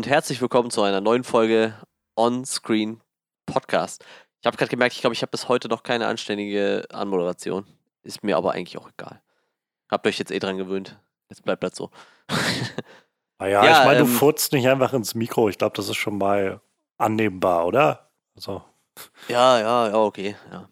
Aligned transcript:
und 0.00 0.06
herzlich 0.06 0.40
willkommen 0.40 0.70
zu 0.70 0.80
einer 0.80 1.02
neuen 1.02 1.24
Folge 1.24 1.74
On-Screen 2.16 3.02
Podcast. 3.44 4.02
Ich 4.40 4.46
habe 4.46 4.56
gerade 4.56 4.70
gemerkt, 4.70 4.94
ich 4.94 5.02
glaube, 5.02 5.12
ich 5.12 5.20
habe 5.20 5.30
bis 5.30 5.46
heute 5.46 5.68
noch 5.68 5.82
keine 5.82 6.06
anständige 6.06 6.86
Anmoderation. 6.90 7.66
Ist 8.02 8.24
mir 8.24 8.38
aber 8.38 8.52
eigentlich 8.52 8.78
auch 8.78 8.88
egal. 8.88 9.20
Habt 9.90 10.06
euch 10.06 10.18
jetzt 10.18 10.30
eh 10.30 10.38
dran 10.38 10.56
gewöhnt. 10.56 10.98
Jetzt 11.28 11.44
bleibt 11.44 11.62
das 11.62 11.76
so. 11.76 11.90
Naja, 13.38 13.62
ja, 13.62 13.72
ich 13.72 13.84
meine, 13.84 14.00
ähm, 14.00 14.06
du 14.06 14.12
furzt 14.12 14.54
nicht 14.54 14.66
einfach 14.68 14.94
ins 14.94 15.14
Mikro. 15.14 15.50
Ich 15.50 15.58
glaube, 15.58 15.76
das 15.76 15.90
ist 15.90 15.96
schon 15.96 16.16
mal 16.16 16.62
annehmbar, 16.96 17.66
oder? 17.66 18.10
Also. 18.34 18.62
Ja, 19.28 19.60
ja, 19.60 19.88
ja, 19.88 19.96
okay. 19.96 20.34
Ja. 20.50 20.70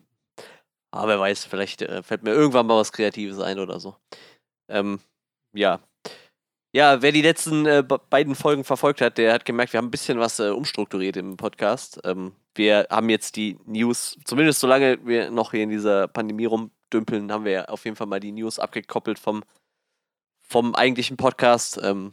Aber 0.90 1.08
wer 1.08 1.20
weiß, 1.20 1.44
vielleicht 1.44 1.82
äh, 1.82 2.02
fällt 2.02 2.22
mir 2.22 2.32
irgendwann 2.32 2.66
mal 2.66 2.78
was 2.78 2.92
Kreatives 2.92 3.40
ein 3.40 3.58
oder 3.58 3.78
so. 3.78 3.96
Ähm, 4.70 5.00
ja. 5.52 5.80
Ja, 6.74 7.00
wer 7.00 7.12
die 7.12 7.22
letzten 7.22 7.64
äh, 7.64 7.82
beiden 7.82 8.34
Folgen 8.34 8.62
verfolgt 8.62 9.00
hat, 9.00 9.16
der 9.16 9.32
hat 9.32 9.46
gemerkt, 9.46 9.72
wir 9.72 9.78
haben 9.78 9.86
ein 9.86 9.90
bisschen 9.90 10.18
was 10.18 10.38
äh, 10.38 10.50
umstrukturiert 10.50 11.16
im 11.16 11.38
Podcast. 11.38 11.98
Ähm, 12.04 12.32
wir 12.54 12.86
haben 12.90 13.08
jetzt 13.08 13.36
die 13.36 13.58
News, 13.64 14.18
zumindest 14.24 14.60
solange 14.60 14.98
wir 15.06 15.30
noch 15.30 15.52
hier 15.52 15.62
in 15.62 15.70
dieser 15.70 16.08
Pandemie 16.08 16.44
rumdümpeln, 16.44 17.32
haben 17.32 17.46
wir 17.46 17.70
auf 17.70 17.86
jeden 17.86 17.96
Fall 17.96 18.06
mal 18.06 18.20
die 18.20 18.32
News 18.32 18.58
abgekoppelt 18.58 19.18
vom, 19.18 19.44
vom 20.42 20.74
eigentlichen 20.74 21.16
Podcast. 21.16 21.80
Ähm, 21.82 22.12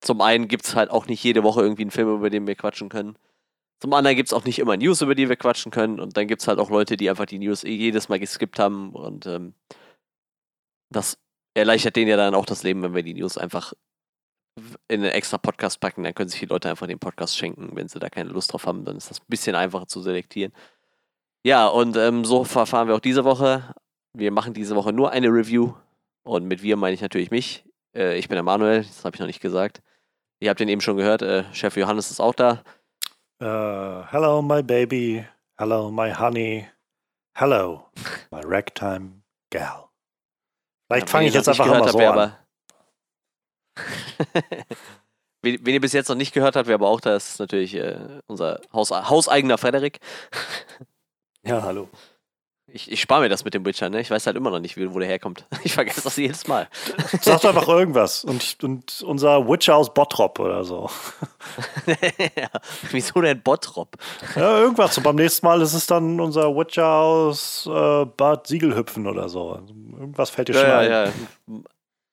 zum 0.00 0.20
einen 0.20 0.46
gibt 0.46 0.64
es 0.64 0.76
halt 0.76 0.90
auch 0.90 1.06
nicht 1.06 1.24
jede 1.24 1.42
Woche 1.42 1.62
irgendwie 1.62 1.82
einen 1.82 1.90
Film, 1.90 2.14
über 2.14 2.30
den 2.30 2.46
wir 2.46 2.54
quatschen 2.54 2.88
können. 2.88 3.18
Zum 3.80 3.92
anderen 3.92 4.16
gibt 4.16 4.28
es 4.28 4.32
auch 4.32 4.44
nicht 4.44 4.60
immer 4.60 4.76
News, 4.76 5.02
über 5.02 5.16
die 5.16 5.28
wir 5.28 5.36
quatschen 5.36 5.72
können. 5.72 5.98
Und 5.98 6.16
dann 6.16 6.28
gibt 6.28 6.42
es 6.42 6.48
halt 6.48 6.60
auch 6.60 6.70
Leute, 6.70 6.96
die 6.96 7.10
einfach 7.10 7.26
die 7.26 7.38
News 7.40 7.64
eh 7.64 7.74
jedes 7.74 8.08
Mal 8.08 8.20
geskippt 8.20 8.60
haben. 8.60 8.92
Und 8.92 9.26
ähm, 9.26 9.54
das 10.90 11.18
erleichtert 11.58 11.96
denen 11.96 12.08
ja 12.08 12.16
dann 12.16 12.34
auch 12.34 12.46
das 12.46 12.62
Leben, 12.62 12.82
wenn 12.82 12.94
wir 12.94 13.02
die 13.02 13.14
News 13.14 13.38
einfach 13.38 13.72
in 14.88 15.02
einen 15.02 15.12
extra 15.12 15.38
Podcast 15.38 15.80
packen. 15.80 16.04
Dann 16.04 16.14
können 16.14 16.28
sich 16.28 16.40
die 16.40 16.46
Leute 16.46 16.68
einfach 16.68 16.86
den 16.86 16.98
Podcast 16.98 17.36
schenken. 17.36 17.70
Wenn 17.74 17.88
sie 17.88 17.98
da 17.98 18.08
keine 18.08 18.30
Lust 18.30 18.52
drauf 18.52 18.66
haben, 18.66 18.84
dann 18.84 18.96
ist 18.96 19.10
das 19.10 19.20
ein 19.20 19.26
bisschen 19.28 19.54
einfacher 19.54 19.86
zu 19.86 20.00
selektieren. 20.00 20.52
Ja, 21.44 21.68
und 21.68 21.96
ähm, 21.96 22.24
so 22.24 22.44
verfahren 22.44 22.88
wir 22.88 22.94
auch 22.94 23.00
diese 23.00 23.24
Woche. 23.24 23.74
Wir 24.12 24.32
machen 24.32 24.54
diese 24.54 24.74
Woche 24.74 24.92
nur 24.92 25.12
eine 25.12 25.28
Review. 25.28 25.74
Und 26.24 26.46
mit 26.46 26.62
wir 26.62 26.76
meine 26.76 26.94
ich 26.94 27.00
natürlich 27.00 27.30
mich. 27.30 27.64
Äh, 27.94 28.18
ich 28.18 28.28
bin 28.28 28.36
der 28.36 28.42
Manuel, 28.42 28.82
das 28.82 29.04
habe 29.04 29.14
ich 29.14 29.20
noch 29.20 29.26
nicht 29.26 29.40
gesagt. 29.40 29.82
Ihr 30.40 30.50
habt 30.50 30.60
ihn 30.60 30.68
eben 30.68 30.80
schon 30.80 30.96
gehört, 30.96 31.22
äh, 31.22 31.44
Chef 31.52 31.76
Johannes 31.76 32.10
ist 32.10 32.20
auch 32.20 32.34
da. 32.34 32.62
Uh, 33.40 34.04
hello, 34.10 34.42
my 34.42 34.62
baby. 34.62 35.24
Hello, 35.56 35.90
my 35.90 36.12
honey. 36.12 36.68
Hello, 37.34 37.86
my 38.30 38.40
ragtime 38.44 39.22
gal. 39.50 39.87
Vielleicht 40.88 41.10
fange 41.10 41.28
ich 41.28 41.34
jetzt 41.34 41.48
einfach 41.48 41.66
mal 41.66 41.88
so 41.88 41.98
an. 41.98 42.34
wen, 45.42 45.58
wen, 45.62 45.74
ihr 45.74 45.80
bis 45.80 45.92
jetzt 45.92 46.08
noch 46.08 46.16
nicht 46.16 46.32
gehört 46.32 46.56
habt, 46.56 46.66
wer 46.66 46.74
aber 46.74 46.88
auch 46.88 47.00
da 47.00 47.14
ist, 47.14 47.28
ist 47.28 47.40
natürlich 47.40 47.74
äh, 47.74 48.20
unser 48.26 48.60
Haus, 48.72 48.90
hauseigener 48.90 49.58
Frederik. 49.58 50.00
ja, 51.44 51.62
hallo. 51.62 51.88
Ich, 52.70 52.92
ich 52.92 53.00
spare 53.00 53.22
mir 53.22 53.30
das 53.30 53.44
mit 53.44 53.54
dem 53.54 53.64
Witcher, 53.64 53.88
ne? 53.88 53.98
Ich 54.00 54.10
weiß 54.10 54.26
halt 54.26 54.36
immer 54.36 54.50
noch 54.50 54.58
nicht, 54.58 54.76
wo 54.76 54.98
der 54.98 55.08
herkommt. 55.08 55.46
Ich 55.64 55.72
vergesse 55.72 56.02
das 56.02 56.16
jedes 56.16 56.46
Mal. 56.48 56.68
Sag 57.22 57.42
einfach 57.44 57.66
irgendwas. 57.66 58.24
Und, 58.24 58.62
und 58.62 59.02
unser 59.02 59.48
Witcher 59.48 59.76
aus 59.76 59.92
Bottrop 59.92 60.38
oder 60.38 60.64
so. 60.64 60.90
ja, 61.86 62.50
wieso 62.90 63.20
denn 63.22 63.42
Bottrop? 63.42 63.96
Ja, 64.36 64.58
irgendwas. 64.58 64.98
Und 64.98 65.04
beim 65.04 65.16
nächsten 65.16 65.46
Mal 65.46 65.62
ist 65.62 65.72
es 65.72 65.86
dann 65.86 66.20
unser 66.20 66.54
Witcher 66.54 66.86
aus 66.86 67.66
äh, 67.66 68.04
Bad 68.04 68.46
Siegelhüpfen 68.46 69.06
oder 69.06 69.30
so. 69.30 69.62
Irgendwas 69.98 70.30
fällt 70.30 70.48
dir 70.48 70.54
schon 70.54 70.62
ja, 70.62 70.78
ein. 70.78 70.90
Ja. 70.90 71.12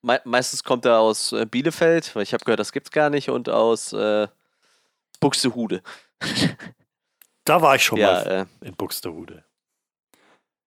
Me 0.01 0.21
meistens 0.23 0.63
kommt 0.63 0.85
er 0.85 0.99
aus 0.99 1.31
äh, 1.31 1.45
Bielefeld, 1.45 2.15
weil 2.15 2.23
ich 2.23 2.33
habe 2.33 2.43
gehört, 2.43 2.59
das 2.59 2.71
gibt's 2.71 2.91
gar 2.91 3.09
nicht, 3.09 3.29
und 3.29 3.49
aus 3.49 3.91
äh, 3.93 4.27
Buxtehude. 5.19 5.81
da 7.45 7.61
war 7.61 7.75
ich 7.75 7.83
schon 7.83 7.99
ja, 7.99 8.11
mal 8.11 8.47
äh, 8.61 8.67
in 8.67 8.75
Buxtehude. 8.75 9.43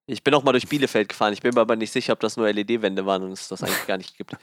Ich 0.06 0.24
bin 0.24 0.34
auch 0.34 0.42
mal 0.42 0.52
durch 0.52 0.68
Bielefeld 0.68 1.08
gefahren. 1.08 1.32
Ich 1.32 1.42
bin 1.42 1.54
mir 1.54 1.60
aber 1.60 1.76
nicht 1.76 1.92
sicher, 1.92 2.14
ob 2.14 2.20
das 2.20 2.36
nur 2.36 2.50
LED-Wände 2.50 3.04
waren 3.04 3.22
und 3.22 3.32
es 3.32 3.48
das 3.48 3.62
eigentlich 3.62 3.86
gar 3.86 3.98
nicht 3.98 4.16
gibt. 4.16 4.36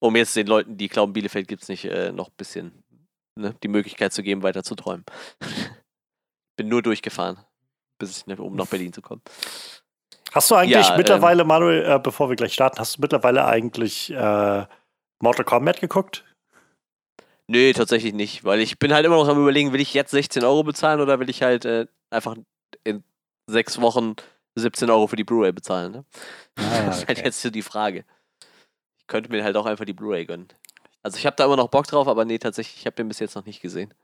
um 0.00 0.14
jetzt 0.16 0.36
den 0.36 0.46
Leuten, 0.46 0.76
die 0.76 0.88
glauben, 0.88 1.14
Bielefeld 1.14 1.48
gibt 1.48 1.62
es 1.62 1.68
nicht, 1.68 1.86
äh, 1.86 2.12
noch 2.12 2.28
ein 2.28 2.34
bisschen 2.36 2.84
ne, 3.36 3.54
die 3.62 3.68
Möglichkeit 3.68 4.12
zu 4.12 4.22
geben, 4.22 4.42
weiter 4.42 4.62
zu 4.62 4.74
träumen. 4.74 5.04
bin 6.56 6.68
nur 6.68 6.82
durchgefahren, 6.82 7.38
bis 7.98 8.24
ich, 8.26 8.38
um 8.38 8.54
nach 8.54 8.66
Berlin 8.66 8.92
zu 8.92 9.02
kommen. 9.02 9.22
Hast 10.34 10.50
du 10.50 10.56
eigentlich 10.56 10.88
ja, 10.88 10.96
mittlerweile, 10.96 11.42
ähm, 11.42 11.48
Manuel, 11.48 11.84
äh, 11.84 12.00
bevor 12.00 12.28
wir 12.28 12.34
gleich 12.34 12.54
starten, 12.54 12.80
hast 12.80 12.96
du 12.96 13.00
mittlerweile 13.00 13.44
eigentlich 13.44 14.10
äh, 14.10 14.66
Mortal 15.22 15.44
Kombat 15.44 15.80
geguckt? 15.80 16.24
Nee, 17.46 17.72
tatsächlich 17.72 18.14
nicht, 18.14 18.42
weil 18.42 18.58
ich 18.58 18.80
bin 18.80 18.92
halt 18.92 19.06
immer 19.06 19.14
noch 19.14 19.28
am 19.28 19.40
überlegen, 19.40 19.72
will 19.72 19.80
ich 19.80 19.94
jetzt 19.94 20.10
16 20.10 20.42
Euro 20.42 20.64
bezahlen 20.64 21.00
oder 21.00 21.20
will 21.20 21.30
ich 21.30 21.42
halt 21.42 21.64
äh, 21.66 21.86
einfach 22.10 22.34
in 22.82 23.04
sechs 23.48 23.80
Wochen 23.80 24.16
17 24.56 24.90
Euro 24.90 25.06
für 25.06 25.14
die 25.14 25.22
Blu-ray 25.22 25.52
bezahlen. 25.52 25.92
Ne? 25.92 26.04
Ah, 26.56 26.82
das 26.86 26.98
ist 26.98 27.08
halt 27.08 27.24
jetzt 27.24 27.40
so 27.40 27.50
die 27.50 27.62
Frage. 27.62 28.04
Ich 28.98 29.06
könnte 29.06 29.30
mir 29.30 29.44
halt 29.44 29.56
auch 29.56 29.66
einfach 29.66 29.84
die 29.84 29.92
Blu-ray 29.92 30.24
gönnen. 30.24 30.48
Also 31.04 31.16
ich 31.16 31.26
habe 31.26 31.36
da 31.36 31.44
immer 31.44 31.56
noch 31.56 31.68
Bock 31.68 31.86
drauf, 31.86 32.08
aber 32.08 32.24
nee, 32.24 32.38
tatsächlich, 32.38 32.80
ich 32.80 32.86
habe 32.86 32.96
den 32.96 33.06
bis 33.06 33.20
jetzt 33.20 33.36
noch 33.36 33.46
nicht 33.46 33.60
gesehen. 33.60 33.94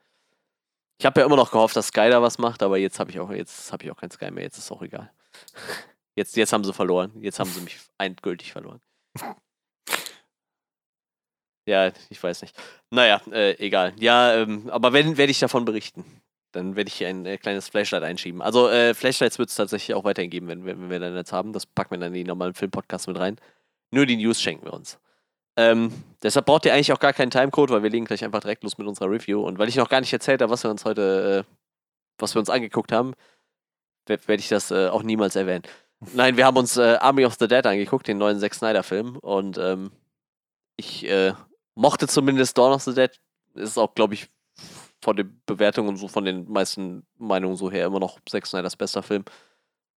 Ich 1.00 1.06
habe 1.06 1.20
ja 1.20 1.26
immer 1.26 1.36
noch 1.36 1.50
gehofft, 1.50 1.74
dass 1.74 1.88
Sky 1.88 2.08
da 2.08 2.22
was 2.22 2.38
macht, 2.38 2.62
aber 2.62 2.78
jetzt 2.78 3.00
habe 3.00 3.10
ich 3.10 3.18
auch 3.18 3.30
jetzt 3.32 3.72
habe 3.72 3.82
ich 3.84 3.90
auch 3.90 3.96
kein 3.96 4.10
Sky 4.12 4.30
mehr. 4.30 4.44
Jetzt 4.44 4.58
ist 4.58 4.64
es 4.64 4.70
auch 4.70 4.82
egal. 4.82 5.10
Jetzt, 6.20 6.36
jetzt 6.36 6.52
haben 6.52 6.64
sie 6.64 6.74
verloren. 6.74 7.12
Jetzt 7.22 7.40
haben 7.40 7.48
sie 7.48 7.62
mich 7.62 7.78
endgültig 7.98 8.52
verloren. 8.52 8.78
Ja, 11.66 11.92
ich 12.10 12.22
weiß 12.22 12.42
nicht. 12.42 12.54
Naja, 12.90 13.22
äh, 13.32 13.52
egal. 13.52 13.94
Ja, 13.96 14.34
ähm, 14.34 14.68
aber 14.68 14.92
wenn 14.92 15.16
werde 15.16 15.30
ich 15.30 15.38
davon 15.38 15.64
berichten. 15.64 16.04
Dann 16.52 16.76
werde 16.76 16.88
ich 16.88 16.94
hier 16.94 17.08
ein 17.08 17.24
äh, 17.24 17.38
kleines 17.38 17.70
Flashlight 17.70 18.02
einschieben. 18.02 18.42
Also 18.42 18.68
äh, 18.68 18.92
Flashlights 18.92 19.38
wird 19.38 19.48
es 19.48 19.54
tatsächlich 19.54 19.94
auch 19.94 20.04
weiterhin 20.04 20.30
geben, 20.30 20.48
wenn, 20.48 20.66
wenn, 20.66 20.90
wir 20.90 21.00
dann 21.00 21.16
jetzt 21.16 21.32
haben. 21.32 21.54
Das 21.54 21.64
packen 21.64 21.92
wir 21.92 21.98
dann 21.98 22.08
in 22.08 22.22
die 22.22 22.24
normalen 22.24 22.52
Filmpodcasts 22.52 23.06
mit 23.06 23.18
rein. 23.18 23.36
Nur 23.90 24.04
die 24.04 24.18
News 24.18 24.42
schenken 24.42 24.66
wir 24.66 24.74
uns. 24.74 24.98
Ähm, 25.56 25.90
deshalb 26.22 26.44
braucht 26.44 26.66
ihr 26.66 26.74
eigentlich 26.74 26.92
auch 26.92 27.00
gar 27.00 27.14
keinen 27.14 27.30
Timecode, 27.30 27.70
weil 27.70 27.82
wir 27.82 27.88
legen 27.88 28.04
gleich 28.04 28.22
einfach 28.24 28.40
direkt 28.40 28.62
los 28.62 28.76
mit 28.76 28.86
unserer 28.86 29.10
Review. 29.10 29.40
Und 29.40 29.58
weil 29.58 29.70
ich 29.70 29.76
noch 29.76 29.88
gar 29.88 30.00
nicht 30.00 30.12
erzählt 30.12 30.42
habe, 30.42 30.52
was 30.52 30.64
wir 30.64 30.70
uns 30.70 30.84
heute, 30.84 31.46
äh, 31.48 31.54
was 32.18 32.34
wir 32.34 32.40
uns 32.40 32.50
angeguckt 32.50 32.92
haben, 32.92 33.14
werde 34.06 34.34
ich 34.34 34.48
das 34.48 34.70
äh, 34.70 34.88
auch 34.88 35.02
niemals 35.02 35.34
erwähnen. 35.34 35.62
Nein, 36.14 36.36
wir 36.36 36.46
haben 36.46 36.56
uns 36.56 36.76
äh, 36.76 36.96
Army 37.00 37.26
of 37.26 37.36
the 37.38 37.46
Dead 37.46 37.64
angeguckt, 37.66 38.08
den 38.08 38.18
neuen 38.18 38.40
Zack 38.40 38.54
Snyder-Film. 38.54 39.18
Und 39.18 39.58
ähm, 39.58 39.90
ich 40.76 41.06
äh, 41.06 41.34
mochte 41.74 42.08
zumindest 42.08 42.56
Dawn 42.56 42.72
of 42.72 42.82
the 42.82 42.94
Dead. 42.94 43.10
Ist 43.54 43.78
auch, 43.78 43.94
glaube 43.94 44.14
ich, 44.14 44.28
von 45.02 45.16
den 45.16 45.40
Bewertungen 45.46 45.88
und 45.88 45.96
so 45.96 46.08
von 46.08 46.24
den 46.24 46.50
meisten 46.50 47.06
Meinungen 47.18 47.56
so 47.56 47.70
her 47.70 47.86
immer 47.86 48.00
noch 48.00 48.18
Zack 48.28 48.46
Snyders 48.46 48.76
bester 48.76 49.02
Film. 49.02 49.24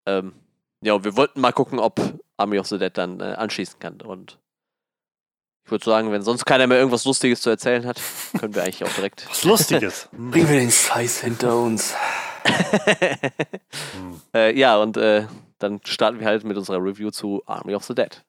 Ähm, 0.06 0.34
ja, 0.82 1.04
wir 1.04 1.16
wollten 1.16 1.42
mal 1.42 1.52
gucken, 1.52 1.80
ob 1.80 2.00
Army 2.38 2.58
of 2.58 2.68
the 2.68 2.78
Dead 2.78 2.96
dann 2.96 3.20
äh, 3.20 3.36
anschließen 3.36 3.80
kann. 3.80 4.02
Und 4.02 4.40
ich 5.66 5.72
würde 5.72 5.86
sagen, 5.86 6.12
wenn 6.12 6.24
sonst 6.24 6.46
keiner 6.46 6.66
mehr 6.66 6.78
irgendwas 6.78 7.06
Lustiges 7.06 7.42
zu 7.42 7.52
erzählen 7.52 7.86
hat, 7.86 8.02
können 8.40 8.56
wir 8.56 8.64
eigentlich 8.64 8.84
auch 8.84 8.94
direkt. 8.94 9.28
Was 9.30 9.44
Lustiges? 9.44 10.10
Bringen 10.12 10.50
wir 10.50 10.60
den 10.60 10.72
Scheiß 10.72 11.22
hinter 11.22 11.56
uns. 11.58 11.94
äh, 14.34 14.58
ja, 14.58 14.78
und 14.78 14.98
äh, 14.98 15.28
dann 15.62 15.80
starten 15.86 16.20
wir 16.20 16.28
halt 16.28 16.44
mit 16.44 16.58
unserer 16.58 16.84
Review 16.84 17.12
zu 17.12 17.42
Army 17.46 17.76
of 17.76 17.84
the 17.84 17.96
Dead. 17.96 18.24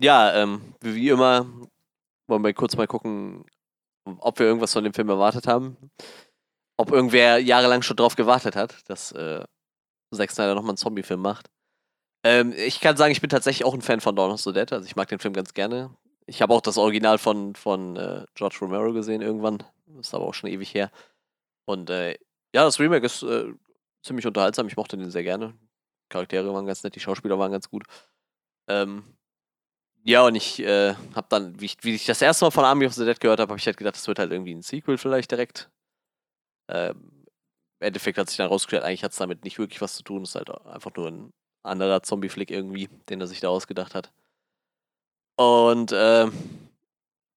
Ja, 0.00 0.34
ähm, 0.34 0.74
wie 0.80 1.08
immer 1.08 1.46
wollen 2.26 2.42
wir 2.42 2.52
kurz 2.54 2.76
mal 2.76 2.86
gucken, 2.86 3.44
ob 4.18 4.38
wir 4.38 4.46
irgendwas 4.46 4.72
von 4.72 4.84
dem 4.84 4.94
Film 4.94 5.08
erwartet 5.08 5.46
haben. 5.46 5.76
Ob 6.76 6.90
irgendwer 6.90 7.38
jahrelang 7.38 7.82
schon 7.82 7.96
drauf 7.96 8.16
gewartet 8.16 8.56
hat, 8.56 8.88
dass 8.88 9.12
äh, 9.12 9.44
Zack 10.12 10.30
Snyder 10.30 10.54
nochmal 10.54 10.70
einen 10.70 10.76
Zombie-Film 10.76 11.20
macht. 11.20 11.50
Ähm, 12.24 12.52
ich 12.56 12.80
kann 12.80 12.96
sagen, 12.96 13.12
ich 13.12 13.20
bin 13.20 13.30
tatsächlich 13.30 13.64
auch 13.64 13.74
ein 13.74 13.82
Fan 13.82 14.00
von 14.00 14.16
Dawn 14.16 14.32
of 14.32 14.40
the 14.40 14.52
Dead. 14.52 14.72
Also 14.72 14.86
ich 14.86 14.96
mag 14.96 15.08
den 15.08 15.20
Film 15.20 15.34
ganz 15.34 15.54
gerne. 15.54 15.94
Ich 16.26 16.42
habe 16.42 16.54
auch 16.54 16.62
das 16.62 16.78
Original 16.78 17.18
von, 17.18 17.54
von 17.54 17.96
äh, 17.96 18.24
George 18.34 18.56
Romero 18.60 18.92
gesehen 18.92 19.22
irgendwann. 19.22 19.62
Ist 20.00 20.14
aber 20.14 20.24
auch 20.24 20.34
schon 20.34 20.50
ewig 20.50 20.74
her. 20.74 20.90
Und 21.66 21.90
äh, 21.90 22.12
ja, 22.54 22.64
das 22.64 22.80
Remake 22.80 23.06
ist 23.06 23.22
äh, 23.22 23.52
ziemlich 24.04 24.26
unterhaltsam. 24.26 24.68
Ich 24.68 24.76
mochte 24.76 24.96
den 24.96 25.10
sehr 25.10 25.22
gerne. 25.24 25.54
Charaktere 26.08 26.52
waren 26.52 26.66
ganz 26.66 26.82
nett, 26.84 26.94
die 26.94 27.00
Schauspieler 27.00 27.38
waren 27.38 27.52
ganz 27.52 27.68
gut. 27.68 27.84
Ähm, 28.68 29.04
ja, 30.04 30.26
und 30.26 30.34
ich 30.34 30.60
äh, 30.60 30.94
habe 31.14 31.26
dann, 31.30 31.58
wie 31.60 31.64
ich, 31.64 31.78
wie 31.82 31.94
ich 31.94 32.06
das 32.06 32.20
erste 32.20 32.44
Mal 32.44 32.50
von 32.50 32.64
Army 32.64 32.86
of 32.86 32.92
the 32.92 33.04
Dead 33.04 33.18
gehört 33.18 33.40
habe, 33.40 33.50
habe 33.50 33.58
ich 33.58 33.66
halt 33.66 33.78
gedacht, 33.78 33.96
das 33.96 34.06
wird 34.06 34.18
halt 34.18 34.32
irgendwie 34.32 34.54
ein 34.54 34.62
Sequel 34.62 34.98
vielleicht 34.98 35.30
direkt. 35.30 35.70
Ähm, 36.68 37.26
Im 37.80 37.86
Endeffekt 37.86 38.18
hat 38.18 38.28
sich 38.28 38.36
dann 38.36 38.48
rausgestellt, 38.48 38.84
eigentlich 38.84 39.02
hat 39.02 39.12
es 39.12 39.18
damit 39.18 39.44
nicht 39.44 39.58
wirklich 39.58 39.80
was 39.80 39.96
zu 39.96 40.02
tun. 40.02 40.22
Es 40.22 40.30
ist 40.30 40.34
halt 40.36 40.50
einfach 40.66 40.94
nur 40.94 41.08
ein 41.08 41.32
anderer 41.62 42.02
Zombie-Flick 42.02 42.50
irgendwie, 42.50 42.88
den 43.08 43.20
er 43.20 43.26
sich 43.26 43.40
da 43.40 43.48
ausgedacht 43.48 43.94
hat. 43.94 44.12
Und 45.36 45.92
ähm, 45.94 46.32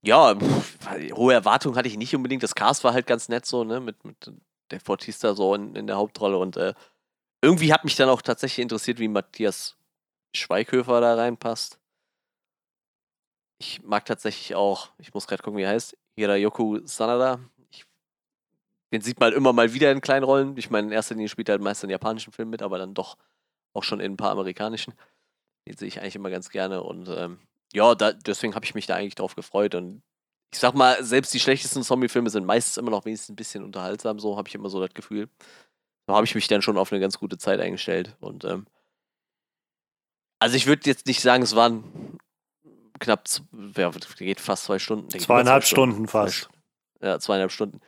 ja, 0.04 0.36
hohe 1.14 1.34
Erwartungen 1.34 1.78
hatte 1.78 1.88
ich 1.88 1.98
nicht 1.98 2.16
unbedingt. 2.16 2.44
Das 2.44 2.56
Cast 2.56 2.84
war 2.84 2.94
halt 2.94 3.08
ganz 3.08 3.30
nett 3.30 3.46
so, 3.46 3.64
ne, 3.64 3.80
mit, 3.80 4.04
mit 4.04 4.32
der 4.72 4.80
Fortista 4.80 5.34
so 5.36 5.54
in, 5.56 5.76
in 5.76 5.88
der 5.88 5.98
Hauptrolle. 5.98 6.38
Und 6.38 6.58
äh, 6.58 6.74
irgendwie 7.42 7.74
hat 7.74 7.84
mich 7.84 7.96
dann 7.96 8.10
auch 8.10 8.22
tatsächlich 8.22 8.64
interessiert, 8.64 9.00
wie 9.00 9.08
Matthias 9.08 9.78
Schweighöfer 10.36 11.02
da 11.02 11.16
reinpasst. 11.16 11.80
ich 13.60 13.82
mag 13.84 14.06
tatsächlich 14.06 14.56
auch, 14.56 14.90
ich 15.00 15.14
muss 15.14 15.28
gerade 15.28 15.42
gucken, 15.42 15.58
wie 15.58 15.64
er 15.64 15.70
heißt, 15.72 15.98
Hirayoku 16.16 16.80
Sanada. 16.86 17.40
Ich, 17.72 17.86
den 18.92 19.02
sieht 19.02 19.20
man 19.20 19.34
immer 19.34 19.54
mal 19.54 19.74
wieder 19.74 19.92
in 19.92 20.02
kleinen 20.02 20.24
Rollen. 20.24 20.58
Ich 20.58 20.70
meine, 20.70 20.88
in 20.88 20.94
erster 20.94 21.16
Linie 21.16 21.30
spielt 21.30 21.50
er 21.50 21.54
halt 21.54 21.62
meist 21.62 21.84
in 21.84 21.90
japanischen 21.90 22.34
Filmen 22.34 22.52
mit, 22.52 22.62
aber 22.62 22.78
dann 22.78 22.94
doch 22.94 23.18
auch 23.74 23.84
schon 23.84 24.00
in 24.00 24.14
ein 24.14 24.18
paar 24.18 24.32
amerikanischen. 24.32 24.94
Den 25.68 25.78
sehe 25.78 25.88
ich 25.88 26.00
eigentlich 26.02 26.16
immer 26.16 26.30
ganz 26.30 26.50
gerne 26.50 26.84
und 26.84 27.10
ähm, 27.10 27.40
ja, 27.74 27.96
da, 27.96 28.14
deswegen 28.14 28.56
habe 28.56 28.66
ich 28.66 28.76
mich 28.76 28.88
da 28.88 28.96
eigentlich 28.96 29.16
drauf 29.16 29.36
gefreut 29.36 29.76
und 29.76 30.02
ich 30.54 30.60
sag 30.60 30.74
mal, 30.74 31.04
selbst 31.04 31.34
die 31.34 31.40
schlechtesten 31.40 31.84
Zombie-Filme 31.84 32.30
sind 32.30 32.46
meistens 32.46 32.78
immer 32.78 32.92
noch 32.92 33.06
wenigstens 33.06 33.30
ein 33.30 33.36
bisschen 33.36 33.64
unterhaltsam, 33.64 34.20
so 34.20 34.38
habe 34.38 34.48
ich 34.48 34.56
immer 34.56 34.70
so 34.70 34.80
das 34.80 34.94
Gefühl. 34.94 35.30
Da 36.08 36.16
habe 36.16 36.26
ich 36.26 36.36
mich 36.36 36.48
dann 36.48 36.62
schon 36.62 36.78
auf 36.78 36.92
eine 36.92 37.02
ganz 37.02 37.20
gute 37.20 37.38
Zeit 37.38 37.60
eingestellt 37.60 38.16
und 38.20 38.46
ähm, 38.46 38.66
also 40.40 40.56
ich 40.56 40.68
würde 40.68 40.90
jetzt 40.90 41.08
nicht 41.08 41.22
sagen, 41.22 41.44
es 41.44 41.56
waren 41.56 42.18
knapp, 43.00 43.26
ja, 43.76 43.92
geht 44.18 44.40
fast 44.40 44.66
zwei 44.66 44.80
Stunden. 44.80 45.10
Zweieinhalb 45.10 45.64
zwei 45.64 45.68
Stunden, 45.68 45.94
Stunden 45.94 46.08
fast. 46.08 46.50
Ja, 47.02 47.20
zweieinhalb 47.20 47.52
Stunden. 47.52 47.80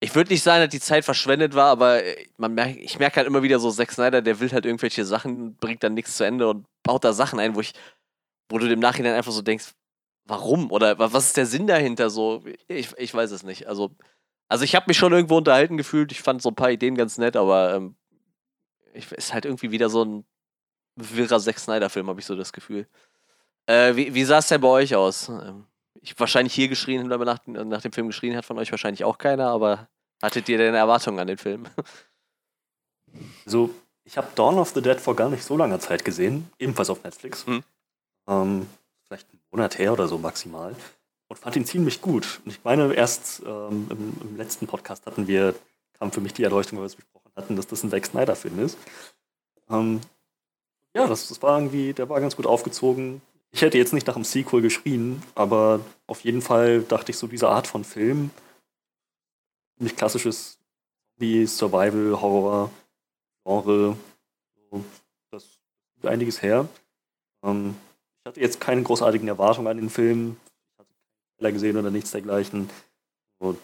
Ich 0.00 0.14
würde 0.14 0.32
nicht 0.32 0.42
sagen, 0.42 0.62
dass 0.62 0.70
die 0.70 0.80
Zeit 0.80 1.04
verschwendet 1.04 1.54
war, 1.54 1.70
aber 1.70 2.04
äh, 2.04 2.26
man 2.36 2.54
merkt, 2.54 2.76
ich 2.78 2.98
merke 2.98 3.16
halt 3.16 3.26
immer 3.26 3.42
wieder 3.42 3.58
so, 3.58 3.70
Zack 3.70 3.92
Snyder, 3.92 4.22
der 4.22 4.40
will 4.40 4.50
halt 4.52 4.64
irgendwelche 4.64 5.04
Sachen, 5.04 5.56
bringt 5.56 5.82
dann 5.82 5.94
nichts 5.94 6.16
zu 6.16 6.24
Ende 6.24 6.48
und 6.48 6.66
baut 6.82 7.04
da 7.04 7.12
Sachen 7.12 7.40
ein, 7.40 7.56
wo 7.56 7.60
ich, 7.60 7.72
wo 8.48 8.58
du 8.58 8.70
im 8.70 8.80
Nachhinein 8.80 9.14
einfach 9.14 9.32
so 9.32 9.42
denkst, 9.42 9.74
warum? 10.28 10.70
Oder 10.70 10.98
was 10.98 11.26
ist 11.26 11.36
der 11.36 11.46
Sinn 11.46 11.66
dahinter 11.66 12.10
so? 12.10 12.44
Ich, 12.68 12.96
ich 12.96 13.12
weiß 13.12 13.30
es 13.32 13.42
nicht. 13.42 13.66
Also, 13.66 13.90
also 14.48 14.64
ich 14.64 14.74
habe 14.74 14.86
mich 14.88 14.96
schon 14.96 15.12
irgendwo 15.12 15.38
unterhalten 15.38 15.76
gefühlt. 15.76 16.12
Ich 16.12 16.22
fand 16.22 16.42
so 16.42 16.50
ein 16.50 16.54
paar 16.54 16.70
Ideen 16.70 16.94
ganz 16.94 17.18
nett, 17.18 17.36
aber 17.36 17.74
ähm, 17.74 17.96
ich, 18.92 19.10
ist 19.12 19.32
halt 19.32 19.44
irgendwie 19.44 19.70
wieder 19.70 19.88
so 19.88 20.04
ein 20.04 20.24
wirrer 20.96 21.40
Zack 21.40 21.58
Snyder-Film, 21.58 22.08
habe 22.08 22.20
ich 22.20 22.26
so 22.26 22.36
das 22.36 22.52
Gefühl. 22.52 22.86
Äh, 23.66 23.96
wie, 23.96 24.14
wie 24.14 24.24
sah 24.24 24.38
es 24.38 24.48
denn 24.48 24.60
bei 24.60 24.68
euch 24.68 24.94
aus? 24.94 25.28
Ähm, 25.28 25.66
ich 26.00 26.18
wahrscheinlich 26.18 26.54
hier 26.54 26.68
geschrien, 26.68 27.06
nach, 27.06 27.46
nach 27.46 27.82
dem 27.82 27.92
Film 27.92 28.08
geschrien 28.08 28.36
hat, 28.36 28.44
von 28.44 28.58
euch 28.58 28.70
wahrscheinlich 28.70 29.04
auch 29.04 29.18
keiner, 29.18 29.48
aber 29.48 29.88
hattet 30.22 30.48
ihr 30.48 30.58
denn 30.58 30.74
Erwartungen 30.74 31.18
an 31.18 31.26
den 31.26 31.38
Film? 31.38 31.64
Also, 33.46 33.70
ich 34.04 34.18
habe 34.18 34.28
Dawn 34.34 34.58
of 34.58 34.68
the 34.74 34.82
Dead 34.82 35.00
vor 35.00 35.16
gar 35.16 35.30
nicht 35.30 35.42
so 35.42 35.56
langer 35.56 35.80
Zeit 35.80 36.04
gesehen, 36.04 36.50
ebenfalls 36.58 36.90
auf 36.90 37.02
Netflix. 37.02 37.46
Hm. 37.46 37.64
Ähm, 38.26 38.66
vielleicht 39.08 39.30
einen 39.30 39.40
Monat 39.50 39.78
her 39.78 39.92
oder 39.92 40.06
so 40.06 40.18
maximal. 40.18 40.76
Und 41.28 41.38
fand 41.38 41.56
ihn 41.56 41.66
ziemlich 41.66 42.00
gut. 42.00 42.40
Und 42.44 42.52
ich 42.52 42.64
meine, 42.64 42.94
erst 42.94 43.42
ähm, 43.44 43.86
im, 43.90 44.16
im, 44.22 44.36
letzten 44.36 44.66
Podcast 44.66 45.04
hatten 45.06 45.26
wir, 45.26 45.54
kam 45.98 46.12
für 46.12 46.20
mich 46.20 46.32
die 46.32 46.44
Erleuchtung, 46.44 46.78
weil 46.78 46.84
wir 46.84 46.88
es 46.88 46.96
besprochen 46.96 47.32
hatten, 47.36 47.56
dass 47.56 47.66
das 47.66 47.82
ein 47.82 47.90
Zack 47.90 48.06
Snyder-Film 48.06 48.58
ist. 48.60 48.78
Ähm, 49.68 50.00
ja, 50.94 51.06
das, 51.06 51.28
das 51.28 51.42
war 51.42 51.58
irgendwie, 51.58 51.92
der 51.92 52.08
war 52.08 52.20
ganz 52.20 52.36
gut 52.36 52.46
aufgezogen. 52.46 53.20
Ich 53.50 53.62
hätte 53.62 53.78
jetzt 53.78 53.92
nicht 53.92 54.06
nach 54.06 54.14
einem 54.14 54.24
Sequel 54.24 54.62
geschrien, 54.62 55.22
aber 55.34 55.80
auf 56.06 56.20
jeden 56.20 56.42
Fall 56.42 56.82
dachte 56.82 57.12
ich 57.12 57.18
so, 57.18 57.26
diese 57.26 57.48
Art 57.48 57.66
von 57.66 57.84
Film, 57.84 58.30
nicht 59.78 59.96
klassisches 59.96 60.58
wie 61.16 61.46
Survival, 61.46 62.20
Horror, 62.20 62.70
Genre, 63.44 63.96
so, 64.70 64.84
das 65.30 65.58
gibt 65.94 66.06
einiges 66.06 66.42
her. 66.42 66.68
Ähm, 67.42 67.74
hatte 68.28 68.40
jetzt 68.40 68.60
keine 68.60 68.82
großartigen 68.82 69.28
Erwartungen 69.28 69.66
an 69.68 69.76
den 69.76 69.90
Film. 69.90 70.36
Ich 70.72 70.78
hatte 70.78 70.90
keinen 71.40 71.54
gesehen 71.54 71.76
oder 71.76 71.90
nichts 71.90 72.12
dergleichen. 72.12 72.70
So, 73.40 73.56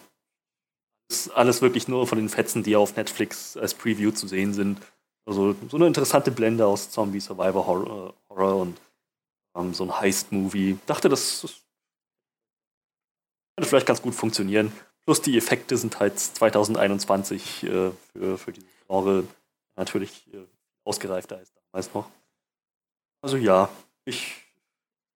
ist 1.09 1.29
alles 1.31 1.61
wirklich 1.61 1.87
nur 1.87 2.07
von 2.07 2.17
den 2.17 2.29
Fetzen, 2.29 2.63
die 2.63 2.75
auf 2.75 2.95
Netflix 2.95 3.57
als 3.57 3.73
Preview 3.73 4.11
zu 4.11 4.27
sehen 4.27 4.53
sind. 4.53 4.79
Also 5.25 5.55
so 5.69 5.77
eine 5.77 5.87
interessante 5.87 6.31
Blende 6.31 6.65
aus 6.65 6.91
Zombie 6.91 7.19
Survivor 7.19 7.65
Horror, 7.65 8.13
Horror 8.29 8.55
und 8.57 8.81
ähm, 9.55 9.73
so 9.73 9.83
ein 9.83 9.99
Heist-Movie. 9.99 10.79
Dachte, 10.85 11.09
das, 11.09 11.41
das 11.41 11.53
könnte 13.55 13.69
vielleicht 13.69 13.87
ganz 13.87 14.01
gut 14.01 14.13
funktionieren. 14.13 14.71
Plus 15.05 15.21
die 15.21 15.37
Effekte 15.37 15.77
sind 15.77 15.99
halt 15.99 16.19
2021 16.19 17.63
äh, 17.63 17.91
für, 18.11 18.37
für 18.37 18.51
dieses 18.51 18.69
Genre 18.87 19.23
natürlich 19.75 20.27
äh, 20.33 20.45
ausgereifter 20.83 21.37
als 21.37 21.51
damals 21.53 21.93
noch. 21.93 22.09
Also 23.21 23.37
ja, 23.37 23.69
ich 24.05 24.44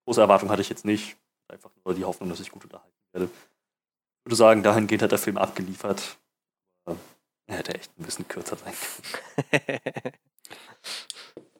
große 0.10 0.22
Erwartung 0.22 0.50
hatte 0.50 0.64
ich 0.64 0.70
jetzt 0.70 0.86
nicht. 0.86 1.18
Einfach 1.48 1.70
nur 1.86 1.94
die 1.94 2.04
Hoffnung, 2.04 2.30
dass 2.30 2.40
ich 2.40 2.50
gut 2.50 2.64
unterhalten 2.64 2.92
werde. 3.14 3.26
Ich 3.26 4.26
würde 4.26 4.36
sagen, 4.36 4.64
dahingehend 4.64 5.04
hat 5.04 5.12
der 5.12 5.20
Film 5.20 5.38
abgeliefert. 5.38 6.18
Er 7.46 7.58
hätte 7.58 7.76
echt 7.76 7.92
ein 7.98 8.06
bisschen 8.06 8.28
kürzer 8.28 8.58
sein 8.58 8.74
können. 9.52 9.72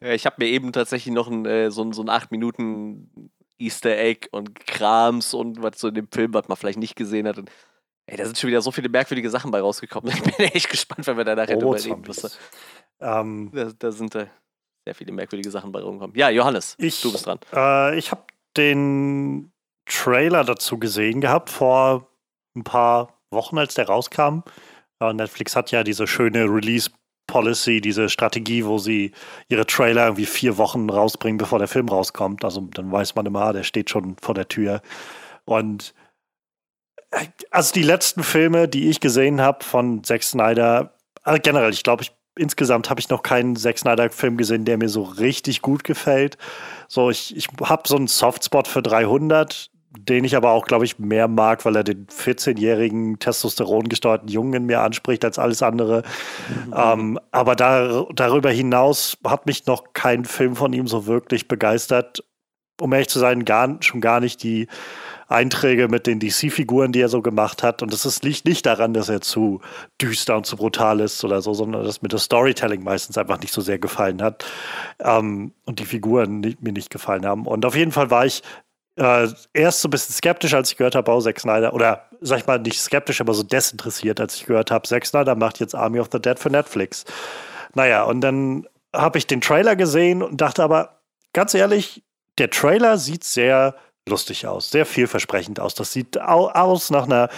ja, 0.00 0.10
ich 0.10 0.26
habe 0.26 0.36
mir 0.38 0.46
eben 0.46 0.72
tatsächlich 0.72 1.14
noch 1.14 1.28
ein, 1.28 1.46
äh, 1.46 1.70
so, 1.70 1.92
so 1.92 2.02
ein 2.02 2.08
8 2.08 2.32
Minuten 2.32 3.30
Easter 3.56 3.96
Egg 3.96 4.28
und 4.32 4.54
Krams 4.66 5.32
und 5.32 5.62
was 5.62 5.78
so 5.78 5.88
in 5.88 5.94
dem 5.94 6.08
Film, 6.10 6.34
was 6.34 6.48
man 6.48 6.56
vielleicht 6.56 6.78
nicht 6.78 6.96
gesehen 6.96 7.28
hat. 7.28 7.38
Und, 7.38 7.50
ey, 8.06 8.16
da 8.16 8.24
sind 8.24 8.36
schon 8.36 8.48
wieder 8.48 8.62
so 8.62 8.72
viele 8.72 8.88
merkwürdige 8.88 9.30
Sachen 9.30 9.52
bei 9.52 9.60
rausgekommen. 9.60 10.12
Ich 10.26 10.36
bin 10.36 10.46
echt 10.46 10.70
gespannt, 10.70 11.06
wenn 11.06 11.16
wir 11.16 11.24
da 11.24 11.36
nachher 11.36 11.56
drüber 11.56 11.76
reden 11.76 12.02
müssen. 12.02 12.30
Ähm, 13.00 13.50
da, 13.52 13.70
da, 13.78 13.92
sind 13.92 14.14
äh, 14.16 14.26
sehr 14.84 14.94
viele 14.96 15.12
merkwürdige 15.12 15.50
Sachen 15.50 15.70
bei 15.70 15.82
rumgekommen. 15.82 16.16
Ja, 16.16 16.30
Johannes, 16.30 16.74
ich, 16.78 17.00
du 17.00 17.12
bist 17.12 17.26
dran. 17.26 17.38
Äh, 17.52 17.98
ich 17.98 18.10
habe 18.10 18.22
den 18.56 19.52
Trailer 19.86 20.44
dazu 20.44 20.78
gesehen 20.78 21.20
gehabt 21.20 21.50
vor 21.50 22.08
ein 22.56 22.64
paar 22.64 23.20
Wochen, 23.30 23.58
als 23.58 23.74
der 23.74 23.86
rauskam. 23.86 24.40
Netflix 25.00 25.56
hat 25.56 25.70
ja 25.70 25.82
diese 25.82 26.06
schöne 26.06 26.44
Release 26.44 26.90
Policy, 27.30 27.80
diese 27.80 28.08
Strategie, 28.08 28.64
wo 28.64 28.78
sie 28.78 29.12
ihre 29.48 29.64
Trailer 29.64 30.04
irgendwie 30.04 30.26
vier 30.26 30.58
Wochen 30.58 30.90
rausbringen, 30.90 31.38
bevor 31.38 31.58
der 31.60 31.68
Film 31.68 31.88
rauskommt. 31.88 32.44
Also 32.44 32.60
dann 32.72 32.90
weiß 32.90 33.14
man 33.14 33.26
immer, 33.26 33.52
der 33.52 33.62
steht 33.62 33.88
schon 33.88 34.16
vor 34.20 34.34
der 34.34 34.48
Tür. 34.48 34.82
Und 35.44 35.94
äh, 37.10 37.26
also 37.50 37.72
die 37.72 37.82
letzten 37.82 38.24
Filme, 38.24 38.68
die 38.68 38.90
ich 38.90 39.00
gesehen 39.00 39.40
habe 39.40 39.64
von 39.64 40.02
Zack 40.02 40.24
Snyder, 40.24 40.98
also 41.22 41.40
generell, 41.40 41.70
ich 41.70 41.84
glaube, 41.84 42.02
ich 42.02 42.12
insgesamt 42.40 42.90
habe 42.90 43.00
ich 43.00 43.08
noch 43.08 43.22
keinen 43.22 43.56
Zack 43.56 43.78
Snyder-Film 43.78 44.36
gesehen, 44.36 44.64
der 44.64 44.78
mir 44.78 44.88
so 44.88 45.02
richtig 45.02 45.62
gut 45.62 45.84
gefällt. 45.84 46.38
So, 46.88 47.10
ich, 47.10 47.36
ich 47.36 47.48
habe 47.62 47.82
so 47.86 47.96
einen 47.96 48.08
Softspot 48.08 48.66
für 48.66 48.82
300 48.82 49.70
den 49.98 50.24
ich 50.24 50.36
aber 50.36 50.52
auch, 50.52 50.66
glaube 50.66 50.84
ich, 50.84 50.98
mehr 50.98 51.26
mag, 51.26 51.64
weil 51.64 51.74
er 51.74 51.82
den 51.82 52.06
14-jährigen 52.06 53.18
testosterongesteuerten 53.18 54.28
Jungen 54.28 54.54
in 54.54 54.66
mir 54.66 54.82
anspricht 54.82 55.24
als 55.24 55.38
alles 55.38 55.62
andere. 55.62 56.04
Mhm. 56.66 56.74
Ähm, 56.76 57.20
aber 57.32 57.56
da, 57.56 58.06
darüber 58.14 58.50
hinaus 58.50 59.18
hat 59.24 59.46
mich 59.46 59.66
noch 59.66 59.92
kein 59.92 60.24
Film 60.24 60.54
von 60.54 60.72
ihm 60.72 60.86
so 60.86 61.06
wirklich 61.06 61.48
begeistert. 61.48 62.22
Um 62.80 62.92
ehrlich 62.92 63.08
zu 63.08 63.18
sein, 63.18 63.44
gar, 63.44 63.78
schon 63.80 64.00
gar 64.00 64.20
nicht 64.20 64.42
die 64.44 64.68
Einträge 65.30 65.88
mit 65.88 66.06
den 66.06 66.18
DC-Figuren, 66.18 66.90
die 66.90 67.00
er 67.00 67.08
so 67.08 67.22
gemacht 67.22 67.62
hat. 67.62 67.82
Und 67.82 67.92
das 67.92 68.22
liegt 68.22 68.44
nicht 68.44 68.66
daran, 68.66 68.92
dass 68.92 69.08
er 69.08 69.20
zu 69.20 69.60
düster 70.00 70.36
und 70.36 70.44
zu 70.44 70.56
brutal 70.56 71.00
ist 71.00 71.22
oder 71.24 71.40
so, 71.40 71.54
sondern 71.54 71.84
dass 71.84 72.02
mir 72.02 72.08
das 72.08 72.24
Storytelling 72.24 72.82
meistens 72.82 73.16
einfach 73.16 73.40
nicht 73.40 73.52
so 73.52 73.60
sehr 73.60 73.78
gefallen 73.78 74.22
hat. 74.22 74.44
Ähm, 74.98 75.52
und 75.66 75.78
die 75.78 75.84
Figuren 75.84 76.40
nicht, 76.40 76.62
mir 76.62 76.72
nicht 76.72 76.90
gefallen 76.90 77.24
haben. 77.24 77.46
Und 77.46 77.64
auf 77.64 77.76
jeden 77.76 77.92
Fall 77.92 78.10
war 78.10 78.26
ich 78.26 78.42
äh, 78.96 79.28
erst 79.54 79.82
so 79.82 79.88
ein 79.88 79.92
bisschen 79.92 80.14
skeptisch, 80.14 80.52
als 80.52 80.72
ich 80.72 80.76
gehört 80.76 80.96
habe, 80.96 81.10
oh, 81.12 81.20
Zack 81.20 81.38
Snyder, 81.38 81.74
oder 81.74 82.08
sag 82.20 82.40
ich 82.40 82.46
mal 82.46 82.58
nicht 82.58 82.80
skeptisch, 82.80 83.20
aber 83.20 83.32
so 83.32 83.44
desinteressiert, 83.44 84.20
als 84.20 84.34
ich 84.34 84.46
gehört 84.46 84.72
habe, 84.72 84.88
Zack 84.88 85.06
Snyder 85.06 85.36
macht 85.36 85.60
jetzt 85.60 85.76
Army 85.76 86.00
of 86.00 86.08
the 86.10 86.20
Dead 86.20 86.38
für 86.40 86.50
Netflix. 86.50 87.04
Naja, 87.74 88.02
und 88.02 88.20
dann 88.20 88.66
habe 88.92 89.18
ich 89.18 89.28
den 89.28 89.40
Trailer 89.40 89.76
gesehen 89.76 90.22
und 90.22 90.40
dachte 90.40 90.64
aber, 90.64 91.00
ganz 91.32 91.54
ehrlich, 91.54 92.02
der 92.38 92.50
Trailer 92.50 92.98
sieht 92.98 93.22
sehr 93.22 93.76
lustig 94.08 94.46
aus, 94.46 94.70
sehr 94.70 94.86
vielversprechend 94.86 95.60
aus. 95.60 95.74
Das 95.74 95.92
sieht 95.92 96.20
aus 96.20 96.90
nach 96.90 97.04
einer 97.04 97.28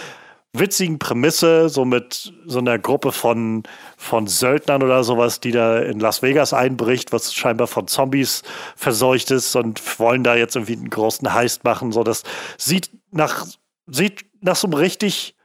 witzigen 0.53 0.99
Prämisse, 0.99 1.67
so 1.67 1.83
mit 1.83 2.31
so 2.45 2.59
einer 2.59 2.77
Gruppe 2.77 3.11
von, 3.11 3.63
von 3.97 4.27
Söldnern 4.27 4.83
oder 4.83 5.03
sowas, 5.03 5.39
die 5.39 5.51
da 5.51 5.79
in 5.79 5.99
Las 5.99 6.21
Vegas 6.21 6.53
einbricht, 6.53 7.11
was 7.11 7.33
scheinbar 7.33 7.67
von 7.67 7.87
Zombies 7.87 8.43
verseucht 8.75 9.31
ist 9.31 9.55
und 9.55 9.99
wollen 9.99 10.23
da 10.23 10.35
jetzt 10.35 10.55
irgendwie 10.55 10.73
einen 10.73 10.91
großen 10.91 11.33
Heist 11.33 11.63
machen. 11.63 11.91
So, 11.91 12.03
das 12.03 12.21
sieht 12.57 12.91
nach, 13.11 13.47
sieht 13.87 14.25
nach 14.41 14.55
so 14.55 14.67
einem 14.67 14.75
richtig 14.75 15.35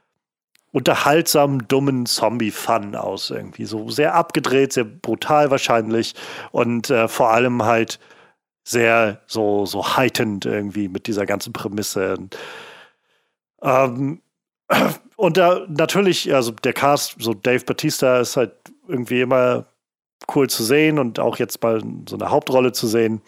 unterhaltsamen, 0.71 1.67
dummen 1.67 2.05
Zombie-Fun 2.05 2.95
aus 2.95 3.31
irgendwie. 3.31 3.65
So 3.65 3.89
sehr 3.89 4.13
abgedreht, 4.13 4.73
sehr 4.73 4.83
brutal 4.83 5.49
wahrscheinlich 5.49 6.13
und 6.51 6.91
äh, 6.91 7.07
vor 7.07 7.31
allem 7.31 7.63
halt 7.63 7.99
sehr 8.69 9.21
so, 9.25 9.65
so 9.65 9.97
heightened 9.97 10.45
irgendwie 10.45 10.87
mit 10.87 11.07
dieser 11.07 11.25
ganzen 11.25 11.53
Prämisse. 11.53 12.15
Und, 12.15 12.37
ähm, 13.61 14.21
und 15.15 15.37
da 15.37 15.65
natürlich, 15.67 16.33
also 16.33 16.51
der 16.51 16.73
Cast, 16.73 17.15
so 17.19 17.33
Dave 17.33 17.65
Batista 17.65 18.19
ist 18.19 18.37
halt 18.37 18.53
irgendwie 18.87 19.21
immer 19.21 19.65
cool 20.35 20.49
zu 20.49 20.63
sehen 20.63 20.99
und 20.99 21.19
auch 21.19 21.37
jetzt 21.37 21.63
mal 21.63 21.81
so 22.07 22.15
eine 22.15 22.29
Hauptrolle 22.29 22.71
zu 22.71 22.87
sehen. 22.87 23.21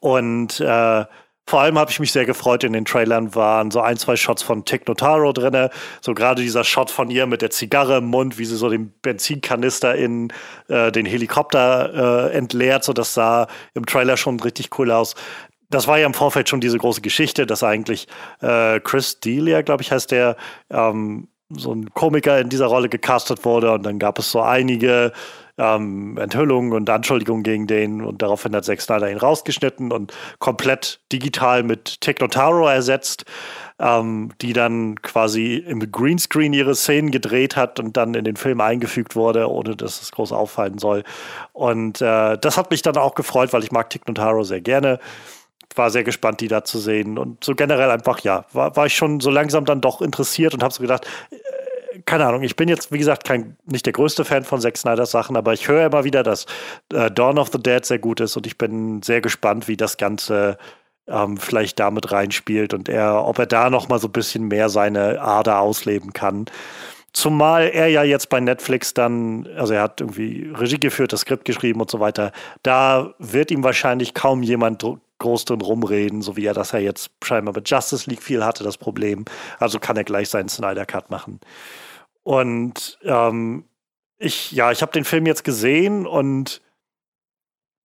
Und 0.00 0.60
äh, 0.60 1.04
vor 1.48 1.62
allem 1.62 1.78
habe 1.78 1.90
ich 1.90 1.98
mich 1.98 2.12
sehr 2.12 2.26
gefreut, 2.26 2.62
in 2.62 2.74
den 2.74 2.84
Trailern 2.84 3.34
waren 3.34 3.70
so 3.70 3.80
ein, 3.80 3.96
zwei 3.96 4.16
Shots 4.16 4.42
von 4.42 4.66
Tick 4.66 4.86
Notaro 4.86 5.32
drin. 5.32 5.70
So 6.02 6.12
gerade 6.12 6.42
dieser 6.42 6.62
Shot 6.62 6.90
von 6.90 7.10
ihr 7.10 7.26
mit 7.26 7.40
der 7.40 7.50
Zigarre 7.50 7.98
im 7.98 8.04
Mund, 8.04 8.38
wie 8.38 8.44
sie 8.44 8.56
so 8.56 8.68
den 8.68 8.92
Benzinkanister 9.00 9.94
in 9.94 10.30
äh, 10.68 10.92
den 10.92 11.06
Helikopter 11.06 12.28
äh, 12.30 12.36
entleert. 12.36 12.84
So 12.84 12.92
das 12.92 13.14
sah 13.14 13.46
im 13.72 13.86
Trailer 13.86 14.18
schon 14.18 14.38
richtig 14.40 14.78
cool 14.78 14.90
aus 14.90 15.14
das 15.70 15.86
war 15.86 15.98
ja 15.98 16.06
im 16.06 16.14
Vorfeld 16.14 16.48
schon 16.48 16.62
diese 16.62 16.78
große 16.78 17.02
Geschichte, 17.02 17.44
dass 17.44 17.62
eigentlich 17.62 18.08
äh, 18.40 18.80
Chris 18.80 19.20
Delia, 19.20 19.60
glaube 19.60 19.82
ich, 19.82 19.92
heißt 19.92 20.10
der, 20.10 20.36
ähm, 20.70 21.28
so 21.50 21.74
ein 21.74 21.90
Komiker 21.92 22.38
in 22.40 22.48
dieser 22.48 22.66
Rolle 22.66 22.88
gecastet 22.88 23.44
wurde 23.44 23.72
und 23.72 23.82
dann 23.82 23.98
gab 23.98 24.18
es 24.18 24.30
so 24.30 24.40
einige 24.40 25.12
ähm, 25.58 26.16
Enthüllungen 26.16 26.72
und 26.72 26.88
Anschuldigungen 26.88 27.42
gegen 27.42 27.66
den 27.66 28.02
und 28.02 28.22
daraufhin 28.22 28.54
hat 28.54 28.64
Zack 28.64 28.80
Snyder 28.80 29.10
ihn 29.10 29.18
rausgeschnitten 29.18 29.92
und 29.92 30.12
komplett 30.38 31.00
digital 31.12 31.62
mit 31.62 32.00
Technotaro 32.00 32.68
ersetzt, 32.68 33.24
ähm, 33.78 34.30
die 34.40 34.52
dann 34.52 35.00
quasi 35.02 35.56
im 35.56 35.90
Greenscreen 35.90 36.52
ihre 36.52 36.74
Szenen 36.74 37.10
gedreht 37.10 37.56
hat 37.56 37.80
und 37.80 37.96
dann 37.96 38.14
in 38.14 38.24
den 38.24 38.36
Film 38.36 38.60
eingefügt 38.60 39.16
wurde, 39.16 39.50
ohne 39.50 39.76
dass 39.76 40.00
es 40.00 40.12
groß 40.12 40.32
auffallen 40.32 40.78
soll. 40.78 41.04
Und 41.52 42.00
äh, 42.00 42.38
das 42.38 42.56
hat 42.56 42.70
mich 42.70 42.82
dann 42.82 42.96
auch 42.96 43.14
gefreut, 43.14 43.52
weil 43.52 43.64
ich 43.64 43.72
mag 43.72 43.90
Technotaro 43.90 44.44
sehr 44.44 44.60
gerne 44.60 44.98
war 45.78 45.90
sehr 45.90 46.04
gespannt, 46.04 46.40
die 46.40 46.48
da 46.48 46.64
zu 46.64 46.78
sehen. 46.78 47.16
Und 47.16 47.44
so 47.44 47.54
generell 47.54 47.90
einfach, 47.90 48.20
ja, 48.20 48.44
war, 48.52 48.76
war 48.76 48.86
ich 48.86 48.96
schon 48.96 49.20
so 49.20 49.30
langsam 49.30 49.64
dann 49.64 49.80
doch 49.80 50.02
interessiert 50.02 50.52
und 50.52 50.62
habe 50.62 50.74
so 50.74 50.82
gedacht, 50.82 51.06
keine 52.08 52.24
Ahnung, 52.24 52.42
ich 52.42 52.56
bin 52.56 52.70
jetzt, 52.70 52.90
wie 52.90 52.96
gesagt, 52.96 53.24
kein, 53.24 53.58
nicht 53.66 53.84
der 53.84 53.92
größte 53.92 54.24
Fan 54.24 54.42
von 54.42 54.62
Zack 54.62 54.78
Snyders 54.78 55.10
Sachen, 55.10 55.36
aber 55.36 55.52
ich 55.52 55.68
höre 55.68 55.84
immer 55.84 56.04
wieder, 56.04 56.22
dass 56.22 56.46
äh, 56.90 57.10
Dawn 57.10 57.38
of 57.38 57.50
the 57.52 57.62
Dead 57.62 57.84
sehr 57.84 57.98
gut 57.98 58.20
ist 58.20 58.34
und 58.34 58.46
ich 58.46 58.56
bin 58.56 59.02
sehr 59.02 59.20
gespannt, 59.20 59.68
wie 59.68 59.76
das 59.76 59.98
Ganze 59.98 60.56
ähm, 61.06 61.36
vielleicht 61.36 61.78
damit 61.78 62.10
reinspielt 62.10 62.72
und 62.72 62.88
er, 62.88 63.26
ob 63.26 63.38
er 63.38 63.44
da 63.44 63.68
noch 63.68 63.90
mal 63.90 63.98
so 63.98 64.08
ein 64.08 64.12
bisschen 64.12 64.48
mehr 64.48 64.70
seine 64.70 65.20
Ader 65.20 65.60
ausleben 65.60 66.14
kann. 66.14 66.46
Zumal 67.12 67.68
er 67.74 67.88
ja 67.88 68.04
jetzt 68.04 68.30
bei 68.30 68.40
Netflix 68.40 68.94
dann, 68.94 69.46
also 69.58 69.74
er 69.74 69.82
hat 69.82 70.00
irgendwie 70.00 70.50
Regie 70.56 70.80
geführt, 70.80 71.12
das 71.12 71.20
Skript 71.20 71.44
geschrieben 71.44 71.82
und 71.82 71.90
so 71.90 72.00
weiter. 72.00 72.32
Da 72.62 73.12
wird 73.18 73.50
ihm 73.50 73.62
wahrscheinlich 73.64 74.14
kaum 74.14 74.42
jemand 74.42 74.82
groß 75.18 75.44
drin 75.44 75.60
rumreden, 75.60 76.22
so 76.22 76.38
wie 76.38 76.46
er 76.46 76.54
das 76.54 76.72
ja 76.72 76.78
jetzt 76.78 77.10
scheinbar 77.22 77.54
mit 77.54 77.68
Justice 77.68 78.08
League 78.08 78.22
viel 78.22 78.42
hatte, 78.42 78.64
das 78.64 78.78
Problem. 78.78 79.26
Also 79.58 79.78
kann 79.78 79.98
er 79.98 80.04
gleich 80.04 80.30
seinen 80.30 80.48
Snyder 80.48 80.86
Cut 80.86 81.10
machen. 81.10 81.40
Und 82.28 82.98
ähm, 83.04 83.64
ich, 84.18 84.52
ja, 84.52 84.70
ich 84.70 84.82
habe 84.82 84.92
den 84.92 85.06
Film 85.06 85.24
jetzt 85.24 85.44
gesehen 85.44 86.06
und 86.06 86.60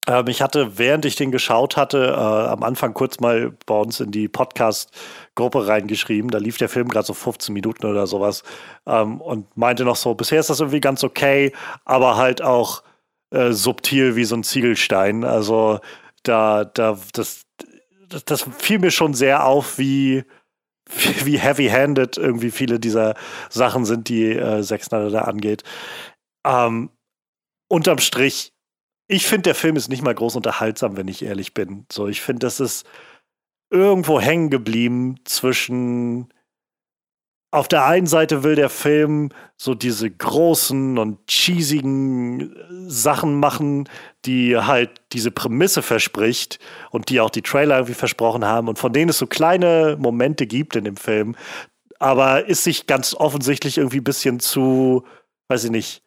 ähm, 0.05 0.27
ich 0.27 0.41
hatte, 0.41 0.77
während 0.77 1.05
ich 1.05 1.15
den 1.15 1.31
geschaut 1.31 1.77
hatte, 1.77 2.07
äh, 2.07 2.50
am 2.50 2.62
Anfang 2.62 2.93
kurz 2.93 3.21
mal 3.21 3.53
bei 3.65 3.75
uns 3.75 4.01
in 4.01 4.12
die 4.12 4.27
Podcast-Gruppe 4.27 5.65
reingeschrieben. 5.65 6.29
Da 6.29 6.39
lief 6.39 6.57
der 6.57 6.67
Film 6.67 6.89
gerade 6.89 7.05
so 7.05 7.13
15 7.13 7.53
Minuten 7.53 7.85
oder 7.85 8.05
sowas 8.05 8.43
ähm, 8.85 9.21
und 9.21 9.55
meinte 9.55 9.85
noch 9.85 9.95
so, 9.95 10.13
bisher 10.13 10.41
ist 10.41 10.50
das 10.50 10.59
irgendwie 10.59 10.81
ganz 10.81 11.05
okay, 11.05 11.53
aber 11.85 12.17
halt 12.17 12.41
auch 12.41 12.83
äh, 13.31 13.53
subtil 13.53 14.17
wie 14.17 14.25
so 14.25 14.35
ein 14.35 14.43
Ziegelstein. 14.43 15.23
Also 15.23 15.79
da, 16.23 16.65
da, 16.65 17.00
das, 17.13 17.45
das, 18.09 18.25
das 18.25 18.45
fiel 18.57 18.79
mir 18.79 18.91
schon 18.91 19.13
sehr 19.13 19.45
auf, 19.45 19.77
wie, 19.77 20.25
wie 21.25 21.38
heavy-handed 21.38 22.17
irgendwie 22.17 22.51
viele 22.51 22.79
dieser 22.79 23.15
Sachen 23.50 23.85
sind, 23.85 24.09
die 24.09 24.31
äh, 24.31 24.62
Zack 24.62 24.83
Snyder 24.83 25.09
da 25.09 25.21
angeht. 25.21 25.63
Ähm, 26.45 26.89
unterm 27.67 28.00
Strich, 28.00 28.53
ich 29.07 29.25
finde, 29.25 29.43
der 29.43 29.55
Film 29.55 29.75
ist 29.75 29.89
nicht 29.89 30.03
mal 30.03 30.15
groß 30.15 30.35
unterhaltsam, 30.35 30.97
wenn 30.97 31.07
ich 31.07 31.23
ehrlich 31.23 31.53
bin. 31.53 31.85
So, 31.91 32.07
ich 32.07 32.21
finde, 32.21 32.39
das 32.39 32.59
ist 32.59 32.85
irgendwo 33.69 34.21
hängen 34.21 34.50
geblieben 34.50 35.15
zwischen 35.25 36.33
auf 37.53 37.67
der 37.67 37.86
einen 37.86 38.07
Seite 38.07 38.41
will 38.41 38.55
der 38.55 38.69
Film 38.69 39.29
so 39.57 39.75
diese 39.75 40.10
großen 40.10 40.98
und 40.98 41.19
cheesigen 41.29 42.55
Sachen 42.88 43.39
machen, 43.39 43.88
die 44.25 44.57
halt 44.57 44.89
diese 45.12 45.29
Prämisse 45.29 45.83
verspricht 45.83 46.57
und 46.89 47.10
die 47.10 47.22
auch 47.22 47.29
die 47.29 47.43
Trailer 47.43 47.75
irgendwie 47.75 47.93
versprochen 47.93 48.43
haben 48.43 48.67
und 48.69 48.79
von 48.79 48.91
denen 48.91 49.10
es 49.10 49.19
so 49.19 49.27
kleine 49.27 49.98
Momente 50.00 50.48
gibt 50.48 50.75
in 50.75 50.83
dem 50.83 50.98
Film, 50.98 51.36
aber 52.00 52.48
ist 52.48 52.63
sich 52.63 52.88
ganz 52.88 53.13
offensichtlich 53.13 53.77
irgendwie 53.77 54.00
ein 54.00 54.03
bisschen 54.03 54.39
zu, 54.39 55.03
weiß 55.48 55.65
ich 55.65 55.72
nicht, 55.72 56.01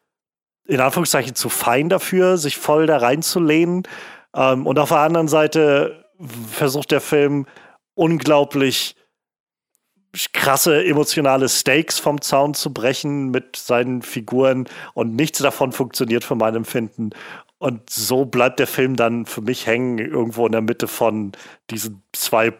in 0.66 0.80
Anführungszeichen 0.80 1.36
zu 1.36 1.48
fein 1.48 1.88
dafür, 1.88 2.38
sich 2.38 2.56
voll 2.56 2.88
da 2.88 2.96
reinzulehnen. 2.96 3.84
Ähm, 4.34 4.66
und 4.66 4.80
auf 4.80 4.88
der 4.88 4.98
anderen 4.98 5.28
Seite 5.28 6.06
versucht 6.50 6.90
der 6.90 7.00
Film 7.00 7.46
unglaublich 7.94 8.95
krasse 10.32 10.84
emotionale 10.84 11.48
Stakes 11.48 11.98
vom 11.98 12.20
Zaun 12.20 12.54
zu 12.54 12.72
brechen 12.72 13.30
mit 13.30 13.56
seinen 13.56 14.02
Figuren 14.02 14.68
und 14.94 15.14
nichts 15.14 15.38
davon 15.40 15.72
funktioniert 15.72 16.24
für 16.24 16.34
mein 16.34 16.54
Empfinden. 16.54 17.10
Und 17.58 17.88
so 17.88 18.26
bleibt 18.26 18.58
der 18.58 18.66
Film 18.66 18.96
dann 18.96 19.26
für 19.26 19.40
mich 19.40 19.66
hängen, 19.66 19.98
irgendwo 19.98 20.46
in 20.46 20.52
der 20.52 20.60
Mitte 20.60 20.88
von 20.88 21.32
diesen 21.70 22.02
zwei, 22.12 22.52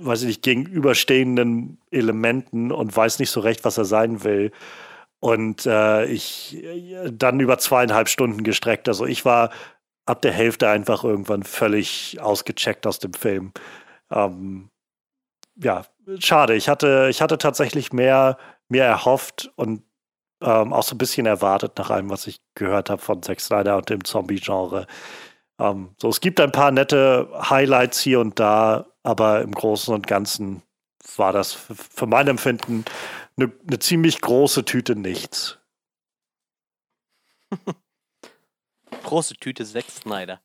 weiß 0.00 0.22
ich 0.22 0.26
nicht, 0.28 0.42
gegenüberstehenden 0.42 1.78
Elementen 1.90 2.72
und 2.72 2.96
weiß 2.96 3.20
nicht 3.20 3.30
so 3.30 3.40
recht, 3.40 3.64
was 3.64 3.78
er 3.78 3.84
sein 3.84 4.24
will. 4.24 4.50
Und 5.20 5.66
äh, 5.66 6.04
ich 6.06 6.62
dann 7.12 7.40
über 7.40 7.58
zweieinhalb 7.58 8.08
Stunden 8.08 8.42
gestreckt. 8.42 8.88
Also 8.88 9.06
ich 9.06 9.24
war 9.24 9.50
ab 10.04 10.20
der 10.22 10.32
Hälfte 10.32 10.68
einfach 10.68 11.04
irgendwann 11.04 11.44
völlig 11.44 12.18
ausgecheckt 12.20 12.86
aus 12.86 12.98
dem 12.98 13.14
Film. 13.14 13.52
Ähm, 14.10 14.68
ja, 15.56 15.86
schade. 16.18 16.54
Ich 16.54 16.68
hatte, 16.68 17.08
ich 17.10 17.20
hatte 17.22 17.38
tatsächlich 17.38 17.92
mehr, 17.92 18.38
mehr 18.68 18.86
erhofft 18.86 19.52
und 19.56 19.82
ähm, 20.40 20.72
auch 20.72 20.82
so 20.82 20.94
ein 20.94 20.98
bisschen 20.98 21.26
erwartet 21.26 21.78
nach 21.78 21.90
allem, 21.90 22.10
was 22.10 22.26
ich 22.26 22.40
gehört 22.54 22.90
habe 22.90 23.00
von 23.00 23.22
Zack 23.22 23.40
Snyder 23.40 23.76
und 23.76 23.88
dem 23.88 24.04
Zombie-Genre. 24.04 24.86
Ähm, 25.58 25.94
so, 25.98 26.08
es 26.08 26.20
gibt 26.20 26.40
ein 26.40 26.52
paar 26.52 26.70
nette 26.70 27.28
Highlights 27.48 28.00
hier 28.00 28.20
und 28.20 28.38
da, 28.38 28.86
aber 29.02 29.42
im 29.42 29.52
Großen 29.52 29.94
und 29.94 30.06
Ganzen 30.06 30.62
war 31.16 31.32
das 31.32 31.52
für 31.52 32.06
mein 32.06 32.28
Empfinden 32.28 32.84
eine, 33.36 33.52
eine 33.66 33.78
ziemlich 33.78 34.20
große 34.20 34.64
Tüte 34.64 34.96
nichts. 34.96 35.58
große 39.04 39.34
Tüte 39.36 39.64
Zack 39.64 39.90
Snyder. 39.90 40.40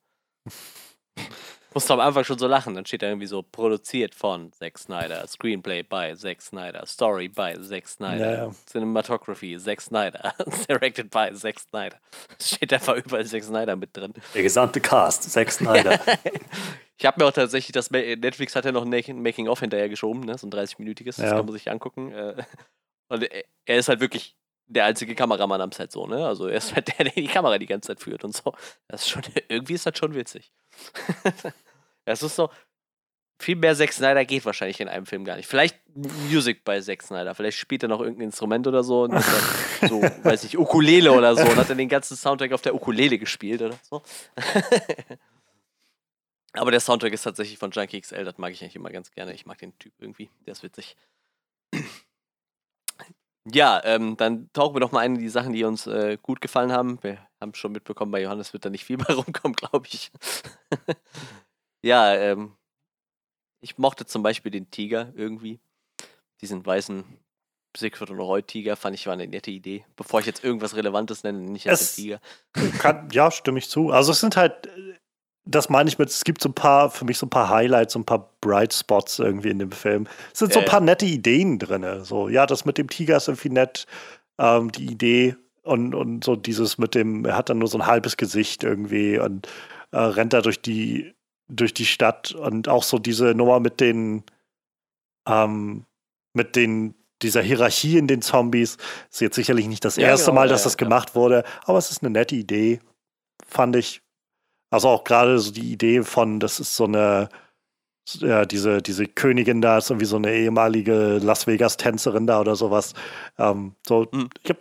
Musst 1.73 1.89
du 1.89 1.93
am 1.93 1.99
Anfang 1.99 2.23
schon 2.23 2.39
so 2.39 2.47
lachen, 2.47 2.73
dann 2.73 2.85
steht 2.85 3.01
da 3.01 3.07
irgendwie 3.07 3.27
so 3.27 3.43
produziert 3.43 4.15
von 4.15 4.51
Zack 4.51 4.77
Snyder, 4.79 5.27
Screenplay 5.27 5.83
by 5.83 6.13
Zack 6.15 6.41
Snyder, 6.41 6.85
Story 6.85 7.27
by 7.27 7.53
Zack 7.61 7.87
Snyder, 7.87 8.31
ja, 8.31 8.45
ja. 8.45 8.51
Cinematography 8.65 9.57
Zack 9.57 9.81
Snyder, 9.81 10.33
Directed 10.67 11.11
by 11.11 11.31
Zack 11.33 11.59
Snyder. 11.59 11.97
Es 12.39 12.51
steht 12.51 12.73
einfach 12.73 12.95
überall 12.95 13.25
Zack 13.25 13.43
Snyder 13.43 13.75
mit 13.75 13.95
drin. 13.95 14.13
Der 14.33 14.43
gesamte 14.43 14.81
Cast, 14.81 15.31
Zack 15.31 15.51
Snyder. 15.51 15.99
ich 16.97 17.05
habe 17.05 17.21
mir 17.21 17.27
auch 17.27 17.33
tatsächlich 17.33 17.71
das 17.71 17.91
Netflix 17.91 18.55
hat 18.55 18.65
ja 18.65 18.71
noch 18.71 18.85
ein 18.85 19.21
Making-of 19.21 19.59
hinterher 19.59 19.89
geschoben, 19.89 20.21
ne? 20.21 20.37
so 20.37 20.47
ein 20.47 20.51
30-minütiges, 20.51 21.19
ja. 21.19 21.23
das 21.23 21.31
kann 21.31 21.45
man 21.45 21.53
sich 21.53 21.69
angucken. 21.69 22.11
Äh, 22.11 22.43
und 23.09 23.27
er 23.65 23.77
ist 23.77 23.89
halt 23.89 23.99
wirklich 23.99 24.35
der 24.69 24.85
einzige 24.85 25.15
Kameramann 25.15 25.61
am 25.61 25.71
Set 25.71 25.91
so, 25.91 26.05
ne? 26.05 26.25
Also 26.25 26.47
er 26.47 26.57
ist 26.57 26.75
halt 26.75 26.87
der, 26.87 27.05
der 27.05 27.13
die 27.13 27.27
Kamera 27.27 27.57
die 27.57 27.65
ganze 27.65 27.87
Zeit 27.87 27.99
führt 27.99 28.23
und 28.23 28.35
so. 28.35 28.53
Das 28.87 29.01
ist 29.01 29.09
schon, 29.09 29.23
irgendwie 29.49 29.73
ist 29.73 29.85
das 29.85 29.97
schon 29.97 30.13
witzig. 30.13 30.51
das 32.05 32.23
ist 32.23 32.35
so, 32.35 32.49
viel 33.41 33.55
mehr 33.55 33.73
Zack 33.75 33.93
Snyder 33.93 34.25
geht 34.25 34.45
wahrscheinlich 34.45 34.81
in 34.81 34.89
einem 34.89 35.05
Film 35.05 35.23
gar 35.23 35.37
nicht. 35.37 35.47
Vielleicht 35.47 35.79
Music 35.95 36.65
bei 36.65 36.81
Zack 36.81 37.01
Snyder. 37.01 37.33
Vielleicht 37.33 37.57
spielt 37.57 37.83
er 37.83 37.89
noch 37.89 38.01
irgendein 38.01 38.25
Instrument 38.25 38.67
oder 38.67 38.83
so. 38.83 39.03
Und 39.03 39.13
so, 39.87 40.01
weiß 40.01 40.43
ich, 40.43 40.57
Ukulele 40.57 41.13
oder 41.13 41.35
so. 41.35 41.43
Und 41.43 41.55
hat 41.55 41.69
dann 41.69 41.77
den 41.77 41.87
ganzen 41.87 42.17
Soundtrack 42.17 42.51
auf 42.51 42.61
der 42.61 42.75
Ukulele 42.75 43.17
gespielt 43.17 43.61
oder 43.61 43.79
so. 43.81 44.01
Aber 46.53 46.71
der 46.71 46.81
Soundtrack 46.81 47.13
ist 47.13 47.23
tatsächlich 47.23 47.57
von 47.57 47.71
Junkie 47.71 48.01
XL. 48.01 48.25
Das 48.25 48.37
mag 48.37 48.51
ich 48.51 48.61
eigentlich 48.61 48.75
immer 48.75 48.89
ganz 48.89 49.11
gerne. 49.11 49.33
Ich 49.33 49.45
mag 49.45 49.57
den 49.59 49.77
Typ 49.79 49.93
irgendwie. 49.99 50.29
Der 50.45 50.51
ist 50.51 50.63
witzig. 50.63 50.97
Ja, 53.51 53.81
ähm, 53.83 54.15
dann 54.15 54.51
tauchen 54.53 54.75
wir 54.75 54.79
doch 54.79 54.91
mal 54.91 54.99
ein 54.99 55.15
in 55.15 55.21
die 55.21 55.29
Sachen, 55.29 55.53
die 55.53 55.63
uns 55.63 55.87
äh, 55.87 56.19
gut 56.21 56.39
gefallen 56.39 56.71
haben. 56.71 56.99
Wir 57.01 57.17
haben 57.41 57.53
schon 57.53 57.71
mitbekommen, 57.71 58.11
bei 58.11 58.21
Johannes 58.21 58.53
wird 58.53 58.65
da 58.65 58.69
nicht 58.69 58.85
viel 58.85 58.97
mehr 58.97 59.07
rumkommen, 59.15 59.55
glaube 59.55 59.87
ich. 59.91 60.11
ja, 61.83 62.13
ähm, 62.15 62.55
ich 63.61 63.77
mochte 63.77 64.05
zum 64.05 64.23
Beispiel 64.23 64.51
den 64.51 64.69
Tiger 64.71 65.11
irgendwie. 65.15 65.59
Diesen 66.41 66.65
weißen 66.65 67.03
Siegfried 67.77 68.09
und 68.09 68.19
Roy 68.19 68.41
Tiger 68.41 68.75
fand 68.75 68.95
ich 68.95 69.05
war 69.05 69.13
eine 69.13 69.27
nette 69.27 69.51
Idee. 69.51 69.85
Bevor 69.95 70.21
ich 70.21 70.25
jetzt 70.25 70.43
irgendwas 70.43 70.75
Relevantes 70.75 71.23
nenne, 71.23 71.39
nicht 71.39 71.69
als 71.69 71.95
den 71.95 72.03
Tiger. 72.03 72.21
Kann, 72.79 73.09
ja, 73.11 73.29
stimme 73.29 73.59
ich 73.59 73.69
zu. 73.69 73.91
Also 73.91 74.11
es 74.11 74.19
sind 74.19 74.37
halt 74.37 74.67
äh, 74.67 74.95
das 75.49 75.69
meine 75.69 75.89
ich 75.89 75.97
mit, 75.97 76.09
es 76.09 76.23
gibt 76.23 76.41
so 76.41 76.49
ein 76.49 76.53
paar, 76.53 76.91
für 76.91 77.05
mich 77.05 77.17
so 77.17 77.25
ein 77.25 77.31
paar 77.31 77.49
Highlights, 77.49 77.93
so 77.93 77.99
ein 77.99 78.05
paar 78.05 78.31
Bright 78.39 78.73
Spots 78.73 79.17
irgendwie 79.19 79.49
in 79.49 79.59
dem 79.59 79.71
Film. 79.71 80.07
Es 80.31 80.39
sind 80.39 80.53
so 80.53 80.59
ein 80.59 80.65
paar 80.65 80.79
nette 80.79 81.05
Ideen 81.05 81.57
drin. 81.57 82.03
So, 82.03 82.29
ja, 82.29 82.45
das 82.45 82.65
mit 82.65 82.77
dem 82.77 82.87
Tiger 82.87 83.17
ist 83.17 83.27
irgendwie 83.27 83.49
nett, 83.49 83.87
ähm, 84.37 84.71
die 84.71 84.85
Idee 84.85 85.35
und, 85.69 85.93
und 85.93 86.23
so 86.23 86.35
dieses 86.35 86.77
mit 86.77 86.95
dem, 86.95 87.25
er 87.25 87.37
hat 87.37 87.49
dann 87.49 87.59
nur 87.59 87.67
so 87.67 87.77
ein 87.77 87.85
halbes 87.85 88.17
Gesicht 88.17 88.63
irgendwie 88.63 89.19
und 89.19 89.47
äh, 89.91 89.99
rennt 89.99 90.33
da 90.33 90.41
durch 90.41 90.61
die, 90.61 91.13
durch 91.47 91.73
die 91.73 91.85
Stadt 91.85 92.31
und 92.31 92.67
auch 92.67 92.83
so 92.83 92.99
diese 92.99 93.35
Nummer 93.35 93.59
mit 93.59 93.79
den, 93.79 94.23
ähm, 95.27 95.85
mit 96.33 96.55
den, 96.55 96.95
dieser 97.21 97.41
Hierarchie 97.41 97.97
in 97.97 98.07
den 98.07 98.21
Zombies 98.21 98.77
ist 99.11 99.21
jetzt 99.21 99.35
sicherlich 99.35 99.67
nicht 99.67 99.85
das 99.85 99.95
ja, 99.95 100.07
erste 100.07 100.31
genau, 100.31 100.41
Mal, 100.41 100.47
dass 100.47 100.61
ja, 100.61 100.65
das 100.65 100.73
ja, 100.73 100.77
gemacht 100.77 101.15
wurde, 101.15 101.43
aber 101.65 101.77
es 101.77 101.91
ist 101.91 102.01
eine 102.01 102.11
nette 102.11 102.35
Idee, 102.35 102.79
fand 103.45 103.75
ich. 103.75 104.01
Also 104.71 104.87
auch 104.89 105.03
gerade 105.03 105.39
so 105.39 105.51
die 105.51 105.71
Idee 105.71 106.03
von, 106.03 106.39
das 106.39 106.59
ist 106.59 106.75
so 106.75 106.85
eine, 106.85 107.29
ja, 108.15 108.45
diese, 108.45 108.81
diese 108.81 109.05
Königin 109.05 109.61
da 109.61 109.77
ist 109.77 109.89
irgendwie 109.89 110.05
so 110.05 110.17
eine 110.17 110.33
ehemalige 110.33 111.17
Las 111.17 111.47
Vegas-Tänzerin 111.47 112.27
da 112.27 112.39
oder 112.41 112.55
sowas. 112.55 112.93
Ähm, 113.37 113.75
so, 113.87 114.07
hm. 114.11 114.29
ich 114.43 114.49
hab, 114.49 114.57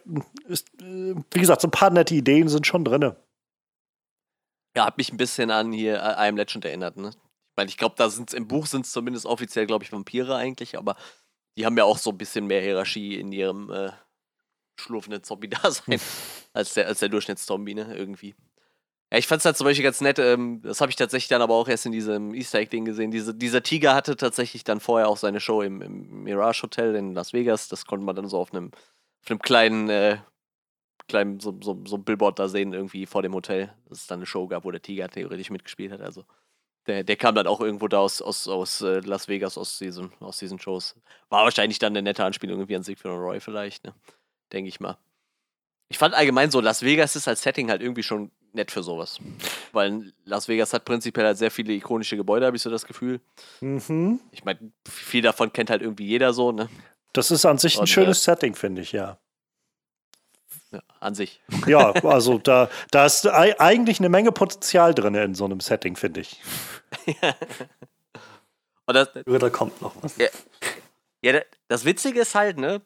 ist, 0.49 0.69
wie 0.79 1.41
gesagt, 1.41 1.63
so 1.63 1.69
ein 1.69 1.73
paar 1.73 1.91
nette 1.91 2.15
Ideen 2.15 2.49
sind 2.49 2.67
schon 2.67 2.85
drin. 2.85 3.15
Ja, 4.77 4.87
hat 4.87 4.99
mich 4.99 5.13
ein 5.13 5.17
bisschen 5.17 5.51
an 5.51 5.73
hier 5.73 5.97
äh, 5.97 6.27
I 6.27 6.29
Am 6.29 6.37
Legend 6.37 6.65
erinnert, 6.65 6.97
ne? 6.97 7.11
Weil 7.57 7.69
ich 7.69 7.77
glaube, 7.77 7.97
da 7.99 8.09
sind 8.09 8.33
im 8.35 8.47
Buch 8.47 8.67
sind 8.67 8.87
es 8.87 8.93
zumindest 8.93 9.27
offiziell, 9.27 9.67
glaube 9.67 9.85
ich, 9.85 9.93
Vampire 9.93 10.37
eigentlich, 10.37 10.79
aber 10.79 10.97
die 11.57 11.67
haben 11.67 11.77
ja 11.77 11.85
auch 11.85 11.99
so 11.99 12.11
ein 12.11 12.19
bisschen 12.19 12.47
mehr 12.47 12.63
Hierarchie 12.63 13.17
in 13.17 13.33
ihrem 13.33 13.71
äh, 13.71 13.91
schlurfenden 14.77 15.25
Zombie-Dasein 15.25 16.01
als 16.53 16.75
der, 16.75 16.87
als 16.87 17.01
der 17.01 17.09
Durchschnittszombie, 17.09 17.75
ne? 17.75 17.95
Irgendwie. 17.97 18.35
Ja, 19.11 19.17
ich 19.19 19.27
fand 19.27 19.41
es 19.41 19.47
halt 19.47 19.57
zum 19.57 19.65
Beispiel 19.65 19.85
ganz 19.85 20.03
nett, 20.03 20.19
ähm, 20.19 20.61
das 20.63 20.83
habe 20.83 20.91
ich 20.91 20.97
tatsächlich 20.97 21.29
dann 21.29 21.41
aber 21.41 21.55
auch 21.55 21.69
erst 21.69 21.87
in 21.87 21.93
diesem 21.93 22.35
Easter 22.35 22.59
Egg-Ding 22.59 22.85
gesehen. 22.85 23.11
Diese, 23.11 23.35
dieser 23.35 23.63
Tiger 23.63 23.95
hatte 23.95 24.17
tatsächlich 24.17 24.65
dann 24.65 24.81
vorher 24.81 25.09
auch 25.09 25.17
seine 25.17 25.41
Show 25.41 25.63
im, 25.63 25.81
im 25.81 26.25
Mirage 26.25 26.63
Hotel 26.63 26.95
in 26.95 27.15
Las 27.15 27.33
Vegas. 27.33 27.69
Das 27.69 27.87
konnte 27.87 28.05
man 28.05 28.17
dann 28.17 28.29
so 28.29 28.39
auf 28.39 28.53
einem, 28.53 28.71
auf 29.31 29.39
kleinen, 29.39 29.89
äh, 29.89 30.19
kleinen 31.09 31.41
so, 31.41 31.59
so, 31.63 31.83
so 31.87 31.97
Billboard 31.97 32.39
da 32.39 32.49
sehen, 32.49 32.75
irgendwie 32.75 33.07
vor 33.07 33.23
dem 33.23 33.35
Hotel. 33.35 33.73
Dass 33.89 34.01
es 34.01 34.07
dann 34.07 34.19
eine 34.19 34.27
Show 34.27 34.47
gab, 34.47 34.65
wo 34.65 34.71
der 34.71 34.83
Tiger 34.83 35.09
theoretisch 35.09 35.49
mitgespielt 35.49 35.93
hat. 35.93 36.03
Also 36.03 36.25
der, 36.87 37.03
der 37.03 37.17
kam 37.17 37.35
dann 37.35 37.47
auch 37.47 37.61
irgendwo 37.61 37.89
da 37.89 38.01
aus, 38.01 38.21
aus, 38.21 38.47
aus 38.47 38.83
äh, 38.83 39.01
Las 39.01 39.29
Vegas, 39.29 39.57
aus 39.57 39.79
diesen, 39.79 40.13
aus 40.21 40.37
diesen 40.37 40.59
Shows. 40.59 40.97
War 41.31 41.45
wahrscheinlich 41.45 41.79
dann 41.79 41.93
eine 41.93 42.03
nette 42.03 42.25
Anspielung 42.25 42.59
irgendwie 42.59 42.77
an 42.77 42.83
Siegfried 42.83 43.13
und 43.13 43.21
Roy 43.21 43.41
vielleicht, 43.41 43.85
ne? 43.85 43.95
Denke 44.53 44.69
ich 44.69 44.81
mal. 44.81 44.99
Ich 45.91 45.99
fand 45.99 46.15
allgemein 46.15 46.51
so, 46.51 46.61
Las 46.61 46.83
Vegas 46.83 47.17
ist 47.17 47.29
als 47.29 47.43
Setting 47.43 47.71
halt 47.71 47.81
irgendwie 47.81 48.03
schon 48.03 48.31
nett 48.53 48.71
für 48.71 48.83
sowas. 48.83 49.19
Weil 49.73 50.13
Las 50.25 50.49
Vegas 50.49 50.73
hat 50.73 50.85
prinzipiell 50.85 51.27
halt 51.27 51.39
sehr 51.39 51.51
viele 51.51 51.73
ikonische 51.73 52.17
Gebäude, 52.17 52.47
habe 52.47 52.57
ich 52.57 52.63
so 52.63 52.71
das 52.71 52.87
Gefühl. 52.87 53.21
Mhm. 53.61 54.21
Ich 54.33 54.45
meine, 54.45 54.73
viel 54.89 55.23
davon 55.23 55.53
kennt 55.53 55.71
halt 55.71 55.83
irgendwie 55.83 56.07
jeder 56.07 56.33
so, 56.33 56.53
ne? 56.53 56.69
Das 57.13 57.31
ist 57.31 57.45
an 57.47 57.59
sich 57.59 57.77
ein 57.77 57.81
Und, 57.81 57.87
schönes 57.89 58.21
äh, 58.21 58.25
Setting, 58.33 58.55
finde 58.55 58.83
ich, 58.83 58.93
ja. 58.93 59.19
ja. 60.71 60.83
An 61.01 61.15
sich. 61.15 61.41
Ja, 61.67 61.93
also 61.93 62.39
da, 62.39 62.69
da 62.91 63.07
ist 63.07 63.27
eigentlich 63.27 63.99
eine 63.99 64.09
Menge 64.09 64.33
Potenzial 64.33 64.95
drin 64.95 65.15
in 65.15 65.35
so 65.35 65.45
einem 65.45 65.61
Setting, 65.61 65.97
finde 65.97 66.21
ich. 66.21 66.41
Und 68.87 68.95
das, 68.95 69.11
da 69.13 69.51
kommt 69.51 69.83
noch 69.83 69.95
was. 70.03 70.17
Ja, 70.17 70.29
ja, 71.23 71.41
das 71.69 71.85
Witzige 71.85 72.21
ist 72.21 72.35
halt, 72.35 72.59
ne, 72.59 72.81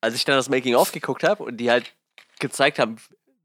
als 0.00 0.14
ich 0.14 0.24
dann 0.24 0.36
das 0.36 0.48
Making-of 0.48 0.92
geguckt 0.92 1.24
habe 1.24 1.42
und 1.42 1.56
die 1.56 1.70
halt 1.70 1.92
gezeigt 2.38 2.78
haben, 2.78 2.96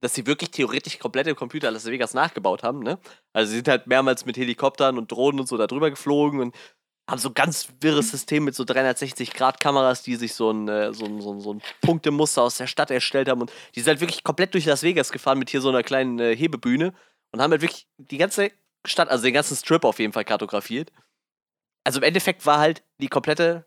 dass 0.05 0.13
sie 0.13 0.27
wirklich 0.27 0.51
theoretisch 0.51 1.00
komplette 1.00 1.33
Computer 1.33 1.71
Las 1.71 1.85
Vegas 1.85 2.13
nachgebaut 2.13 2.62
haben, 2.62 2.79
ne? 2.81 3.00
Also 3.33 3.50
sie 3.50 3.55
sind 3.57 3.67
halt 3.67 3.88
mehrmals 3.88 4.25
mit 4.25 4.38
Helikoptern 4.38 5.00
und 5.00 5.12
Drohnen 5.12 5.39
und 5.39 5.47
so 5.47 5.57
da 5.57 5.65
drüber 5.65 5.89
geflogen 5.89 6.39
und 6.39 6.55
haben 7.09 7.17
so 7.17 7.29
ein 7.29 7.33
ganz 7.33 7.69
wirres 7.81 8.12
System 8.12 8.43
mit 8.43 8.53
so 8.53 8.63
360-Grad-Kameras, 8.63 10.03
die 10.03 10.15
sich 10.15 10.35
so 10.35 10.51
ein, 10.51 10.67
äh, 10.67 10.93
so, 10.93 11.05
ein, 11.05 11.21
so, 11.21 11.33
ein, 11.33 11.41
so 11.41 11.53
ein 11.55 11.62
Punktemuster 11.81 12.43
aus 12.43 12.57
der 12.57 12.67
Stadt 12.67 12.91
erstellt 12.91 13.29
haben. 13.29 13.41
Und 13.41 13.51
die 13.74 13.79
sind 13.79 13.89
halt 13.89 14.01
wirklich 14.01 14.24
komplett 14.24 14.53
durch 14.53 14.65
Las 14.65 14.83
Vegas 14.83 15.12
gefahren 15.12 15.39
mit 15.39 15.50
hier 15.50 15.62
so 15.62 15.69
einer 15.69 15.83
kleinen 15.83 16.19
äh, 16.19 16.35
Hebebühne 16.35 16.93
und 17.31 17.41
haben 17.41 17.51
halt 17.51 17.62
wirklich 17.62 17.88
die 17.97 18.17
ganze 18.17 18.51
Stadt, 18.85 19.09
also 19.09 19.24
den 19.24 19.33
ganzen 19.33 19.57
Strip 19.57 19.85
auf 19.85 19.97
jeden 19.97 20.13
Fall 20.13 20.25
kartografiert. 20.25 20.91
Also 21.83 22.00
im 22.00 22.03
Endeffekt 22.03 22.45
war 22.45 22.59
halt 22.59 22.83
die 23.01 23.07
komplette 23.07 23.65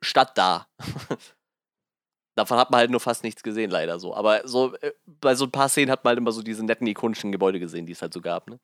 Stadt 0.00 0.38
da. 0.38 0.68
Davon 2.40 2.56
hat 2.56 2.70
man 2.70 2.78
halt 2.78 2.90
nur 2.90 3.00
fast 3.00 3.22
nichts 3.22 3.42
gesehen, 3.42 3.70
leider 3.70 4.00
so. 4.00 4.14
Aber 4.14 4.48
so 4.48 4.74
äh, 4.76 4.94
bei 5.04 5.34
so 5.34 5.44
ein 5.44 5.50
paar 5.50 5.68
Szenen 5.68 5.90
hat 5.90 6.04
man 6.04 6.12
halt 6.12 6.20
immer 6.20 6.32
so 6.32 6.40
diese 6.40 6.64
netten 6.64 6.86
ikonischen 6.86 7.32
Gebäude 7.32 7.60
gesehen, 7.60 7.84
die 7.84 7.92
es 7.92 8.00
halt 8.00 8.14
so 8.14 8.22
gab. 8.22 8.48
Ne? 8.48 8.58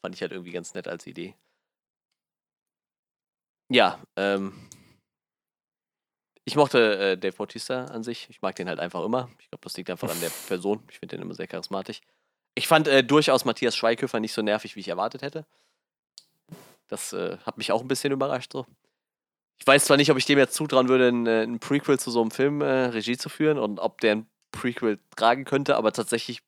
Fand 0.00 0.16
ich 0.16 0.22
halt 0.22 0.32
irgendwie 0.32 0.50
ganz 0.50 0.74
nett 0.74 0.88
als 0.88 1.06
Idee. 1.06 1.36
Ja, 3.70 4.02
ähm. 4.16 4.68
Ich 6.44 6.56
mochte 6.56 6.98
äh, 7.12 7.16
Dave 7.16 7.36
Bautista 7.36 7.84
an 7.84 8.02
sich. 8.02 8.28
Ich 8.28 8.42
mag 8.42 8.56
den 8.56 8.68
halt 8.68 8.80
einfach 8.80 9.04
immer. 9.04 9.30
Ich 9.38 9.48
glaube, 9.48 9.62
das 9.62 9.76
liegt 9.76 9.88
einfach 9.88 10.10
an 10.10 10.20
der 10.20 10.32
Person. 10.48 10.82
Ich 10.90 10.98
finde 10.98 11.16
den 11.16 11.22
immer 11.22 11.34
sehr 11.34 11.46
charismatisch. 11.46 12.00
Ich 12.56 12.66
fand 12.66 12.88
äh, 12.88 13.04
durchaus 13.04 13.44
Matthias 13.44 13.76
Schweighöfer 13.76 14.18
nicht 14.18 14.32
so 14.32 14.42
nervig, 14.42 14.74
wie 14.74 14.80
ich 14.80 14.88
erwartet 14.88 15.22
hätte. 15.22 15.46
Das 16.88 17.12
äh, 17.12 17.38
hat 17.46 17.56
mich 17.56 17.70
auch 17.70 17.82
ein 17.82 17.88
bisschen 17.88 18.12
überrascht 18.12 18.50
so 18.52 18.66
ich 19.58 19.66
weiß 19.66 19.84
zwar 19.84 19.96
nicht, 19.96 20.10
ob 20.10 20.18
ich 20.18 20.26
dem 20.26 20.38
jetzt 20.38 20.54
zutrauen 20.54 20.88
würde, 20.88 21.08
ein, 21.08 21.26
äh, 21.26 21.42
ein 21.42 21.60
Prequel 21.60 21.98
zu 21.98 22.10
so 22.10 22.20
einem 22.20 22.30
Film 22.30 22.62
äh, 22.62 22.86
Regie 22.86 23.16
zu 23.16 23.28
führen 23.28 23.58
und 23.58 23.78
ob 23.78 24.00
der 24.00 24.16
ein 24.16 24.26
Prequel 24.50 24.98
tragen 25.16 25.44
könnte, 25.44 25.76
aber 25.76 25.92
tatsächlich 25.92 26.42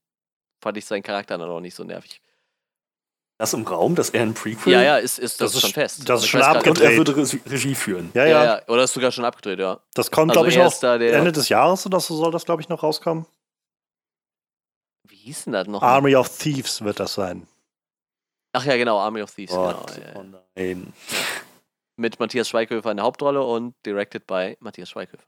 fand 0.60 0.76
ich 0.76 0.86
seinen 0.86 1.02
Charakter 1.02 1.38
dann 1.38 1.48
auch 1.48 1.60
nicht 1.60 1.74
so 1.74 1.84
nervig. 1.84 2.20
Das 3.38 3.52
im 3.52 3.66
Raum, 3.66 3.94
dass 3.96 4.10
er 4.10 4.22
ein 4.22 4.34
Prequel? 4.34 4.72
Ja, 4.72 4.82
ja, 4.82 4.96
ist, 4.98 5.18
ist 5.18 5.40
das, 5.40 5.52
das 5.52 5.54
ist 5.56 5.60
schon 5.62 5.72
fest. 5.72 6.08
Das 6.08 6.22
ist 6.22 6.28
schon 6.28 6.42
abgedreht. 6.42 6.98
Und 6.98 7.08
er 7.08 7.16
würde 7.16 7.16
Regie 7.46 7.74
führen. 7.74 8.10
Ja, 8.14 8.24
ja. 8.24 8.30
ja, 8.30 8.44
ja. 8.44 8.68
Oder 8.68 8.84
ist 8.84 8.94
sogar 8.94 9.10
schon 9.10 9.24
abgedreht, 9.24 9.58
ja. 9.58 9.80
Das 9.94 10.10
kommt, 10.10 10.30
also 10.30 10.40
glaube 10.40 10.50
ich, 10.50 10.56
noch 10.56 10.78
da 10.78 10.96
Ende 10.96 11.32
des 11.32 11.48
Jahres 11.48 11.84
oder 11.84 11.98
so 11.98 12.16
soll 12.16 12.30
das, 12.30 12.44
glaube 12.44 12.62
ich, 12.62 12.68
noch 12.68 12.82
rauskommen. 12.82 13.26
Wie 15.08 15.16
hieß 15.16 15.44
denn 15.44 15.52
das 15.52 15.66
noch? 15.66 15.82
Army 15.82 16.14
of 16.14 16.36
Thieves 16.36 16.82
wird 16.82 17.00
das 17.00 17.14
sein. 17.14 17.46
Ach 18.52 18.64
ja, 18.64 18.76
genau, 18.76 18.98
Army 18.98 19.20
of 19.20 19.34
Thieves. 19.34 19.52
Gott, 19.52 19.94
genau, 19.94 20.20
oh 20.20 20.24
nein 20.56 20.92
mit 21.96 22.18
Matthias 22.18 22.48
Schweighöfer 22.48 22.90
in 22.90 22.96
der 22.98 23.06
Hauptrolle 23.06 23.42
und 23.42 23.74
directed 23.84 24.26
by 24.26 24.56
Matthias 24.60 24.90
Schweighöfer. 24.90 25.24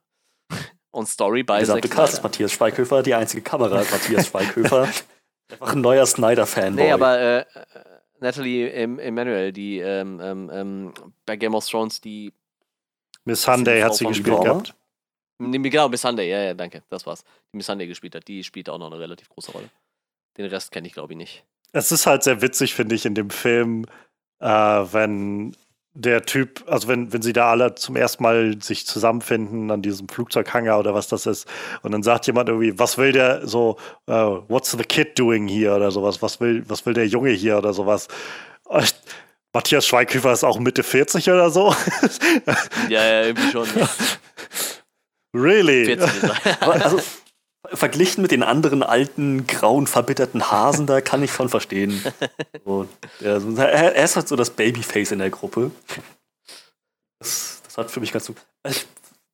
Und 0.93 1.07
Story 1.09 1.43
by 1.43 1.59
Gesamte 1.59 1.91
Cast 1.91 2.23
Matthias 2.23 2.53
Schweighöfer, 2.53 3.03
die 3.03 3.13
einzige 3.13 3.43
Kamera 3.43 3.85
Matthias 3.91 4.27
Schweighöfer. 4.29 4.89
Einfach 5.53 5.73
ein 5.75 5.83
neuer 5.83 6.07
Snyder-Fanboy. 6.07 6.85
Nee, 6.85 6.93
aber 6.93 7.21
äh, 7.21 7.45
Natalie 8.21 8.71
Emanuel, 8.71 9.53
die 9.53 9.79
ähm, 9.79 10.21
ähm, 10.23 10.51
ähm, 10.51 10.95
bei 11.27 11.37
Game 11.37 11.55
of 11.55 11.69
Thrones 11.69 12.01
die 12.01 12.33
Miss 13.25 13.43
Sunday 13.43 13.83
hat 13.83 13.95
sie 13.95 14.07
gespielt 14.07 14.41
gehabt. 14.41 14.75
Genau, 15.39 15.89
Miss 15.89 16.01
Sunday, 16.01 16.31
ja, 16.31 16.43
ja, 16.45 16.55
danke, 16.55 16.83
das 16.89 17.05
war's. 17.05 17.25
Die 17.53 17.59
Miss 17.59 17.67
Sunday 17.67 17.87
gespielt 17.87 18.15
hat, 18.15 18.27
die 18.27 18.43
spielt 18.43 18.71
auch 18.71 18.79
noch 18.79 18.87
eine 18.87 18.99
relativ 18.99 19.29
große 19.29 19.53
Rolle. 19.53 19.69
Den 20.39 20.47
Rest 20.47 20.71
kenne 20.71 20.87
ich, 20.87 20.95
glaube 20.95 21.13
ich, 21.13 21.19
nicht. 21.19 21.45
Es 21.73 21.93
ist 21.93 22.07
halt 22.07 22.23
sehr 22.23 22.41
witzig, 22.41 22.75
finde 22.75 22.95
ich, 22.95 23.05
in 23.05 23.15
dem 23.15 23.31
Film, 23.31 23.85
äh, 24.39 24.47
wenn 24.49 25.55
der 25.97 26.23
Typ, 26.23 26.63
also 26.67 26.89
wenn, 26.89 27.13
wenn 27.13 27.23
sie 27.23 27.33
da 27.33 27.51
alle 27.51 27.75
zum 27.75 27.97
ersten 27.97 28.23
Mal 28.23 28.61
sich 28.63 28.87
zusammenfinden 28.87 29.71
an 29.71 29.81
diesem 29.81 30.09
Flugzeughanger 30.09 30.79
oder 30.79 30.95
was 30.95 31.09
das 31.09 31.27
ist, 31.27 31.49
und 31.83 31.93
dann 31.93 32.03
sagt 32.03 32.27
jemand 32.27 32.49
irgendwie, 32.49 32.79
was 32.79 32.99
will 32.99 33.13
der 33.13 33.47
so, 33.49 33.79
uh, 34.09 34.43
what's 34.49 34.71
the 34.73 34.85
kid 34.85 35.19
doing 35.19 35.49
hier 35.49 35.75
oder 35.75 35.91
sowas, 35.91 36.21
was 36.21 36.39
will, 36.41 36.63
was 36.69 36.85
will 36.85 36.93
der 36.93 37.07
Junge 37.07 37.31
hier 37.31 37.57
oder 37.57 37.73
sowas. 37.73 38.09
Und 38.65 38.95
Matthias 39.55 39.87
Schweighöfer 39.87 40.33
ist 40.33 40.45
auch 40.45 40.59
Mitte 40.59 40.83
40 40.83 41.31
oder 41.31 41.49
so. 41.51 41.75
Ja, 42.91 43.03
ja, 43.05 43.23
irgendwie 43.23 43.51
schon. 43.51 43.67
Really? 45.35 45.85
40 45.85 46.31
also, 46.61 47.01
verglichen 47.73 48.23
mit 48.23 48.31
den 48.31 48.43
anderen 48.43 48.83
alten, 48.83 49.47
grauen, 49.47 49.87
verbitterten 49.87 50.51
Hasen, 50.51 50.87
da 50.87 51.01
kann 51.01 51.23
ich 51.23 51.33
schon 51.33 51.49
verstehen. 51.49 52.03
So, 52.65 52.89
der, 53.21 53.73
er, 53.73 54.05
ist 54.05 54.17
halt 54.17 54.27
so 54.27 54.35
das 54.35 54.51
Babyface 54.51 55.13
in 55.13 55.21
der 55.21 55.31
Gruppe. 55.31 55.71
Das, 57.21 57.63
das 57.65 57.79
hat 57.79 57.93
für 57.93 58.01
mich 58.01 58.11
ganz 58.11 58.25
so. 58.25 58.35
Ich 58.69 58.87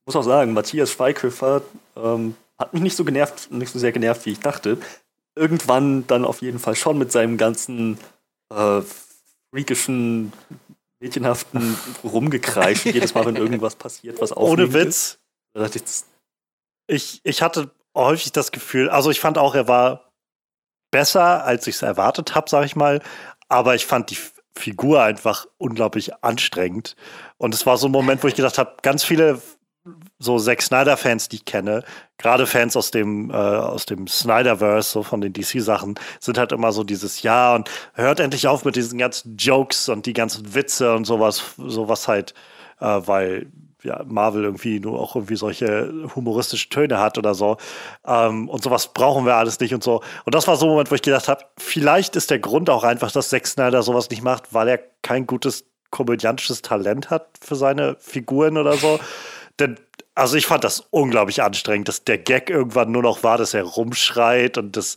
muss 0.05 0.17
auch 0.17 0.23
sagen, 0.23 0.53
Matthias 0.53 0.91
Schweighöfer 0.91 1.63
ähm, 1.97 2.35
hat 2.59 2.75
mich 2.75 2.83
nicht 2.83 2.97
so 2.97 3.05
genervt, 3.05 3.51
nicht 3.51 3.73
so 3.73 3.79
sehr 3.79 3.93
genervt, 3.93 4.27
wie 4.27 4.33
ich 4.33 4.41
dachte. 4.41 4.77
Irgendwann 5.35 6.07
dann 6.09 6.27
auf 6.27 6.43
jeden 6.43 6.59
Fall 6.59 6.77
schon 6.77 6.99
mit 6.99 7.11
seinem 7.11 7.39
ganzen 7.39 7.99
äh, 8.55 8.83
freakischen, 9.51 10.33
mädchenhaften 11.01 11.77
Rumgekreisch, 12.05 12.85
jedes 12.85 13.15
Mal, 13.15 13.25
wenn 13.25 13.37
irgendwas 13.37 13.77
passiert, 13.77 14.21
was 14.21 14.31
Ohne 14.37 14.75
Witz. 14.75 15.19
Ist. 15.55 16.07
Ich, 16.87 17.21
ich 17.25 17.43
hatte 17.43 17.71
häufig 17.95 18.33
das 18.33 18.53
Gefühl, 18.53 18.89
also 18.91 19.11
ich 19.11 19.21
fand 19.21 19.39
auch, 19.39 19.55
er 19.55 19.69
war 19.69 20.13
besser, 20.91 21.45
als 21.45 21.67
ich 21.67 21.77
es 21.77 21.83
erwartet 21.83 22.35
habe, 22.35 22.49
sag 22.49 22.65
ich 22.65 22.77
mal. 22.77 23.01
Aber 23.49 23.75
ich 23.75 23.87
fand 23.87 24.11
die 24.11 24.19
Figur 24.55 25.03
einfach 25.03 25.47
unglaublich 25.59 26.13
anstrengend. 26.23 26.97
Und 27.39 27.55
es 27.55 27.67
war 27.67 27.77
so 27.77 27.89
ein 27.89 27.93
Moment, 27.93 28.23
wo 28.23 28.29
ich 28.29 28.35
gedacht 28.35 28.59
habe, 28.59 28.77
ganz 28.83 29.03
viele 29.03 29.41
so 30.19 30.39
Zack 30.39 30.63
Snyder-Fans, 30.63 31.29
die 31.29 31.37
ich 31.37 31.45
kenne, 31.45 31.83
gerade 32.17 32.47
Fans 32.47 32.77
aus 32.77 32.93
dem, 32.93 33.31
äh, 33.31 33.35
aus 33.35 33.85
dem 33.85 34.07
Snyderverse, 34.07 34.89
so 34.89 35.03
von 35.03 35.21
den 35.21 35.33
DC-Sachen, 35.33 35.99
sind 36.21 36.39
halt 36.39 36.53
immer 36.53 36.71
so 36.71 36.85
dieses 36.85 37.23
Ja 37.23 37.55
und 37.57 37.69
hört 37.95 38.21
endlich 38.21 38.47
auf 38.47 38.65
mit 38.65 38.77
diesen 38.77 38.99
ganzen 38.99 39.37
Jokes 39.37 39.89
und 39.89 40.07
die 40.07 40.13
ganzen 40.13 40.55
Witze 40.55 40.95
und 40.95 41.05
sowas, 41.05 41.43
sowas 41.57 42.07
halt, 42.07 42.33
äh, 42.79 42.85
weil 42.85 43.51
ja, 43.83 44.03
Marvel 44.07 44.45
irgendwie 44.45 44.81
nur 44.81 45.01
auch 45.01 45.17
irgendwie 45.17 45.37
solche 45.37 45.93
humoristische 46.15 46.69
Töne 46.69 46.99
hat 46.99 47.19
oder 47.19 47.35
so. 47.35 47.57
Ähm, 48.07 48.49
und 48.49 48.63
sowas 48.63 48.93
brauchen 48.93 49.27
wir 49.27 49.35
alles 49.35 49.61
nicht 49.61 49.75
und 49.75 49.83
so. 49.83 50.03
Und 50.25 50.35
das 50.35 50.47
war 50.47 50.57
so 50.57 50.67
ein 50.67 50.71
Moment, 50.71 50.91
wo 50.91 50.95
ich 50.95 51.03
gedacht 51.03 51.29
habe, 51.29 51.45
vielleicht 51.59 52.17
ist 52.17 52.31
der 52.31 52.39
Grund 52.39 52.71
auch 52.71 52.85
einfach, 52.85 53.11
dass 53.11 53.29
Zack 53.29 53.47
Snyder 53.47 53.83
sowas 53.83 54.11
nicht 54.11 54.23
macht, 54.23 54.55
weil 54.55 54.69
er 54.69 54.81
kein 55.03 55.27
gutes 55.27 55.65
komödiantisches 55.91 56.63
Talent 56.63 57.11
hat 57.11 57.29
für 57.41 57.55
seine 57.55 57.97
Figuren 58.01 58.57
oder 58.57 58.77
so. 58.77 58.99
Denn, 59.59 59.79
also 60.15 60.37
ich 60.37 60.47
fand 60.47 60.65
das 60.65 60.81
unglaublich 60.91 61.43
anstrengend, 61.43 61.89
dass 61.89 62.05
der 62.05 62.19
Gag 62.19 62.51
irgendwann 62.51 62.91
nur 62.91 63.03
noch 63.03 63.23
war, 63.23 63.39
dass 63.39 63.55
er 63.55 63.63
rumschreit 63.63 64.59
und 64.59 64.77
das 64.77 64.97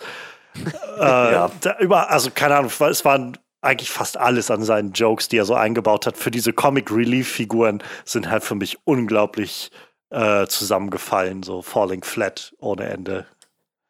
äh, 0.98 1.00
ja. 1.00 1.52
da 1.62 1.78
über, 1.80 2.10
also 2.10 2.32
keine 2.34 2.56
Ahnung, 2.56 2.72
es 2.90 3.06
waren 3.06 3.38
eigentlich 3.66 3.90
fast 3.90 4.18
alles 4.18 4.52
an 4.52 4.64
seinen 4.64 4.94
Jokes, 4.94 5.28
die 5.28 5.38
er 5.38 5.46
so 5.46 5.56
eingebaut 5.56 6.06
hat, 6.06 6.18
für 6.18 6.32
diese 6.32 6.54
Comic 6.54 6.92
Relief 6.92 7.30
Figuren 7.30 7.82
sind 8.04 8.30
halt 8.30 8.44
für 8.44 8.56
mich 8.56 8.78
unglaublich 8.86 9.72
äh, 10.10 10.48
zusammengefallen, 10.48 11.44
so 11.44 11.62
falling 11.62 12.04
flat 12.04 12.54
ohne 12.60 12.86
Ende. 12.86 13.26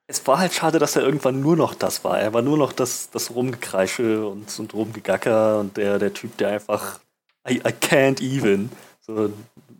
Es 0.08 0.26
war 0.28 0.38
halt 0.38 0.54
schade, 0.54 0.78
dass 0.78 0.96
er 0.96 1.02
irgendwann 1.02 1.42
nur 1.42 1.56
noch 1.56 1.74
das 1.74 2.04
war. 2.04 2.20
Er 2.20 2.34
war 2.34 2.42
nur 2.42 2.58
noch 2.58 2.74
das, 2.74 3.10
das 3.10 3.34
Rumgekreische 3.34 4.28
und, 4.28 4.60
und 4.60 4.74
Rumgegacker 4.74 5.60
und 5.60 5.78
der, 5.78 5.98
der 5.98 6.14
Typ, 6.14 6.38
der 6.38 6.50
einfach 6.50 7.00
I, 7.48 7.56
I 7.58 7.72
can't 7.72 8.22
even. 8.22 8.70
So, 9.02 9.32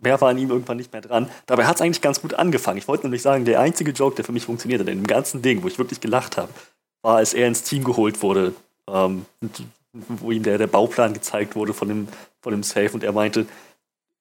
mehr 0.02 0.20
war 0.20 0.30
an 0.30 0.38
ihm 0.38 0.50
irgendwann 0.50 0.76
nicht 0.76 0.92
mehr 0.92 1.02
dran. 1.02 1.28
Dabei 1.46 1.66
hat 1.66 1.76
es 1.76 1.82
eigentlich 1.82 2.00
ganz 2.00 2.20
gut 2.20 2.34
angefangen. 2.34 2.78
Ich 2.78 2.88
wollte 2.88 3.04
nämlich 3.04 3.22
sagen, 3.22 3.44
der 3.44 3.60
einzige 3.60 3.92
Joke, 3.92 4.16
der 4.16 4.24
für 4.24 4.32
mich 4.32 4.44
funktionierte, 4.44 4.88
in 4.90 4.98
dem 4.98 5.06
ganzen 5.06 5.42
Ding, 5.42 5.62
wo 5.62 5.68
ich 5.68 5.78
wirklich 5.78 6.00
gelacht 6.00 6.36
habe, 6.36 6.52
war, 7.02 7.16
als 7.16 7.34
er 7.34 7.46
ins 7.46 7.62
Team 7.62 7.84
geholt 7.84 8.22
wurde, 8.22 8.54
ähm, 8.88 9.26
wo 10.08 10.30
ihm 10.30 10.42
der, 10.42 10.58
der 10.58 10.66
Bauplan 10.66 11.14
gezeigt 11.14 11.56
wurde 11.56 11.74
von 11.74 11.88
dem, 11.88 12.08
von 12.40 12.52
dem 12.52 12.62
Safe 12.62 12.90
und 12.92 13.04
er 13.04 13.12
meinte, 13.12 13.46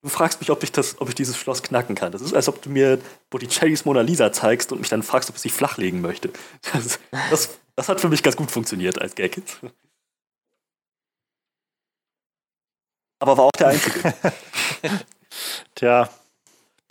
du 0.06 0.10
fragst 0.10 0.40
mich, 0.40 0.52
ob 0.52 0.62
ich, 0.64 0.72
das, 0.72 1.02
ob 1.02 1.10
ich 1.10 1.16
dieses 1.16 1.36
Schloss 1.36 1.64
knacken 1.64 1.96
kann. 1.96 2.12
Das 2.12 2.22
ist, 2.22 2.34
als 2.34 2.48
ob 2.48 2.62
du 2.62 2.70
mir 2.70 3.00
Botticellis 3.32 3.86
Mona 3.86 4.02
Lisa 4.02 4.32
zeigst 4.32 4.72
und 4.72 4.80
mich 4.80 4.90
dann 4.90 5.04
fragst, 5.04 5.30
ob 5.30 5.36
ich 5.36 5.42
sie 5.42 5.50
flachlegen 5.50 6.02
möchte. 6.02 6.30
Das, 6.74 7.00
das, 7.30 7.60
das 7.76 7.90
hat 7.90 8.00
für 8.00 8.10
mich 8.10 8.22
ganz 8.22 8.36
gut 8.36 8.52
funktioniert 8.52 9.02
als 9.02 9.16
Gag. 9.16 9.42
Aber 13.20 13.38
war 13.38 13.46
auch 13.46 13.52
der 13.58 13.68
Einzige. 13.70 14.14
Tja. 15.76 16.10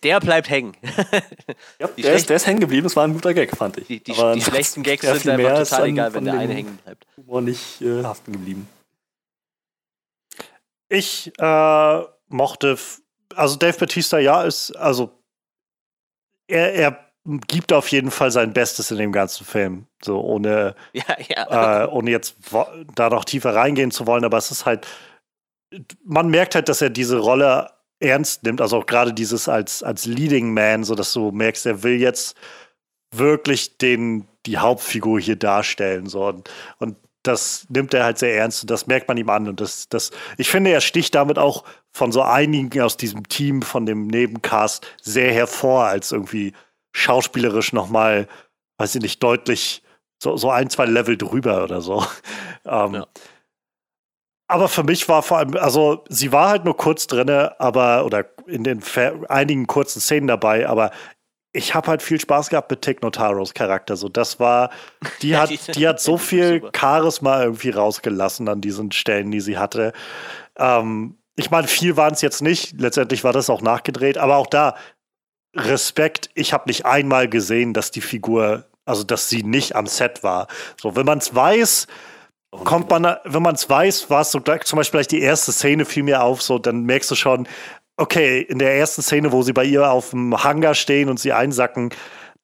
Der 0.02 0.20
bleibt 0.20 0.50
hängen. 0.50 0.76
ja, 1.78 1.86
der, 1.86 2.14
ist, 2.14 2.28
der 2.28 2.36
ist 2.36 2.46
hängen 2.46 2.60
geblieben, 2.60 2.86
es 2.86 2.96
war 2.96 3.04
ein 3.04 3.14
guter 3.14 3.32
Gag, 3.32 3.56
fand 3.56 3.78
ich. 3.78 3.86
Die, 3.86 4.00
die, 4.00 4.12
die 4.12 4.40
schlechten 4.42 4.82
Gags 4.82 5.02
sind 5.02 5.28
einfach 5.28 5.62
total 5.62 5.86
egal, 5.86 6.14
wenn 6.14 6.24
der 6.24 6.34
eine 6.34 6.52
hängen 6.52 6.78
bleibt. 6.84 7.06
Humor 7.16 7.40
nicht 7.40 7.80
äh, 7.80 8.02
haften 8.02 8.32
geblieben. 8.32 8.68
Ich 10.94 11.32
äh, 11.38 12.02
mochte, 12.28 12.78
also 13.34 13.56
Dave 13.56 13.76
Batista, 13.76 14.18
ja, 14.18 14.42
ist, 14.42 14.70
also 14.76 15.10
er, 16.46 16.74
er 16.74 17.10
gibt 17.48 17.72
auf 17.72 17.88
jeden 17.88 18.10
Fall 18.10 18.30
sein 18.30 18.52
Bestes 18.52 18.90
in 18.90 18.98
dem 18.98 19.10
ganzen 19.10 19.44
Film. 19.44 19.86
So 20.02 20.20
ohne, 20.20 20.74
ja, 20.92 21.04
ja. 21.28 21.84
Äh, 21.84 21.88
ohne 21.88 22.10
jetzt 22.10 22.36
da 22.94 23.10
noch 23.10 23.24
tiefer 23.24 23.54
reingehen 23.54 23.90
zu 23.90 24.06
wollen, 24.06 24.24
aber 24.24 24.38
es 24.38 24.50
ist 24.50 24.66
halt, 24.66 24.86
man 26.04 26.28
merkt 26.28 26.54
halt, 26.54 26.68
dass 26.68 26.80
er 26.80 26.90
diese 26.90 27.18
Rolle 27.18 27.70
ernst 27.98 28.44
nimmt, 28.44 28.60
also 28.60 28.78
auch 28.78 28.86
gerade 28.86 29.12
dieses 29.12 29.48
als, 29.48 29.82
als 29.82 30.06
Leading 30.06 30.52
Man, 30.52 30.84
so 30.84 30.94
dass 30.94 31.12
du 31.12 31.30
merkst, 31.30 31.66
er 31.66 31.82
will 31.82 32.00
jetzt 32.00 32.36
wirklich 33.10 33.78
den, 33.78 34.28
die 34.46 34.58
Hauptfigur 34.58 35.20
hier 35.20 35.36
darstellen. 35.36 36.06
So. 36.06 36.26
Und, 36.26 36.50
und 36.78 36.96
das 37.26 37.66
nimmt 37.68 37.92
er 37.94 38.04
halt 38.04 38.18
sehr 38.18 38.36
ernst 38.36 38.62
und 38.62 38.70
das 38.70 38.86
merkt 38.86 39.08
man 39.08 39.16
ihm 39.16 39.28
an. 39.30 39.48
Und 39.48 39.60
das, 39.60 39.88
das, 39.88 40.10
ich 40.36 40.48
finde, 40.48 40.70
er 40.70 40.80
sticht 40.80 41.14
damit 41.14 41.38
auch 41.38 41.64
von 41.90 42.12
so 42.12 42.22
einigen 42.22 42.80
aus 42.80 42.96
diesem 42.96 43.28
Team, 43.28 43.62
von 43.62 43.86
dem 43.86 44.06
Nebencast, 44.06 44.86
sehr 45.02 45.32
hervor, 45.32 45.86
als 45.86 46.12
irgendwie 46.12 46.52
schauspielerisch 46.92 47.72
nochmal, 47.72 48.28
weiß 48.78 48.94
ich 48.94 49.02
nicht, 49.02 49.22
deutlich 49.22 49.82
so, 50.22 50.36
so 50.36 50.50
ein, 50.50 50.70
zwei 50.70 50.86
Level 50.86 51.16
drüber 51.16 51.64
oder 51.64 51.80
so. 51.80 52.04
Ähm, 52.66 52.94
ja. 52.94 53.06
Aber 54.48 54.68
für 54.70 54.84
mich 54.84 55.06
war 55.06 55.22
vor 55.22 55.36
allem, 55.36 55.54
also 55.54 56.02
sie 56.08 56.32
war 56.32 56.48
halt 56.48 56.64
nur 56.64 56.78
kurz 56.78 57.06
drin, 57.06 57.28
aber, 57.28 58.06
oder 58.06 58.24
in 58.46 58.64
den 58.64 58.82
einigen 59.28 59.66
kurzen 59.66 60.00
Szenen 60.00 60.28
dabei, 60.28 60.66
aber 60.66 60.90
ich 61.54 61.74
habe 61.74 61.86
halt 61.86 62.02
viel 62.02 62.20
Spaß 62.20 62.50
gehabt 62.50 62.70
mit 62.70 62.82
Tick 62.82 63.00
Notaros 63.00 63.54
Charakter. 63.54 63.96
So, 63.96 64.08
das 64.08 64.38
war, 64.40 64.70
die 65.22 65.36
hat, 65.38 65.50
die 65.76 65.88
hat 65.88 66.00
so 66.02 66.18
viel 66.18 66.68
Charisma 66.76 67.42
irgendwie 67.42 67.70
rausgelassen 67.70 68.48
an 68.48 68.60
diesen 68.60 68.92
Stellen, 68.92 69.30
die 69.30 69.40
sie 69.40 69.56
hatte. 69.56 69.92
Ähm, 70.58 71.16
ich 71.36 71.50
meine, 71.50 71.68
viel 71.68 71.96
waren 71.96 72.12
es 72.12 72.20
jetzt 72.20 72.42
nicht. 72.42 72.80
Letztendlich 72.80 73.24
war 73.24 73.32
das 73.32 73.48
auch 73.48 73.62
nachgedreht, 73.62 74.18
aber 74.18 74.36
auch 74.36 74.48
da 74.48 74.76
Respekt. 75.56 76.30
Ich 76.34 76.52
habe 76.52 76.64
nicht 76.66 76.84
einmal 76.84 77.28
gesehen, 77.28 77.72
dass 77.72 77.90
die 77.92 78.00
Figur, 78.00 78.66
also 78.84 79.04
dass 79.04 79.28
sie 79.28 79.44
nicht 79.44 79.76
am 79.76 79.86
Set 79.86 80.22
war. 80.22 80.48
So, 80.80 80.96
wenn 80.96 81.06
man 81.06 81.18
es 81.18 81.34
weiß, 81.34 81.86
kommt 82.64 82.90
man, 82.90 83.16
wenn 83.24 83.42
man 83.42 83.54
es 83.54 83.68
weiß, 83.68 84.10
war 84.10 84.22
es 84.22 84.32
so 84.32 84.40
zum 84.40 84.76
Beispiel 84.76 84.98
gleich 84.98 85.08
die 85.08 85.20
erste 85.20 85.52
Szene 85.52 85.84
fiel 85.84 86.02
mir 86.02 86.22
auf, 86.22 86.42
so 86.42 86.58
dann 86.58 86.82
merkst 86.82 87.10
du 87.10 87.14
schon, 87.14 87.48
okay, 87.96 88.40
in 88.40 88.58
der 88.58 88.76
ersten 88.76 89.02
Szene, 89.02 89.32
wo 89.32 89.42
sie 89.42 89.52
bei 89.52 89.64
ihr 89.64 89.90
auf 89.90 90.10
dem 90.10 90.42
Hangar 90.42 90.74
stehen 90.74 91.08
und 91.08 91.20
sie 91.20 91.32
einsacken, 91.32 91.90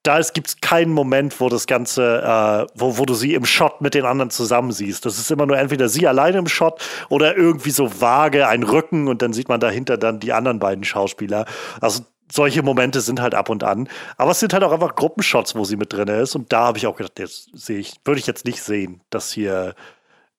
da 0.02 0.20
gibt 0.20 0.48
es 0.48 0.60
keinen 0.60 0.92
Moment, 0.92 1.40
wo 1.40 1.48
das 1.48 1.66
Ganze, 1.66 2.22
äh, 2.22 2.72
wo, 2.74 2.96
wo 2.96 3.04
du 3.04 3.14
sie 3.14 3.34
im 3.34 3.44
Shot 3.44 3.82
mit 3.82 3.94
den 3.94 4.06
anderen 4.06 4.30
zusammen 4.30 4.72
siehst. 4.72 5.04
Das 5.04 5.18
ist 5.18 5.30
immer 5.30 5.44
nur 5.44 5.58
entweder 5.58 5.88
sie 5.88 6.06
alleine 6.06 6.38
im 6.38 6.48
Shot 6.48 6.80
oder 7.10 7.36
irgendwie 7.36 7.70
so 7.70 8.00
vage 8.00 8.48
ein 8.48 8.62
Rücken 8.62 9.08
und 9.08 9.20
dann 9.20 9.34
sieht 9.34 9.48
man 9.48 9.60
dahinter 9.60 9.98
dann 9.98 10.18
die 10.18 10.32
anderen 10.32 10.58
beiden 10.58 10.84
Schauspieler. 10.84 11.44
Also 11.82 12.04
solche 12.32 12.62
Momente 12.62 13.02
sind 13.02 13.20
halt 13.20 13.34
ab 13.34 13.50
und 13.50 13.62
an. 13.62 13.88
Aber 14.16 14.30
es 14.30 14.40
sind 14.40 14.54
halt 14.54 14.62
auch 14.62 14.72
einfach 14.72 14.94
Gruppenshots, 14.94 15.54
wo 15.54 15.64
sie 15.64 15.76
mit 15.76 15.92
drin 15.92 16.08
ist. 16.08 16.34
Und 16.34 16.52
da 16.52 16.60
habe 16.60 16.78
ich 16.78 16.86
auch 16.86 16.96
gedacht, 16.96 17.18
jetzt 17.18 17.50
sehe 17.52 17.78
ich, 17.78 17.94
würde 18.04 18.20
ich 18.20 18.26
jetzt 18.26 18.46
nicht 18.46 18.62
sehen, 18.62 19.02
dass 19.10 19.32
hier, 19.32 19.74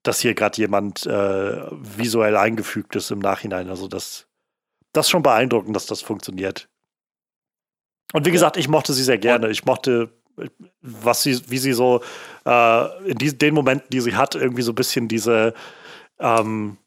dass 0.01 0.19
hier 0.19 0.33
gerade 0.33 0.57
jemand 0.57 1.05
äh, 1.05 1.61
visuell 1.71 2.35
eingefügt 2.35 2.95
ist 2.95 3.11
im 3.11 3.19
Nachhinein. 3.19 3.69
Also 3.69 3.87
das 3.87 4.25
das 4.93 5.07
ist 5.07 5.11
schon 5.11 5.23
beeindruckend, 5.23 5.75
dass 5.75 5.85
das 5.85 6.01
funktioniert. 6.01 6.69
Und 8.13 8.25
wie 8.25 8.31
gesagt, 8.31 8.57
ich 8.57 8.67
mochte 8.67 8.93
sie 8.93 9.03
sehr 9.03 9.17
gerne. 9.17 9.49
Ich 9.49 9.65
mochte, 9.65 10.11
was 10.81 11.23
sie, 11.23 11.49
wie 11.49 11.57
sie 11.57 11.73
so 11.73 12.01
äh, 12.45 13.09
in 13.09 13.17
die, 13.17 13.37
den 13.37 13.53
Momenten, 13.53 13.89
die 13.89 14.01
sie 14.01 14.15
hat, 14.15 14.35
irgendwie 14.35 14.63
so 14.63 14.71
ein 14.71 14.75
bisschen 14.75 15.07
diese, 15.07 15.53
ähm, 16.19 16.77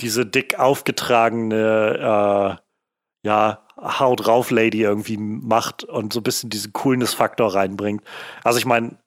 diese 0.00 0.26
dick 0.26 0.58
aufgetragene, 0.58 2.58
äh, 2.58 3.26
ja, 3.26 3.66
Haut 3.76 4.26
drauf 4.26 4.50
Lady 4.50 4.82
irgendwie 4.82 5.16
macht 5.16 5.84
und 5.84 6.12
so 6.12 6.20
ein 6.20 6.22
bisschen 6.22 6.50
diesen 6.50 6.72
Coolness-Faktor 6.72 7.54
reinbringt. 7.54 8.02
Also 8.44 8.58
ich 8.58 8.66
meine, 8.66 8.98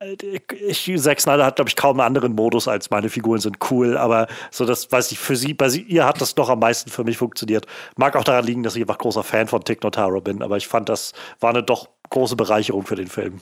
ich, 0.00 1.00
Zack 1.00 1.20
Snyder 1.20 1.44
hat, 1.44 1.56
glaube 1.56 1.68
ich, 1.68 1.76
kaum 1.76 1.98
einen 1.98 2.06
anderen 2.06 2.34
Modus 2.34 2.68
als 2.68 2.90
meine 2.90 3.10
Figuren 3.10 3.40
sind 3.40 3.58
cool, 3.70 3.96
aber 3.96 4.28
so 4.50 4.64
das, 4.64 4.90
weiß 4.90 5.10
ich, 5.12 5.18
für 5.18 5.36
sie, 5.36 5.54
bei 5.54 5.68
sie, 5.68 5.82
ihr 5.82 6.06
hat 6.06 6.20
das 6.20 6.34
doch 6.34 6.48
am 6.48 6.60
meisten 6.60 6.90
für 6.90 7.04
mich 7.04 7.18
funktioniert. 7.18 7.66
Mag 7.96 8.14
auch 8.16 8.24
daran 8.24 8.44
liegen, 8.44 8.62
dass 8.62 8.76
ich 8.76 8.82
einfach 8.82 8.98
großer 8.98 9.24
Fan 9.24 9.48
von 9.48 9.64
Tick 9.64 9.82
Notaro 9.82 10.20
bin, 10.20 10.42
aber 10.42 10.56
ich 10.56 10.68
fand, 10.68 10.88
das 10.88 11.12
war 11.40 11.50
eine 11.50 11.62
doch 11.62 11.88
große 12.10 12.36
Bereicherung 12.36 12.86
für 12.86 12.96
den 12.96 13.08
Film. 13.08 13.40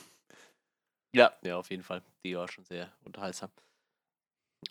Ja, 1.14 1.32
ja, 1.42 1.56
auf 1.56 1.70
jeden 1.70 1.82
Fall. 1.82 2.02
Die 2.24 2.36
war 2.36 2.48
schon 2.48 2.64
sehr 2.64 2.88
unterhaltsam. 3.04 3.50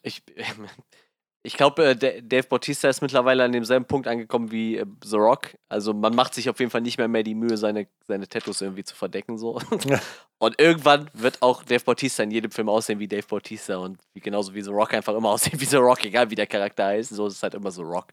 Ich, 0.02 0.24
Ich 1.46 1.56
glaube, 1.58 1.86
äh, 1.86 2.22
Dave 2.22 2.48
Bautista 2.48 2.90
ist 2.90 3.02
mittlerweile 3.02 3.44
an 3.44 3.52
demselben 3.52 3.86
Punkt 3.86 4.08
angekommen 4.08 4.52
wie 4.52 4.78
äh, 4.78 4.86
The 5.04 5.18
Rock. 5.18 5.56
Also 5.70 5.94
man 5.94 6.16
macht 6.16 6.34
sich 6.34 6.50
auf 6.50 6.60
jeden 6.60 6.72
Fall 6.72 6.82
nicht 6.82 6.98
mehr 6.98 7.08
mehr 7.08 7.22
die 7.22 7.36
Mühe, 7.36 7.56
seine, 7.56 7.88
seine 8.08 8.28
Tattoos 8.28 8.62
irgendwie 8.62 8.84
zu 8.84 8.96
verdecken. 8.96 9.38
So. 9.38 9.60
Ja. 9.88 10.00
Und 10.40 10.60
irgendwann 10.60 11.10
wird 11.14 11.42
auch 11.42 11.64
Dave 11.64 11.84
Bautista 11.84 12.24
in 12.24 12.32
jedem 12.32 12.52
Film 12.52 12.68
aussehen 12.68 13.00
wie 13.00 13.08
Dave 13.08 13.26
Bautista 13.26 13.78
und 13.78 13.98
wie, 14.14 14.20
genauso 14.20 14.54
wie 14.54 14.62
The 14.62 14.70
Rock 14.70 14.94
einfach 14.94 15.16
immer 15.16 15.30
aussehen 15.32 15.60
wie 15.62 15.66
The 15.66 15.78
Rock, 15.78 16.04
egal 16.04 16.30
wie 16.30 16.36
der 16.36 16.46
Charakter 16.46 16.88
heißt. 16.88 17.12
So 17.12 17.28
ist 17.28 17.36
es 17.36 17.44
halt 17.44 17.54
immer 17.54 17.72
The 17.72 17.84
Rock. 17.84 18.08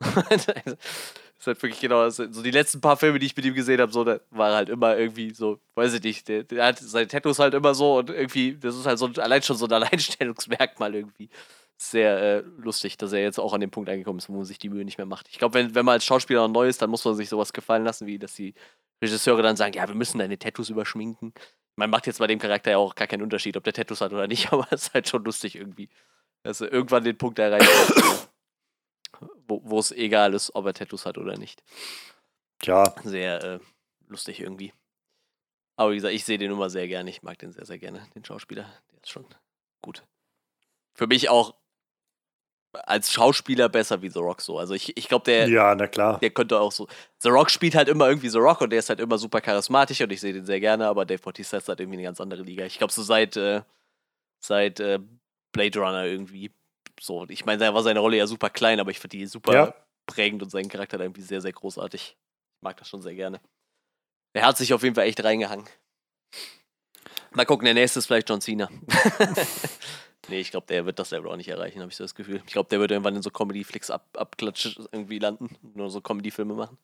ist 1.38 1.46
halt 1.46 1.62
wirklich 1.62 1.80
genau 1.80 2.08
so 2.10 2.26
die 2.26 2.50
letzten 2.50 2.80
paar 2.80 2.96
Filme, 2.96 3.18
die 3.20 3.26
ich 3.26 3.36
mit 3.36 3.44
ihm 3.44 3.54
gesehen 3.54 3.80
habe, 3.80 3.92
so, 3.92 4.02
da 4.02 4.18
war 4.30 4.54
halt 4.54 4.68
immer 4.68 4.96
irgendwie 4.96 5.32
so, 5.32 5.60
weiß 5.76 5.94
ich 5.94 6.02
nicht, 6.02 6.26
der, 6.26 6.42
der 6.42 6.66
hat 6.66 6.78
seine 6.78 7.06
Tattoos 7.06 7.38
halt 7.38 7.54
immer 7.54 7.74
so 7.74 7.98
und 7.98 8.10
irgendwie, 8.10 8.56
das 8.56 8.76
ist 8.76 8.86
halt 8.86 8.98
so 8.98 9.06
allein 9.18 9.42
schon 9.42 9.56
so 9.56 9.66
ein 9.66 9.72
Alleinstellungsmerkmal 9.72 10.94
irgendwie 10.96 11.28
sehr 11.80 12.18
äh, 12.20 12.38
lustig, 12.58 12.96
dass 12.96 13.12
er 13.12 13.20
jetzt 13.20 13.38
auch 13.38 13.52
an 13.52 13.60
dem 13.60 13.70
Punkt 13.70 13.88
angekommen 13.88 14.18
ist, 14.18 14.28
wo 14.28 14.34
man 14.34 14.44
sich 14.44 14.58
die 14.58 14.68
Mühe 14.68 14.84
nicht 14.84 14.98
mehr 14.98 15.06
macht. 15.06 15.28
Ich 15.28 15.38
glaube, 15.38 15.54
wenn, 15.54 15.74
wenn 15.74 15.84
man 15.84 15.94
als 15.94 16.04
Schauspieler 16.04 16.46
neu 16.48 16.68
ist, 16.68 16.82
dann 16.82 16.90
muss 16.90 17.04
man 17.04 17.14
sich 17.14 17.28
sowas 17.28 17.52
gefallen 17.52 17.84
lassen, 17.84 18.06
wie 18.06 18.18
dass 18.18 18.34
die 18.34 18.54
Regisseure 19.00 19.42
dann 19.42 19.56
sagen, 19.56 19.74
ja, 19.74 19.86
wir 19.86 19.94
müssen 19.94 20.18
deine 20.18 20.38
Tattoos 20.38 20.70
überschminken. 20.70 21.32
Man 21.76 21.90
macht 21.90 22.08
jetzt 22.08 22.18
bei 22.18 22.26
dem 22.26 22.40
Charakter 22.40 22.72
ja 22.72 22.78
auch 22.78 22.96
gar 22.96 23.06
keinen 23.06 23.22
Unterschied, 23.22 23.56
ob 23.56 23.62
der 23.62 23.72
Tattoos 23.72 24.00
hat 24.00 24.12
oder 24.12 24.26
nicht, 24.26 24.52
aber 24.52 24.66
es 24.70 24.84
ist 24.84 24.94
halt 24.94 25.08
schon 25.08 25.24
lustig 25.24 25.54
irgendwie. 25.54 25.88
Dass 26.42 26.60
er 26.60 26.72
irgendwann 26.72 27.04
den 27.04 27.16
Punkt 27.16 27.38
erreicht, 27.38 27.70
wo 29.46 29.78
es 29.78 29.92
egal 29.92 30.34
ist, 30.34 30.54
ob 30.54 30.66
er 30.66 30.74
Tattoos 30.74 31.06
hat 31.06 31.16
oder 31.16 31.38
nicht. 31.38 31.62
Ja. 32.62 32.92
Sehr 33.04 33.42
äh, 33.44 33.58
lustig 34.08 34.40
irgendwie. 34.40 34.72
Aber 35.76 35.92
wie 35.92 35.96
gesagt, 35.96 36.14
ich 36.14 36.24
sehe 36.24 36.38
den 36.38 36.50
immer 36.50 36.70
sehr 36.70 36.88
gerne. 36.88 37.08
Ich 37.08 37.22
mag 37.22 37.38
den 37.38 37.52
sehr, 37.52 37.64
sehr 37.64 37.78
gerne, 37.78 38.04
den 38.16 38.24
Schauspieler. 38.24 38.64
Der 38.90 39.00
ist 39.00 39.10
schon 39.10 39.26
gut. 39.80 40.02
Für 40.94 41.06
mich 41.06 41.28
auch 41.28 41.54
als 42.72 43.12
Schauspieler 43.12 43.68
besser 43.68 44.02
wie 44.02 44.10
The 44.10 44.18
Rock 44.18 44.40
so. 44.40 44.58
Also 44.58 44.74
ich, 44.74 44.96
ich 44.96 45.08
glaube, 45.08 45.24
der, 45.24 45.48
ja, 45.48 45.74
na 45.74 45.86
klar. 45.86 46.18
der 46.18 46.30
könnte 46.30 46.60
auch 46.60 46.72
so. 46.72 46.86
The 47.18 47.30
Rock 47.30 47.50
spielt 47.50 47.74
halt 47.74 47.88
immer 47.88 48.08
irgendwie 48.08 48.28
The 48.28 48.38
Rock 48.38 48.60
und 48.60 48.70
der 48.70 48.78
ist 48.78 48.88
halt 48.88 49.00
immer 49.00 49.18
super 49.18 49.40
charismatisch 49.40 50.00
und 50.00 50.12
ich 50.12 50.20
sehe 50.20 50.32
den 50.32 50.44
sehr 50.44 50.60
gerne, 50.60 50.86
aber 50.86 51.06
Dave 51.06 51.20
Bautista 51.20 51.56
ist 51.56 51.68
halt 51.68 51.80
irgendwie 51.80 51.96
eine 51.96 52.04
ganz 52.04 52.20
andere 52.20 52.42
Liga. 52.42 52.64
Ich 52.64 52.78
glaube, 52.78 52.92
so 52.92 53.02
seit, 53.02 53.36
äh, 53.36 53.62
seit 54.40 54.80
äh, 54.80 54.98
Blade 55.52 55.78
Runner 55.78 56.04
irgendwie 56.04 56.52
so. 57.00 57.26
Ich 57.28 57.44
meine, 57.46 57.58
da 57.58 57.74
war 57.74 57.82
seine 57.82 58.00
Rolle 58.00 58.16
ja 58.16 58.26
super 58.26 58.50
klein, 58.50 58.80
aber 58.80 58.90
ich 58.90 59.00
finde 59.00 59.16
die 59.16 59.26
super 59.26 59.52
ja. 59.52 59.74
prägend 60.06 60.42
und 60.42 60.50
seinen 60.50 60.68
Charakter 60.68 61.00
irgendwie 61.00 61.22
sehr, 61.22 61.40
sehr 61.40 61.52
großartig. 61.52 62.16
Ich 62.56 62.62
mag 62.62 62.76
das 62.76 62.88
schon 62.88 63.02
sehr 63.02 63.14
gerne. 63.14 63.40
Er 64.34 64.46
hat 64.46 64.56
sich 64.58 64.74
auf 64.74 64.82
jeden 64.82 64.94
Fall 64.94 65.06
echt 65.06 65.22
reingehangen. 65.22 65.66
Mal 67.32 67.46
gucken, 67.46 67.64
der 67.64 67.74
nächste 67.74 67.98
ist 67.98 68.06
vielleicht 68.06 68.28
John 68.28 68.40
Cena. 68.40 68.68
Nee, 70.28 70.40
ich 70.40 70.50
glaube, 70.50 70.66
der 70.66 70.84
wird 70.86 70.98
das 70.98 71.10
Level 71.10 71.30
auch 71.30 71.36
nicht 71.36 71.48
erreichen, 71.48 71.80
habe 71.80 71.90
ich 71.90 71.96
so 71.96 72.04
das 72.04 72.14
Gefühl. 72.14 72.42
Ich 72.46 72.52
glaube, 72.52 72.68
der 72.68 72.80
wird 72.80 72.90
irgendwann 72.90 73.16
in 73.16 73.22
so 73.22 73.30
Comedy-Flicks 73.30 73.90
ab, 73.90 74.06
abklatsch 74.16 74.78
irgendwie 74.92 75.18
landen, 75.18 75.56
nur 75.74 75.90
so 75.90 76.00
Comedy-Filme 76.00 76.54
machen. 76.54 76.78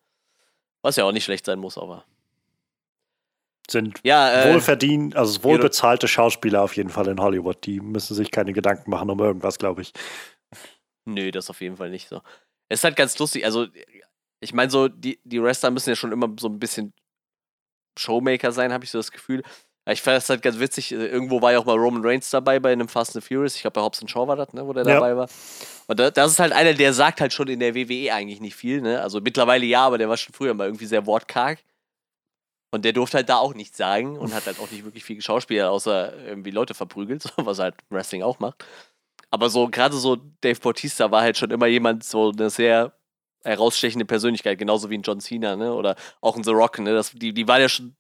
Was 0.82 0.96
ja 0.96 1.04
auch 1.04 1.12
nicht 1.12 1.24
schlecht 1.24 1.46
sein 1.46 1.58
muss, 1.58 1.78
aber. 1.78 2.04
Sind 3.70 4.00
Ja, 4.04 4.44
äh, 4.44 4.52
wohlverdient, 4.52 5.16
also 5.16 5.42
wohlbezahlte 5.42 6.08
Schauspieler 6.08 6.62
auf 6.62 6.76
jeden 6.76 6.90
Fall 6.90 7.08
in 7.08 7.20
Hollywood. 7.20 7.64
Die 7.64 7.80
müssen 7.80 8.14
sich 8.14 8.30
keine 8.30 8.52
Gedanken 8.52 8.90
machen 8.90 9.08
um 9.08 9.18
irgendwas, 9.18 9.58
glaube 9.58 9.82
ich. 9.82 9.92
Nö, 11.06 11.30
das 11.30 11.50
auf 11.50 11.60
jeden 11.60 11.76
Fall 11.76 11.90
nicht 11.90 12.08
so. 12.08 12.20
Es 12.68 12.80
ist 12.80 12.84
halt 12.84 12.96
ganz 12.96 13.18
lustig, 13.18 13.44
also 13.44 13.66
ich 14.40 14.52
meine 14.52 14.70
so, 14.70 14.88
die, 14.88 15.20
die 15.24 15.42
Wrestler 15.42 15.70
müssen 15.70 15.90
ja 15.90 15.96
schon 15.96 16.12
immer 16.12 16.34
so 16.38 16.48
ein 16.48 16.58
bisschen 16.58 16.92
Showmaker 17.98 18.52
sein, 18.52 18.72
habe 18.72 18.84
ich 18.84 18.90
so 18.90 18.98
das 18.98 19.10
Gefühl. 19.10 19.42
Ich 19.86 20.00
fand 20.00 20.16
das 20.16 20.28
halt 20.30 20.40
ganz 20.42 20.58
witzig, 20.58 20.92
äh, 20.92 21.06
irgendwo 21.06 21.42
war 21.42 21.52
ja 21.52 21.58
auch 21.58 21.66
mal 21.66 21.76
Roman 21.76 22.04
Reigns 22.04 22.30
dabei 22.30 22.58
bei 22.58 22.72
einem 22.72 22.88
Fast 22.88 23.14
and 23.16 23.24
Furious, 23.24 23.54
ich 23.56 23.60
glaube 23.62 23.74
bei 23.74 23.82
Hobbs 23.82 24.02
Shaw 24.08 24.26
war 24.26 24.36
das, 24.36 24.52
ne, 24.54 24.66
wo 24.66 24.72
der 24.72 24.84
Ja. 24.86 24.94
dabei 24.94 25.16
war. 25.16 25.28
Und 25.86 26.00
da, 26.00 26.10
das 26.10 26.32
ist 26.32 26.38
halt 26.38 26.52
einer, 26.52 26.72
der 26.72 26.94
sagt 26.94 27.20
halt 27.20 27.32
schon 27.34 27.48
in 27.48 27.60
der 27.60 27.74
WWE 27.74 28.12
eigentlich 28.14 28.40
nicht 28.40 28.56
viel, 28.56 28.80
ne, 28.80 29.02
also 29.02 29.20
mittlerweile 29.20 29.66
ja, 29.66 29.84
aber 29.86 29.98
der 29.98 30.08
war 30.08 30.16
schon 30.16 30.32
früher 30.34 30.54
mal 30.54 30.64
irgendwie 30.66 30.86
sehr 30.86 31.04
wortkarg. 31.06 31.58
Und 32.70 32.84
der 32.84 32.92
durfte 32.92 33.18
halt 33.18 33.28
da 33.28 33.36
auch 33.36 33.54
nichts 33.54 33.76
sagen 33.76 34.18
und 34.18 34.34
hat 34.34 34.46
halt 34.46 34.58
auch 34.58 34.68
nicht 34.70 34.84
wirklich 34.84 35.04
viel 35.04 35.14
geschauspielert, 35.16 35.68
außer 35.70 36.12
irgendwie 36.26 36.50
Leute 36.50 36.74
verprügelt, 36.74 37.24
was 37.36 37.58
halt 37.60 37.76
Wrestling 37.90 38.22
auch 38.24 38.40
macht. 38.40 38.64
Aber 39.30 39.48
so, 39.48 39.68
gerade 39.68 39.96
so 39.96 40.16
Dave 40.40 40.58
Bautista 40.58 41.10
war 41.10 41.22
halt 41.22 41.36
schon 41.38 41.50
immer 41.52 41.66
jemand, 41.66 42.02
so 42.02 42.30
eine 42.30 42.50
sehr 42.50 42.92
herausstechende 43.44 44.04
Persönlichkeit, 44.06 44.58
genauso 44.58 44.90
wie 44.90 44.98
ein 44.98 45.02
John 45.02 45.20
Cena, 45.20 45.54
ne? 45.54 45.72
Oder 45.74 45.94
auch 46.20 46.36
ein 46.36 46.42
The 46.42 46.50
Rock, 46.52 46.78
ne? 46.80 46.94
Das, 46.94 47.12
die, 47.12 47.32
die 47.34 47.46
waren 47.46 47.60
ja 47.60 47.68
schon 47.68 47.94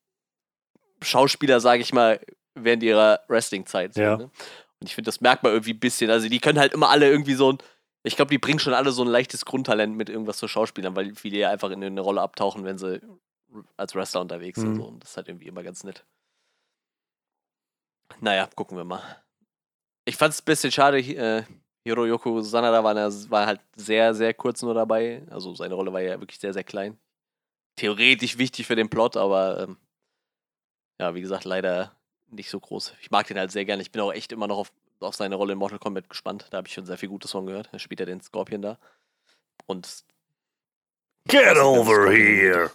Schauspieler, 1.04 1.60
sage 1.60 1.82
ich 1.82 1.92
mal, 1.92 2.20
während 2.54 2.82
ihrer 2.82 3.20
Wrestling-Zeit. 3.28 3.96
Ja. 3.96 4.16
ne? 4.16 4.24
Und 4.24 4.88
ich 4.88 4.94
finde, 4.94 5.08
das 5.08 5.20
merkt 5.20 5.42
man 5.42 5.52
irgendwie 5.52 5.72
ein 5.72 5.80
bisschen. 5.80 6.10
Also 6.10 6.28
die 6.28 6.40
können 6.40 6.58
halt 6.58 6.72
immer 6.74 6.90
alle 6.90 7.08
irgendwie 7.08 7.34
so 7.34 7.52
ein, 7.52 7.58
ich 8.02 8.16
glaube, 8.16 8.30
die 8.30 8.38
bringen 8.38 8.58
schon 8.58 8.74
alle 8.74 8.92
so 8.92 9.02
ein 9.02 9.08
leichtes 9.08 9.44
Grundtalent 9.44 9.96
mit 9.96 10.08
irgendwas 10.10 10.36
zu 10.38 10.48
Schauspielern, 10.48 10.94
weil 10.94 11.14
viele 11.14 11.38
ja 11.38 11.50
einfach 11.50 11.70
in 11.70 11.82
eine 11.82 12.00
Rolle 12.00 12.20
abtauchen, 12.20 12.64
wenn 12.64 12.78
sie 12.78 13.00
als 13.76 13.94
Wrestler 13.94 14.20
unterwegs 14.20 14.60
sind. 14.60 14.72
Mhm. 14.72 14.76
So. 14.76 14.84
Und 14.84 15.02
das 15.02 15.10
ist 15.10 15.16
halt 15.16 15.28
irgendwie 15.28 15.46
immer 15.46 15.62
ganz 15.62 15.84
nett. 15.84 16.04
Naja, 18.20 18.48
gucken 18.54 18.76
wir 18.76 18.84
mal. 18.84 19.02
Ich 20.04 20.16
fand 20.16 20.34
es 20.34 20.40
ein 20.40 20.44
bisschen 20.44 20.70
schade, 20.70 20.98
äh, 20.98 21.44
Hiroyoko 21.86 22.40
Sanada 22.40 22.82
war, 22.82 22.94
na- 22.94 23.10
war 23.30 23.46
halt 23.46 23.60
sehr, 23.76 24.14
sehr 24.14 24.34
kurz 24.34 24.62
nur 24.62 24.74
dabei. 24.74 25.22
Also 25.30 25.54
seine 25.54 25.74
Rolle 25.74 25.92
war 25.92 26.00
ja 26.00 26.18
wirklich 26.20 26.38
sehr, 26.38 26.52
sehr 26.52 26.64
klein. 26.64 26.98
Theoretisch 27.76 28.38
wichtig 28.38 28.66
für 28.66 28.76
den 28.76 28.88
Plot, 28.88 29.16
aber 29.16 29.60
ähm, 29.62 29.76
ja, 31.00 31.14
wie 31.14 31.20
gesagt, 31.20 31.44
leider 31.44 31.94
nicht 32.28 32.50
so 32.50 32.58
groß. 32.60 32.94
Ich 33.00 33.10
mag 33.10 33.26
den 33.26 33.38
halt 33.38 33.52
sehr 33.52 33.64
gerne. 33.64 33.82
Ich 33.82 33.92
bin 33.92 34.00
auch 34.02 34.12
echt 34.12 34.32
immer 34.32 34.46
noch 34.46 34.58
auf, 34.58 34.72
auf 35.00 35.14
seine 35.14 35.34
Rolle 35.36 35.52
in 35.52 35.58
Mortal 35.58 35.78
Kombat 35.78 36.08
gespannt. 36.08 36.46
Da 36.50 36.58
habe 36.58 36.68
ich 36.68 36.74
schon 36.74 36.86
sehr 36.86 36.98
viel 36.98 37.08
Gutes 37.08 37.30
von 37.32 37.46
gehört. 37.46 37.68
Er 37.72 37.78
spielt 37.78 38.00
ja 38.00 38.06
den 38.06 38.20
Scorpion 38.20 38.62
da. 38.62 38.78
Und 39.66 40.04
Get 41.28 41.56
over 41.56 42.10
here! 42.10 42.70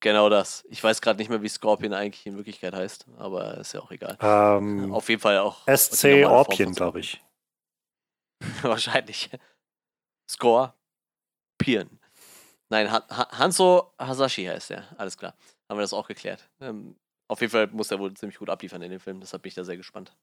genau 0.00 0.28
das. 0.28 0.64
Ich 0.68 0.82
weiß 0.82 1.00
gerade 1.00 1.18
nicht 1.18 1.28
mehr, 1.28 1.42
wie 1.42 1.48
Scorpion 1.48 1.94
eigentlich 1.94 2.26
in 2.26 2.36
Wirklichkeit 2.36 2.74
heißt, 2.74 3.06
aber 3.18 3.56
ist 3.58 3.72
ja 3.72 3.80
auch 3.80 3.90
egal. 3.92 4.18
Ähm, 4.20 4.92
Auf 4.92 5.08
jeden 5.08 5.20
Fall 5.20 5.38
auch. 5.38 5.66
SC 5.66 6.24
von 6.24 6.72
glaube 6.74 7.00
ich. 7.00 7.22
Wahrscheinlich. 8.62 9.30
Score. 10.28 10.74
Pieren. 11.58 12.00
Nein, 12.68 12.90
Han- 12.90 13.04
Hanzo 13.08 13.92
Hasashi 13.98 14.44
heißt 14.44 14.72
er. 14.72 14.84
Alles 14.98 15.16
klar. 15.16 15.34
Haben 15.72 15.78
wir 15.78 15.84
das 15.84 15.94
auch 15.94 16.06
geklärt. 16.06 16.50
Ähm, 16.60 16.96
auf 17.28 17.40
jeden 17.40 17.50
Fall 17.50 17.66
muss 17.68 17.90
er 17.90 17.98
wohl 17.98 18.12
ziemlich 18.12 18.38
gut 18.38 18.50
abliefern 18.50 18.82
in 18.82 18.90
dem 18.90 19.00
Film. 19.00 19.20
Deshalb 19.20 19.40
bin 19.40 19.48
ich 19.48 19.54
da 19.54 19.64
sehr 19.64 19.78
gespannt. 19.78 20.14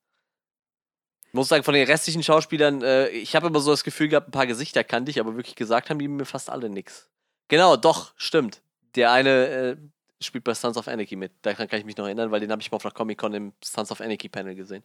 Ich 1.26 1.34
muss 1.34 1.48
sagen, 1.48 1.64
von 1.64 1.74
den 1.74 1.88
restlichen 1.88 2.22
Schauspielern, 2.22 2.84
äh, 2.84 3.08
ich 3.08 3.36
habe 3.36 3.48
immer 3.48 3.60
so 3.60 3.72
das 3.72 3.84
Gefühl 3.84 4.10
gehabt, 4.10 4.28
ein 4.28 4.32
paar 4.32 4.46
Gesichter 4.46 4.84
kannte 4.84 5.10
ich, 5.10 5.20
aber 5.20 5.36
wirklich 5.36 5.56
gesagt 5.56 5.90
haben 5.90 5.98
die 5.98 6.08
mir 6.08 6.26
fast 6.26 6.52
alle 6.52 6.70
nix. 6.70 7.10
Genau, 7.48 7.78
doch, 7.78 8.14
stimmt. 8.16 8.62
Der 8.94 9.12
eine 9.12 9.48
äh, 9.48 9.78
spielt 10.22 10.44
bei 10.44 10.54
Sons 10.54 10.78
of 10.78 10.88
Anarchy 10.88 11.16
mit. 11.16 11.32
Daran 11.42 11.68
kann 11.68 11.80
ich 11.80 11.86
mich 11.86 11.98
noch 11.98 12.06
erinnern, 12.06 12.30
weil 12.30 12.42
den 12.42 12.52
habe 12.52 12.62
ich 12.62 12.70
mal 12.70 12.76
auf 12.76 12.84
der 12.84 12.92
Comic-Con 12.92 13.34
im 13.34 13.54
Sons 13.64 13.92
of 13.92 14.02
Anarchy 14.02 14.30
Panel 14.30 14.54
gesehen. 14.54 14.84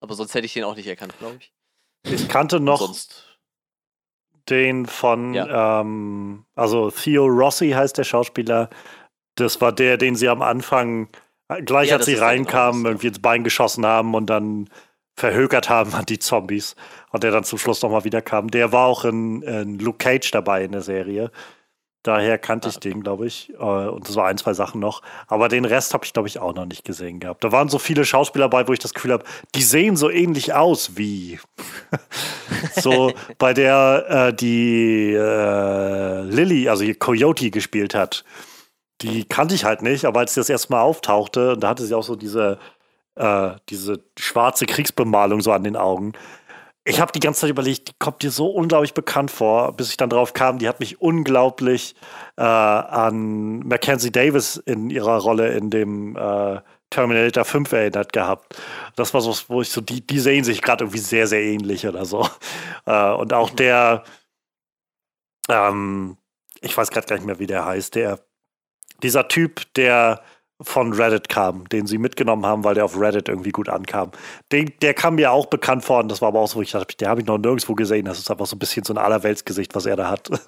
Aber 0.00 0.16
sonst 0.16 0.34
hätte 0.34 0.46
ich 0.46 0.54
den 0.54 0.64
auch 0.64 0.74
nicht 0.74 0.88
erkannt, 0.88 1.16
glaube 1.20 1.36
ich. 1.38 1.52
Ich 2.02 2.28
kannte 2.28 2.58
noch 2.58 2.80
Sonst. 2.80 3.38
den 4.48 4.86
von, 4.86 5.36
ähm, 5.36 6.46
also 6.56 6.90
Theo 6.90 7.26
Rossi 7.26 7.70
heißt 7.70 7.96
der 7.96 8.02
Schauspieler. 8.04 8.70
Das 9.36 9.60
war 9.60 9.72
der, 9.72 9.96
den 9.96 10.16
sie 10.16 10.28
am 10.28 10.42
Anfang, 10.42 11.08
gleich 11.64 11.90
Ja, 11.90 11.96
als 11.96 12.06
sie 12.06 12.14
reinkamen, 12.14 12.84
irgendwie 12.84 13.08
ins 13.08 13.20
Bein 13.20 13.44
geschossen 13.44 13.86
haben 13.86 14.14
und 14.14 14.26
dann 14.26 14.68
verhökert 15.16 15.68
haben 15.68 15.92
an 15.94 16.06
die 16.06 16.18
Zombies. 16.18 16.76
Und 17.10 17.22
der 17.22 17.30
dann 17.30 17.44
zum 17.44 17.58
Schluss 17.58 17.82
nochmal 17.82 18.04
wiederkam. 18.04 18.50
Der 18.50 18.72
war 18.72 18.86
auch 18.86 19.04
in, 19.04 19.42
in 19.42 19.78
Luke 19.78 19.98
Cage 19.98 20.30
dabei 20.30 20.64
in 20.64 20.72
der 20.72 20.82
Serie. 20.82 21.30
Daher 22.02 22.38
kannte 22.38 22.68
Ah, 22.68 22.70
ich 22.70 22.78
den, 22.80 23.02
glaube 23.02 23.26
ich. 23.26 23.52
Äh, 23.58 23.62
Und 23.62 24.08
das 24.08 24.16
war 24.16 24.26
ein, 24.26 24.38
zwei 24.38 24.54
Sachen 24.54 24.80
noch. 24.80 25.02
Aber 25.26 25.48
den 25.48 25.66
Rest 25.66 25.92
habe 25.92 26.06
ich, 26.06 26.14
glaube 26.14 26.28
ich, 26.28 26.38
auch 26.38 26.54
noch 26.54 26.64
nicht 26.64 26.82
gesehen 26.84 27.20
gehabt. 27.20 27.44
Da 27.44 27.52
waren 27.52 27.68
so 27.68 27.78
viele 27.78 28.06
Schauspieler 28.06 28.48
dabei, 28.48 28.66
wo 28.68 28.72
ich 28.72 28.78
das 28.78 28.94
Gefühl 28.94 29.12
habe, 29.12 29.24
die 29.54 29.62
sehen 29.62 29.96
so 29.96 30.08
ähnlich 30.08 30.54
aus 30.54 30.96
wie. 30.96 31.38
so 32.76 33.12
bei 33.38 33.52
der, 33.52 34.06
äh, 34.30 34.34
die 34.34 35.12
äh, 35.12 36.22
Lilly, 36.22 36.68
also 36.70 36.84
die 36.84 36.94
Coyote 36.94 37.50
gespielt 37.50 37.94
hat. 37.94 38.24
Die 39.02 39.24
kannte 39.24 39.54
ich 39.54 39.64
halt 39.64 39.82
nicht, 39.82 40.04
aber 40.04 40.20
als 40.20 40.34
sie 40.34 40.40
das 40.40 40.50
erste 40.50 40.72
Mal 40.72 40.82
auftauchte, 40.82 41.52
und 41.52 41.60
da 41.60 41.68
hatte 41.68 41.84
sie 41.84 41.94
auch 41.94 42.02
so 42.02 42.16
diese, 42.16 42.58
äh, 43.16 43.52
diese 43.68 44.02
schwarze 44.18 44.66
Kriegsbemalung 44.66 45.40
so 45.40 45.52
an 45.52 45.64
den 45.64 45.76
Augen. 45.76 46.12
Ich 46.84 47.00
habe 47.00 47.12
die 47.12 47.20
ganze 47.20 47.42
Zeit 47.42 47.50
überlegt, 47.50 47.88
die 47.88 47.92
kommt 47.98 48.22
dir 48.22 48.30
so 48.30 48.48
unglaublich 48.48 48.94
bekannt 48.94 49.30
vor, 49.30 49.72
bis 49.76 49.90
ich 49.90 49.96
dann 49.96 50.10
drauf 50.10 50.32
kam, 50.32 50.58
die 50.58 50.68
hat 50.68 50.80
mich 50.80 51.00
unglaublich 51.00 51.94
äh, 52.36 52.42
an 52.42 53.60
Mackenzie 53.60 54.10
Davis 54.10 54.56
in 54.56 54.90
ihrer 54.90 55.18
Rolle 55.18 55.50
in 55.52 55.70
dem 55.70 56.16
äh, 56.16 56.60
Terminator 56.90 57.44
5 57.44 57.72
erinnert 57.72 58.12
gehabt. 58.12 58.60
Das 58.96 59.14
war 59.14 59.20
so, 59.20 59.34
wo 59.48 59.62
ich 59.62 59.70
so, 59.70 59.80
die, 59.80 60.04
die 60.06 60.18
sehen 60.18 60.44
sich 60.44 60.62
gerade 60.62 60.84
irgendwie 60.84 60.98
sehr, 60.98 61.26
sehr 61.26 61.42
ähnlich 61.42 61.86
oder 61.86 62.04
so. 62.04 62.28
Äh, 62.86 63.12
und 63.12 63.34
auch 63.34 63.50
der, 63.50 64.04
ähm, 65.50 66.16
ich 66.62 66.74
weiß 66.74 66.90
gerade 66.90 67.06
gar 67.06 67.16
nicht 67.16 67.26
mehr, 67.26 67.38
wie 67.38 67.46
der 67.46 67.66
heißt, 67.66 67.94
der, 67.94 68.18
dieser 69.02 69.28
Typ, 69.28 69.72
der 69.74 70.22
von 70.62 70.92
Reddit 70.92 71.30
kam, 71.30 71.66
den 71.70 71.86
sie 71.86 71.96
mitgenommen 71.96 72.44
haben, 72.44 72.64
weil 72.64 72.74
der 72.74 72.84
auf 72.84 72.98
Reddit 73.00 73.28
irgendwie 73.28 73.50
gut 73.50 73.70
ankam. 73.70 74.10
Den, 74.52 74.72
der 74.82 74.92
kam 74.92 75.14
mir 75.14 75.32
auch 75.32 75.46
bekannt 75.46 75.84
vor 75.84 76.00
und 76.00 76.08
das 76.08 76.20
war 76.20 76.28
aber 76.28 76.40
auch 76.40 76.48
so, 76.48 76.56
wo 76.56 76.62
ich 76.62 76.70
dachte, 76.72 76.96
der 76.98 77.08
habe 77.08 77.22
ich 77.22 77.26
noch 77.26 77.38
nirgendwo 77.38 77.74
gesehen. 77.74 78.04
Das 78.04 78.18
ist 78.18 78.30
einfach 78.30 78.44
so 78.46 78.56
ein 78.56 78.58
bisschen 78.58 78.84
so 78.84 78.92
ein 78.92 78.98
Allerweltsgesicht, 78.98 79.74
was 79.74 79.86
er 79.86 79.96
da 79.96 80.10
hat. 80.10 80.28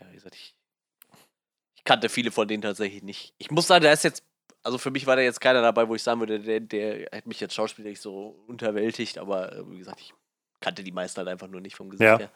Ja, 0.00 0.10
wie 0.10 0.14
gesagt, 0.14 0.34
ich, 0.34 0.54
ich 1.76 1.84
kannte 1.84 2.08
viele 2.08 2.30
von 2.30 2.48
denen 2.48 2.62
tatsächlich 2.62 3.02
nicht. 3.02 3.34
Ich 3.38 3.50
muss 3.50 3.66
sagen, 3.66 3.84
da 3.84 3.92
ist 3.92 4.04
jetzt, 4.04 4.22
also 4.62 4.78
für 4.78 4.90
mich 4.90 5.06
war 5.06 5.16
da 5.16 5.22
jetzt 5.22 5.40
keiner 5.40 5.62
dabei, 5.62 5.88
wo 5.88 5.94
ich 5.94 6.02
sagen 6.02 6.20
würde, 6.20 6.40
der, 6.40 6.60
der 6.60 7.08
hat 7.12 7.26
mich 7.26 7.40
jetzt 7.40 7.54
schauspielerisch 7.54 8.00
so 8.00 8.42
unterwältigt, 8.46 9.18
aber 9.18 9.52
äh, 9.52 9.70
wie 9.70 9.78
gesagt, 9.78 10.00
ich 10.00 10.14
kannte 10.60 10.82
die 10.82 10.92
meisten 10.92 11.18
halt 11.18 11.28
einfach 11.28 11.48
nur 11.48 11.60
nicht 11.60 11.76
vom 11.76 11.90
Gesicht 11.90 12.08
Ja. 12.08 12.18
her. 12.18 12.30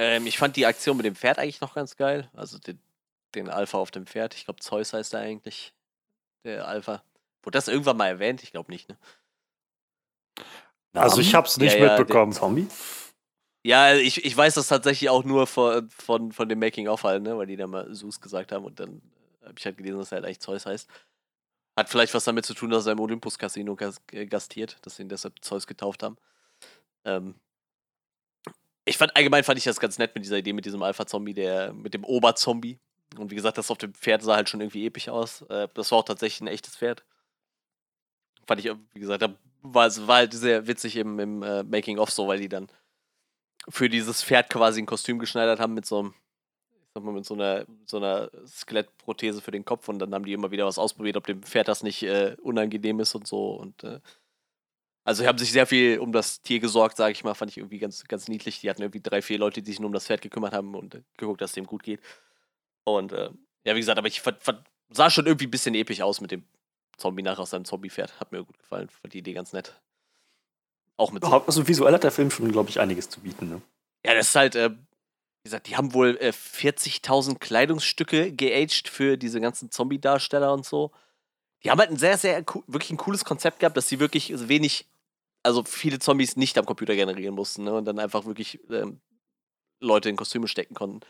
Ähm, 0.00 0.28
ich 0.28 0.38
fand 0.38 0.54
die 0.54 0.64
Aktion 0.64 0.96
mit 0.96 1.04
dem 1.04 1.16
Pferd 1.16 1.40
eigentlich 1.40 1.60
noch 1.60 1.74
ganz 1.74 1.96
geil. 1.96 2.30
Also 2.32 2.58
den, 2.58 2.78
den 3.34 3.48
Alpha 3.48 3.78
auf 3.78 3.90
dem 3.90 4.06
Pferd. 4.06 4.32
Ich 4.34 4.44
glaube, 4.44 4.60
Zeus 4.60 4.92
heißt 4.92 5.12
er 5.14 5.20
eigentlich. 5.20 5.74
Der 6.44 6.68
Alpha. 6.68 7.02
Wurde 7.42 7.56
das 7.56 7.66
irgendwann 7.66 7.96
mal 7.96 8.06
erwähnt? 8.06 8.44
Ich 8.44 8.52
glaube 8.52 8.70
nicht, 8.70 8.88
ne? 8.88 8.96
Also 10.94 11.20
ich 11.20 11.34
habe 11.34 11.48
es 11.48 11.56
nicht 11.56 11.74
Ja, 11.74 11.84
ja, 11.84 11.98
mitbekommen. 11.98 12.32
Zombie? 12.32 12.68
Ja, 13.64 13.94
ich, 13.94 14.24
ich 14.24 14.36
weiß 14.36 14.54
das 14.54 14.68
tatsächlich 14.68 15.10
auch 15.10 15.24
nur 15.24 15.48
von, 15.48 15.90
von, 15.90 16.30
von 16.30 16.48
dem 16.48 16.60
Making-of 16.60 17.02
halt, 17.02 17.24
ne? 17.24 17.36
weil 17.36 17.46
die 17.46 17.56
da 17.56 17.66
mal 17.66 17.92
Zeus 17.92 18.20
gesagt 18.20 18.52
haben 18.52 18.64
und 18.64 18.78
dann 18.78 19.02
habe 19.42 19.54
ich 19.58 19.66
halt 19.66 19.76
gelesen, 19.76 19.98
dass 19.98 20.12
er 20.12 20.16
halt 20.16 20.26
eigentlich 20.26 20.40
Zeus 20.40 20.64
heißt. 20.64 20.88
Hat 21.76 21.88
vielleicht 21.88 22.14
was 22.14 22.24
damit 22.24 22.46
zu 22.46 22.54
tun, 22.54 22.70
dass 22.70 22.86
er 22.86 22.92
im 22.92 23.00
Olympus-Casino 23.00 23.76
äh, 24.12 24.26
gastiert, 24.26 24.78
dass 24.82 24.96
sie 24.96 25.02
ihn 25.02 25.08
deshalb 25.08 25.44
Zeus 25.44 25.66
getauft 25.66 26.04
haben. 26.04 26.16
Ähm 27.04 27.34
ich 28.88 28.96
fand, 28.96 29.14
allgemein 29.16 29.44
fand 29.44 29.58
ich 29.58 29.64
das 29.64 29.80
ganz 29.80 29.98
nett 29.98 30.14
mit 30.14 30.24
dieser 30.24 30.38
Idee 30.38 30.52
mit 30.52 30.64
diesem 30.64 30.82
Alpha-Zombie, 30.82 31.34
der, 31.34 31.72
mit 31.72 31.94
dem 31.94 32.04
Oberzombie. 32.04 32.78
Und 33.16 33.30
wie 33.30 33.34
gesagt, 33.34 33.58
das 33.58 33.70
auf 33.70 33.78
dem 33.78 33.94
Pferd 33.94 34.22
sah 34.22 34.36
halt 34.36 34.48
schon 34.48 34.60
irgendwie 34.60 34.86
episch 34.86 35.08
aus. 35.08 35.42
Äh, 35.42 35.68
das 35.74 35.90
war 35.90 35.98
auch 35.98 36.04
tatsächlich 36.04 36.40
ein 36.40 36.46
echtes 36.48 36.76
Pferd. 36.76 37.04
Fand 38.46 38.64
ich, 38.64 38.70
wie 38.94 39.00
gesagt, 39.00 39.22
da 39.22 39.34
war, 39.62 39.90
war 40.06 40.16
halt 40.16 40.32
sehr 40.32 40.66
witzig 40.66 40.96
im, 40.96 41.18
im 41.18 41.42
äh, 41.42 41.62
Making-of 41.62 42.10
so, 42.10 42.28
weil 42.28 42.40
die 42.40 42.48
dann 42.48 42.68
für 43.68 43.88
dieses 43.88 44.22
Pferd 44.22 44.50
quasi 44.50 44.80
ein 44.80 44.86
Kostüm 44.86 45.18
geschneidert 45.18 45.60
haben 45.60 45.74
mit 45.74 45.86
so 45.86 45.98
einem, 45.98 46.14
ich 46.70 46.88
sag 46.94 47.02
mal, 47.02 47.12
mit 47.12 47.26
so 47.26 47.34
einer, 47.34 47.66
so 47.84 47.98
einer 47.98 48.30
Skelettprothese 48.46 49.42
für 49.42 49.50
den 49.50 49.64
Kopf 49.64 49.88
und 49.88 49.98
dann 49.98 50.14
haben 50.14 50.24
die 50.24 50.32
immer 50.32 50.50
wieder 50.50 50.66
was 50.66 50.78
ausprobiert, 50.78 51.16
ob 51.16 51.26
dem 51.26 51.42
Pferd 51.42 51.68
das 51.68 51.82
nicht 51.82 52.02
äh, 52.02 52.36
unangenehm 52.40 53.00
ist 53.00 53.14
und 53.14 53.26
so. 53.26 53.52
Und 53.52 53.84
äh, 53.84 54.00
also 55.08 55.26
haben 55.26 55.38
sich 55.38 55.52
sehr 55.52 55.66
viel 55.66 56.00
um 56.00 56.12
das 56.12 56.42
Tier 56.42 56.60
gesorgt, 56.60 56.98
sage 56.98 57.12
ich 57.12 57.24
mal, 57.24 57.32
fand 57.32 57.50
ich 57.50 57.56
irgendwie 57.56 57.78
ganz, 57.78 58.04
ganz 58.04 58.28
niedlich. 58.28 58.60
Die 58.60 58.68
hatten 58.68 58.82
irgendwie 58.82 59.00
drei, 59.00 59.22
vier 59.22 59.38
Leute, 59.38 59.62
die 59.62 59.70
sich 59.70 59.80
nur 59.80 59.86
um 59.86 59.94
das 59.94 60.04
Pferd 60.06 60.20
gekümmert 60.20 60.52
haben 60.52 60.74
und 60.74 60.96
äh, 60.96 61.02
geguckt, 61.16 61.40
dass 61.40 61.52
es 61.52 61.54
dem 61.54 61.64
gut 61.64 61.82
geht. 61.82 62.02
Und 62.84 63.12
äh, 63.12 63.30
ja, 63.64 63.74
wie 63.74 63.80
gesagt, 63.80 63.96
aber 63.98 64.06
ich 64.06 64.20
sah 64.90 65.08
schon 65.08 65.24
irgendwie 65.24 65.46
ein 65.46 65.50
bisschen 65.50 65.74
episch 65.74 66.02
aus 66.02 66.20
mit 66.20 66.30
dem 66.30 66.44
Zombie 66.98 67.22
nach 67.22 67.38
aus 67.38 67.48
seinem 67.48 67.64
Zombie-Pferd. 67.64 68.20
Hat 68.20 68.32
mir 68.32 68.44
gut 68.44 68.58
gefallen. 68.58 68.90
Fand 68.90 69.14
die 69.14 69.20
Idee 69.20 69.32
ganz 69.32 69.54
nett. 69.54 69.80
Auch 70.98 71.10
mit. 71.10 71.24
Also 71.24 71.66
visuell 71.66 71.94
hat 71.94 72.04
der 72.04 72.10
Film 72.10 72.30
schon, 72.30 72.52
glaube 72.52 72.68
ich, 72.68 72.78
einiges 72.78 73.08
zu 73.08 73.20
bieten. 73.20 73.48
Ne? 73.48 73.62
Ja, 74.04 74.12
das 74.12 74.28
ist 74.28 74.34
halt, 74.36 74.56
äh, 74.56 74.68
wie 74.68 75.44
gesagt, 75.44 75.68
die 75.68 75.76
haben 75.78 75.94
wohl 75.94 76.18
äh, 76.20 76.32
40.000 76.34 77.38
Kleidungsstücke 77.38 78.30
geaged 78.30 78.88
für 78.88 79.16
diese 79.16 79.40
ganzen 79.40 79.70
Zombie-Darsteller 79.70 80.52
und 80.52 80.66
so. 80.66 80.92
Die 81.64 81.70
haben 81.70 81.78
halt 81.78 81.90
ein 81.90 81.96
sehr, 81.96 82.18
sehr, 82.18 82.44
wirklich 82.66 82.90
ein 82.90 82.98
cooles 82.98 83.24
Konzept 83.24 83.60
gehabt, 83.60 83.76
dass 83.76 83.88
sie 83.88 84.00
wirklich 84.00 84.32
wenig, 84.48 84.86
also 85.42 85.64
viele 85.64 85.98
Zombies 85.98 86.36
nicht 86.36 86.58
am 86.58 86.66
Computer 86.66 86.94
generieren 86.94 87.34
mussten 87.34 87.64
ne? 87.64 87.74
und 87.74 87.84
dann 87.84 87.98
einfach 87.98 88.26
wirklich 88.26 88.60
ähm, 88.70 89.00
Leute 89.80 90.08
in 90.08 90.16
Kostüme 90.16 90.48
stecken 90.48 90.74
konnten. 90.74 91.00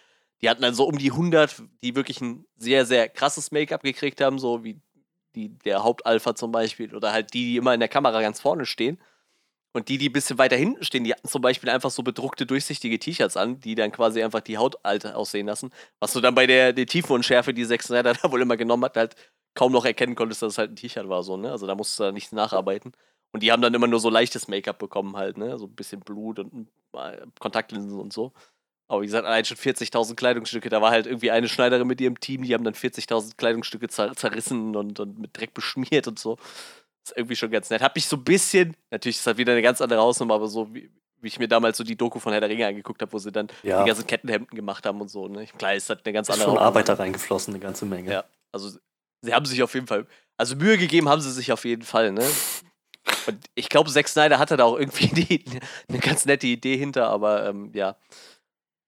Die 0.41 0.49
hatten 0.49 0.63
dann 0.63 0.75
so 0.75 0.87
um 0.87 0.99
die 0.99 1.11
100, 1.11 1.63
die 1.83 1.97
wirklich 1.97 2.21
ein 2.21 2.47
sehr, 2.57 2.87
sehr 2.87 3.09
krasses 3.09 3.51
Make-up 3.51 3.83
gekriegt 3.83 4.21
haben, 4.21 4.39
so 4.39 4.63
wie 4.63 4.81
die, 5.35 5.59
der 5.59 5.83
Hauptalpha 5.83 6.35
zum 6.35 6.53
Beispiel 6.53 6.95
oder 6.95 7.13
halt 7.13 7.35
die, 7.35 7.45
die 7.47 7.57
immer 7.57 7.75
in 7.75 7.81
der 7.81 7.89
Kamera 7.89 8.21
ganz 8.21 8.41
vorne 8.41 8.67
stehen. 8.67 9.01
Und 9.73 9.89
die, 9.89 9.99
die 9.99 10.09
ein 10.09 10.13
bisschen 10.13 10.39
weiter 10.39 10.57
hinten 10.57 10.83
stehen, 10.83 11.05
die 11.05 11.13
hatten 11.13 11.29
zum 11.29 11.43
Beispiel 11.43 11.69
einfach 11.69 11.91
so 11.91 12.03
bedruckte, 12.03 12.47
durchsichtige 12.47 12.99
T-Shirts 12.99 13.37
an, 13.37 13.61
die 13.61 13.75
dann 13.75 13.93
quasi 13.93 14.23
einfach 14.23 14.41
die 14.41 14.57
Haut 14.57 14.77
alt 14.83 15.05
aussehen 15.07 15.47
lassen. 15.47 15.71
Was 16.01 16.13
du 16.15 16.21
dann 16.21 16.35
bei 16.35 16.47
der, 16.47 16.73
der 16.73 16.87
Tiefenunschärfe, 16.87 17.53
die 17.53 17.65
sechs 17.65 17.87
Snyder 17.87 18.15
da 18.23 18.33
wohl 18.33 18.41
immer 18.41 18.57
genommen 18.57 18.85
hat, 18.85 18.97
halt 18.97 19.15
kaum 19.55 19.73
noch 19.73 19.85
erkennen 19.85 20.15
konntest, 20.15 20.43
dass 20.43 20.55
es 20.55 20.59
halt 20.59 20.73
ein 20.73 20.77
T-Shirt 20.77 21.09
war, 21.09 21.23
so, 21.23 21.37
ne? 21.37 21.51
Also 21.51 21.67
da 21.67 21.75
musst 21.75 21.99
du 21.99 22.05
da 22.05 22.13
nichts 22.13 22.33
nacharbeiten. 22.33 22.93
Und 23.33 23.43
die 23.43 23.53
haben 23.53 23.63
dann 23.63 23.75
immer 23.75 23.87
nur 23.87 24.01
so 24.01 24.09
leichtes 24.09 24.49
Make-up 24.49 24.79
bekommen, 24.79 25.17
halt, 25.17 25.37
ne? 25.37 25.59
So 25.59 25.67
ein 25.67 25.75
bisschen 25.75 26.01
Blut 26.01 26.39
und 26.39 26.69
äh, 26.95 27.19
Kontaktlinsen 27.39 28.01
und 28.01 28.13
so. 28.13 28.33
Aber 28.89 29.03
wie 29.03 29.07
gesagt, 29.07 29.27
allein 29.27 29.45
schon 29.45 29.59
40.000 29.59 30.15
Kleidungsstücke. 30.15 30.71
Da 30.71 30.81
war 30.81 30.91
halt 30.91 31.07
irgendwie 31.07 31.31
eine 31.31 31.49
Schneiderin 31.49 31.87
mit 31.87 32.01
ihrem 32.01 32.19
Team, 32.19 32.43
die 32.43 32.55
haben 32.55 32.65
dann 32.65 32.75
40.000 32.75 33.37
Kleidungsstücke 33.37 33.89
zer 33.89 34.15
zerrissen 34.17 34.75
und, 34.75 34.99
und 34.99 35.19
mit 35.19 35.37
Dreck 35.37 35.53
beschmiert 35.53 36.09
und 36.09 36.19
so. 36.19 36.37
Das 36.37 37.13
ist 37.13 37.17
irgendwie 37.17 37.37
schon 37.37 37.51
ganz 37.51 37.69
nett. 37.69 37.83
Hab 37.83 37.95
mich 37.95 38.07
so 38.07 38.17
ein 38.17 38.25
bisschen, 38.25 38.75
natürlich 38.91 39.17
ist 39.17 39.27
das 39.27 39.33
halt 39.33 39.39
wieder 39.39 39.53
eine 39.53 39.63
ganz 39.63 39.83
andere 39.83 40.01
Hausnummer, 40.01 40.35
aber 40.35 40.49
so 40.49 40.75
wie, 40.75 40.91
wie 41.21 41.29
ich 41.29 41.39
mir 41.39 41.49
damals 41.49 41.77
so 41.77 41.85
die 41.85 41.97
Doku 41.97 42.19
von 42.19 42.33
Herr 42.33 42.41
der 42.41 42.49
Ringe 42.49 42.67
angeguckt 42.67 43.03
habe, 43.03 43.13
wo 43.13 43.19
sie 43.19 43.31
dann 43.31 43.49
ja. 43.63 43.83
die 43.83 43.89
ganzen 43.89 44.07
Kettenhemden 44.07 44.57
gemacht 44.57 44.87
haben 44.87 45.01
und 45.03 45.09
so. 45.09 45.29
Ne? 45.29 45.47
Klar 45.59 45.75
ist 45.75 45.91
das 45.91 45.99
eine 46.03 46.13
ganz 46.15 46.31
andere. 46.31 46.49
Ist 46.49 46.55
schon 46.55 46.63
Arbeit 46.63 46.89
da 46.89 46.95
reingeflossen, 46.95 47.53
eine 47.55 47.63
ganze 47.63 47.85
Menge. 47.85 48.11
Ja, 48.11 48.25
also 48.53 48.71
sie 49.21 49.35
haben 49.35 49.45
sich 49.45 49.63
auf 49.63 49.75
jeden 49.75 49.87
Fall, 49.87 50.07
also 50.39 50.57
Mühe 50.57 50.79
gegeben 50.79 51.11
haben 51.11 51.21
sie 51.21 51.33
sich 51.33 51.53
auf 51.53 51.67
jeden 51.67 51.83
Fall, 51.83 52.13
ne? 52.13 52.27
Und 53.27 53.45
ich 53.55 53.69
glaube, 53.69 53.91
Zack 53.91 54.09
Snyder 54.09 54.39
hatte 54.39 54.57
da 54.57 54.65
auch 54.65 54.79
irgendwie 54.79 55.09
die, 55.25 55.45
eine 55.89 55.99
ganz 55.99 56.25
nette 56.25 56.47
Idee 56.47 56.77
hinter, 56.77 57.09
aber 57.09 57.47
ähm, 57.47 57.71
ja 57.75 57.97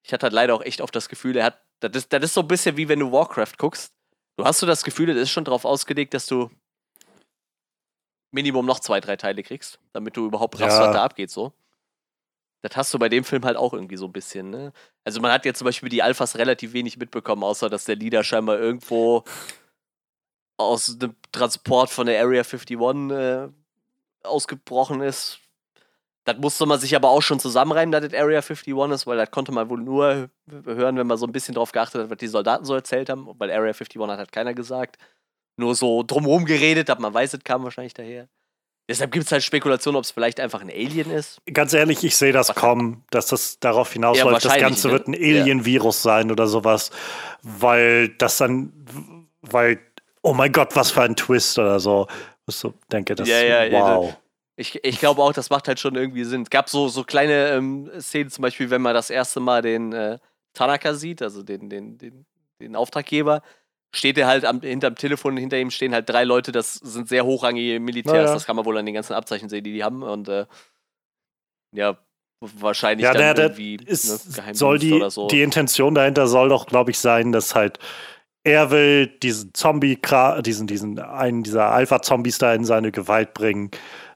ich 0.02 0.12
hatte 0.12 0.24
halt 0.24 0.33
leider 0.33 0.54
auch 0.54 0.62
echt 0.62 0.80
oft 0.80 0.94
das 0.94 1.09
Gefühl, 1.09 1.37
er 1.37 1.44
hat, 1.44 1.61
das 1.80 1.92
ist, 1.94 2.12
das 2.12 2.22
ist 2.24 2.35
so 2.35 2.40
ein 2.40 2.48
bisschen 2.48 2.76
wie 2.76 2.88
wenn 2.88 2.98
du 2.98 3.12
Warcraft 3.12 3.56
guckst. 3.59 3.92
Du 4.37 4.44
hast 4.44 4.59
so 4.59 4.66
das 4.66 4.85
Gefühl, 4.85 5.06
das 5.06 5.16
ist 5.16 5.30
schon 5.30 5.44
darauf 5.44 5.64
ausgelegt, 5.64 6.14
dass 6.14 6.26
du 6.26 6.50
Minimum 8.33 8.64
noch 8.64 8.80
zwei, 8.80 9.00
drei 9.00 9.16
Teile 9.16 9.42
kriegst, 9.42 9.78
damit 9.92 10.16
du 10.16 10.26
überhaupt 10.26 10.59
raffst, 10.61 10.78
ja. 10.78 10.87
was 10.87 10.94
da 10.94 11.04
abgeht, 11.04 11.30
so. 11.30 11.52
Das 12.62 12.76
hast 12.76 12.92
du 12.92 12.98
bei 12.98 13.09
dem 13.09 13.24
Film 13.24 13.44
halt 13.44 13.56
auch 13.56 13.72
irgendwie 13.72 13.96
so 13.96 14.06
ein 14.06 14.12
bisschen, 14.12 14.50
ne? 14.50 14.72
Also 15.04 15.20
man 15.20 15.33
hat 15.33 15.44
jetzt 15.44 15.59
zum 15.59 15.64
Beispiel 15.64 15.88
die 15.88 16.02
Alphas 16.02 16.37
relativ 16.37 16.72
wenig 16.72 16.98
mitbekommen, 16.98 17.42
außer 17.42 17.70
dass 17.70 17.85
der 17.85 17.96
Leader 17.96 18.22
scheinbar 18.22 18.59
irgendwo 18.59 19.24
aus 20.59 20.98
dem 20.98 21.16
Transport 21.33 21.88
von 21.88 22.06
der 22.06 22.20
Area 22.20 22.42
51 22.42 22.70
äh, 23.11 23.48
ausgebrochen 24.22 25.00
ist, 25.00 25.40
das 26.24 26.37
musste 26.38 26.66
man 26.66 26.78
sich 26.78 26.94
aber 26.94 27.09
auch 27.09 27.22
schon 27.22 27.40
zusammenreimen, 27.40 27.92
dass 27.92 28.02
das 28.02 28.14
Area 28.14 28.38
51 28.40 28.74
ist, 28.92 29.06
weil 29.06 29.16
das 29.16 29.30
konnte 29.30 29.52
man 29.52 29.68
wohl 29.70 29.80
nur 29.80 30.28
hören, 30.46 30.96
wenn 30.96 31.06
man 31.06 31.16
so 31.16 31.26
ein 31.26 31.33
bisschen 31.33 31.54
drauf 31.54 31.72
geachtet 31.72 32.02
hat, 32.02 32.11
was 32.11 32.18
die 32.18 32.28
Soldaten 32.28 32.64
so 32.64 32.74
erzählt 32.74 33.09
haben, 33.09 33.28
weil 33.38 33.50
Area 33.50 33.72
51 33.72 34.00
hat 34.02 34.18
halt 34.18 34.33
keiner 34.33 34.54
gesagt. 34.54 34.96
Nur 35.56 35.74
so 35.74 36.02
drumherum 36.02 36.44
geredet, 36.44 36.88
aber 36.90 37.00
man 37.00 37.14
weiß, 37.14 37.35
es 37.35 37.44
kam 37.44 37.64
wahrscheinlich 37.64 37.94
daher. 37.94 38.28
Deshalb 38.88 39.12
gibt 39.12 39.26
es 39.26 39.33
halt 39.33 39.44
Spekulationen, 39.44 39.96
ob 39.96 40.04
es 40.04 40.11
vielleicht 40.11 40.40
einfach 40.40 40.62
ein 40.62 40.70
Alien 40.70 41.11
ist. 41.12 41.40
Ganz 41.52 41.72
ehrlich, 41.72 42.02
ich 42.02 42.16
sehe 42.16 42.33
das 42.33 42.48
was 42.48 42.56
kommen, 42.56 43.04
dass 43.11 43.28
das 43.28 43.61
darauf 43.61 43.92
hinausläuft. 43.92 44.44
Ja, 44.44 44.50
das 44.50 44.61
Ganze 44.61 44.88
ne? 44.88 44.94
wird 44.94 45.06
ein 45.06 45.14
Alien-Virus 45.14 46.02
ja. 46.02 46.11
sein 46.11 46.33
oder 46.33 46.48
sowas, 46.48 46.90
weil 47.42 48.09
das 48.09 48.38
dann, 48.38 49.28
weil, 49.42 49.78
oh 50.22 50.35
mein 50.35 50.50
Gott, 50.50 50.74
was 50.74 50.90
für 50.90 51.02
ein 51.02 51.14
Twist 51.14 51.56
oder 51.59 51.78
so. 51.78 52.09
Ich 52.54 52.60
so 52.60 52.74
denke, 52.90 53.14
das, 53.14 53.28
ja, 53.28 53.64
ja, 53.64 53.72
wow. 53.72 54.16
Ich, 54.56 54.78
ich 54.84 54.98
glaube 54.98 55.22
auch, 55.22 55.32
das 55.32 55.48
macht 55.48 55.68
halt 55.68 55.80
schon 55.80 55.94
irgendwie 55.94 56.24
Sinn. 56.24 56.42
Es 56.42 56.50
gab 56.50 56.68
so, 56.68 56.88
so 56.88 57.02
kleine 57.02 57.52
ähm, 57.52 57.90
Szenen, 57.98 58.30
zum 58.30 58.42
Beispiel, 58.42 58.68
wenn 58.68 58.82
man 58.82 58.94
das 58.94 59.08
erste 59.08 59.40
Mal 59.40 59.62
den 59.62 59.92
äh, 59.92 60.18
Tanaka 60.52 60.94
sieht, 60.94 61.22
also 61.22 61.42
den, 61.42 61.70
den, 61.70 61.96
den, 61.96 62.26
den 62.60 62.76
Auftraggeber, 62.76 63.42
steht 63.94 64.18
er 64.18 64.26
halt 64.26 64.44
am, 64.44 64.60
hinterm 64.60 64.96
Telefon, 64.96 65.36
hinter 65.36 65.58
ihm 65.58 65.70
stehen 65.70 65.94
halt 65.94 66.08
drei 66.08 66.24
Leute, 66.24 66.52
das 66.52 66.74
sind 66.74 67.08
sehr 67.08 67.24
hochrangige 67.24 67.80
Militärs, 67.80 68.14
ja, 68.14 68.24
ja. 68.24 68.34
das 68.34 68.44
kann 68.44 68.56
man 68.56 68.64
wohl 68.64 68.78
an 68.78 68.86
den 68.86 68.94
ganzen 68.94 69.14
Abzeichen 69.14 69.48
sehen, 69.48 69.64
die 69.64 69.72
die 69.72 69.84
haben 69.84 70.02
und 70.02 70.28
äh, 70.28 70.46
ja, 71.72 71.98
wahrscheinlich 72.40 73.04
ja, 73.04 73.12
dann 73.12 73.36
der, 73.36 73.44
irgendwie 73.46 73.76
ist, 73.84 74.36
ne, 74.36 74.54
soll 74.54 74.78
die, 74.78 74.92
oder 74.92 75.10
so. 75.10 75.28
Die 75.28 75.42
Intention 75.42 75.94
dahinter 75.94 76.26
soll 76.26 76.48
doch, 76.48 76.66
glaube 76.66 76.90
ich, 76.90 76.98
sein, 76.98 77.32
dass 77.32 77.54
halt 77.54 77.78
er 78.42 78.70
will 78.70 79.07
diesen 79.07 79.53
Zombie, 79.55 79.98
diesen, 80.44 80.66
diesen, 80.66 80.98
einen 80.98 81.42
dieser 81.42 81.70
Alpha-Zombies 81.72 82.38
da 82.38 82.55
in 82.55 82.64
seine 82.64 82.90
Gewalt 82.92 83.35
bringen 83.35 83.70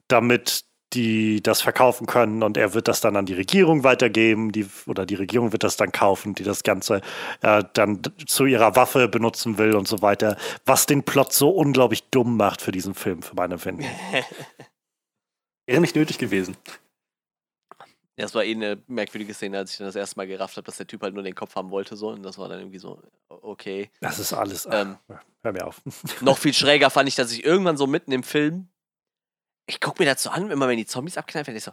damit 0.08 0.64
die 0.92 1.42
das 1.42 1.60
verkaufen 1.60 2.06
können 2.06 2.42
und 2.42 2.56
er 2.56 2.72
wird 2.72 2.86
das 2.86 3.00
dann 3.00 3.16
an 3.16 3.26
die 3.26 3.34
Regierung 3.34 3.82
weitergeben, 3.82 4.52
die, 4.52 4.66
oder 4.86 5.06
die 5.06 5.16
Regierung 5.16 5.50
wird 5.52 5.64
das 5.64 5.76
dann 5.76 5.90
kaufen, 5.90 6.34
die 6.34 6.44
das 6.44 6.62
Ganze 6.62 7.00
äh, 7.42 7.64
dann 7.72 8.00
zu 8.26 8.46
ihrer 8.46 8.76
Waffe 8.76 9.08
benutzen 9.08 9.58
will 9.58 9.74
und 9.74 9.88
so 9.88 10.02
weiter, 10.02 10.36
was 10.64 10.86
den 10.86 11.02
Plot 11.02 11.32
so 11.32 11.50
unglaublich 11.50 12.10
dumm 12.10 12.36
macht 12.36 12.62
für 12.62 12.70
diesen 12.70 12.94
Film, 12.94 13.22
für 13.22 13.34
meine 13.34 13.54
Empfinden. 13.54 13.84
Wäre 15.66 15.80
nicht 15.80 15.96
nötig 15.96 16.18
gewesen. 16.18 16.56
Ja, 18.16 18.26
es 18.26 18.34
war 18.34 18.44
eh 18.44 18.52
eine 18.52 18.80
merkwürdige 18.86 19.34
Szene, 19.34 19.58
als 19.58 19.72
ich 19.72 19.78
dann 19.78 19.88
das 19.88 19.96
erste 19.96 20.16
Mal 20.16 20.26
gerafft 20.26 20.56
habe, 20.56 20.64
dass 20.64 20.76
der 20.76 20.86
Typ 20.86 21.02
halt 21.02 21.14
nur 21.14 21.24
den 21.24 21.34
Kopf 21.34 21.56
haben 21.56 21.70
wollte, 21.70 21.96
so. 21.96 22.10
Und 22.10 22.22
das 22.22 22.38
war 22.38 22.48
dann 22.48 22.60
irgendwie 22.60 22.78
so, 22.78 23.02
okay. 23.28 23.90
Das 24.00 24.20
ist 24.20 24.32
alles. 24.32 24.68
Ähm, 24.70 24.98
hör 25.42 25.52
mir 25.52 25.66
auf. 25.66 25.82
noch 26.20 26.38
viel 26.38 26.54
schräger 26.54 26.90
fand 26.90 27.08
ich, 27.08 27.16
dass 27.16 27.32
ich 27.32 27.44
irgendwann 27.44 27.76
so 27.76 27.88
mitten 27.88 28.12
im 28.12 28.22
Film 28.22 28.68
ich 29.66 29.80
gucke 29.80 30.02
mir 30.02 30.14
so 30.16 30.30
an, 30.30 30.50
immer 30.50 30.68
wenn 30.68 30.76
die 30.76 30.86
Zombies 30.86 31.16
abknallen, 31.16 31.46
wenn 31.46 31.56
ich 31.56 31.64
so, 31.64 31.72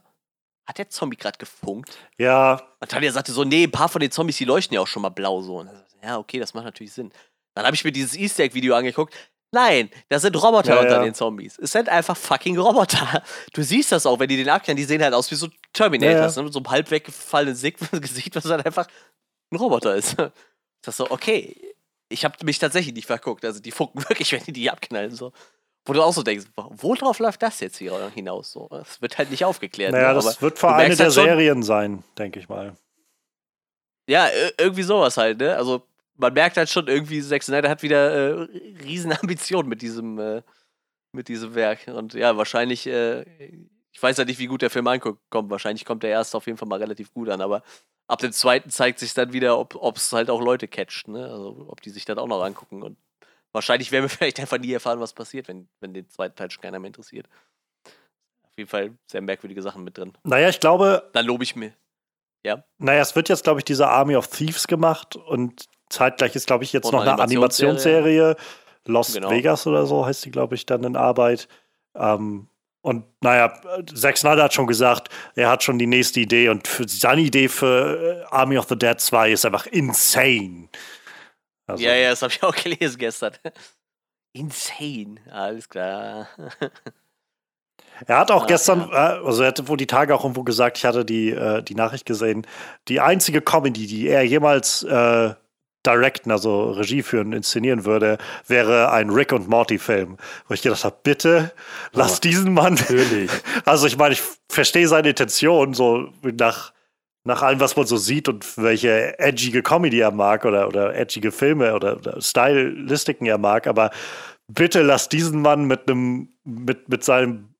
hat 0.66 0.78
der 0.78 0.90
Zombie 0.90 1.18
gerade 1.18 1.38
gefunkt? 1.38 1.98
Ja. 2.18 2.62
Und 2.80 2.92
Talia 2.92 3.12
sagte 3.12 3.32
so, 3.32 3.44
nee, 3.44 3.64
ein 3.64 3.72
paar 3.72 3.90
von 3.90 4.00
den 4.00 4.12
Zombies, 4.12 4.38
die 4.38 4.46
leuchten 4.46 4.76
ja 4.76 4.82
auch 4.82 4.88
schon 4.88 5.02
mal 5.02 5.10
blau 5.10 5.42
so. 5.42 5.66
ja, 6.04 6.18
okay, 6.18 6.40
das 6.40 6.54
macht 6.54 6.66
natürlich 6.66 6.94
Sinn. 6.94 7.12
Dann 7.54 7.66
habe 7.66 7.76
ich 7.76 7.84
mir 7.84 7.92
dieses 7.92 8.16
Easter 8.16 8.44
Egg-Video 8.44 8.76
angeguckt. 8.76 9.14
Nein, 9.54 9.90
da 10.08 10.18
sind 10.18 10.42
Roboter 10.42 10.76
ja, 10.76 10.80
unter 10.80 10.98
ja. 10.98 11.04
den 11.04 11.14
Zombies. 11.14 11.60
Es 11.60 11.74
sind 11.74 11.90
einfach 11.90 12.16
fucking 12.16 12.58
Roboter. 12.58 13.22
Du 13.54 13.62
siehst 13.64 13.92
das 13.92 14.06
auch, 14.06 14.18
wenn 14.20 14.30
die 14.30 14.38
den 14.38 14.50
abknallen, 14.50 14.78
die 14.78 14.86
sehen 14.86 15.04
halt 15.04 15.14
aus 15.14 15.30
wie 15.30 15.36
so 15.36 15.48
Terminators, 15.74 16.36
ja, 16.36 16.42
ne? 16.42 16.46
mit 16.46 16.54
so 16.54 16.60
einem 16.60 16.70
halb 16.70 16.90
weggefallenen 16.90 17.56
Gesicht, 18.02 18.36
was 18.36 18.46
halt 18.46 18.66
einfach 18.66 18.88
ein 19.52 19.58
Roboter 19.58 19.96
ist. 19.96 20.16
Das 20.84 20.94
ist 20.94 20.98
so, 20.98 21.12
okay, 21.12 21.56
ich 22.10 22.26
habe 22.26 22.36
mich 22.44 22.58
tatsächlich 22.58 22.96
nicht 22.96 23.06
verguckt. 23.06 23.46
Also 23.46 23.60
die 23.60 23.70
funken 23.70 24.00
wirklich, 24.10 24.32
wenn 24.32 24.44
die 24.46 24.52
die 24.52 24.72
abknallen. 24.72 25.12
So. 25.12 25.32
Wo 25.86 25.94
du 25.94 26.02
auch 26.02 26.12
so 26.12 26.24
denkst, 26.24 26.48
worauf 26.56 27.20
läuft 27.20 27.44
das 27.44 27.60
jetzt 27.60 27.78
hier 27.78 28.12
hinaus? 28.16 28.52
So, 28.52 28.68
es 28.82 29.00
wird 29.00 29.20
halt 29.20 29.30
nicht 29.30 29.46
aufgeklärt. 29.46 29.92
Naja, 29.92 30.08
ne? 30.08 30.16
das 30.16 30.42
wird 30.42 30.58
vor 30.58 30.76
eine 30.76 30.96
der 30.96 31.06
halt 31.06 31.14
Serien 31.14 31.62
sein, 31.62 32.04
denke 32.18 32.40
ich 32.40 32.50
mal. 32.50 32.76
Ja, 34.08 34.28
irgendwie 34.58 34.82
sowas 34.82 35.18
halt, 35.18 35.40
ne? 35.40 35.56
Also 35.56 35.86
man 36.16 36.34
merkt 36.34 36.58
halt 36.58 36.70
schon 36.70 36.88
irgendwie, 36.88 37.22
Zack 37.22 37.44
Snyder 37.44 37.70
hat 37.70 37.84
wieder 37.84 38.12
äh, 38.12 38.32
riesen 38.84 39.12
Ambitionen 39.22 39.70
mit 39.70 39.82
diesem, 39.82 40.20
äh, 40.20 40.42
mit 41.12 41.28
diesem 41.28 41.56
Werk. 41.56 41.88
Und 41.88 42.14
ja, 42.14 42.38
wahrscheinlich, 42.38 42.88
äh, 42.88 43.24
ich 43.92 44.02
weiß 44.02 44.18
ja 44.18 44.26
nicht, 44.26 44.40
wie 44.40 44.48
gut 44.48 44.62
der 44.62 44.70
Film 44.70 44.88
ankommt. 44.88 45.20
Wahrscheinlich 45.32 45.86
kommt 45.86 46.04
der 46.04 46.12
erste 46.12 46.38
auf 46.38 46.46
jeden 46.46 46.58
Fall 46.58 46.68
mal 46.68 46.80
relativ 46.80 47.14
gut 47.14 47.30
an, 47.30 47.42
aber 47.42 47.64
ab 48.08 48.20
dem 48.20 48.32
zweiten 48.32 48.70
zeigt 48.70 49.00
sich 49.00 49.14
dann 49.14 49.34
wieder, 49.34 49.58
ob 49.60 49.98
es 49.98 50.12
halt 50.12 50.30
auch 50.30 50.42
Leute 50.42 50.68
catcht, 50.68 51.08
ne? 51.08 51.30
Also 51.30 51.66
ob 51.68 51.82
die 51.82 51.90
sich 51.90 52.06
dann 52.06 52.20
auch 52.20 52.28
noch 52.28 52.44
angucken 52.44 52.84
und 52.84 52.98
wahrscheinlich 53.54 53.92
werden 53.92 54.06
wir 54.06 54.10
vielleicht 54.18 54.40
einfach 54.40 54.58
nie 54.58 54.74
erfahren, 54.74 55.00
was 55.00 55.14
passiert, 55.14 55.48
wenn, 55.48 55.70
wenn 55.80 55.94
den 55.94 56.10
zweiten 56.10 56.36
Teil 56.36 56.52
schon 56.52 56.62
keiner 56.62 56.80
mehr 56.80 56.88
interessiert. 56.88 57.28
Auf 57.86 58.58
jeden 58.58 58.70
Fall 58.70 58.98
sehr 59.10 59.22
merkwürdige 59.22 59.62
Sachen 59.62 59.84
mit 59.84 59.98
drin. 59.98 60.14
Naja, 60.24 60.50
ich 60.50 60.60
glaube. 60.60 61.10
Dann 61.14 61.26
lobe 61.26 61.44
ich 61.44 61.56
mir. 61.56 61.74
Ja. 62.46 62.64
Naja, 62.80 63.02
es 63.02 63.16
wird 63.16 63.30
jetzt, 63.30 63.44
glaube 63.44 63.60
ich, 63.60 63.64
diese 63.64 63.88
Army 63.88 64.16
of 64.16 64.28
Thieves 64.28 64.68
gemacht 64.68 65.16
und 65.16 65.68
zeitgleich 65.92 66.36
ist, 66.36 66.48
glaube 66.48 66.64
ich, 66.64 66.74
jetzt 66.74 66.86
und 66.86 66.94
noch 66.94 67.02
eine 67.02 67.20
Animationsserie. 67.20 68.36
Lost 68.86 69.14
genau. 69.14 69.30
Vegas 69.30 69.68
oder 69.68 69.86
so 69.86 70.06
heißt 70.06 70.26
die, 70.26 70.32
glaube 70.32 70.56
ich, 70.56 70.66
dann 70.66 70.84
in 70.84 70.96
Arbeit. 70.96 71.48
Ähm, 71.96 72.48
und 72.82 73.06
naja, 73.22 73.54
Zack 73.94 74.18
Snyder 74.18 74.44
hat 74.44 74.54
schon 74.54 74.66
gesagt, 74.66 75.10
er 75.36 75.50
hat 75.50 75.64
schon 75.64 75.78
die 75.78 75.86
nächste 75.86 76.20
Idee 76.20 76.50
und 76.50 76.68
seine 76.88 77.22
Idee 77.22 77.48
für 77.48 78.24
äh, 78.24 78.34
Army 78.34 78.58
of 78.58 78.68
the 78.70 78.78
Dead 78.78 79.00
2 79.00 79.32
ist 79.32 79.46
einfach 79.46 79.68
insane. 79.68 80.68
Also, 81.68 81.84
ja, 81.84 81.94
ja, 81.94 82.10
das 82.10 82.24
habe 82.24 82.34
ich 82.34 82.42
auch 82.42 82.56
gelesen 82.64 82.98
gestern. 82.98 83.34
Insane, 84.34 85.18
alles 85.30 85.68
klar. 85.70 86.28
Er 88.08 88.18
hat 88.18 88.32
auch 88.32 88.44
ah, 88.44 88.48
gestern, 88.48 88.90
ja. 88.92 89.18
Äh, 89.18 89.26
also 89.26 89.44
er 89.44 89.50
hatte 89.50 89.68
wohl 89.68 89.78
die 89.78 89.86
Tage 89.86 90.16
auch 90.16 90.24
irgendwo 90.24 90.44
gesagt, 90.44 90.78
ich 90.78 90.86
hatte 90.86 91.06
die, 91.06 91.30
äh, 91.30 91.62
die 91.62 91.76
Nachricht 91.76 92.08
gesehen, 92.08 92.48
die 92.88 93.00
einzige 93.00 93.42
Comedy, 93.42 93.86
die 93.86 94.08
er 94.08 94.24
jemals 94.24 94.82
äh, 94.82 95.36
directen, 95.86 96.32
also 96.32 96.72
Regie 96.72 97.02
führen, 97.02 97.34
inszenieren 97.34 97.86
würde, 97.86 98.18
wäre 98.48 98.92
ein 98.92 99.10
Rick 99.10 99.32
und 99.32 99.48
Morty-Film. 99.48 100.18
Wo 100.48 100.54
ich 100.54 100.62
gedacht 100.62 100.84
habe, 100.84 100.98
bitte 101.04 101.52
lass 101.92 102.18
oh, 102.18 102.22
diesen 102.22 102.54
Mann. 102.54 102.74
Natürlich. 102.80 103.32
Also 103.66 103.88
ich 103.88 103.98
meine, 103.98 104.14
ich 104.14 104.22
verstehe 104.50 104.88
seine 104.88 105.10
Intention, 105.10 105.74
so 105.74 106.10
nach, 106.22 106.74
nach 107.24 107.42
allem, 107.42 107.60
was 107.60 107.76
man 107.76 107.86
so 107.86 107.98
sieht 107.98 108.30
und 108.30 108.58
welche 108.58 109.18
edgige 109.20 109.64
Comedy 109.64 110.00
er 110.00 110.12
mag 110.12 110.46
oder, 110.46 110.68
oder 110.68 110.96
edgige 110.96 111.32
Filme 111.32 111.74
oder, 111.74 111.98
oder 111.98 112.22
Stylistiken 112.22 113.26
er 113.26 113.38
mag, 113.38 113.68
aber 113.68 113.92
bitte 114.48 114.82
lass 114.82 115.10
diesen 115.10 115.42
Mann 115.42 115.66
mit 115.66 115.90
einem, 115.90 116.30
mit, 116.44 116.90
mit 116.90 117.04
seinem 117.04 117.51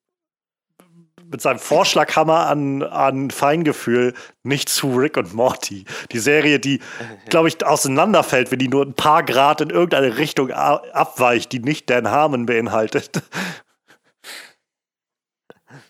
mit 1.32 1.42
seinem 1.42 1.60
Vorschlaghammer 1.60 2.48
an, 2.48 2.84
an 2.84 3.32
Feingefühl 3.32 4.14
nicht 4.44 4.70
zu 4.70 4.96
Rick 4.96 5.18
und 5.18 5.34
Morty. 5.34 5.86
Die 6.12 6.20
Serie, 6.20 6.60
die, 6.60 6.82
glaube 7.30 7.48
ich, 7.48 7.66
auseinanderfällt, 7.66 8.52
wenn 8.52 8.60
die 8.60 8.68
nur 8.68 8.86
ein 8.86 8.94
paar 8.94 9.24
Grad 9.24 9.62
in 9.62 9.70
irgendeine 9.70 10.18
Richtung 10.18 10.52
abweicht, 10.52 11.52
die 11.54 11.60
nicht 11.60 11.90
Dan 11.90 12.10
Harmon 12.10 12.46
beinhaltet. 12.46 13.24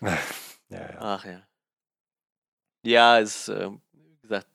ja, 0.00 0.18
ja. 0.70 0.88
Ach 1.00 1.24
ja. 1.24 1.42
Ja, 2.84 3.18
ist, 3.18 3.48
äh, 3.48 3.70
wie 3.92 4.20
gesagt, 4.22 4.46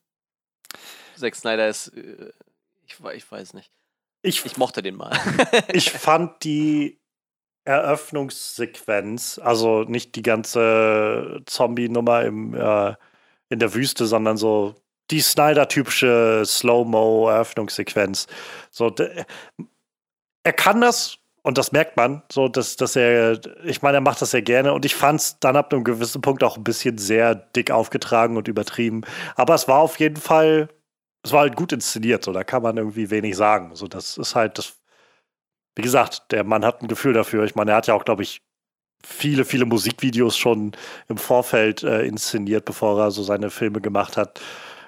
Zack 1.15 1.35
Snyder 1.35 1.67
ist, 1.67 1.89
äh, 1.89 2.31
ich, 2.85 2.97
ich 3.13 3.31
weiß 3.31 3.53
nicht. 3.53 3.71
Ich, 4.21 4.45
ich 4.45 4.57
mochte 4.57 4.81
den 4.81 4.95
mal. 4.95 5.17
ich 5.73 5.91
fand 5.91 6.43
die 6.43 6.99
Eröffnungssequenz, 7.67 9.39
also 9.43 9.83
nicht 9.83 10.15
die 10.15 10.21
ganze 10.21 11.41
Zombie-Nummer 11.45 12.23
im, 12.23 12.53
äh, 12.53 12.95
in 13.49 13.59
der 13.59 13.73
Wüste, 13.73 14.05
sondern 14.05 14.37
so 14.37 14.75
die 15.11 15.19
Snyder-typische 15.21 16.43
Slow-Mo-Eröffnungssequenz. 16.45 18.27
So, 18.71 18.93
er 20.43 20.53
kann 20.53 20.81
das 20.81 21.19
und 21.43 21.57
das 21.57 21.71
merkt 21.71 21.95
man, 21.95 22.23
so 22.31 22.49
dass, 22.49 22.75
dass 22.75 22.95
er, 22.95 23.39
ich 23.63 23.81
meine, 23.81 23.97
er 23.97 24.01
macht 24.01 24.21
das 24.21 24.31
sehr 24.31 24.41
gerne 24.41 24.73
und 24.73 24.83
ich 24.85 24.95
fand 24.95 25.19
es 25.21 25.39
dann 25.39 25.55
ab 25.55 25.73
einem 25.73 25.83
gewissen 25.85 26.21
Punkt 26.21 26.43
auch 26.43 26.57
ein 26.57 26.63
bisschen 26.63 26.97
sehr 26.97 27.35
dick 27.35 27.71
aufgetragen 27.71 28.35
und 28.37 28.47
übertrieben. 28.49 29.03
Aber 29.35 29.55
es 29.55 29.67
war 29.67 29.79
auf 29.79 29.99
jeden 29.99 30.17
Fall, 30.17 30.69
es 31.23 31.31
war 31.31 31.41
halt 31.41 31.55
gut 31.55 31.71
inszeniert, 31.71 32.23
so 32.23 32.33
da 32.33 32.43
kann 32.43 32.63
man 32.63 32.77
irgendwie 32.77 33.09
wenig 33.09 33.37
sagen. 33.37 33.75
So, 33.75 33.87
das 33.87 34.17
ist 34.17 34.35
halt, 34.35 34.57
das 34.57 34.77
wie 35.77 35.83
gesagt, 35.83 36.31
der 36.31 36.43
Mann 36.43 36.65
hat 36.65 36.81
ein 36.81 36.87
Gefühl 36.87 37.13
dafür. 37.13 37.43
Ich 37.45 37.55
meine, 37.55 37.71
er 37.71 37.77
hat 37.77 37.87
ja 37.87 37.93
auch, 37.93 38.03
glaube 38.03 38.23
ich, 38.23 38.41
viele, 39.05 39.45
viele 39.45 39.65
Musikvideos 39.65 40.35
schon 40.35 40.71
im 41.07 41.17
Vorfeld 41.17 41.83
äh, 41.83 42.01
inszeniert, 42.01 42.65
bevor 42.65 42.99
er 42.99 43.11
so 43.11 43.21
seine 43.21 43.51
Filme 43.51 43.79
gemacht 43.79 44.17
hat. 44.17 44.41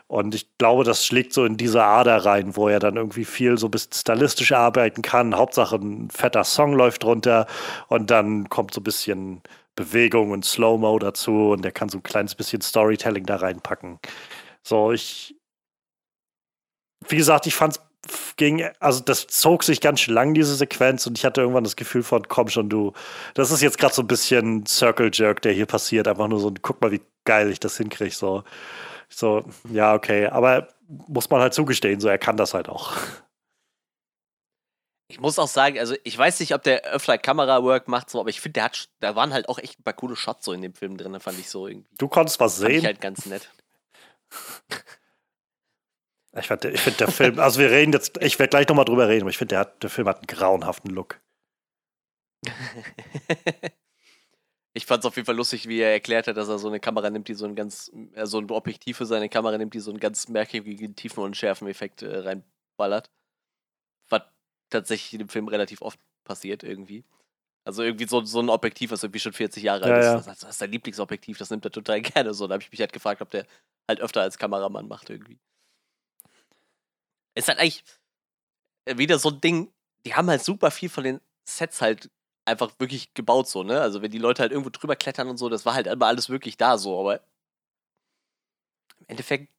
Und 0.08 0.34
ich 0.34 0.48
glaube, 0.58 0.84
das 0.84 1.06
schlägt 1.06 1.34
so 1.34 1.46
in 1.46 1.58
diese 1.58 1.84
Ader 1.84 2.26
rein, 2.26 2.56
wo 2.56 2.68
er 2.68 2.80
dann 2.80 2.96
irgendwie 2.96 3.26
viel 3.26 3.60
so 3.60 3.68
ein 3.68 3.72
bisschen 3.72 3.94
stylistisch 3.94 4.52
arbeiten 4.52 5.04
kann. 5.04 5.36
Hauptsache 5.36 5.76
ein 5.76 6.10
fetter 6.10 6.44
Song 6.44 6.74
läuft 6.74 7.04
drunter 7.04 7.46
und 7.88 8.10
dann 8.10 8.50
kommt 8.50 8.74
so 8.74 8.82
ein 8.82 8.84
bisschen 8.84 9.44
Bewegung 9.76 10.32
und 10.32 10.44
Slow-Mo 10.44 10.98
dazu 10.98 11.52
und 11.52 11.64
er 11.64 11.72
kann 11.72 11.90
so 11.90 12.00
ein 12.00 12.04
kleines 12.04 12.34
bisschen 12.34 12.62
Storytelling 12.62 13.26
da 13.28 13.36
reinpacken. 13.36 14.00
So, 14.64 14.92
ich, 14.92 15.36
wie 17.08 17.18
gesagt, 17.18 17.46
ich 17.46 17.54
fand 17.54 17.78
es 17.78 17.89
ging, 18.38 18.68
also 18.80 19.02
das 19.04 19.28
zog 19.28 19.64
sich 19.64 19.82
ganz 19.82 20.00
schön 20.00 20.14
lang, 20.14 20.34
diese 20.34 20.56
Sequenz, 20.56 21.06
und 21.06 21.18
ich 21.18 21.26
hatte 21.26 21.42
irgendwann 21.42 21.64
das 21.64 21.76
Gefühl 21.76 22.04
von, 22.04 22.28
komm 22.28 22.48
schon, 22.48 22.70
du, 22.70 22.94
das 23.34 23.52
ist 23.52 23.62
jetzt 23.62 23.78
gerade 23.78 23.94
so 23.94 24.02
ein 24.02 24.08
bisschen 24.08 24.66
Circle 24.66 25.12
Jerk, 25.14 25.42
der 25.42 25.54
hier 25.54 25.66
passiert. 25.66 26.08
Einfach 26.08 26.28
nur 26.28 26.40
so, 26.40 26.54
guck 26.62 26.82
mal, 26.82 26.92
wie 26.92 27.02
geil 27.26 27.52
ich 27.52 27.60
das 27.60 27.78
hinkriege. 27.78 28.16
So, 28.16 28.44
so, 29.10 29.44
ja, 29.70 29.94
okay. 29.94 30.28
Aber 30.28 30.70
muss 30.88 31.30
man 31.30 31.42
halt 31.42 31.54
zugestehen, 31.54 32.00
so 32.00 32.08
er 32.08 32.18
kann 32.18 32.38
das 32.38 32.54
halt 32.54 32.70
auch. 32.70 32.94
Ich 35.12 35.20
muss 35.20 35.40
auch 35.40 35.48
sagen, 35.48 35.80
also 35.80 35.96
ich 36.04 36.18
weiß 36.18 36.40
nicht, 36.40 36.54
ob 36.54 36.62
der 36.62 36.84
öfter 36.86 37.18
Kamera-Work 37.18 37.88
macht, 37.88 38.12
so, 38.12 38.20
aber 38.20 38.30
ich 38.30 38.42
finde, 38.42 38.54
der 38.54 38.66
hat, 38.66 38.90
da 39.00 39.16
waren 39.16 39.34
halt 39.34 39.50
auch 39.50 39.58
echt 39.58 39.80
ein 39.80 39.84
paar 39.84 39.96
coole 39.96 40.16
Shots 40.16 40.46
so 40.46 40.54
in 40.54 40.62
dem 40.62 40.76
Film 40.76 40.98
drin, 40.98 41.20
fand 41.20 41.40
ich 41.40 41.50
so 41.50 41.68
irgendwie. 41.68 41.90
Du 41.98 42.08
konntest 42.08 42.40
was 42.40 42.58
sehen. 42.58 42.80
Ich 42.80 42.86
halt 42.86 43.02
ganz 43.02 43.26
nett. 43.26 43.50
Ich 46.38 46.48
finde, 46.48 46.70
ich 46.70 46.82
find 46.82 47.00
der 47.00 47.08
Film, 47.08 47.40
also 47.40 47.60
wir 47.60 47.72
reden 47.72 47.92
jetzt, 47.92 48.22
ich 48.22 48.38
werde 48.38 48.52
gleich 48.52 48.68
nochmal 48.68 48.86
drüber 48.86 49.08
reden, 49.08 49.24
aber 49.24 49.32
ich 49.32 49.38
finde, 49.38 49.56
der, 49.56 49.66
der 49.66 49.90
Film 49.90 50.08
hat 50.08 50.18
einen 50.18 50.28
grauenhaften 50.28 50.92
Look. 50.92 51.20
ich 54.74 54.86
fand 54.86 55.04
es 55.04 55.08
auf 55.08 55.16
jeden 55.16 55.26
Fall 55.26 55.36
lustig, 55.36 55.68
wie 55.68 55.80
er 55.80 55.92
erklärt 55.92 56.28
hat, 56.28 56.38
dass 56.38 56.48
er 56.48 56.60
so 56.60 56.68
eine 56.68 56.80
Kamera 56.80 57.10
nimmt, 57.10 57.28
die 57.28 57.34
so 57.34 57.46
ein 57.46 57.56
ganz, 57.56 57.92
äh, 58.14 58.28
so 58.28 58.38
ein 58.38 58.50
Objektiv 58.52 58.98
für 58.98 59.08
seine 59.08 59.28
Kamera 59.28 59.58
nimmt, 59.58 59.74
die 59.74 59.80
so 59.80 59.90
einen 59.90 60.00
ganz 60.00 60.28
merkwürdigen 60.30 60.96
Tiefen- 60.96 61.24
und 61.24 61.36
Schärfeneffekt 61.36 62.04
äh, 62.04 62.20
reinballert. 62.20 63.10
Was 64.10 64.22
tatsächlich 64.70 65.14
in 65.14 65.20
dem 65.20 65.30
Film 65.30 65.48
relativ 65.48 65.82
oft 65.82 66.00
passiert 66.24 66.64
irgendwie. 66.64 67.04
Also 67.66 67.84
irgendwie 67.84 68.08
so, 68.08 68.24
so 68.24 68.40
ein 68.40 68.50
Objektiv, 68.50 68.92
was 68.92 69.04
irgendwie 69.04 69.20
schon 69.20 69.34
40 69.34 69.64
Jahre 69.64 69.84
alt 69.84 70.04
ja, 70.04 70.18
ist. 70.18 70.26
Ja. 70.28 70.34
Das 70.34 70.44
ist 70.44 70.60
sein 70.60 70.72
Lieblingsobjektiv, 70.72 71.38
das 71.40 71.50
nimmt 71.50 71.66
er 71.66 71.72
total 71.72 72.02
gerne 72.04 72.34
so. 72.34 72.48
Da 72.48 72.54
habe 72.54 72.64
ich 72.64 72.72
mich 72.72 72.80
halt 72.80 72.94
gefragt, 72.94 73.22
ob 73.22 73.32
der 73.32 73.46
halt 73.88 74.00
öfter 74.00 74.22
als 74.22 74.38
Kameramann 74.38 74.88
macht 74.88 75.10
irgendwie. 75.10 75.40
Ist 77.36 77.48
halt 77.48 77.60
eigentlich 77.60 77.84
äh, 78.86 78.98
wieder 78.98 79.20
so 79.20 79.30
ein 79.30 79.42
Ding, 79.42 79.72
die 80.06 80.14
haben 80.16 80.30
halt 80.30 80.44
super 80.44 80.72
viel 80.72 80.90
von 80.90 81.04
den 81.04 81.22
Sets 81.46 81.82
halt 81.82 82.10
einfach 82.46 82.72
wirklich 82.80 83.14
gebaut, 83.14 83.48
so, 83.48 83.64
ne? 83.64 83.82
Also, 83.82 84.02
wenn 84.02 84.12
die 84.12 84.18
Leute 84.18 84.42
halt 84.42 84.52
irgendwo 84.52 84.72
drüber 84.72 84.96
klettern 84.96 85.30
und 85.30 85.38
so, 85.38 85.50
das 85.50 85.66
war 85.66 85.74
halt 85.74 85.88
immer 85.88 86.08
alles 86.08 86.30
wirklich 86.30 86.58
da, 86.58 86.78
so, 86.78 87.00
aber 87.00 87.22
im 89.00 89.06
Endeffekt, 89.08 89.50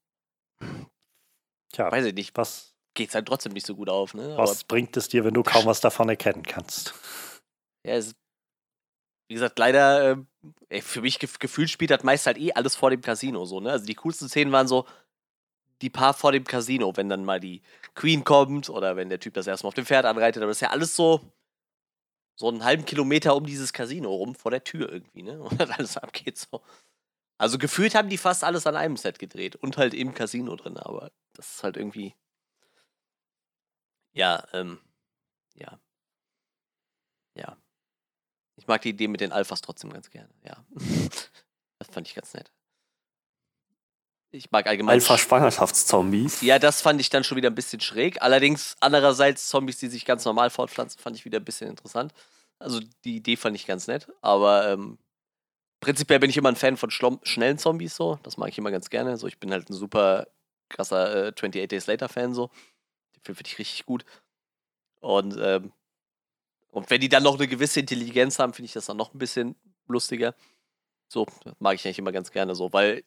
Tja, 1.72 1.90
weiß 1.90 2.06
ich 2.06 2.14
nicht, 2.14 2.36
was 2.36 2.74
geht's 2.94 3.14
halt 3.14 3.26
trotzdem 3.26 3.52
nicht 3.52 3.66
so 3.66 3.76
gut 3.76 3.88
auf, 3.88 4.14
ne? 4.14 4.36
Was 4.36 4.60
aber, 4.60 4.68
bringt 4.68 4.96
es 4.96 5.08
dir, 5.08 5.24
wenn 5.24 5.34
du 5.34 5.42
kaum 5.42 5.66
was 5.66 5.80
davon 5.80 6.08
erkennen 6.08 6.42
kannst? 6.42 6.94
Ja, 7.82 7.94
es, 7.94 8.14
wie 9.30 9.34
gesagt, 9.34 9.58
leider, 9.58 10.18
äh, 10.68 10.82
für 10.82 11.00
mich 11.00 11.18
gefühlt 11.18 11.70
spielt 11.70 11.90
das 11.90 12.02
meist 12.02 12.26
halt 12.26 12.36
eh 12.36 12.52
alles 12.52 12.76
vor 12.76 12.90
dem 12.90 13.00
Casino, 13.00 13.46
so, 13.46 13.58
ne? 13.58 13.70
Also, 13.70 13.86
die 13.86 13.94
coolsten 13.94 14.28
Szenen 14.28 14.52
waren 14.52 14.68
so, 14.68 14.84
die 15.82 15.90
paar 15.90 16.14
vor 16.14 16.32
dem 16.32 16.44
Casino, 16.44 16.96
wenn 16.96 17.08
dann 17.08 17.24
mal 17.24 17.40
die 17.40 17.62
Queen 17.94 18.24
kommt 18.24 18.68
oder 18.68 18.96
wenn 18.96 19.08
der 19.08 19.20
Typ 19.20 19.34
das 19.34 19.46
erstmal 19.46 19.68
auf 19.68 19.74
dem 19.74 19.86
Pferd 19.86 20.04
anreitet. 20.04 20.42
Aber 20.42 20.50
das 20.50 20.58
ist 20.58 20.62
ja 20.62 20.70
alles 20.70 20.94
so, 20.94 21.20
so 22.36 22.48
einen 22.48 22.64
halben 22.64 22.84
Kilometer 22.84 23.34
um 23.36 23.46
dieses 23.46 23.72
Casino 23.72 24.14
rum, 24.14 24.34
vor 24.34 24.50
der 24.50 24.64
Tür 24.64 24.90
irgendwie, 24.90 25.22
ne? 25.22 25.40
Und 25.42 25.60
dann 25.60 25.70
alles 25.70 25.96
abgeht 25.96 26.38
so. 26.38 26.62
Also 27.38 27.56
gefühlt 27.56 27.94
haben 27.94 28.10
die 28.10 28.18
fast 28.18 28.44
alles 28.44 28.66
an 28.66 28.76
einem 28.76 28.98
Set 28.98 29.18
gedreht 29.18 29.56
und 29.56 29.78
halt 29.78 29.94
im 29.94 30.12
Casino 30.12 30.56
drin, 30.56 30.76
aber 30.76 31.10
das 31.32 31.54
ist 31.54 31.62
halt 31.62 31.78
irgendwie. 31.78 32.14
Ja, 34.12 34.46
ähm, 34.52 34.78
ja. 35.54 35.80
Ja. 37.34 37.56
Ich 38.56 38.66
mag 38.66 38.82
die 38.82 38.90
Idee 38.90 39.08
mit 39.08 39.22
den 39.22 39.32
Alphas 39.32 39.62
trotzdem 39.62 39.90
ganz 39.90 40.10
gerne, 40.10 40.28
ja. 40.44 40.62
das 41.78 41.88
fand 41.90 42.08
ich 42.08 42.14
ganz 42.14 42.34
nett. 42.34 42.52
Ich 44.32 44.50
mag 44.52 44.66
allgemein. 44.66 44.94
Alpha-Schwangerschaftszombies. 44.94 46.40
Ja, 46.42 46.58
das 46.58 46.82
fand 46.82 47.00
ich 47.00 47.10
dann 47.10 47.24
schon 47.24 47.36
wieder 47.36 47.50
ein 47.50 47.54
bisschen 47.54 47.80
schräg. 47.80 48.22
Allerdings, 48.22 48.76
andererseits, 48.78 49.48
Zombies, 49.48 49.78
die 49.78 49.88
sich 49.88 50.04
ganz 50.04 50.24
normal 50.24 50.50
fortpflanzen, 50.50 51.00
fand 51.00 51.16
ich 51.16 51.24
wieder 51.24 51.40
ein 51.40 51.44
bisschen 51.44 51.68
interessant. 51.68 52.12
Also, 52.60 52.80
die 53.04 53.16
Idee 53.16 53.36
fand 53.36 53.56
ich 53.56 53.66
ganz 53.66 53.88
nett. 53.88 54.08
Aber 54.20 54.68
ähm, 54.70 54.98
prinzipiell 55.80 56.20
bin 56.20 56.30
ich 56.30 56.36
immer 56.36 56.50
ein 56.50 56.56
Fan 56.56 56.76
von 56.76 56.90
schnellen 56.90 57.58
Zombies, 57.58 57.96
so. 57.96 58.20
Das 58.22 58.36
mag 58.36 58.50
ich 58.50 58.58
immer 58.58 58.70
ganz 58.70 58.88
gerne. 58.88 59.16
So, 59.16 59.26
ich 59.26 59.40
bin 59.40 59.50
halt 59.50 59.68
ein 59.68 59.74
super 59.74 60.28
krasser 60.68 61.26
äh, 61.26 61.32
28 61.32 61.68
Days 61.68 61.86
Later-Fan, 61.88 62.32
so. 62.32 62.50
Den 63.16 63.22
Film 63.22 63.36
finde 63.36 63.48
ich 63.48 63.58
richtig 63.58 63.84
gut. 63.84 64.04
Und, 65.00 65.36
ähm, 65.40 65.72
und 66.70 66.88
wenn 66.88 67.00
die 67.00 67.08
dann 67.08 67.24
noch 67.24 67.34
eine 67.34 67.48
gewisse 67.48 67.80
Intelligenz 67.80 68.38
haben, 68.38 68.52
finde 68.52 68.66
ich 68.66 68.74
das 68.74 68.86
dann 68.86 68.96
noch 68.96 69.12
ein 69.12 69.18
bisschen 69.18 69.56
lustiger. 69.88 70.36
So, 71.08 71.26
mag 71.58 71.74
ich 71.74 71.84
eigentlich 71.84 71.98
immer 71.98 72.12
ganz 72.12 72.30
gerne 72.30 72.54
so, 72.54 72.72
weil 72.72 73.02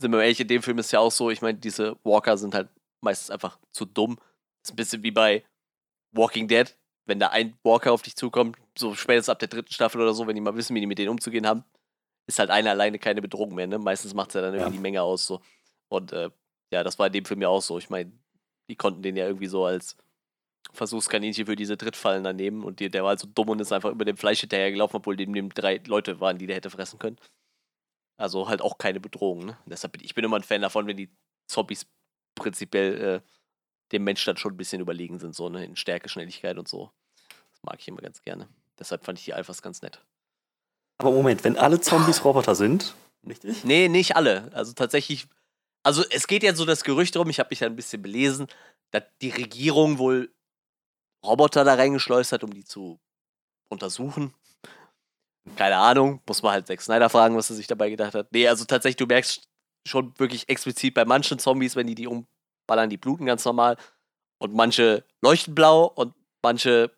sind 0.00 0.12
wir 0.12 0.22
ehrlich, 0.22 0.40
in 0.40 0.48
dem 0.48 0.62
Film 0.62 0.78
ist 0.78 0.92
ja 0.92 1.00
auch 1.00 1.12
so, 1.12 1.30
ich 1.30 1.42
meine, 1.42 1.58
diese 1.58 1.96
Walker 2.04 2.36
sind 2.38 2.54
halt 2.54 2.68
meistens 3.02 3.30
einfach 3.30 3.58
zu 3.72 3.84
dumm. 3.84 4.16
Das 4.16 4.70
ist 4.70 4.72
ein 4.72 4.76
bisschen 4.76 5.02
wie 5.02 5.10
bei 5.10 5.44
Walking 6.12 6.48
Dead, 6.48 6.74
wenn 7.06 7.20
da 7.20 7.28
ein 7.28 7.54
Walker 7.62 7.92
auf 7.92 8.02
dich 8.02 8.16
zukommt, 8.16 8.56
so 8.76 8.94
spätestens 8.94 9.30
ab 9.30 9.38
der 9.38 9.48
dritten 9.48 9.72
Staffel 9.72 10.00
oder 10.00 10.14
so, 10.14 10.26
wenn 10.26 10.34
die 10.34 10.40
mal 10.40 10.56
wissen, 10.56 10.74
wie 10.74 10.80
die 10.80 10.86
mit 10.86 10.98
denen 10.98 11.10
umzugehen 11.10 11.46
haben, 11.46 11.64
ist 12.26 12.38
halt 12.38 12.50
einer 12.50 12.70
alleine 12.70 12.98
keine 12.98 13.20
Bedrohung 13.20 13.54
mehr, 13.54 13.66
ne? 13.66 13.78
Meistens 13.78 14.14
macht 14.14 14.30
es 14.30 14.34
ja 14.34 14.40
dann 14.40 14.54
irgendwie 14.54 14.72
ja. 14.72 14.76
die 14.76 14.82
Menge 14.82 15.02
aus, 15.02 15.26
so. 15.26 15.40
Und 15.88 16.12
äh, 16.12 16.30
ja, 16.72 16.82
das 16.82 16.98
war 16.98 17.08
in 17.08 17.12
dem 17.12 17.24
Film 17.24 17.42
ja 17.42 17.48
auch 17.48 17.62
so. 17.62 17.78
Ich 17.78 17.90
meine, 17.90 18.12
die 18.68 18.76
konnten 18.76 19.02
den 19.02 19.16
ja 19.16 19.26
irgendwie 19.26 19.48
so 19.48 19.64
als 19.64 19.96
Versuchskaninchen 20.72 21.46
für 21.46 21.56
diese 21.56 21.76
Drittfallen 21.76 22.22
dann 22.22 22.36
nehmen 22.36 22.62
und 22.64 22.80
die, 22.80 22.90
der 22.90 23.02
war 23.02 23.10
halt 23.10 23.18
so 23.18 23.26
dumm 23.26 23.48
und 23.48 23.60
ist 23.60 23.72
einfach 23.72 23.90
über 23.90 24.04
dem 24.04 24.16
Fleisch 24.16 24.40
hinterhergelaufen, 24.40 24.98
obwohl 24.98 25.16
neben 25.16 25.32
dem 25.32 25.50
drei 25.50 25.80
Leute 25.86 26.20
waren, 26.20 26.38
die 26.38 26.46
der 26.46 26.56
hätte 26.56 26.70
fressen 26.70 26.98
können. 26.98 27.16
Also 28.20 28.48
halt 28.48 28.60
auch 28.60 28.76
keine 28.76 29.00
Bedrohung. 29.00 29.46
Ne? 29.46 29.58
Deshalb 29.64 29.94
bin 29.94 30.04
ich 30.04 30.14
bin 30.14 30.24
immer 30.24 30.36
ein 30.36 30.42
Fan 30.42 30.60
davon, 30.60 30.86
wenn 30.86 30.96
die 30.96 31.10
Zombies 31.46 31.86
prinzipiell 32.34 33.00
äh, 33.00 33.20
dem 33.92 34.04
Menschen 34.04 34.26
dann 34.26 34.36
schon 34.36 34.52
ein 34.52 34.56
bisschen 34.58 34.80
überlegen 34.80 35.18
sind, 35.18 35.34
so 35.34 35.48
ne? 35.48 35.64
in 35.64 35.74
Stärke, 35.74 36.08
Schnelligkeit 36.08 36.58
und 36.58 36.68
so. 36.68 36.90
Das 37.52 37.62
mag 37.62 37.80
ich 37.80 37.88
immer 37.88 38.02
ganz 38.02 38.20
gerne. 38.22 38.48
Deshalb 38.78 39.04
fand 39.04 39.18
ich 39.18 39.24
die 39.24 39.32
Alphas 39.32 39.62
ganz 39.62 39.80
nett. 39.80 40.04
Aber 40.98 41.12
Moment, 41.12 41.44
wenn 41.44 41.56
alle 41.56 41.80
Zombies 41.80 42.22
Roboter 42.24 42.54
sind, 42.54 42.94
richtig? 43.26 43.64
Nee, 43.64 43.88
nicht 43.88 44.16
alle. 44.16 44.50
Also 44.52 44.74
tatsächlich, 44.74 45.26
Also 45.82 46.04
es 46.10 46.26
geht 46.26 46.42
jetzt 46.42 46.58
so 46.58 46.66
das 46.66 46.84
Gerücht 46.84 47.16
rum, 47.16 47.30
ich 47.30 47.38
habe 47.38 47.48
mich 47.50 47.60
ja 47.60 47.68
ein 47.68 47.76
bisschen 47.76 48.02
belesen, 48.02 48.48
dass 48.90 49.04
die 49.22 49.30
Regierung 49.30 49.96
wohl 49.98 50.30
Roboter 51.24 51.64
da 51.64 51.74
reingeschleust 51.74 52.32
hat, 52.32 52.44
um 52.44 52.52
die 52.52 52.64
zu 52.64 53.00
untersuchen. 53.70 54.34
Keine 55.56 55.76
Ahnung, 55.76 56.20
muss 56.26 56.42
man 56.42 56.52
halt 56.52 56.66
Zack 56.66 56.80
Snyder 56.80 57.10
fragen, 57.10 57.36
was 57.36 57.50
er 57.50 57.56
sich 57.56 57.66
dabei 57.66 57.90
gedacht 57.90 58.14
hat. 58.14 58.32
Nee, 58.32 58.48
also 58.48 58.64
tatsächlich, 58.64 58.96
du 58.96 59.06
merkst 59.06 59.48
schon 59.86 60.18
wirklich 60.18 60.48
explizit 60.48 60.94
bei 60.94 61.04
manchen 61.04 61.38
Zombies, 61.38 61.76
wenn 61.76 61.86
die 61.86 61.94
die 61.94 62.06
umballern, 62.06 62.90
die 62.90 62.96
bluten 62.96 63.26
ganz 63.26 63.44
normal. 63.44 63.76
Und 64.38 64.54
manche 64.54 65.04
leuchten 65.20 65.54
blau 65.54 65.86
und 65.86 66.14
manche 66.42 66.90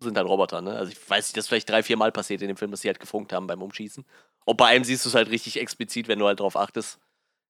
sind 0.00 0.16
halt 0.16 0.26
Roboter, 0.26 0.60
ne? 0.60 0.76
Also 0.76 0.92
ich 0.92 1.10
weiß 1.10 1.28
nicht, 1.28 1.36
das 1.36 1.44
ist 1.44 1.48
vielleicht 1.48 1.68
drei, 1.70 1.82
vier 1.82 1.96
Mal 1.96 2.12
passiert 2.12 2.42
in 2.42 2.48
dem 2.48 2.56
Film, 2.56 2.70
dass 2.70 2.80
sie 2.82 2.88
halt 2.88 3.00
gefunkt 3.00 3.32
haben 3.32 3.46
beim 3.46 3.62
Umschießen. 3.62 4.04
Und 4.44 4.56
bei 4.56 4.66
einem 4.66 4.84
siehst 4.84 5.04
du 5.04 5.08
es 5.08 5.14
halt 5.14 5.30
richtig 5.30 5.58
explizit, 5.58 6.08
wenn 6.08 6.18
du 6.18 6.26
halt 6.26 6.40
drauf 6.40 6.56
achtest, 6.56 7.00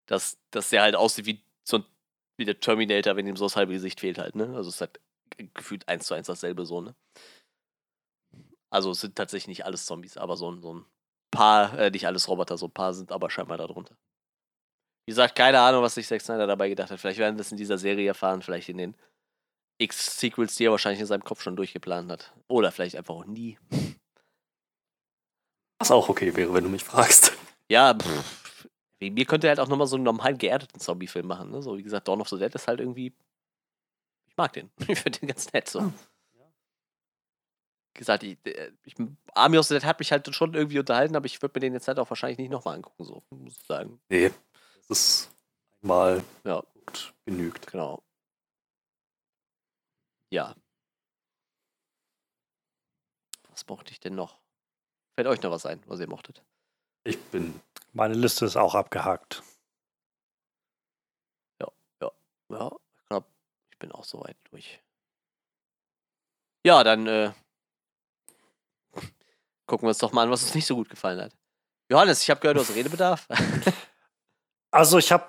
dass, 0.07 0.39
dass 0.51 0.71
der 0.71 0.83
halt 0.83 0.95
aussieht 0.95 1.27
wie 1.27 1.45
so 1.65 1.79
ein, 1.79 1.85
wie 2.37 2.45
der 2.45 2.61
Terminator, 2.61 3.17
wenn 3.17 3.27
ihm 3.27 3.37
so 3.37 3.47
das 3.47 3.57
halbe 3.57 3.73
Gesicht 3.73 4.01
fehlt 4.01 4.19
halt, 4.19 4.37
ne? 4.37 4.47
Also 4.55 4.69
es 4.69 4.77
ist 4.77 4.81
halt 4.81 5.01
gefühlt 5.55 5.89
eins 5.89 6.07
zu 6.07 6.15
eins 6.15 6.29
dasselbe 6.29 6.65
so, 6.65 6.81
ne? 6.81 6.95
Also 8.75 8.91
es 8.91 9.01
sind 9.01 9.15
tatsächlich 9.15 9.47
nicht 9.47 9.65
alles 9.65 9.87
Zombies, 9.87 10.17
aber 10.17 10.37
so 10.37 10.51
ein, 10.51 10.61
so 10.61 10.75
ein 10.75 10.85
paar, 11.31 11.79
äh, 11.79 11.91
nicht 11.93 12.09
alles 12.09 12.27
Roboter, 12.27 12.59
so 12.59 12.67
ein 12.67 12.73
paar 12.73 12.93
sind 12.93 13.13
aber 13.13 13.31
scheinbar 13.31 13.57
darunter. 13.57 13.97
Wie 15.07 15.13
gesagt, 15.13 15.37
keine 15.37 15.61
Ahnung, 15.61 15.83
was 15.85 15.95
sich 15.95 16.09
Zack 16.09 16.21
Snyder 16.21 16.49
dabei 16.49 16.69
gedacht 16.69 16.91
hat. 16.91 16.99
Vielleicht 16.99 17.21
werden 17.21 17.37
wir 17.37 17.39
das 17.39 17.53
in 17.53 17.57
dieser 17.57 17.79
Serie 17.79 18.09
erfahren, 18.09 18.43
vielleicht 18.43 18.69
in 18.69 18.79
den 18.79 18.97
X-Sequels, 19.79 20.57
die 20.57 20.65
er 20.65 20.73
wahrscheinlich 20.73 20.99
in 20.99 21.07
seinem 21.07 21.23
Kopf 21.23 21.41
schon 21.41 21.55
durchgeplant 21.55 22.11
hat. 22.11 22.33
Oder 22.49 22.73
vielleicht 22.73 22.97
einfach 22.97 23.15
auch 23.15 23.27
nie. 23.27 23.61
Was 25.79 25.93
auch 25.93 26.09
okay 26.09 26.35
wäre, 26.35 26.53
wenn 26.53 26.65
du 26.65 26.71
mich 26.71 26.83
fragst. 26.83 27.33
Ja, 27.71 27.95
pff, 27.95 28.67
wegen 28.99 29.15
mir 29.15 29.25
könnte 29.25 29.47
er 29.47 29.51
halt 29.51 29.61
auch 29.61 29.69
nochmal 29.69 29.87
so 29.87 29.95
einen 29.95 30.05
normalen 30.05 30.37
geerdeten 30.37 30.81
Zombie-Film 30.81 31.29
machen. 31.29 31.53
Ne? 31.53 31.63
So 31.63 31.79
wie 31.79 31.83
gesagt, 31.85 32.09
Dawn 32.09 32.21
of 32.21 32.29
the 32.29 32.39
Dead 32.39 32.53
ist 32.53 32.67
halt 32.67 32.81
irgendwie. 32.81 33.15
Ich 34.27 34.37
mag 34.37 34.53
den. 34.53 34.71
Ich 34.89 34.99
finde 34.99 35.21
den 35.21 35.29
ganz 35.29 35.53
nett. 35.53 35.69
So. 35.69 35.81
Wie 35.81 35.93
gesagt, 37.95 38.23
ich, 38.23 38.37
ich, 38.85 38.95
Army 39.35 39.59
of 39.59 39.67
the 39.67 39.75
Dead 39.75 39.85
hat 39.85 39.99
mich 39.99 40.13
halt 40.13 40.33
schon 40.35 40.55
irgendwie 40.55 40.79
unterhalten, 40.79 41.17
aber 41.17 41.27
ich 41.27 41.41
würde 41.41 41.57
mir 41.57 41.61
den 41.61 41.75
jetzt 41.75 41.89
halt 41.89 41.99
auch 41.99 42.11
wahrscheinlich 42.11 42.39
nicht 42.39 42.51
nochmal 42.51 42.77
angucken, 42.77 43.05
so 43.05 43.23
muss 43.31 43.57
ich 43.57 43.67
sagen. 43.67 44.01
Nee, 44.09 44.31
das 44.89 44.91
ist 44.99 45.31
einmal 45.83 46.23
Ja. 46.45 46.63
gut, 46.75 47.15
genügt. 47.25 47.67
Genau. 47.69 48.03
Ja. 50.31 50.55
Was 53.49 53.67
mochte 53.69 53.93
ich 53.93 54.01
denn 54.01 54.15
noch? 54.17 54.41
Fällt 55.15 55.29
euch 55.29 55.41
noch 55.43 55.53
was 55.53 55.65
ein, 55.65 55.81
was 55.87 56.01
ihr 56.01 56.09
mochtet? 56.09 56.43
Ich 57.05 57.21
bin 57.27 57.61
Meine 57.93 58.15
Liste 58.15 58.45
ist 58.47 58.57
auch 58.57 58.75
abgehakt. 58.75 59.43
Ja, 62.51 62.71
ich 62.99 63.07
glaube, 63.09 63.27
ich 63.71 63.79
bin 63.79 63.91
auch 63.93 64.05
soweit 64.05 64.37
durch. 64.51 64.81
Ja, 66.67 66.83
dann 66.85 67.07
äh, 67.07 67.33
gucken 69.67 69.87
wir 69.87 69.91
uns 69.91 69.99
doch 69.99 70.13
mal 70.13 70.23
an, 70.23 70.31
was 70.31 70.43
uns 70.43 70.55
nicht 70.55 70.67
so 70.67 70.77
gut 70.77 70.89
gefallen 70.89 71.21
hat. 71.21 71.33
Johannes, 71.91 72.23
ich 72.23 72.31
habe 72.31 72.41
gehört, 72.41 72.57
du 72.57 72.61
hast 72.61 72.75
Redebedarf. 72.75 73.27
Also 74.75 74.99
ich 74.99 75.13
habe, 75.13 75.25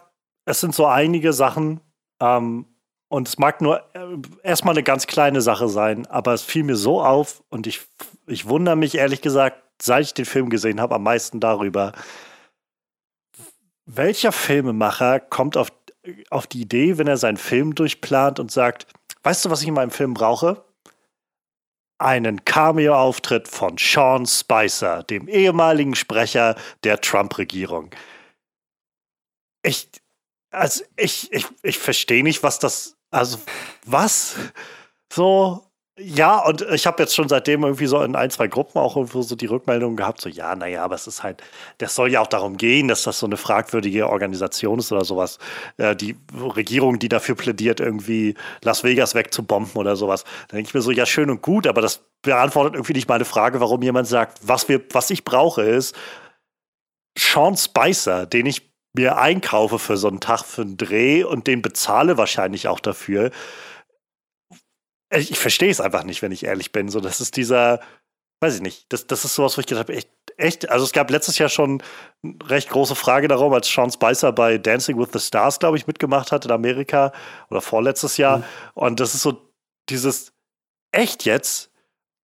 es 0.45 0.59
sind 0.59 0.73
so 0.73 0.87
einige 0.87 1.31
Sachen 1.31 1.79
ähm, 2.19 2.65
und 3.09 3.27
es 3.27 3.37
mag 3.37 3.61
nur 3.61 3.83
äh, 3.93 4.17
erstmal 4.41 4.73
eine 4.73 4.81
ganz 4.81 5.05
kleine 5.05 5.41
Sache 5.41 5.69
sein, 5.69 6.07
aber 6.07 6.33
es 6.33 6.41
fiel 6.41 6.63
mir 6.63 6.75
so 6.75 7.03
auf 7.03 7.43
und 7.49 7.67
ich, 7.67 7.81
ich 8.25 8.47
wundere 8.47 8.75
mich 8.75 8.95
ehrlich 8.95 9.21
gesagt, 9.21 9.61
seit 9.79 10.05
ich 10.05 10.13
den 10.15 10.25
Film 10.25 10.49
gesehen 10.49 10.81
habe, 10.81 10.95
am 10.95 11.03
meisten 11.03 11.39
darüber, 11.39 11.91
welcher 13.85 14.31
Filmemacher 14.31 15.19
kommt 15.19 15.57
auf, 15.57 15.71
auf 16.31 16.47
die 16.47 16.61
Idee, 16.61 16.97
wenn 16.97 17.05
er 17.05 17.17
seinen 17.17 17.37
Film 17.37 17.75
durchplant 17.75 18.39
und 18.39 18.51
sagt, 18.51 18.87
weißt 19.21 19.45
du, 19.45 19.51
was 19.51 19.61
ich 19.61 19.67
in 19.67 19.75
meinem 19.75 19.91
Film 19.91 20.15
brauche? 20.15 20.65
Einen 21.97 22.43
Cameo-Auftritt 22.43 23.47
von 23.47 23.77
Sean 23.77 24.25
Spicer, 24.25 25.03
dem 25.03 25.27
ehemaligen 25.27 25.95
Sprecher 25.95 26.55
der 26.83 26.99
Trump-Regierung. 26.99 27.91
Ich, 29.63 29.89
also 30.51 30.83
ich, 30.97 31.31
ich, 31.31 31.47
ich 31.63 31.77
verstehe 31.77 32.23
nicht, 32.23 32.43
was 32.43 32.59
das, 32.59 32.97
also 33.11 33.39
was? 33.85 34.35
So, 35.11 35.64
ja, 35.97 36.39
und 36.39 36.61
ich 36.73 36.87
habe 36.87 37.01
jetzt 37.01 37.15
schon 37.15 37.29
seitdem 37.29 37.63
irgendwie 37.63 37.85
so 37.85 38.01
in 38.01 38.17
ein, 38.17 38.29
zwei 38.29 38.47
Gruppen 38.47 38.79
auch 38.79 38.97
irgendwo 38.97 39.21
so 39.21 39.35
die 39.35 39.45
Rückmeldung 39.45 39.95
gehabt, 39.95 40.19
so 40.19 40.27
ja, 40.27 40.53
naja, 40.53 40.83
aber 40.83 40.95
es 40.95 41.07
ist 41.07 41.23
halt, 41.23 41.41
das 41.77 41.95
soll 41.95 42.11
ja 42.11 42.19
auch 42.19 42.27
darum 42.27 42.57
gehen, 42.57 42.89
dass 42.89 43.03
das 43.03 43.19
so 43.19 43.25
eine 43.25 43.37
fragwürdige 43.37 44.09
Organisation 44.09 44.79
ist 44.79 44.91
oder 44.91 45.05
sowas. 45.05 45.39
Äh, 45.77 45.95
die 45.95 46.17
Regierung, 46.33 46.99
die 46.99 47.07
dafür 47.07 47.35
plädiert, 47.35 47.79
irgendwie 47.79 48.35
Las 48.61 48.83
Vegas 48.83 49.15
wegzubomben 49.15 49.75
oder 49.75 49.95
sowas. 49.95 50.25
Da 50.49 50.57
denke 50.57 50.69
ich 50.69 50.73
mir 50.73 50.81
so, 50.81 50.91
ja, 50.91 51.05
schön 51.05 51.29
und 51.29 51.41
gut, 51.41 51.65
aber 51.65 51.81
das 51.81 52.01
beantwortet 52.21 52.73
irgendwie 52.73 52.93
nicht 52.93 53.07
meine 53.07 53.25
Frage, 53.25 53.61
warum 53.61 53.81
jemand 53.81 54.07
sagt, 54.07 54.39
was, 54.41 54.67
wir, 54.67 54.81
was 54.91 55.09
ich 55.11 55.23
brauche 55.23 55.61
ist 55.61 55.95
Sean 57.17 57.55
Spicer, 57.55 58.25
den 58.25 58.45
ich 58.45 58.69
mir 58.93 59.17
einkaufe 59.17 59.79
für 59.79 59.97
so 59.97 60.07
einen 60.07 60.19
Tag 60.19 60.43
für 60.43 60.61
einen 60.61 60.77
Dreh 60.77 61.23
und 61.23 61.47
den 61.47 61.61
bezahle 61.61 62.17
wahrscheinlich 62.17 62.67
auch 62.67 62.79
dafür. 62.79 63.31
Ich, 65.15 65.31
ich 65.31 65.39
verstehe 65.39 65.69
es 65.69 65.81
einfach 65.81 66.03
nicht, 66.03 66.21
wenn 66.21 66.31
ich 66.31 66.45
ehrlich 66.45 66.71
bin. 66.71 66.89
So, 66.89 66.99
das 66.99 67.21
ist 67.21 67.37
dieser, 67.37 67.79
weiß 68.41 68.55
ich 68.55 68.61
nicht, 68.61 68.91
das, 68.93 69.07
das 69.07 69.25
ist 69.25 69.35
sowas, 69.35 69.57
wo 69.57 69.61
ich 69.61 69.67
gedacht 69.67 69.87
habe, 69.87 69.93
echt, 69.93 70.09
echt, 70.37 70.69
also 70.69 70.85
es 70.85 70.91
gab 70.91 71.09
letztes 71.09 71.37
Jahr 71.37 71.49
schon 71.49 71.81
eine 72.23 72.35
recht 72.49 72.69
große 72.69 72.95
Frage 72.95 73.27
darum, 73.27 73.53
als 73.53 73.67
Sean 73.67 73.91
Spicer 73.91 74.31
bei 74.31 74.57
Dancing 74.57 74.97
with 74.97 75.09
the 75.13 75.19
Stars, 75.19 75.59
glaube 75.59 75.77
ich, 75.77 75.87
mitgemacht 75.87 76.31
hat 76.31 76.45
in 76.45 76.51
Amerika 76.51 77.11
oder 77.49 77.61
vorletztes 77.61 78.17
Jahr. 78.17 78.39
Mhm. 78.39 78.43
Und 78.73 78.99
das 78.99 79.15
ist 79.15 79.21
so 79.21 79.51
dieses, 79.89 80.33
echt 80.91 81.25
jetzt? 81.25 81.71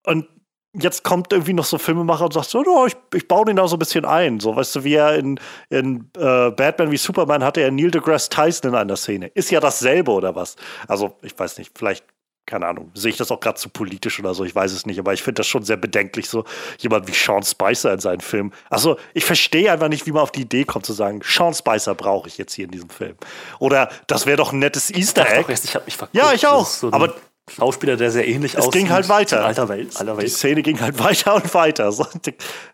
Und 0.04 0.26
jetzt 0.74 1.04
kommt 1.04 1.32
irgendwie 1.32 1.52
noch 1.52 1.64
so 1.64 1.78
Filmemacher 1.78 2.24
und 2.24 2.32
sagt 2.32 2.48
so, 2.48 2.64
oh, 2.66 2.86
ich, 2.86 2.96
ich 3.14 3.28
baue 3.28 3.44
den 3.44 3.56
da 3.56 3.68
so 3.68 3.76
ein 3.76 3.78
bisschen 3.78 4.04
ein. 4.04 4.40
So, 4.40 4.56
weißt 4.56 4.76
du, 4.76 4.84
wie 4.84 4.94
er 4.94 5.14
in, 5.16 5.38
in 5.68 6.10
äh, 6.16 6.50
Batman 6.50 6.90
wie 6.90 6.96
Superman 6.96 7.44
hatte 7.44 7.60
er 7.60 7.70
Neil 7.70 7.90
deGrasse 7.90 8.30
Tyson 8.30 8.70
in 8.70 8.76
einer 8.76 8.96
Szene. 8.96 9.28
Ist 9.28 9.50
ja 9.50 9.60
dasselbe 9.60 10.10
oder 10.10 10.34
was? 10.34 10.56
Also, 10.88 11.16
ich 11.22 11.38
weiß 11.38 11.58
nicht, 11.58 11.76
vielleicht, 11.76 12.04
keine 12.46 12.66
Ahnung, 12.66 12.90
sehe 12.94 13.10
ich 13.10 13.16
das 13.16 13.30
auch 13.30 13.40
gerade 13.40 13.58
zu 13.58 13.68
politisch 13.68 14.18
oder 14.18 14.34
so, 14.34 14.44
ich 14.44 14.54
weiß 14.54 14.72
es 14.72 14.84
nicht, 14.86 14.98
aber 14.98 15.12
ich 15.12 15.22
finde 15.22 15.40
das 15.40 15.46
schon 15.46 15.62
sehr 15.62 15.76
bedenklich, 15.76 16.28
so 16.28 16.44
jemand 16.78 17.06
wie 17.08 17.12
Sean 17.12 17.42
Spicer 17.42 17.92
in 17.92 18.00
seinen 18.00 18.20
Filmen. 18.20 18.52
Also, 18.68 18.96
ich 19.14 19.24
verstehe 19.24 19.70
einfach 19.72 19.88
nicht, 19.88 20.06
wie 20.06 20.12
man 20.12 20.22
auf 20.22 20.32
die 20.32 20.42
Idee 20.42 20.64
kommt 20.64 20.84
zu 20.84 20.92
sagen, 20.92 21.20
Sean 21.24 21.54
Spicer 21.54 21.94
brauche 21.94 22.28
ich 22.28 22.38
jetzt 22.38 22.54
hier 22.54 22.64
in 22.64 22.70
diesem 22.70 22.90
Film. 22.90 23.14
Oder 23.58 23.88
das 24.06 24.26
wäre 24.26 24.36
doch 24.36 24.52
ein 24.52 24.58
nettes 24.58 24.90
Easter 24.90 25.26
Egg. 25.30 25.50
erst, 25.50 25.64
ich 25.64 25.74
habe 25.74 25.84
mich 25.84 25.96
verguckt. 25.96 26.16
Ja, 26.16 26.32
ich 26.32 26.46
auch. 26.46 26.66
So 26.66 26.92
Aber 26.92 27.14
Schauspieler, 27.50 27.96
der 27.96 28.10
sehr 28.10 28.26
ähnlich 28.26 28.54
es 28.54 28.60
aussieht. 28.60 28.72
ging 28.72 28.90
halt 28.90 29.08
weiter. 29.08 29.44
Alter 29.44 29.68
Welt. 29.68 29.96
Aller 29.96 30.12
Die 30.14 30.18
Welt. 30.22 30.30
Szene 30.30 30.62
ging 30.62 30.80
halt 30.80 30.98
weiter 31.02 31.34
und 31.34 31.52
weiter. 31.54 31.90
So, 31.92 32.06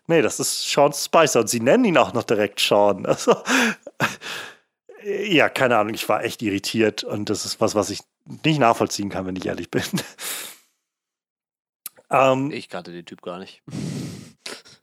nee, 0.07 0.21
das 0.21 0.39
ist 0.39 0.69
Sean 0.69 0.93
Spicer 0.93 1.41
und 1.41 1.49
sie 1.49 1.59
nennen 1.59 1.85
ihn 1.85 1.97
auch 1.97 2.13
noch 2.13 2.23
direkt 2.23 2.59
Sean. 2.59 3.05
Also, 3.05 3.35
ja, 5.03 5.49
keine 5.49 5.77
Ahnung, 5.77 5.93
ich 5.93 6.07
war 6.09 6.23
echt 6.23 6.41
irritiert 6.41 7.03
und 7.03 7.29
das 7.29 7.45
ist 7.45 7.61
was, 7.61 7.75
was 7.75 7.89
ich 7.89 7.99
nicht 8.43 8.59
nachvollziehen 8.59 9.09
kann, 9.09 9.25
wenn 9.25 9.35
ich 9.35 9.45
ehrlich 9.45 9.71
bin. 9.71 9.83
ähm, 12.11 12.51
Ich 12.51 12.69
kannte 12.69 12.91
den 12.91 13.05
Typ 13.05 13.21
gar 13.21 13.39
nicht. 13.39 13.61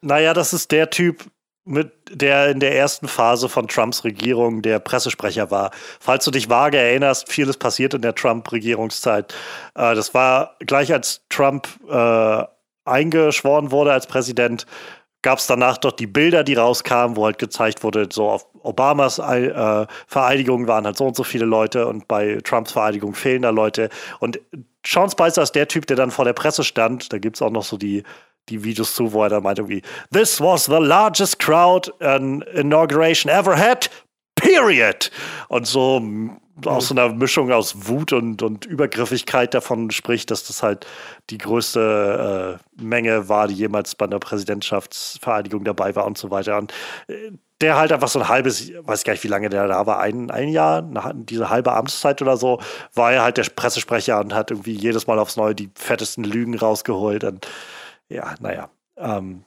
naja, 0.01 0.35
das 0.35 0.53
ist 0.53 0.73
der 0.73 0.91
Typ, 0.91 1.25
mit 1.65 1.93
der 2.11 2.51
in 2.51 2.61
der 2.61 2.77
ersten 2.77 3.09
Phase 3.09 3.49
von 3.49 3.67
Trumps 3.67 4.05
Regierung 4.05 4.63
der 4.63 4.79
Pressesprecher 4.79 5.51
war. 5.51 5.73
Falls 5.99 6.25
du 6.25 6.31
dich 6.31 6.49
vage 6.49 6.79
erinnerst, 6.79 7.29
vieles 7.29 7.57
passiert 7.57 7.93
in 7.93 8.03
der 8.03 8.15
Trump-Regierungszeit. 8.15 9.33
Äh, 9.75 9.95
das 9.95 10.15
war 10.15 10.57
gleich 10.61 10.93
als 10.93 11.23
Trump 11.29 11.69
äh, 11.89 12.45
eingeschworen 12.85 13.73
wurde 13.73 13.93
als 13.93 14.07
Präsident, 14.07 14.65
gab 15.27 15.41
es 15.41 15.49
danach 15.49 15.77
doch 15.77 15.91
die 15.91 16.07
Bilder, 16.07 16.45
die 16.45 16.55
rauskamen, 16.55 17.17
wo 17.17 17.25
halt 17.25 17.41
gezeigt 17.41 17.83
wurde, 17.83 18.07
so 18.13 18.31
auf 18.31 18.47
Obamas 18.63 19.19
äh, 19.19 19.85
Vereidigung 20.07 20.69
waren 20.69 20.85
halt 20.85 20.97
so 20.97 21.05
und 21.05 21.17
so 21.17 21.25
viele 21.25 21.45
Leute 21.45 21.89
und 21.89 22.07
bei 22.07 22.39
Trumps 22.45 22.71
Vereidigung 22.71 23.13
fehlen 23.13 23.43
da 23.43 23.51
Leute. 23.51 23.89
Und 24.21 24.39
Sean 24.87 25.11
Spicer 25.11 25.43
ist 25.43 25.57
der 25.57 25.67
Typ, 25.67 25.85
der 25.89 25.97
dann 25.97 26.13
vor 26.13 26.25
der 26.25 26.33
Presse 26.33 26.63
stand. 26.63 27.13
Da 27.13 27.19
gibt 27.19 27.35
es 27.35 27.43
auch 27.43 27.51
noch 27.51 27.65
so 27.65 27.77
die, 27.77 28.05
die 28.49 28.63
Videos 28.63 28.95
zu, 28.95 29.13
wo 29.13 29.25
er 29.25 29.31
dann 29.31 29.43
meint 29.43 29.59
irgendwie, 29.59 29.83
This 30.13 30.41
was 30.41 30.67
the 30.67 30.79
largest 30.79 31.41
crowd 31.41 31.93
an 31.99 32.43
inauguration 32.55 33.29
ever 33.29 33.59
had, 33.59 33.91
period. 34.37 35.11
Und 35.49 35.67
so 35.67 36.01
aus 36.65 36.89
so 36.89 36.95
einer 36.95 37.11
Mischung 37.11 37.53
aus 37.53 37.89
Wut 37.89 38.13
und, 38.13 38.43
und 38.43 38.65
Übergriffigkeit 38.65 39.53
davon 39.53 39.91
spricht, 39.91 40.31
dass 40.31 40.45
das 40.45 40.63
halt 40.63 40.87
die 41.31 41.39
größte 41.39 42.59
äh, 42.79 42.83
Menge 42.83 43.29
war, 43.29 43.49
die 43.49 43.55
jemals 43.55 43.95
bei 43.95 44.07
einer 44.07 44.19
Präsidentschaftsvereidigung 44.19 45.65
dabei 45.65 45.95
war 45.95 46.07
und 46.07 46.17
so 46.17 46.31
weiter. 46.31 46.57
Und 46.57 46.73
äh, 47.09 47.33
der 47.61 47.77
halt 47.77 47.93
einfach 47.93 48.09
so 48.09 48.21
ein 48.21 48.29
halbes, 48.29 48.71
weiß 48.83 49.05
gar 49.05 49.15
nicht, 49.15 49.25
wie 49.25 49.29
lange 49.29 49.49
der 49.49 49.67
da 49.67 49.87
war, 49.87 50.01
ein, 50.01 50.31
ein 50.31 50.49
Jahr, 50.49 50.83
nach 50.83 51.13
diese 51.15 51.49
halbe 51.49 51.73
Amtszeit 51.73 52.21
oder 52.21 52.37
so, 52.37 52.61
war 52.95 53.13
er 53.13 53.23
halt 53.23 53.39
der 53.39 53.45
Pressesprecher 53.45 54.21
und 54.21 54.35
hat 54.35 54.51
irgendwie 54.51 54.75
jedes 54.75 55.07
Mal 55.07 55.19
aufs 55.19 55.37
Neue 55.37 55.55
die 55.55 55.71
fettesten 55.75 56.25
Lügen 56.25 56.55
rausgeholt. 56.55 57.25
Und 57.25 57.47
ja, 58.09 58.35
naja. 58.41 58.71
Ähm, 58.97 59.45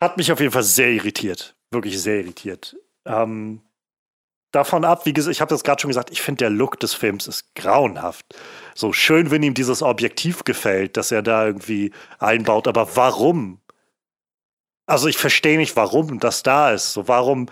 hat 0.00 0.16
mich 0.16 0.32
auf 0.32 0.40
jeden 0.40 0.52
Fall 0.52 0.64
sehr 0.64 0.90
irritiert. 0.90 1.54
Wirklich 1.70 2.00
sehr 2.00 2.20
irritiert. 2.20 2.76
Ähm, 3.06 3.62
davon 4.52 4.84
ab, 4.84 5.06
wie 5.06 5.12
gesagt, 5.12 5.34
ich 5.34 5.40
habe 5.40 5.48
das 5.48 5.64
gerade 5.64 5.80
schon 5.80 5.88
gesagt, 5.88 6.10
ich 6.10 6.22
finde 6.22 6.44
der 6.44 6.50
Look 6.50 6.78
des 6.78 6.94
Films 6.94 7.26
ist 7.26 7.54
grauenhaft. 7.54 8.26
So 8.74 8.92
schön, 8.92 9.30
wenn 9.30 9.42
ihm 9.42 9.54
dieses 9.54 9.82
Objektiv 9.82 10.44
gefällt, 10.44 10.96
dass 10.96 11.10
er 11.10 11.22
da 11.22 11.46
irgendwie 11.46 11.90
einbaut, 12.18 12.68
aber 12.68 12.96
warum? 12.96 13.60
Also 14.86 15.08
ich 15.08 15.16
verstehe 15.16 15.58
nicht, 15.58 15.74
warum 15.76 16.20
das 16.20 16.42
da 16.42 16.72
ist. 16.72 16.92
So 16.92 17.08
warum, 17.08 17.46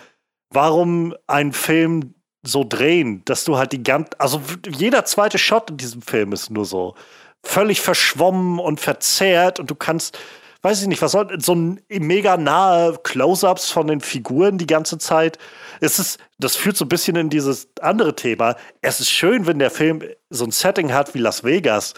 warum 0.50 1.14
einen 1.26 1.52
Film 1.52 2.14
so 2.42 2.64
drehen, 2.64 3.22
dass 3.24 3.44
du 3.44 3.56
halt 3.56 3.72
die 3.72 3.82
ganze, 3.82 4.18
also 4.20 4.40
jeder 4.68 5.04
zweite 5.04 5.38
Shot 5.38 5.70
in 5.70 5.76
diesem 5.76 6.02
Film 6.02 6.32
ist 6.32 6.50
nur 6.50 6.64
so 6.64 6.94
völlig 7.42 7.80
verschwommen 7.80 8.58
und 8.58 8.80
verzerrt 8.80 9.60
und 9.60 9.70
du 9.70 9.74
kannst, 9.74 10.18
weiß 10.62 10.82
ich 10.82 10.88
nicht, 10.88 11.02
was 11.02 11.12
soll, 11.12 11.40
so 11.40 11.54
ein 11.54 11.80
mega 11.88 12.36
nahe 12.36 12.98
Close-ups 13.02 13.70
von 13.70 13.86
den 13.86 14.00
Figuren 14.00 14.58
die 14.58 14.66
ganze 14.66 14.98
Zeit. 14.98 15.38
Es 15.80 15.98
ist, 15.98 16.18
das 16.38 16.56
führt 16.56 16.76
so 16.76 16.84
ein 16.84 16.88
bisschen 16.88 17.16
in 17.16 17.30
dieses 17.30 17.68
andere 17.80 18.14
Thema. 18.14 18.56
Es 18.82 19.00
ist 19.00 19.10
schön, 19.10 19.46
wenn 19.46 19.58
der 19.58 19.70
Film 19.70 20.02
so 20.28 20.44
ein 20.44 20.50
Setting 20.50 20.92
hat 20.92 21.14
wie 21.14 21.18
Las 21.18 21.44
Vegas. 21.44 21.94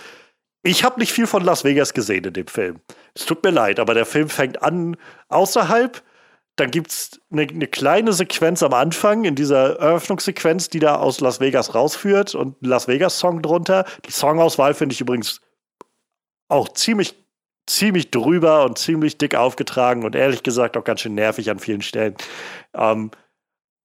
Ich 0.63 0.85
habe 0.85 1.01
nicht 1.01 1.13
viel 1.13 1.27
von 1.27 1.43
Las 1.45 1.65
Vegas 1.65 1.93
gesehen 1.93 2.25
in 2.25 2.33
dem 2.35 2.47
Film. 2.47 2.81
Es 3.15 3.27
tut 3.27 3.43
mir 3.43 3.51
leid, 3.51 3.81
aber 3.81 3.95
der 3.95 4.07
Film 4.07 4.29
fängt 4.29 4.63
an 4.63 4.97
außerhalb 5.29 6.03
dann 6.57 6.71
gibt 6.71 6.91
es 6.91 7.21
eine, 7.31 7.43
eine, 7.43 7.67
kleine 7.67 8.13
Sequenz 8.13 8.63
am 8.63 8.75
Anfang, 8.75 9.25
in 9.25 9.35
dieser 9.35 9.79
Eröffnungssequenz, 9.79 10.69
die 10.69 10.81
da 10.81 10.97
aus 10.97 11.21
Las 11.21 11.41
Vegas 11.41 11.75
rausführt 11.75 12.35
und 12.35 12.57
Las 12.61 12.89
Vegas-Song 12.89 13.41
drunter. 13.41 13.87
Die 14.07 14.13
Songauswahl 14.13 14.75
finde 14.75 14.93
ich 14.93 15.01
übrigens 15.01 15.41
auch 16.49 16.69
ziemlich, 16.69 17.22
ziemlich 17.73 18.11
drüber 18.11 18.65
und 18.65 18.79
ziemlich 18.79 19.19
dick 19.19 19.35
aufgetragen 19.35 20.05
und 20.05 20.15
ehrlich 20.15 20.43
gesagt 20.43 20.77
auch 20.77 20.85
ganz 20.85 21.01
schön 21.01 21.15
nervig 21.15 21.51
an 21.51 21.59
vielen 21.59 21.83
Stellen. 21.83 22.15
Ähm, 22.75 23.11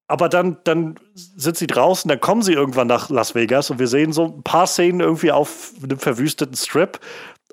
aber 0.10 0.30
dann, 0.30 0.58
dann 0.64 0.96
sind 1.14 1.58
sie 1.58 1.68
draußen, 1.68 2.08
dann 2.08 2.22
kommen 2.22 2.42
sie 2.42 2.54
irgendwann 2.54 2.88
nach 2.88 3.10
Las 3.10 3.36
Vegas 3.36 3.70
und 3.70 3.80
wir 3.80 3.88
sehen 3.88 4.14
so 4.14 4.26
ein 4.26 4.44
paar 4.44 4.68
Szenen 4.68 5.02
irgendwie 5.02 5.32
auf 5.32 5.74
einem 5.84 6.00
verwüsteten 6.00 6.56
Strip 6.56 7.00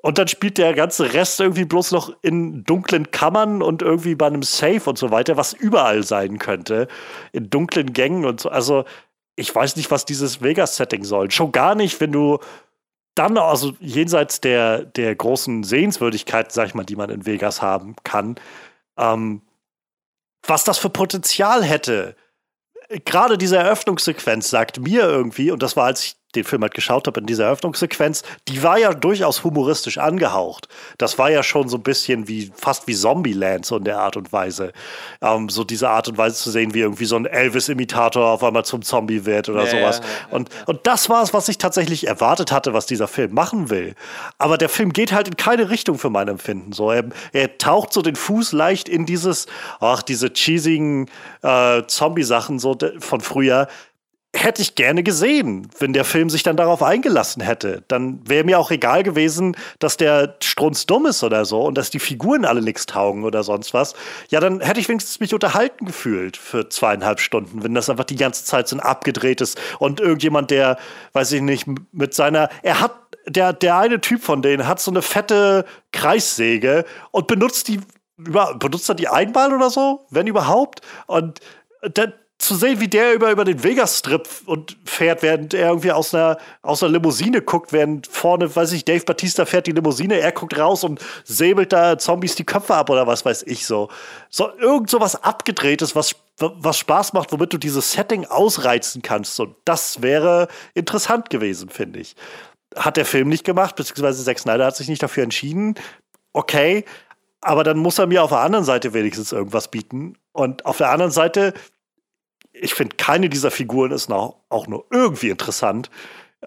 und 0.05 0.19
dann 0.19 0.27
spielt 0.27 0.59
der 0.59 0.75
ganze 0.75 1.13
Rest 1.13 1.39
irgendwie 1.39 1.65
bloß 1.65 1.91
noch 1.91 2.15
in 2.21 2.63
dunklen 2.63 3.09
Kammern 3.09 3.63
und 3.63 3.81
irgendwie 3.81 4.13
bei 4.13 4.27
einem 4.27 4.43
Safe 4.43 4.87
und 4.87 4.99
so 4.99 5.09
weiter, 5.09 5.35
was 5.35 5.51
überall 5.51 6.03
sein 6.03 6.37
könnte. 6.37 6.87
In 7.31 7.49
dunklen 7.49 7.91
Gängen 7.91 8.23
und 8.23 8.39
so. 8.39 8.49
Also, 8.49 8.85
ich 9.35 9.53
weiß 9.53 9.75
nicht, 9.77 9.89
was 9.89 10.05
dieses 10.05 10.43
Vegas-Setting 10.43 11.03
soll. 11.03 11.31
Schon 11.31 11.51
gar 11.51 11.73
nicht, 11.73 11.99
wenn 12.01 12.11
du 12.11 12.37
dann, 13.15 13.37
also 13.37 13.73
jenseits 13.79 14.41
der, 14.41 14.83
der 14.83 15.15
großen 15.15 15.63
Sehenswürdigkeiten, 15.63 16.51
sag 16.51 16.67
ich 16.67 16.75
mal, 16.75 16.83
die 16.83 16.97
man 16.97 17.09
in 17.09 17.25
Vegas 17.25 17.61
haben 17.61 17.95
kann, 18.03 18.35
ähm, 18.97 19.41
was 20.45 20.63
das 20.63 20.77
für 20.77 20.89
Potenzial 20.89 21.63
hätte. 21.63 22.15
Gerade 23.05 23.37
diese 23.37 23.57
Eröffnungssequenz 23.57 24.49
sagt 24.49 24.79
mir 24.79 25.03
irgendwie, 25.03 25.49
und 25.49 25.63
das 25.63 25.75
war, 25.75 25.85
als 25.85 26.03
ich 26.03 26.17
den 26.35 26.43
Film 26.43 26.61
halt 26.61 26.73
geschaut 26.73 27.07
habe 27.07 27.19
in 27.19 27.25
dieser 27.25 27.45
Eröffnungssequenz, 27.45 28.23
die 28.47 28.63
war 28.63 28.77
ja 28.77 28.93
durchaus 28.93 29.43
humoristisch 29.43 29.97
angehaucht. 29.97 30.67
Das 30.97 31.17
war 31.17 31.29
ja 31.29 31.43
schon 31.43 31.69
so 31.69 31.77
ein 31.77 31.83
bisschen 31.83 32.27
wie, 32.27 32.51
fast 32.55 32.87
wie 32.87 32.95
Zombieland, 32.95 33.65
so 33.65 33.77
in 33.77 33.83
der 33.83 33.99
Art 33.99 34.17
und 34.17 34.31
Weise. 34.33 34.71
Ähm, 35.21 35.49
so 35.49 35.63
diese 35.63 35.89
Art 35.89 36.07
und 36.07 36.17
Weise 36.17 36.35
zu 36.35 36.51
sehen, 36.51 36.73
wie 36.73 36.81
irgendwie 36.81 37.05
so 37.05 37.15
ein 37.15 37.25
Elvis-Imitator 37.25 38.25
auf 38.25 38.43
einmal 38.43 38.65
zum 38.65 38.81
Zombie 38.81 39.25
wird 39.25 39.49
oder 39.49 39.65
ja, 39.65 39.71
sowas. 39.71 39.99
Ja, 39.99 40.35
und, 40.35 40.49
und 40.65 40.79
das 40.83 41.09
war 41.09 41.23
es, 41.23 41.33
was 41.33 41.47
ich 41.49 41.57
tatsächlich 41.57 42.07
erwartet 42.07 42.51
hatte, 42.51 42.73
was 42.73 42.85
dieser 42.85 43.07
Film 43.07 43.33
machen 43.33 43.69
will. 43.69 43.95
Aber 44.37 44.57
der 44.57 44.69
Film 44.69 44.93
geht 44.93 45.11
halt 45.11 45.27
in 45.27 45.37
keine 45.37 45.69
Richtung 45.69 45.97
für 45.97 46.09
mein 46.09 46.27
Empfinden. 46.27 46.73
So, 46.73 46.91
er, 46.91 47.05
er 47.33 47.57
taucht 47.57 47.93
so 47.93 48.01
den 48.01 48.15
Fuß 48.15 48.51
leicht 48.51 48.89
in 48.89 49.05
dieses, 49.05 49.47
ach, 49.79 50.01
diese 50.01 50.29
cheesigen 50.33 51.09
äh, 51.41 51.83
Zombie-Sachen 51.87 52.59
so 52.59 52.77
von 52.99 53.21
früher 53.21 53.67
hätte 54.35 54.61
ich 54.61 54.75
gerne 54.75 55.01
gesehen, 55.01 55.67
wenn 55.79 55.93
der 55.93 56.03
Film 56.03 56.29
sich 56.29 56.43
dann 56.43 56.57
darauf 56.57 56.83
eingelassen 56.83 57.41
hätte. 57.41 57.83
Dann 57.87 58.19
wäre 58.27 58.43
mir 58.43 58.59
auch 58.59 58.69
egal 58.69 59.03
gewesen, 59.03 59.55
dass 59.79 59.97
der 59.97 60.35
Strunz 60.43 60.85
dumm 60.85 61.05
ist 61.05 61.23
oder 61.23 61.45
so 61.45 61.63
und 61.63 61.77
dass 61.77 61.89
die 61.89 61.99
Figuren 61.99 62.45
alle 62.45 62.61
nichts 62.61 62.85
taugen 62.85 63.23
oder 63.23 63.43
sonst 63.43 63.73
was. 63.73 63.95
Ja, 64.29 64.39
dann 64.39 64.59
hätte 64.59 64.79
ich 64.79 64.89
wenigstens 64.89 65.19
mich 65.19 65.33
unterhalten 65.33 65.85
gefühlt 65.85 66.37
für 66.37 66.69
zweieinhalb 66.69 67.19
Stunden, 67.19 67.63
wenn 67.63 67.73
das 67.73 67.89
einfach 67.89 68.03
die 68.03 68.17
ganze 68.17 68.45
Zeit 68.45 68.67
so 68.67 68.75
ein 68.75 68.81
abgedrehtes 68.81 69.55
und 69.79 69.99
irgendjemand, 69.99 70.51
der, 70.51 70.77
weiß 71.13 71.31
ich 71.31 71.41
nicht, 71.41 71.65
mit 71.91 72.13
seiner, 72.13 72.49
er 72.61 72.81
hat, 72.81 72.95
der, 73.27 73.53
der 73.53 73.77
eine 73.77 74.01
Typ 74.01 74.21
von 74.21 74.41
denen 74.41 74.67
hat 74.67 74.79
so 74.79 74.91
eine 74.91 75.01
fette 75.01 75.65
Kreissäge 75.91 76.85
und 77.11 77.27
benutzt 77.27 77.69
die, 77.69 77.79
benutzt 78.17 78.89
er 78.89 78.95
die 78.95 79.07
einmal 79.07 79.53
oder 79.53 79.69
so, 79.69 80.05
wenn 80.09 80.27
überhaupt. 80.27 80.81
Und 81.07 81.39
der, 81.83 82.13
zu 82.37 82.55
sehen, 82.55 82.79
wie 82.79 82.87
der 82.87 83.13
über, 83.13 83.31
über 83.31 83.45
den 83.45 83.63
Vegas-Strip 83.63 84.27
fährt, 84.85 85.23
während 85.23 85.53
er 85.53 85.69
irgendwie 85.69 85.91
aus 85.91 86.13
einer, 86.13 86.37
aus 86.61 86.83
einer 86.83 86.91
Limousine 86.91 87.41
guckt, 87.41 87.71
während 87.71 88.07
vorne, 88.07 88.53
weiß 88.53 88.73
ich, 88.73 88.83
Dave 88.83 89.05
Batista 89.05 89.45
fährt 89.45 89.67
die 89.67 89.71
Limousine, 89.71 90.19
er 90.19 90.31
guckt 90.31 90.57
raus 90.57 90.83
und 90.83 90.99
säbelt 91.23 91.71
da 91.71 91.97
Zombies 91.97 92.35
die 92.35 92.43
Köpfe 92.43 92.75
ab 92.75 92.89
oder 92.89 93.07
was 93.07 93.23
weiß 93.23 93.43
ich 93.43 93.65
so. 93.65 93.89
So 94.29 94.51
irgend 94.57 94.89
so 94.89 94.99
was 94.99 95.23
abgedrehtes, 95.23 95.95
was, 95.95 96.15
was 96.37 96.77
Spaß 96.77 97.13
macht, 97.13 97.31
womit 97.31 97.53
du 97.53 97.57
dieses 97.57 97.93
Setting 97.93 98.25
ausreizen 98.25 99.01
kannst. 99.01 99.39
Und 99.39 99.55
das 99.63 100.01
wäre 100.01 100.49
interessant 100.73 101.29
gewesen, 101.29 101.69
finde 101.69 101.99
ich. 101.99 102.15
Hat 102.75 102.97
der 102.97 103.05
Film 103.05 103.29
nicht 103.29 103.45
gemacht, 103.45 103.77
beziehungsweise 103.77 104.23
Zack 104.25 104.39
Snyder 104.39 104.65
hat 104.65 104.75
sich 104.75 104.89
nicht 104.89 105.01
dafür 105.01 105.23
entschieden. 105.23 105.75
Okay, 106.33 106.83
aber 107.39 107.63
dann 107.63 107.77
muss 107.77 107.97
er 107.97 108.07
mir 108.07 108.23
auf 108.23 108.31
der 108.31 108.39
anderen 108.39 108.65
Seite 108.65 108.93
wenigstens 108.93 109.31
irgendwas 109.31 109.69
bieten. 109.69 110.17
Und 110.33 110.65
auf 110.65 110.77
der 110.77 110.89
anderen 110.89 111.11
Seite 111.11 111.53
ich 112.61 112.73
finde, 112.73 112.95
keine 112.95 113.29
dieser 113.29 113.51
Figuren 113.51 113.91
ist 113.91 114.09
noch, 114.09 114.37
auch 114.49 114.67
nur 114.67 114.85
irgendwie 114.91 115.29
interessant. 115.29 115.89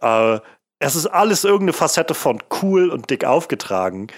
Äh, 0.00 0.40
es 0.78 0.94
ist 0.94 1.06
alles 1.06 1.44
irgendeine 1.44 1.72
Facette 1.72 2.14
von 2.14 2.42
cool 2.62 2.90
und 2.90 3.10
dick 3.10 3.24
aufgetragen. 3.24 4.08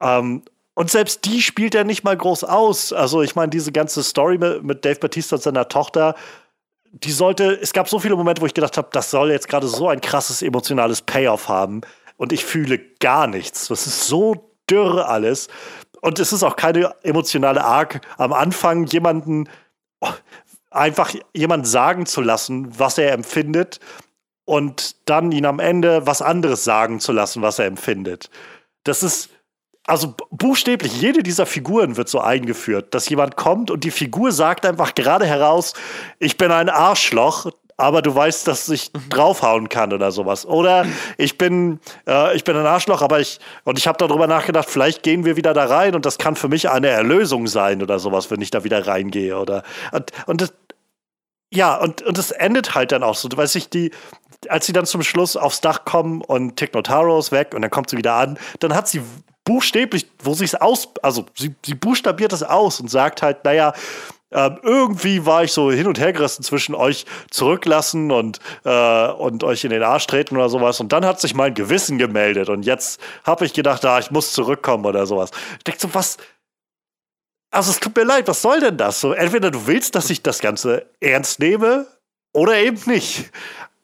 Ähm, 0.00 0.42
und 0.74 0.90
selbst 0.90 1.24
die 1.24 1.40
spielt 1.40 1.74
er 1.74 1.84
nicht 1.84 2.04
mal 2.04 2.16
groß 2.16 2.44
aus. 2.44 2.92
Also, 2.92 3.22
ich 3.22 3.36
meine, 3.36 3.50
diese 3.50 3.72
ganze 3.72 4.02
Story 4.02 4.38
mit, 4.38 4.84
Dave 4.84 4.98
Batista 4.98 5.36
und 5.36 5.42
seiner 5.42 5.68
Tochter, 5.68 6.14
die 6.90 7.12
sollte, 7.12 7.58
es 7.60 7.72
gab 7.72 7.88
so 7.88 7.98
viele 7.98 8.16
Momente, 8.16 8.42
wo 8.42 8.46
ich 8.46 8.54
gedacht 8.54 8.76
habe, 8.76 8.88
das 8.92 9.10
soll 9.10 9.30
jetzt 9.30 9.48
gerade 9.48 9.68
so 9.68 9.88
ein 9.88 10.00
krasses 10.00 10.42
emotionales 10.42 11.02
Payoff 11.02 11.48
haben. 11.48 11.82
Und 12.16 12.32
ich 12.32 12.44
fühle 12.44 12.78
gar 13.00 13.26
nichts. 13.26 13.68
Das 13.68 13.86
ist 13.86 14.06
so 14.06 14.52
dürr 14.70 15.08
alles. 15.08 15.48
Und 16.00 16.18
es 16.18 16.32
ist 16.32 16.42
auch 16.42 16.56
keine 16.56 16.94
emotionale 17.02 17.64
Arc 17.64 18.00
am 18.18 18.32
Anfang, 18.32 18.84
jemanden 18.86 19.48
einfach 20.74 21.14
jemand 21.32 21.66
sagen 21.66 22.06
zu 22.06 22.20
lassen, 22.20 22.78
was 22.78 22.98
er 22.98 23.12
empfindet 23.12 23.80
und 24.44 24.96
dann 25.08 25.32
ihn 25.32 25.46
am 25.46 25.60
Ende 25.60 26.06
was 26.06 26.22
anderes 26.22 26.64
sagen 26.64 27.00
zu 27.00 27.12
lassen, 27.12 27.42
was 27.42 27.58
er 27.58 27.66
empfindet. 27.66 28.30
Das 28.84 29.02
ist, 29.02 29.30
also 29.86 30.14
buchstäblich, 30.30 31.00
jede 31.00 31.22
dieser 31.22 31.46
Figuren 31.46 31.96
wird 31.96 32.08
so 32.08 32.20
eingeführt, 32.20 32.94
dass 32.94 33.08
jemand 33.08 33.36
kommt 33.36 33.70
und 33.70 33.84
die 33.84 33.90
Figur 33.90 34.32
sagt 34.32 34.66
einfach 34.66 34.94
gerade 34.94 35.26
heraus, 35.26 35.74
ich 36.18 36.36
bin 36.36 36.50
ein 36.50 36.68
Arschloch, 36.68 37.50
aber 37.76 38.02
du 38.02 38.14
weißt, 38.14 38.46
dass 38.46 38.68
ich 38.68 38.92
mhm. 38.92 39.08
draufhauen 39.10 39.68
kann 39.68 39.92
oder 39.92 40.12
sowas. 40.12 40.46
Oder 40.46 40.86
ich 41.16 41.38
bin, 41.38 41.80
äh, 42.06 42.36
ich 42.36 42.44
bin 42.44 42.56
ein 42.56 42.66
Arschloch, 42.66 43.02
aber 43.02 43.20
ich, 43.20 43.40
und 43.64 43.78
ich 43.78 43.86
habe 43.86 43.98
darüber 43.98 44.26
nachgedacht, 44.26 44.68
vielleicht 44.70 45.02
gehen 45.02 45.24
wir 45.24 45.36
wieder 45.36 45.54
da 45.54 45.66
rein 45.66 45.94
und 45.94 46.06
das 46.06 46.18
kann 46.18 46.36
für 46.36 46.48
mich 46.48 46.70
eine 46.70 46.88
Erlösung 46.88 47.46
sein 47.46 47.82
oder 47.82 47.98
sowas, 47.98 48.30
wenn 48.30 48.40
ich 48.40 48.50
da 48.50 48.64
wieder 48.64 48.86
reingehe. 48.86 49.38
Oder 49.38 49.62
und, 49.92 50.12
und 50.26 50.40
das, 50.40 50.52
ja, 51.52 51.76
und, 51.76 52.02
und 52.02 52.18
es 52.18 52.30
endet 52.30 52.74
halt 52.74 52.92
dann 52.92 53.02
auch 53.02 53.14
so. 53.14 53.28
Du 53.28 53.36
weißt 53.36 53.54
nicht, 53.56 53.74
die, 53.74 53.90
als 54.48 54.66
sie 54.66 54.72
dann 54.72 54.86
zum 54.86 55.02
Schluss 55.02 55.36
aufs 55.36 55.60
Dach 55.60 55.84
kommen 55.84 56.20
und 56.20 56.56
Tick 56.56 56.74
Notaro 56.74 57.18
ist 57.18 57.32
weg 57.32 57.54
und 57.54 57.62
dann 57.62 57.70
kommt 57.70 57.90
sie 57.90 57.96
wieder 57.96 58.14
an, 58.14 58.38
dann 58.60 58.74
hat 58.74 58.88
sie 58.88 59.02
buchstäblich, 59.44 60.10
wo 60.22 60.34
sie 60.34 60.44
es 60.44 60.54
aus, 60.54 60.88
also 61.02 61.26
sie, 61.36 61.54
sie 61.64 61.74
buchstabiert 61.74 62.32
es 62.32 62.42
aus 62.42 62.80
und 62.80 62.90
sagt 62.90 63.22
halt, 63.22 63.44
naja, 63.44 63.74
ähm, 64.32 64.58
irgendwie 64.62 65.24
war 65.26 65.44
ich 65.44 65.52
so 65.52 65.70
hin 65.70 65.86
und 65.86 65.98
her 65.98 66.12
gerissen 66.12 66.42
zwischen 66.42 66.74
euch 66.74 67.06
zurücklassen 67.30 68.10
und, 68.10 68.40
äh, 68.64 69.08
und 69.08 69.44
euch 69.44 69.64
in 69.64 69.70
den 69.70 69.82
Arsch 69.82 70.06
treten 70.06 70.36
oder 70.36 70.48
sowas. 70.48 70.80
Und 70.80 70.92
dann 70.92 71.04
hat 71.04 71.20
sich 71.20 71.34
mein 71.34 71.54
Gewissen 71.54 71.98
gemeldet 71.98 72.48
und 72.48 72.64
jetzt 72.64 73.00
habe 73.24 73.46
ich 73.46 73.52
gedacht, 73.52 73.84
ah, 73.84 73.98
ich 73.98 74.10
muss 74.10 74.32
zurückkommen 74.32 74.86
oder 74.86 75.06
sowas. 75.06 75.30
Ich 75.58 75.64
denke 75.64 75.80
so, 75.80 75.94
was, 75.94 76.16
also 77.50 77.70
es 77.70 77.78
tut 77.78 77.96
mir 77.96 78.04
leid, 78.04 78.26
was 78.26 78.42
soll 78.42 78.60
denn 78.60 78.76
das? 78.76 79.00
So, 79.00 79.12
entweder 79.12 79.50
du 79.50 79.66
willst, 79.66 79.94
dass 79.94 80.10
ich 80.10 80.22
das 80.22 80.40
Ganze 80.40 80.86
ernst 81.00 81.38
nehme 81.38 81.86
oder 82.32 82.56
eben 82.56 82.80
nicht. 82.86 83.30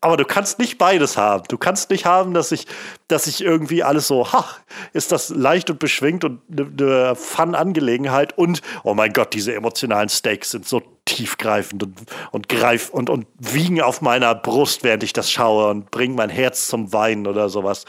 Aber 0.02 0.16
du 0.16 0.24
kannst 0.24 0.58
nicht 0.58 0.78
beides 0.78 1.18
haben. 1.18 1.44
Du 1.48 1.58
kannst 1.58 1.90
nicht 1.90 2.06
haben, 2.06 2.32
dass 2.32 2.52
ich, 2.52 2.66
dass 3.08 3.26
ich 3.26 3.42
irgendwie 3.42 3.82
alles 3.82 4.06
so, 4.06 4.32
ha, 4.32 4.46
ist 4.94 5.12
das 5.12 5.28
leicht 5.28 5.68
und 5.68 5.78
beschwingt 5.78 6.24
und 6.24 6.40
eine 6.50 6.70
ne 6.70 7.14
Fun-Angelegenheit 7.14 8.36
und, 8.38 8.62
oh 8.82 8.94
mein 8.94 9.12
Gott, 9.12 9.34
diese 9.34 9.54
emotionalen 9.54 10.08
Stakes 10.08 10.52
sind 10.52 10.66
so 10.66 10.82
tiefgreifend 11.04 11.82
und, 11.82 12.00
und 12.30 12.48
greif 12.48 12.88
und, 12.88 13.10
und 13.10 13.26
wiegen 13.38 13.82
auf 13.82 14.00
meiner 14.00 14.34
Brust, 14.34 14.84
während 14.84 15.02
ich 15.02 15.12
das 15.12 15.30
schaue 15.30 15.68
und 15.68 15.90
bringen 15.90 16.14
mein 16.14 16.30
Herz 16.30 16.68
zum 16.68 16.94
Weinen 16.94 17.26
oder 17.26 17.50
sowas. 17.50 17.84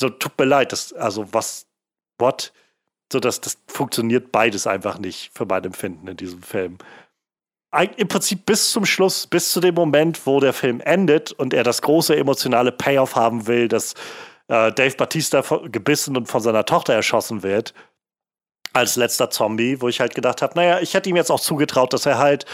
So, 0.00 0.08
tut 0.08 0.36
mir 0.36 0.46
leid, 0.46 0.72
das, 0.72 0.92
also 0.92 1.32
was, 1.32 1.66
what? 2.18 2.52
So, 3.12 3.20
dass 3.20 3.40
das 3.40 3.58
funktioniert 3.68 4.32
beides 4.32 4.66
einfach 4.66 4.98
nicht 4.98 5.30
für 5.34 5.46
mein 5.46 5.62
Empfinden 5.62 6.08
in 6.08 6.16
diesem 6.16 6.42
Film. 6.42 6.78
Im 7.82 8.08
Prinzip 8.08 8.46
bis 8.46 8.70
zum 8.70 8.84
Schluss, 8.84 9.26
bis 9.26 9.52
zu 9.52 9.60
dem 9.60 9.74
Moment, 9.74 10.26
wo 10.26 10.40
der 10.40 10.52
Film 10.52 10.80
endet 10.80 11.32
und 11.32 11.52
er 11.52 11.64
das 11.64 11.82
große 11.82 12.16
emotionale 12.16 12.72
Payoff 12.72 13.16
haben 13.16 13.46
will, 13.46 13.68
dass 13.68 13.94
äh, 14.48 14.72
Dave 14.72 14.96
Batista 14.96 15.42
gebissen 15.64 16.16
und 16.16 16.26
von 16.26 16.40
seiner 16.40 16.64
Tochter 16.64 16.94
erschossen 16.94 17.42
wird, 17.42 17.74
als 18.72 18.96
letzter 18.96 19.30
Zombie, 19.30 19.80
wo 19.80 19.88
ich 19.88 20.00
halt 20.00 20.14
gedacht 20.14 20.42
habe, 20.42 20.54
naja, 20.56 20.80
ich 20.80 20.94
hätte 20.94 21.08
ihm 21.08 21.16
jetzt 21.16 21.30
auch 21.30 21.40
zugetraut, 21.40 21.92
dass 21.92 22.06
er 22.06 22.18
halt, 22.18 22.44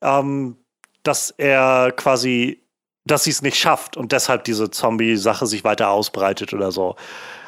ähm, 0.00 0.56
dass 1.02 1.30
er 1.30 1.92
quasi, 1.92 2.62
dass 3.04 3.24
sie 3.24 3.30
es 3.30 3.42
nicht 3.42 3.56
schafft 3.56 3.96
und 3.96 4.12
deshalb 4.12 4.44
diese 4.44 4.70
Zombie-Sache 4.70 5.46
sich 5.46 5.64
weiter 5.64 5.90
ausbreitet 5.90 6.52
oder 6.52 6.72
so. 6.72 6.96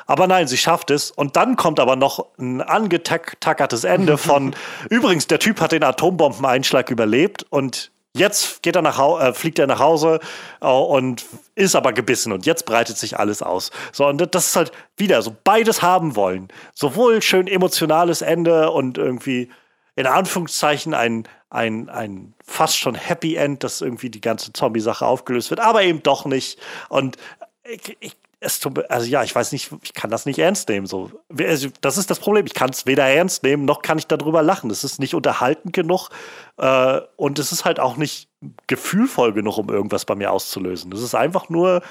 Aber 0.08 0.26
nein, 0.26 0.48
sie 0.48 0.56
schafft 0.56 0.90
es. 0.90 1.12
Und 1.12 1.36
dann 1.36 1.54
kommt 1.54 1.78
aber 1.78 1.94
noch 1.94 2.26
ein 2.38 2.60
angetackertes 2.62 3.84
Ende 3.84 4.18
von, 4.18 4.56
übrigens, 4.90 5.28
der 5.28 5.38
Typ 5.38 5.60
hat 5.60 5.70
den 5.70 5.84
Atombombeneinschlag 5.84 6.90
überlebt 6.90 7.46
und 7.50 7.92
Jetzt 8.14 8.62
geht 8.62 8.74
er 8.74 8.82
nach 8.82 8.98
äh, 9.20 9.32
fliegt 9.34 9.58
er 9.58 9.66
nach 9.66 9.78
Hause 9.78 10.18
äh, 10.60 10.66
und 10.66 11.26
ist 11.54 11.76
aber 11.76 11.92
gebissen 11.92 12.32
und 12.32 12.46
jetzt 12.46 12.64
breitet 12.64 12.96
sich 12.96 13.18
alles 13.18 13.42
aus. 13.42 13.70
So, 13.92 14.06
und 14.08 14.34
das 14.34 14.46
ist 14.48 14.56
halt 14.56 14.72
wieder 14.96 15.20
so 15.22 15.36
beides 15.44 15.82
haben 15.82 16.16
wollen. 16.16 16.48
Sowohl 16.74 17.22
schön 17.22 17.46
emotionales 17.46 18.22
Ende 18.22 18.70
und 18.70 18.98
irgendwie 18.98 19.50
in 19.94 20.06
Anführungszeichen 20.06 20.94
ein, 20.94 21.28
ein, 21.50 21.90
ein 21.90 22.34
fast 22.44 22.78
schon 22.78 22.94
Happy 22.94 23.36
End, 23.36 23.62
dass 23.62 23.82
irgendwie 23.82 24.10
die 24.10 24.22
ganze 24.22 24.52
Zombie-Sache 24.52 25.06
aufgelöst 25.06 25.50
wird, 25.50 25.60
aber 25.60 25.82
eben 25.82 26.02
doch 26.02 26.24
nicht. 26.24 26.58
Und 26.88 27.18
ich, 27.62 27.96
ich, 28.00 28.16
es 28.40 28.60
tut, 28.60 28.88
also 28.90 29.06
ja, 29.06 29.24
ich 29.24 29.34
weiß 29.34 29.52
nicht, 29.52 29.72
ich 29.82 29.94
kann 29.94 30.10
das 30.10 30.24
nicht 30.24 30.38
ernst 30.38 30.68
nehmen. 30.68 30.86
So. 30.86 31.10
Also, 31.36 31.68
das 31.80 31.98
ist 31.98 32.10
das 32.10 32.20
Problem. 32.20 32.46
Ich 32.46 32.54
kann 32.54 32.70
es 32.70 32.86
weder 32.86 33.04
ernst 33.04 33.42
nehmen, 33.42 33.64
noch 33.64 33.82
kann 33.82 33.98
ich 33.98 34.06
darüber 34.06 34.42
lachen. 34.42 34.70
Es 34.70 34.84
ist 34.84 35.00
nicht 35.00 35.14
unterhaltend 35.14 35.72
genug 35.72 36.10
äh, 36.56 37.00
und 37.16 37.38
es 37.38 37.50
ist 37.50 37.64
halt 37.64 37.80
auch 37.80 37.96
nicht 37.96 38.28
gefühlvoll 38.68 39.32
genug, 39.32 39.58
um 39.58 39.68
irgendwas 39.68 40.04
bei 40.04 40.14
mir 40.14 40.30
auszulösen. 40.30 40.92
Es 40.92 41.02
ist 41.02 41.14
einfach 41.14 41.48
nur 41.48 41.82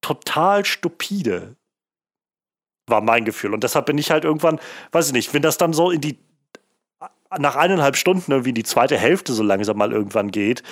total 0.00 0.64
stupide, 0.64 1.56
war 2.88 3.00
mein 3.00 3.24
Gefühl. 3.24 3.54
Und 3.54 3.62
deshalb 3.62 3.86
bin 3.86 3.98
ich 3.98 4.10
halt 4.10 4.24
irgendwann, 4.24 4.58
weiß 4.90 5.08
ich 5.08 5.12
nicht, 5.12 5.32
wenn 5.34 5.42
das 5.42 5.56
dann 5.56 5.72
so 5.72 5.90
in 5.90 6.00
die 6.00 6.18
nach 7.38 7.56
eineinhalb 7.56 7.96
Stunden 7.96 8.30
irgendwie 8.30 8.52
die 8.52 8.64
zweite 8.64 8.98
Hälfte 8.98 9.32
so 9.32 9.42
langsam 9.42 9.78
mal 9.78 9.92
irgendwann 9.92 10.30
geht 10.30 10.62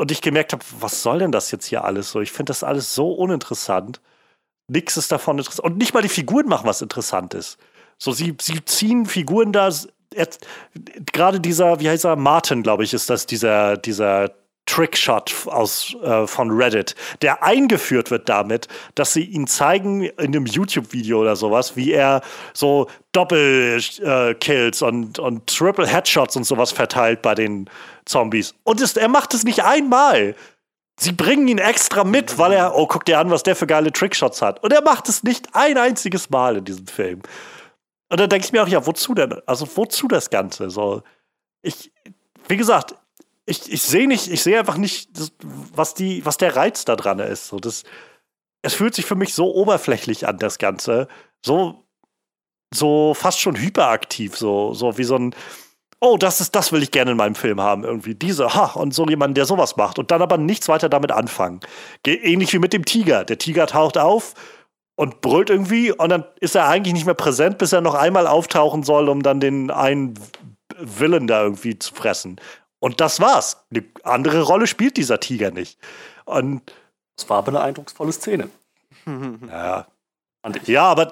und 0.00 0.10
ich 0.10 0.22
gemerkt 0.22 0.52
habe, 0.52 0.64
was 0.80 1.02
soll 1.02 1.20
denn 1.20 1.30
das 1.30 1.52
jetzt 1.52 1.66
hier 1.66 1.84
alles 1.84 2.10
so? 2.10 2.20
Ich 2.20 2.32
finde 2.32 2.50
das 2.50 2.64
alles 2.64 2.94
so 2.94 3.12
uninteressant. 3.12 4.00
Nichts 4.68 4.96
ist 4.96 5.12
davon 5.12 5.38
interessant. 5.38 5.66
Und 5.66 5.78
nicht 5.78 5.94
mal 5.94 6.02
die 6.02 6.08
Figuren 6.08 6.48
machen 6.48 6.66
was 6.66 6.82
Interessantes. 6.82 7.58
So, 7.98 8.12
sie, 8.12 8.36
sie 8.40 8.64
ziehen 8.64 9.06
Figuren 9.06 9.52
da. 9.52 9.70
Gerade 11.12 11.40
dieser, 11.40 11.80
wie 11.80 11.88
heißt 11.88 12.04
er, 12.04 12.16
Martin, 12.16 12.62
glaube 12.62 12.84
ich, 12.84 12.94
ist 12.94 13.10
das, 13.10 13.26
dieser, 13.26 13.76
dieser 13.76 14.30
Trickshot 14.66 15.34
aus, 15.46 15.94
äh, 16.02 16.26
von 16.26 16.50
Reddit, 16.50 16.94
der 17.20 17.42
eingeführt 17.42 18.10
wird 18.10 18.28
damit, 18.28 18.68
dass 18.94 19.12
sie 19.12 19.24
ihn 19.24 19.46
zeigen 19.46 20.04
in 20.04 20.18
einem 20.18 20.46
YouTube-Video 20.46 21.20
oder 21.20 21.36
sowas, 21.36 21.76
wie 21.76 21.92
er 21.92 22.22
so 22.54 22.88
Doppel-Kills 23.12 24.82
äh, 24.82 24.84
und, 24.84 25.18
und 25.18 25.46
Triple 25.46 25.86
Headshots 25.86 26.36
und 26.36 26.44
sowas 26.44 26.72
verteilt 26.72 27.20
bei 27.20 27.34
den 27.34 27.68
Zombies. 28.06 28.54
Und 28.64 28.80
ist, 28.80 28.96
er 28.96 29.08
macht 29.08 29.34
es 29.34 29.44
nicht 29.44 29.62
einmal. 29.62 30.34
Sie 30.98 31.12
bringen 31.12 31.48
ihn 31.48 31.58
extra 31.58 32.04
mit, 32.04 32.38
weil 32.38 32.52
er, 32.52 32.76
oh, 32.76 32.86
guck 32.86 33.04
dir 33.04 33.18
an, 33.18 33.30
was 33.30 33.42
der 33.42 33.56
für 33.56 33.66
geile 33.66 33.92
Trickshots 33.92 34.40
hat. 34.40 34.62
Und 34.62 34.72
er 34.72 34.82
macht 34.82 35.08
es 35.08 35.22
nicht 35.24 35.48
ein 35.54 35.76
einziges 35.76 36.30
Mal 36.30 36.56
in 36.58 36.64
diesem 36.64 36.86
Film. 36.86 37.22
Und 38.10 38.20
dann 38.20 38.28
denke 38.28 38.46
ich 38.46 38.52
mir 38.52 38.62
auch, 38.62 38.68
ja, 38.68 38.86
wozu 38.86 39.14
denn? 39.14 39.34
Also, 39.46 39.68
wozu 39.76 40.06
das 40.06 40.30
Ganze? 40.30 40.70
So, 40.70 41.02
ich, 41.62 41.92
wie 42.46 42.56
gesagt, 42.56 42.94
ich, 43.46 43.70
ich 43.72 43.82
sehe 43.82 44.06
nicht, 44.06 44.28
ich 44.28 44.42
sehe 44.42 44.58
einfach 44.58 44.76
nicht, 44.76 45.10
was, 45.74 45.94
die, 45.94 46.24
was 46.24 46.36
der 46.36 46.54
Reiz 46.54 46.84
da 46.84 46.96
dran 46.96 47.18
ist. 47.18 47.48
So, 47.48 47.58
das, 47.58 47.82
es 48.62 48.74
fühlt 48.74 48.94
sich 48.94 49.04
für 49.04 49.16
mich 49.16 49.34
so 49.34 49.52
oberflächlich 49.52 50.28
an, 50.28 50.38
das 50.38 50.58
Ganze. 50.58 51.08
So, 51.44 51.84
so 52.72 53.14
fast 53.14 53.40
schon 53.40 53.56
hyperaktiv, 53.56 54.36
so, 54.36 54.74
so 54.74 54.96
wie 54.96 55.04
so 55.04 55.16
ein, 55.16 55.34
oh, 56.04 56.18
das 56.18 56.40
ist, 56.40 56.54
das 56.54 56.70
will 56.70 56.82
ich 56.82 56.90
gerne 56.90 57.12
in 57.12 57.16
meinem 57.16 57.34
Film 57.34 57.60
haben, 57.60 57.82
irgendwie. 57.82 58.14
Diese, 58.14 58.54
ha, 58.54 58.72
und 58.74 58.92
so 58.94 59.06
jemand, 59.06 59.36
der 59.36 59.46
sowas 59.46 59.76
macht 59.76 59.98
und 59.98 60.10
dann 60.10 60.20
aber 60.20 60.36
nichts 60.36 60.68
weiter 60.68 60.88
damit 60.88 61.10
anfangen. 61.10 61.60
Ähnlich 62.06 62.52
wie 62.52 62.58
mit 62.58 62.72
dem 62.72 62.84
Tiger. 62.84 63.24
Der 63.24 63.38
Tiger 63.38 63.66
taucht 63.66 63.96
auf 63.96 64.34
und 64.96 65.22
brüllt 65.22 65.48
irgendwie 65.48 65.92
und 65.92 66.10
dann 66.10 66.24
ist 66.40 66.54
er 66.54 66.68
eigentlich 66.68 66.92
nicht 66.92 67.06
mehr 67.06 67.14
präsent, 67.14 67.58
bis 67.58 67.72
er 67.72 67.80
noch 67.80 67.94
einmal 67.94 68.26
auftauchen 68.26 68.82
soll, 68.82 69.08
um 69.08 69.22
dann 69.22 69.40
den 69.40 69.70
einen 69.70 70.14
Willen 70.76 71.26
da 71.26 71.42
irgendwie 71.42 71.78
zu 71.78 71.94
fressen. 71.94 72.40
Und 72.80 73.00
das 73.00 73.20
war's. 73.20 73.64
Eine 73.70 73.84
andere 74.02 74.42
Rolle 74.42 74.66
spielt 74.66 74.98
dieser 74.98 75.20
Tiger 75.20 75.50
nicht. 75.50 75.78
Und 76.26 76.60
es 77.16 77.28
war 77.30 77.38
aber 77.38 77.48
eine 77.48 77.60
eindrucksvolle 77.62 78.12
Szene. 78.12 78.50
ja, 79.48 79.86
ja, 80.66 80.84
aber 80.84 81.10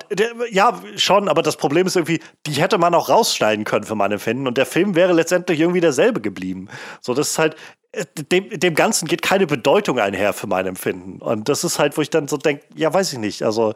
ja, 0.50 0.80
schon, 0.96 1.28
aber 1.28 1.42
das 1.42 1.56
Problem 1.56 1.86
ist 1.86 1.96
irgendwie, 1.96 2.20
die 2.46 2.52
hätte 2.52 2.76
man 2.76 2.94
auch 2.94 3.08
rausschneiden 3.08 3.64
können 3.64 3.84
für 3.84 3.94
mein 3.94 4.12
Empfinden 4.12 4.46
und 4.46 4.58
der 4.58 4.66
Film 4.66 4.94
wäre 4.94 5.12
letztendlich 5.12 5.60
irgendwie 5.60 5.80
derselbe 5.80 6.20
geblieben. 6.20 6.68
So, 7.00 7.14
das 7.14 7.30
ist 7.30 7.38
halt, 7.38 7.56
äh, 7.92 8.04
dem, 8.30 8.48
dem 8.50 8.74
Ganzen 8.74 9.08
geht 9.08 9.22
keine 9.22 9.46
Bedeutung 9.46 9.98
einher 9.98 10.32
für 10.32 10.46
mein 10.46 10.66
Empfinden. 10.66 11.20
Und 11.20 11.48
das 11.48 11.64
ist 11.64 11.78
halt, 11.78 11.96
wo 11.96 12.02
ich 12.02 12.10
dann 12.10 12.28
so 12.28 12.36
denke, 12.36 12.64
ja, 12.74 12.92
weiß 12.92 13.12
ich 13.14 13.18
nicht. 13.18 13.42
Also, 13.42 13.74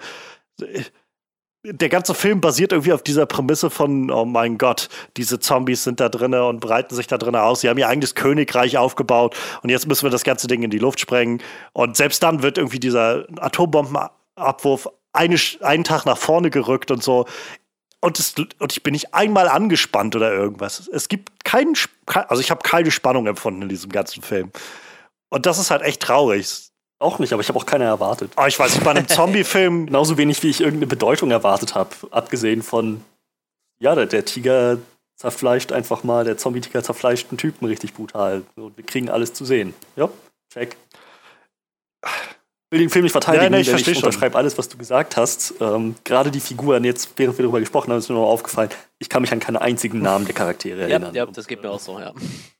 äh, 0.61 0.83
der 1.73 1.89
ganze 1.89 2.15
Film 2.15 2.41
basiert 2.41 2.73
irgendwie 2.73 2.93
auf 2.93 3.03
dieser 3.03 3.27
Prämisse 3.27 3.71
von, 3.71 4.11
oh 4.11 4.25
mein 4.25 4.59
Gott, 4.59 4.89
diese 5.17 5.41
Zombies 5.41 5.85
sind 5.85 6.01
da 6.01 6.09
drinnen 6.09 6.41
und 6.43 6.61
breiten 6.61 6.95
sich 6.95 7.07
da 7.07 7.19
drinnen 7.19 7.41
aus. 7.41 7.61
Sie 7.61 7.69
haben 7.69 7.79
ihr 7.79 7.89
eigenes 7.89 8.15
Königreich 8.15 8.79
aufgebaut 8.79 9.35
und 9.63 9.71
jetzt 9.71 9.89
müssen 9.89 10.05
wir 10.05 10.11
das 10.11 10.23
ganze 10.23 10.47
Ding 10.47 10.63
in 10.63 10.71
die 10.71 10.79
Luft 10.79 11.01
sprengen. 11.01 11.43
Und 11.73 11.97
selbst 11.97 12.23
dann 12.23 12.43
wird 12.43 12.59
irgendwie 12.59 12.79
dieser 12.79 13.27
Atombombenabwurf 13.41 14.89
eine, 15.17 15.37
einen 15.61 15.85
Tag 15.85 16.05
nach 16.05 16.19
vorne 16.19 16.51
gerückt 16.51 16.91
und 16.91 17.03
so. 17.03 17.27
Und, 18.01 18.19
es, 18.19 18.35
und 18.59 18.73
ich 18.73 18.83
bin 18.83 18.93
nicht 18.93 19.15
einmal 19.15 19.49
angespannt 19.49 20.15
oder 20.15 20.33
irgendwas. 20.33 20.89
Es 20.89 21.09
gibt 21.09 21.45
keinen, 21.45 21.75
also 22.07 22.41
ich 22.41 22.51
habe 22.51 22.63
keine 22.63 22.91
Spannung 22.91 23.27
empfunden 23.27 23.63
in 23.63 23.69
diesem 23.69 23.91
ganzen 23.91 24.23
Film. 24.23 24.53
Und 25.29 25.47
das 25.47 25.59
ist 25.59 25.71
halt 25.71 25.83
echt 25.83 26.03
traurig. 26.03 26.71
Auch 26.99 27.19
nicht, 27.19 27.33
aber 27.33 27.43
ich 27.43 27.49
habe 27.49 27.59
auch 27.59 27.67
keine 27.67 27.85
erwartet. 27.85 28.33
Aber 28.37 28.49
ich 28.49 28.59
weiß 28.59 28.75
nicht, 28.75 28.85
bei 28.85 28.91
einem 28.91 29.09
Zombie-Film. 29.09 29.87
Genauso 29.87 30.17
wenig, 30.17 30.43
wie 30.43 30.51
ich 30.51 30.61
irgendeine 30.61 30.87
Bedeutung 30.87 31.31
erwartet 31.31 31.75
habe. 31.75 31.91
Abgesehen 32.11 32.63
von, 32.63 33.03
ja, 33.79 33.95
der, 33.95 34.07
der, 34.07 34.25
Tiger 34.25 34.79
zerfleischt 35.17 35.73
einfach 35.73 36.05
mal, 36.05 36.25
der 36.25 36.39
Zombie-Tiger 36.39 36.83
zerfleischt 36.83 37.29
einen 37.31 37.39
Typen 37.39 37.67
richtig 37.67 37.93
brutal. 37.95 38.43
Und 38.55 38.77
wir 38.77 38.85
kriegen 38.85 39.11
alles 39.11 39.35
zu 39.35 39.45
sehen. 39.45 39.75
Ja, 39.97 40.09
check 40.53 40.77
will 42.71 42.81
den 42.81 42.91
Film 42.91 43.05
nicht 43.05 43.13
verteidigen, 43.13 43.45
ja, 43.45 43.51
nee, 43.51 43.61
ich, 43.61 43.71
denn 43.71 43.79
ich 43.79 43.97
unterschreibe 43.97 44.37
alles, 44.37 44.59
was 44.59 44.69
du 44.69 44.77
gesagt 44.77 45.17
hast. 45.17 45.55
Ähm, 45.61 45.95
Gerade 46.05 46.31
die 46.31 46.41
Figuren, 46.41 46.85
jetzt, 46.85 47.11
während 47.17 47.39
wir 47.39 47.45
darüber 47.45 47.61
gesprochen 47.61 47.91
haben, 47.91 47.99
ist 47.99 48.09
mir 48.09 48.17
noch 48.17 48.27
aufgefallen, 48.27 48.71
ich 48.99 49.09
kann 49.09 49.23
mich 49.23 49.33
an 49.33 49.41
keine 49.41 49.61
einzigen 49.61 50.01
Namen 50.01 50.25
der 50.25 50.35
Charaktere 50.35 50.83
erinnern. 50.83 51.15
Ja, 51.15 51.27
das 51.27 51.47
geht 51.47 51.63
mir 51.63 51.71
auch 51.71 51.81
so, 51.81 51.99
ja. 52.01 52.13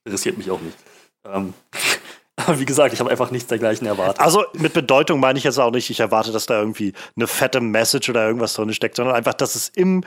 Interessiert 0.05 0.39
mich 0.39 0.51
auch 0.51 0.61
nicht. 0.61 0.77
Ähm, 1.25 1.55
aber 2.37 2.61
wie 2.61 2.65
gesagt, 2.65 2.95
ich 2.95 3.01
habe 3.01 3.11
einfach 3.11 3.31
nichts 3.31 3.49
dergleichen 3.49 3.87
erwartet. 3.87 4.21
Also 4.21 4.45
mit 4.55 4.73
Bedeutung 4.75 5.19
meine 5.19 5.39
ich 5.39 5.45
jetzt 5.45 5.59
auch 5.59 5.73
nicht, 5.73 5.91
ich 5.91 6.01
erwarte, 6.01 6.31
dass 6.31 6.47
da 6.47 6.59
irgendwie 6.59 6.93
eine 7.17 7.27
fette 7.27 7.61
Message 7.61 8.09
oder 8.09 8.27
irgendwas 8.27 8.55
drin 8.55 8.73
steckt, 8.73 8.97
sondern 8.97 9.17
einfach, 9.17 9.35
dass 9.35 9.57
es 9.57 9.69
im, 9.71 10.05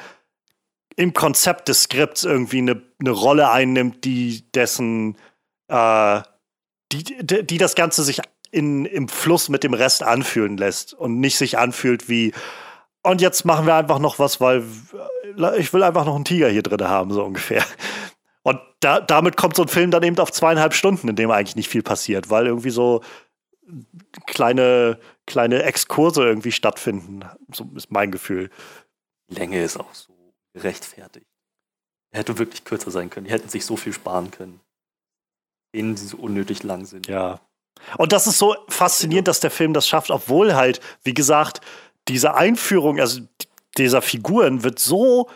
im 0.95 1.13
Konzept 1.13 1.67
des 1.67 1.83
Skripts 1.83 2.23
irgendwie 2.23 2.59
eine, 2.59 2.81
eine 2.99 3.11
Rolle 3.11 3.49
einnimmt, 3.49 4.05
die 4.05 4.49
dessen, 4.53 5.17
äh, 5.67 6.21
die, 6.93 7.03
die, 7.03 7.45
die 7.45 7.57
das 7.57 7.75
Ganze 7.75 8.03
sich 8.03 8.21
in, 8.51 8.85
im 8.85 9.07
Fluss 9.07 9.49
mit 9.49 9.63
dem 9.63 9.73
Rest 9.73 10.03
anfühlen 10.03 10.57
lässt 10.57 10.93
und 10.93 11.19
nicht 11.19 11.37
sich 11.37 11.57
anfühlt 11.57 12.09
wie, 12.09 12.33
und 13.03 13.21
jetzt 13.21 13.45
machen 13.45 13.65
wir 13.65 13.75
einfach 13.75 13.99
noch 13.99 14.19
was, 14.19 14.41
weil 14.41 14.63
äh, 15.37 15.59
ich 15.59 15.73
will 15.73 15.83
einfach 15.83 16.05
noch 16.05 16.15
einen 16.15 16.25
Tiger 16.25 16.49
hier 16.49 16.63
drin 16.63 16.87
haben, 16.87 17.11
so 17.11 17.23
ungefähr. 17.23 17.63
Und 18.43 18.59
da, 18.79 18.99
damit 18.99 19.37
kommt 19.37 19.55
so 19.55 19.63
ein 19.63 19.67
Film 19.67 19.91
dann 19.91 20.03
eben 20.03 20.17
auf 20.19 20.31
zweieinhalb 20.31 20.73
Stunden, 20.73 21.07
in 21.07 21.15
dem 21.15 21.31
eigentlich 21.31 21.55
nicht 21.55 21.69
viel 21.69 21.83
passiert, 21.83 22.29
weil 22.29 22.47
irgendwie 22.47 22.69
so 22.69 23.01
kleine, 24.25 24.99
kleine 25.27 25.63
Exkurse 25.63 26.23
irgendwie 26.23 26.51
stattfinden. 26.51 27.25
So 27.53 27.69
ist 27.75 27.91
mein 27.91 28.11
Gefühl. 28.11 28.49
Die 29.29 29.35
Länge 29.35 29.61
ist 29.61 29.77
auch 29.77 29.93
so 29.93 30.13
gerechtfertigt. 30.53 31.27
Er 32.11 32.19
hätte 32.21 32.39
wirklich 32.39 32.63
kürzer 32.63 32.91
sein 32.91 33.09
können. 33.09 33.27
Die 33.27 33.31
hätten 33.31 33.49
sich 33.49 33.65
so 33.65 33.77
viel 33.77 33.93
sparen 33.93 34.31
können. 34.31 34.59
Denen, 35.75 35.95
die 35.95 36.01
so 36.01 36.17
unnötig 36.17 36.63
lang 36.63 36.85
sind. 36.85 37.07
Ja, 37.07 37.39
und 37.97 38.11
das 38.11 38.27
ist 38.27 38.37
so 38.37 38.55
faszinierend, 38.67 39.27
dass 39.27 39.39
der 39.39 39.51
Film 39.51 39.73
das 39.73 39.87
schafft, 39.87 40.11
obwohl 40.11 40.55
halt, 40.55 40.79
wie 41.03 41.13
gesagt, 41.13 41.61
diese 42.07 42.35
Einführung, 42.35 42.99
also 42.99 43.21
dieser 43.77 44.01
Figuren 44.01 44.63
wird 44.63 44.79
so 44.79 45.29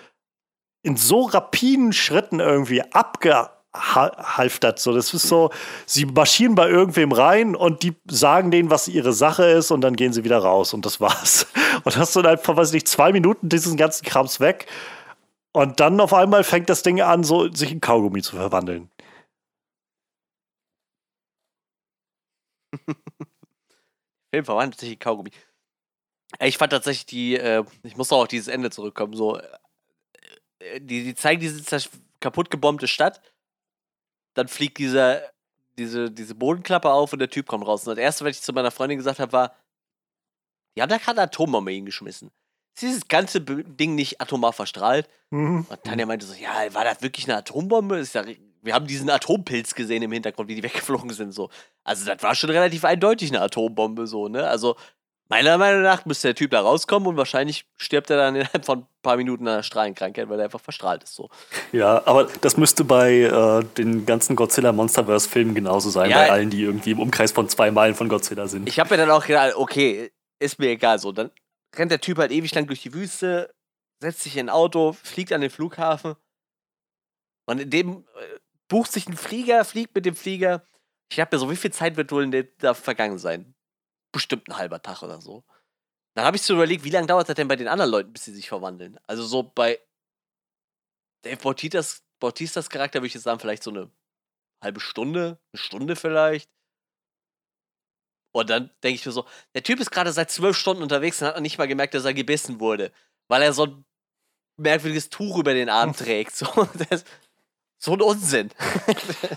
in 0.81 0.97
so 0.97 1.21
rapiden 1.21 1.93
Schritten 1.93 2.39
irgendwie 2.39 2.81
abgehalftert. 2.81 4.79
So, 4.79 4.93
das 4.93 5.13
ist 5.13 5.27
so, 5.27 5.49
sie 5.85 6.05
marschieren 6.05 6.55
bei 6.55 6.67
irgendwem 6.67 7.11
rein 7.11 7.55
und 7.55 7.83
die 7.83 7.95
sagen 8.05 8.51
denen, 8.51 8.69
was 8.69 8.87
ihre 8.87 9.13
Sache 9.13 9.45
ist 9.45 9.71
und 9.71 9.81
dann 9.81 9.95
gehen 9.95 10.13
sie 10.13 10.23
wieder 10.23 10.39
raus 10.39 10.73
und 10.73 10.85
das 10.85 10.99
war's. 10.99 11.47
Und 11.85 11.97
hast 11.97 12.15
du 12.15 12.21
dann 12.21 12.33
einfach, 12.33 12.55
weiß 12.55 12.69
ich 12.69 12.75
nicht, 12.75 12.87
zwei 12.87 13.11
Minuten 13.11 13.49
diesen 13.49 13.75
ganzen 13.75 14.05
Krams 14.05 14.39
weg 14.39 14.67
und 15.53 15.79
dann 15.79 15.99
auf 16.01 16.13
einmal 16.13 16.43
fängt 16.43 16.69
das 16.69 16.81
Ding 16.81 16.99
an, 17.01 17.23
so 17.23 17.51
sich 17.51 17.71
in 17.71 17.79
Kaugummi 17.79 18.21
zu 18.21 18.35
verwandeln. 18.35 18.89
Film 24.31 24.45
verwandelt 24.45 24.79
sich 24.79 24.93
in 24.93 24.99
Kaugummi. 24.99 25.31
Ich 26.39 26.57
fand 26.57 26.71
tatsächlich 26.71 27.05
die, 27.05 27.35
äh, 27.35 27.63
ich 27.83 27.95
muss 27.95 28.11
auch 28.11 28.23
auf 28.23 28.27
dieses 28.27 28.47
Ende 28.47 28.71
zurückkommen, 28.71 29.13
so, 29.13 29.37
äh, 29.37 30.81
die, 30.81 31.03
die 31.03 31.15
zeigen 31.15 31.39
diese 31.41 31.89
kaputt 32.19 32.49
gebombte 32.49 32.87
Stadt, 32.87 33.21
dann 34.33 34.47
fliegt 34.47 34.77
dieser, 34.79 35.21
diese, 35.77 36.09
diese 36.09 36.35
Bodenklappe 36.35 36.91
auf 36.91 37.13
und 37.13 37.19
der 37.19 37.29
Typ 37.29 37.47
kommt 37.47 37.67
raus. 37.67 37.87
Und 37.87 37.95
das 37.95 38.01
erste, 38.01 38.25
was 38.25 38.37
ich 38.37 38.41
zu 38.41 38.53
meiner 38.53 38.71
Freundin 38.71 38.97
gesagt 38.97 39.19
habe, 39.19 39.31
war, 39.31 39.55
die 40.75 40.81
haben 40.81 40.89
da 40.89 40.97
gerade 40.97 41.21
Atombombe 41.21 41.71
hingeschmissen. 41.71 42.31
Ist 42.75 42.81
dieses 42.81 43.07
ganze 43.07 43.41
Ding 43.41 43.93
nicht 43.93 44.19
atomar 44.19 44.53
verstrahlt? 44.53 45.07
Mhm. 45.29 45.67
Und 45.69 45.83
Tanja 45.83 46.07
meinte 46.07 46.25
so, 46.25 46.33
ja, 46.33 46.73
war 46.73 46.83
das 46.83 47.03
wirklich 47.03 47.27
eine 47.27 47.37
Atombombe? 47.37 47.97
Ist 47.97 48.15
ja, 48.15 48.23
wir 48.63 48.73
haben 48.73 48.87
diesen 48.87 49.09
Atompilz 49.09 49.75
gesehen 49.75 50.03
im 50.03 50.11
Hintergrund, 50.11 50.49
wie 50.49 50.55
die 50.55 50.63
weggeflogen 50.63 51.11
sind, 51.11 51.33
so. 51.33 51.49
Also, 51.83 52.05
das 52.05 52.23
war 52.23 52.33
schon 52.35 52.49
relativ 52.49 52.85
eindeutig 52.85 53.29
eine 53.29 53.41
Atombombe, 53.41 54.07
so, 54.07 54.27
ne? 54.27 54.47
Also, 54.47 54.75
Meiner 55.29 55.57
Meinung 55.57 55.81
nach 55.81 56.05
müsste 56.05 56.27
der 56.27 56.35
Typ 56.35 56.51
da 56.51 56.61
rauskommen 56.61 57.07
und 57.07 57.17
wahrscheinlich 57.17 57.65
stirbt 57.77 58.09
er 58.09 58.17
dann 58.17 58.35
innerhalb 58.35 58.65
von 58.65 58.79
ein 58.79 58.87
paar 59.01 59.17
Minuten 59.17 59.47
an 59.47 59.55
einer 59.55 59.63
Strahlenkrankheit, 59.63 60.29
weil 60.29 60.39
er 60.39 60.45
einfach 60.45 60.59
verstrahlt 60.59 61.03
ist. 61.03 61.15
So. 61.15 61.29
Ja, 61.71 62.05
aber 62.05 62.25
das 62.41 62.57
müsste 62.57 62.83
bei 62.83 63.21
äh, 63.21 63.63
den 63.77 64.05
ganzen 64.05 64.35
Godzilla 64.35 64.71
Monsterverse-Filmen 64.71 65.55
genauso 65.55 65.89
sein, 65.89 66.11
ja, 66.11 66.17
bei 66.17 66.29
allen, 66.29 66.49
die 66.49 66.61
irgendwie 66.61 66.91
im 66.91 66.99
Umkreis 66.99 67.31
von 67.31 67.47
zwei 67.49 67.71
Meilen 67.71 67.95
von 67.95 68.09
Godzilla 68.09 68.47
sind. 68.47 68.67
Ich 68.67 68.79
habe 68.79 68.91
mir 68.91 68.97
dann 68.97 69.11
auch 69.11 69.25
gedacht, 69.25 69.53
okay, 69.55 70.11
ist 70.39 70.59
mir 70.59 70.69
egal 70.69 70.99
so. 70.99 71.11
Dann 71.11 71.31
rennt 71.75 71.91
der 71.91 72.01
Typ 72.01 72.17
halt 72.17 72.31
ewig 72.31 72.53
lang 72.53 72.67
durch 72.67 72.81
die 72.81 72.93
Wüste, 72.93 73.53
setzt 74.01 74.21
sich 74.21 74.37
in 74.37 74.47
ein 74.47 74.49
Auto, 74.53 74.91
fliegt 74.91 75.31
an 75.31 75.41
den 75.41 75.49
Flughafen 75.49 76.15
und 77.45 77.59
in 77.59 77.69
dem 77.69 77.89
äh, 77.89 78.39
bucht 78.73 78.91
sich 78.91 79.07
ein 79.07 79.15
Flieger, 79.15 79.63
fliegt 79.65 79.93
mit 79.93 80.03
dem 80.03 80.15
Flieger. 80.15 80.65
Ich 81.11 81.19
habe 81.19 81.35
mir 81.35 81.39
so, 81.39 81.51
wie 81.51 81.55
viel 81.55 81.71
Zeit 81.71 81.95
wird 81.95 82.11
wohl 82.11 82.27
da 82.57 82.73
vergangen 82.73 83.19
sein? 83.19 83.53
bestimmt 84.11 84.47
ein 84.47 84.57
halber 84.57 84.81
Tag 84.81 85.03
oder 85.03 85.19
so. 85.19 85.43
Dann 86.15 86.25
habe 86.25 86.37
ich 86.37 86.43
so 86.43 86.53
überlegt, 86.53 86.83
wie 86.83 86.89
lange 86.89 87.07
dauert 87.07 87.27
das 87.27 87.35
denn 87.35 87.47
bei 87.49 87.55
den 87.55 87.67
anderen 87.67 87.91
Leuten, 87.91 88.13
bis 88.13 88.23
sie 88.23 88.33
sich 88.33 88.47
verwandeln? 88.47 88.99
Also 89.07 89.23
so 89.23 89.43
bei 89.43 89.79
Dave 91.23 91.37
Bautistas, 91.37 92.03
Bautistas 92.19 92.69
Charakter 92.69 92.99
würde 92.99 93.07
ich 93.07 93.13
jetzt 93.15 93.23
sagen, 93.23 93.39
vielleicht 93.39 93.63
so 93.63 93.71
eine 93.71 93.91
halbe 94.63 94.79
Stunde, 94.79 95.39
eine 95.51 95.59
Stunde 95.59 95.95
vielleicht. 95.95 96.49
Und 98.31 98.49
dann 98.49 98.71
denke 98.83 98.95
ich 98.95 99.05
mir 99.05 99.11
so, 99.11 99.27
der 99.53 99.63
Typ 99.63 99.79
ist 99.79 99.91
gerade 99.91 100.11
seit 100.11 100.31
zwölf 100.31 100.57
Stunden 100.57 100.81
unterwegs 100.81 101.21
und 101.21 101.27
hat 101.27 101.35
noch 101.35 101.41
nicht 101.41 101.57
mal 101.57 101.67
gemerkt, 101.67 101.93
dass 101.93 102.05
er 102.05 102.13
gebissen 102.13 102.59
wurde, 102.59 102.91
weil 103.27 103.41
er 103.41 103.53
so 103.53 103.65
ein 103.65 103.85
merkwürdiges 104.57 105.09
Tuch 105.09 105.37
über 105.37 105.53
den 105.53 105.69
Arm 105.69 105.93
trägt. 105.95 106.35
So, 106.35 106.45
das, 106.89 107.03
so 107.83 107.93
ein 107.93 108.01
Unsinn. 108.01 108.49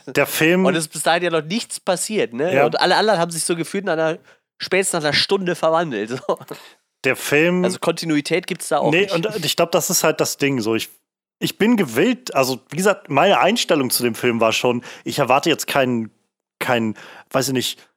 Der 0.06 0.26
Film. 0.26 0.66
Und 0.66 0.76
es 0.76 0.84
ist 0.84 0.92
bis 0.92 1.02
dahin 1.02 1.24
ja 1.24 1.30
noch 1.30 1.42
nichts 1.42 1.80
passiert, 1.80 2.32
ne? 2.32 2.54
Ja. 2.54 2.66
Und 2.66 2.80
alle 2.80 2.96
anderen 2.96 3.18
haben 3.18 3.32
sich 3.32 3.42
so 3.42 3.56
gefühlt 3.56 3.84
in 3.84 3.90
einer 3.90 4.18
spätestens 4.58 5.00
nach 5.00 5.08
einer 5.08 5.16
Stunde 5.16 5.54
verwandelt. 5.56 6.10
So. 6.10 6.38
Der 7.04 7.16
Film. 7.16 7.64
Also 7.64 7.78
Kontinuität 7.78 8.46
gibt 8.46 8.62
es 8.62 8.68
da 8.68 8.78
auch 8.78 8.90
nee, 8.90 9.02
nicht. 9.02 9.12
und 9.12 9.44
ich 9.44 9.56
glaube, 9.56 9.70
das 9.72 9.90
ist 9.90 10.04
halt 10.04 10.20
das 10.20 10.38
Ding. 10.38 10.60
So, 10.60 10.74
ich, 10.74 10.88
ich 11.40 11.58
bin 11.58 11.76
gewillt, 11.76 12.34
also 12.34 12.60
wie 12.70 12.76
gesagt, 12.76 13.10
meine 13.10 13.40
Einstellung 13.40 13.90
zu 13.90 14.02
dem 14.02 14.14
Film 14.14 14.40
war 14.40 14.52
schon, 14.52 14.82
ich 15.04 15.18
erwarte 15.18 15.50
jetzt 15.50 15.66
kein, 15.66 16.10
kein, 16.58 16.94
weiß 17.30 17.48
ich 17.48 17.54
nicht, 17.54 17.88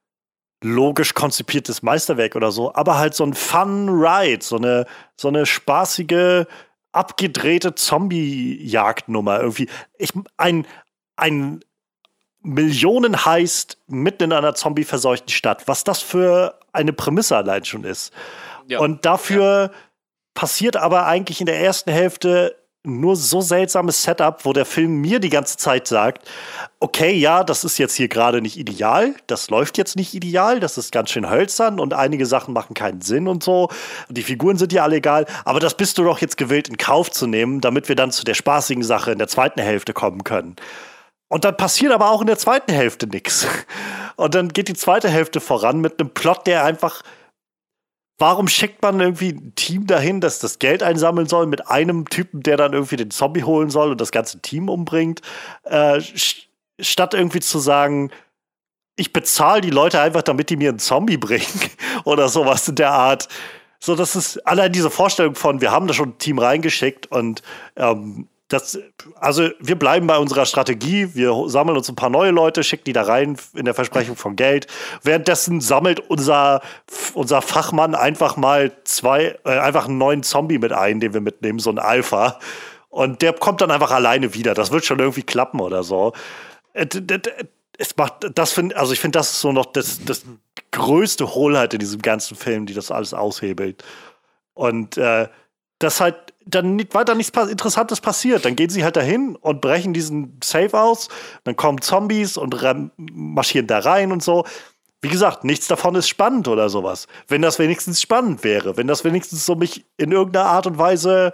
logisch 0.62 1.14
konzipiertes 1.14 1.82
Meisterwerk 1.82 2.36
oder 2.36 2.52
so, 2.52 2.74
aber 2.74 2.98
halt 2.98 3.14
so 3.14 3.24
ein 3.24 3.34
Fun 3.34 3.88
Ride, 3.88 4.44
so 4.44 4.56
eine, 4.56 4.86
so 5.16 5.28
eine 5.28 5.46
spaßige, 5.46 6.46
abgedrehte 6.92 7.74
Zombie-Jagdnummer. 7.74 9.40
Irgendwie. 9.40 9.68
Ich, 9.98 10.12
ein, 10.36 10.66
ein 11.16 11.60
Millionen 12.42 13.24
heißt 13.24 13.78
mitten 13.86 14.24
in 14.24 14.32
einer 14.32 14.54
zombie-verseuchten 14.54 15.30
Stadt. 15.30 15.68
Was 15.68 15.84
das 15.84 16.00
für 16.00 16.58
eine 16.72 16.92
Prämisse 16.92 17.36
allein 17.36 17.64
schon 17.64 17.84
ist. 17.84 18.12
Ja. 18.66 18.80
Und 18.80 19.04
dafür 19.04 19.70
ja. 19.72 19.78
passiert 20.34 20.76
aber 20.76 21.06
eigentlich 21.06 21.40
in 21.40 21.46
der 21.46 21.60
ersten 21.60 21.90
Hälfte 21.90 22.56
nur 22.82 23.14
so 23.14 23.42
seltsames 23.42 24.02
Setup, 24.02 24.44
wo 24.44 24.54
der 24.54 24.64
Film 24.64 25.02
mir 25.02 25.20
die 25.20 25.28
ganze 25.28 25.58
Zeit 25.58 25.86
sagt, 25.86 26.26
okay, 26.78 27.12
ja, 27.12 27.44
das 27.44 27.62
ist 27.62 27.76
jetzt 27.76 27.94
hier 27.94 28.08
gerade 28.08 28.40
nicht 28.40 28.56
ideal, 28.56 29.14
das 29.26 29.50
läuft 29.50 29.76
jetzt 29.76 29.96
nicht 29.96 30.14
ideal, 30.14 30.60
das 30.60 30.78
ist 30.78 30.90
ganz 30.90 31.10
schön 31.10 31.28
hölzern 31.28 31.78
und 31.78 31.92
einige 31.92 32.24
Sachen 32.24 32.54
machen 32.54 32.72
keinen 32.72 33.02
Sinn 33.02 33.28
und 33.28 33.42
so. 33.42 33.68
Die 34.08 34.22
Figuren 34.22 34.56
sind 34.56 34.72
ja 34.72 34.82
alle 34.82 34.96
egal, 34.96 35.26
aber 35.44 35.60
das 35.60 35.76
bist 35.76 35.98
du 35.98 36.04
doch 36.04 36.20
jetzt 36.20 36.38
gewillt 36.38 36.68
in 36.68 36.78
Kauf 36.78 37.10
zu 37.10 37.26
nehmen, 37.26 37.60
damit 37.60 37.88
wir 37.90 37.96
dann 37.96 38.12
zu 38.12 38.24
der 38.24 38.34
spaßigen 38.34 38.82
Sache 38.82 39.12
in 39.12 39.18
der 39.18 39.28
zweiten 39.28 39.60
Hälfte 39.60 39.92
kommen 39.92 40.24
können. 40.24 40.56
Und 41.28 41.44
dann 41.44 41.56
passiert 41.56 41.92
aber 41.92 42.10
auch 42.10 42.22
in 42.22 42.26
der 42.26 42.38
zweiten 42.38 42.72
Hälfte 42.72 43.06
nichts. 43.06 43.46
Und 44.16 44.34
dann 44.34 44.48
geht 44.48 44.68
die 44.68 44.74
zweite 44.74 45.08
Hälfte 45.08 45.40
voran 45.40 45.80
mit 45.80 46.00
einem 46.00 46.10
Plot, 46.10 46.46
der 46.46 46.64
einfach. 46.64 47.02
Warum 48.20 48.48
schickt 48.48 48.82
man 48.82 49.00
irgendwie 49.00 49.30
ein 49.30 49.54
Team 49.54 49.86
dahin, 49.86 50.20
das 50.20 50.40
das 50.40 50.58
Geld 50.58 50.82
einsammeln 50.82 51.26
soll, 51.26 51.46
mit 51.46 51.68
einem 51.68 52.06
Typen, 52.06 52.42
der 52.42 52.58
dann 52.58 52.74
irgendwie 52.74 52.96
den 52.96 53.10
Zombie 53.10 53.44
holen 53.44 53.70
soll 53.70 53.90
und 53.90 54.00
das 54.00 54.12
ganze 54.12 54.40
Team 54.40 54.68
umbringt, 54.68 55.22
äh, 55.64 56.02
statt 56.78 57.14
irgendwie 57.14 57.40
zu 57.40 57.58
sagen, 57.58 58.10
ich 58.96 59.14
bezahle 59.14 59.62
die 59.62 59.70
Leute 59.70 60.02
einfach, 60.02 60.20
damit 60.20 60.50
die 60.50 60.56
mir 60.56 60.68
einen 60.68 60.78
Zombie 60.78 61.16
bringen 61.16 61.46
oder 62.04 62.28
sowas 62.28 62.68
in 62.68 62.74
der 62.74 62.90
Art. 62.90 63.26
So, 63.78 63.96
das 63.96 64.14
ist 64.14 64.46
allein 64.46 64.70
diese 64.72 64.90
Vorstellung 64.90 65.34
von, 65.34 65.62
wir 65.62 65.70
haben 65.70 65.86
da 65.86 65.94
schon 65.94 66.10
ein 66.10 66.18
Team 66.18 66.38
reingeschickt 66.38 67.06
und 67.06 67.42
ähm, 67.76 68.28
das, 68.50 68.78
also 69.14 69.48
wir 69.60 69.78
bleiben 69.78 70.08
bei 70.08 70.18
unserer 70.18 70.44
Strategie. 70.44 71.14
Wir 71.14 71.32
sammeln 71.46 71.76
uns 71.76 71.88
ein 71.88 71.94
paar 71.94 72.10
neue 72.10 72.32
Leute, 72.32 72.64
schicken 72.64 72.84
die 72.84 72.92
da 72.92 73.02
rein 73.02 73.36
in 73.54 73.64
der 73.64 73.74
Versprechung 73.74 74.16
von 74.16 74.34
Geld. 74.34 74.66
Währenddessen 75.02 75.60
sammelt 75.60 76.00
unser, 76.10 76.60
unser 77.14 77.42
Fachmann 77.42 77.94
einfach 77.94 78.36
mal 78.36 78.72
zwei, 78.84 79.38
äh, 79.44 79.58
einfach 79.58 79.86
einen 79.86 79.98
neuen 79.98 80.24
Zombie 80.24 80.58
mit 80.58 80.72
ein, 80.72 80.98
den 80.98 81.14
wir 81.14 81.20
mitnehmen, 81.20 81.60
so 81.60 81.70
ein 81.70 81.78
Alpha. 81.78 82.40
Und 82.88 83.22
der 83.22 83.34
kommt 83.34 83.60
dann 83.60 83.70
einfach 83.70 83.92
alleine 83.92 84.34
wieder. 84.34 84.52
Das 84.52 84.72
wird 84.72 84.84
schon 84.84 84.98
irgendwie 84.98 85.22
klappen 85.22 85.60
oder 85.60 85.84
so. 85.84 86.12
Äh, 86.72 86.86
es 87.78 87.96
macht, 87.96 88.26
das 88.34 88.52
finde, 88.52 88.76
also 88.76 88.92
ich 88.92 88.98
finde, 88.98 89.20
das 89.20 89.30
ist 89.30 89.40
so 89.40 89.52
noch 89.52 89.66
das, 89.66 90.04
das 90.04 90.24
größte 90.72 91.34
Hohlheit 91.34 91.72
in 91.72 91.78
diesem 91.78 92.02
ganzen 92.02 92.36
Film, 92.36 92.66
die 92.66 92.74
das 92.74 92.90
alles 92.90 93.14
aushebelt. 93.14 93.84
Und 94.54 94.98
äh, 94.98 95.28
das 95.78 96.00
halt 96.00 96.29
dann 96.46 96.76
nicht, 96.76 96.94
weiter 96.94 97.14
nichts 97.14 97.36
Interessantes 97.36 98.00
passiert. 98.00 98.44
Dann 98.44 98.56
gehen 98.56 98.70
sie 98.70 98.84
halt 98.84 98.96
dahin 98.96 99.36
und 99.36 99.60
brechen 99.60 99.92
diesen 99.92 100.38
Safe 100.42 100.78
aus. 100.78 101.08
Dann 101.44 101.56
kommen 101.56 101.80
Zombies 101.80 102.36
und 102.36 102.56
marschieren 102.96 103.66
da 103.66 103.80
rein 103.80 104.12
und 104.12 104.22
so. 104.22 104.44
Wie 105.02 105.08
gesagt, 105.08 105.44
nichts 105.44 105.66
davon 105.66 105.94
ist 105.94 106.08
spannend 106.08 106.48
oder 106.48 106.68
sowas. 106.68 107.06
Wenn 107.28 107.42
das 107.42 107.58
wenigstens 107.58 108.02
spannend 108.02 108.44
wäre, 108.44 108.76
wenn 108.76 108.86
das 108.86 109.04
wenigstens 109.04 109.46
so 109.46 109.54
mich 109.54 109.86
in 109.96 110.12
irgendeiner 110.12 110.46
Art 110.46 110.66
und 110.66 110.78
Weise 110.78 111.32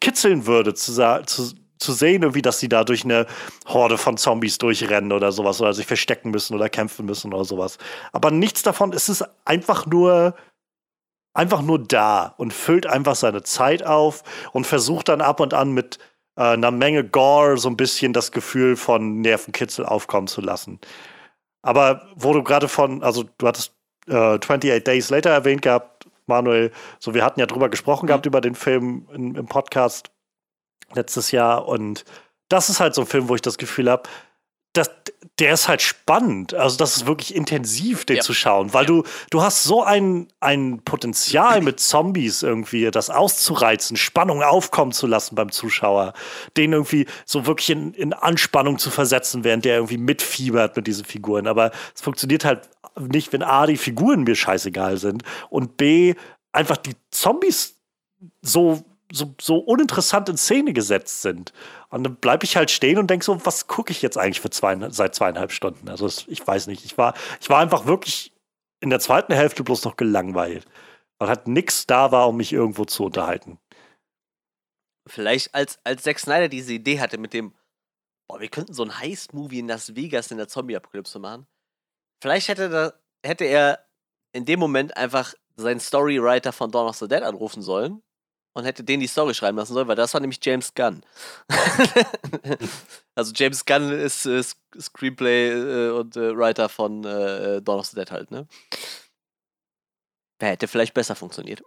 kitzeln 0.00 0.46
würde, 0.46 0.74
zu, 0.74 0.92
zu, 1.24 1.54
zu 1.78 1.92
sehen, 1.92 2.22
irgendwie, 2.22 2.42
dass 2.42 2.60
sie 2.60 2.68
da 2.68 2.84
durch 2.84 3.04
eine 3.04 3.26
Horde 3.66 3.96
von 3.96 4.18
Zombies 4.18 4.58
durchrennen 4.58 5.12
oder 5.12 5.32
sowas 5.32 5.60
oder 5.60 5.72
sich 5.72 5.86
verstecken 5.86 6.30
müssen 6.30 6.54
oder 6.54 6.68
kämpfen 6.68 7.06
müssen 7.06 7.32
oder 7.32 7.44
sowas. 7.44 7.78
Aber 8.12 8.30
nichts 8.30 8.62
davon, 8.62 8.92
es 8.92 9.08
ist 9.08 9.24
einfach 9.44 9.86
nur 9.86 10.34
einfach 11.38 11.62
nur 11.62 11.78
da 11.78 12.34
und 12.36 12.52
füllt 12.52 12.86
einfach 12.86 13.14
seine 13.14 13.44
Zeit 13.44 13.84
auf 13.84 14.24
und 14.52 14.66
versucht 14.66 15.08
dann 15.08 15.20
ab 15.20 15.38
und 15.38 15.54
an 15.54 15.70
mit 15.70 15.98
äh, 16.36 16.42
einer 16.42 16.72
Menge 16.72 17.04
Gore 17.04 17.56
so 17.58 17.68
ein 17.68 17.76
bisschen 17.76 18.12
das 18.12 18.32
Gefühl 18.32 18.76
von 18.76 19.20
Nervenkitzel 19.20 19.86
aufkommen 19.86 20.26
zu 20.26 20.40
lassen. 20.40 20.80
Aber 21.62 22.08
wo 22.16 22.32
du 22.32 22.42
gerade 22.42 22.66
von, 22.66 23.04
also 23.04 23.24
du 23.38 23.46
hattest 23.46 23.72
äh, 24.08 24.14
28 24.14 24.82
Days 24.82 25.10
Later 25.10 25.30
erwähnt 25.30 25.62
gehabt, 25.62 26.08
Manuel, 26.26 26.72
so 26.98 27.14
wir 27.14 27.24
hatten 27.24 27.38
ja 27.38 27.46
drüber 27.46 27.68
gesprochen 27.68 28.06
mhm. 28.06 28.08
gehabt 28.08 28.26
über 28.26 28.40
den 28.40 28.56
Film 28.56 29.08
in, 29.14 29.36
im 29.36 29.46
Podcast 29.46 30.10
letztes 30.92 31.30
Jahr 31.30 31.68
und 31.68 32.04
das 32.48 32.68
ist 32.68 32.80
halt 32.80 32.96
so 32.96 33.02
ein 33.02 33.06
Film, 33.06 33.28
wo 33.28 33.36
ich 33.36 33.42
das 33.42 33.58
Gefühl 33.58 33.88
habe, 33.88 34.08
das, 34.78 34.90
der 35.38 35.52
ist 35.52 35.68
halt 35.68 35.82
spannend. 35.82 36.54
Also, 36.54 36.76
das 36.76 36.96
ist 36.96 37.06
wirklich 37.06 37.34
intensiv, 37.34 38.04
den 38.04 38.16
ja. 38.16 38.22
zu 38.22 38.32
schauen, 38.32 38.72
weil 38.72 38.84
ja. 38.84 38.88
du, 38.88 39.04
du 39.30 39.42
hast 39.42 39.64
so 39.64 39.82
ein, 39.82 40.28
ein 40.40 40.80
Potenzial 40.84 41.60
mit 41.60 41.80
Zombies 41.80 42.42
irgendwie, 42.42 42.90
das 42.90 43.10
auszureizen, 43.10 43.96
Spannung 43.96 44.42
aufkommen 44.42 44.92
zu 44.92 45.06
lassen 45.06 45.34
beim 45.34 45.50
Zuschauer, 45.50 46.14
den 46.56 46.72
irgendwie 46.72 47.06
so 47.24 47.46
wirklich 47.46 47.70
in, 47.70 47.92
in 47.94 48.12
Anspannung 48.12 48.78
zu 48.78 48.90
versetzen, 48.90 49.44
während 49.44 49.64
der 49.64 49.76
irgendwie 49.76 49.98
mitfiebert 49.98 50.76
mit 50.76 50.86
diesen 50.86 51.04
Figuren. 51.04 51.46
Aber 51.46 51.70
es 51.94 52.00
funktioniert 52.00 52.44
halt 52.44 52.68
nicht, 52.98 53.32
wenn 53.32 53.42
A, 53.42 53.66
die 53.66 53.76
Figuren 53.76 54.24
mir 54.24 54.34
scheißegal 54.34 54.96
sind 54.96 55.22
und 55.50 55.76
B, 55.76 56.14
einfach 56.52 56.76
die 56.76 56.94
Zombies 57.10 57.76
so 58.42 58.82
so, 59.12 59.34
so 59.40 59.56
uninteressant 59.56 60.28
in 60.28 60.36
Szene 60.36 60.72
gesetzt 60.72 61.22
sind. 61.22 61.52
Und 61.90 62.04
dann 62.04 62.16
bleibe 62.16 62.44
ich 62.44 62.56
halt 62.56 62.70
stehen 62.70 62.98
und 62.98 63.08
denke 63.08 63.24
so, 63.24 63.44
was 63.46 63.66
gucke 63.66 63.92
ich 63.92 64.02
jetzt 64.02 64.18
eigentlich 64.18 64.40
für 64.40 64.50
zwei, 64.50 64.76
seit 64.90 65.14
zweieinhalb 65.14 65.52
Stunden? 65.52 65.88
Also 65.88 66.06
ich 66.26 66.46
weiß 66.46 66.66
nicht. 66.66 66.84
Ich 66.84 66.98
war, 66.98 67.14
ich 67.40 67.48
war 67.48 67.60
einfach 67.60 67.86
wirklich 67.86 68.32
in 68.80 68.90
der 68.90 69.00
zweiten 69.00 69.32
Hälfte 69.32 69.64
bloß 69.64 69.84
noch 69.84 69.96
gelangweilt. 69.96 70.66
Weil 71.18 71.28
halt 71.28 71.48
nichts 71.48 71.86
da 71.86 72.12
war, 72.12 72.28
um 72.28 72.36
mich 72.36 72.52
irgendwo 72.52 72.84
zu 72.84 73.04
unterhalten. 73.04 73.58
Vielleicht 75.08 75.54
als, 75.54 75.78
als 75.84 76.02
Zack 76.02 76.18
Snyder 76.18 76.48
diese 76.48 76.74
Idee 76.74 77.00
hatte 77.00 77.16
mit 77.16 77.32
dem, 77.32 77.54
boah, 78.28 78.38
wir 78.38 78.48
könnten 78.48 78.74
so 78.74 78.84
ein 78.84 78.98
Heist-Movie 78.98 79.60
in 79.60 79.68
Las 79.68 79.96
Vegas 79.96 80.30
in 80.30 80.36
der 80.36 80.48
Zombie-Apokalypse 80.48 81.18
machen. 81.18 81.46
Vielleicht 82.22 82.48
hätte 82.48 82.64
er 82.70 83.00
hätte 83.24 83.44
er 83.44 83.84
in 84.32 84.44
dem 84.44 84.60
Moment 84.60 84.96
einfach 84.96 85.34
seinen 85.56 85.80
Storywriter 85.80 86.52
von 86.52 86.70
Dawn 86.70 86.88
of 86.88 86.96
the 86.96 87.08
Dead 87.08 87.22
anrufen 87.22 87.62
sollen 87.62 88.02
und 88.52 88.64
hätte 88.64 88.82
den 88.84 89.00
die 89.00 89.06
Story 89.06 89.34
schreiben 89.34 89.56
lassen 89.56 89.74
sollen, 89.74 89.88
weil 89.88 89.96
das 89.96 90.14
war 90.14 90.20
nämlich 90.20 90.40
James 90.42 90.74
Gunn. 90.74 91.02
also 93.14 93.32
James 93.34 93.64
Gunn 93.64 93.90
ist 93.92 94.26
äh, 94.26 94.42
Screenplay 94.78 95.50
äh, 95.50 95.90
und 95.90 96.16
äh, 96.16 96.36
Writer 96.36 96.68
von 96.68 97.04
äh, 97.04 97.62
Dawn 97.62 97.80
of 97.80 97.86
the 97.86 97.96
Dead 97.96 98.10
halt, 98.10 98.30
ne? 98.30 98.46
Der 100.40 100.50
hätte 100.50 100.68
vielleicht 100.68 100.94
besser 100.94 101.14
funktioniert. 101.14 101.62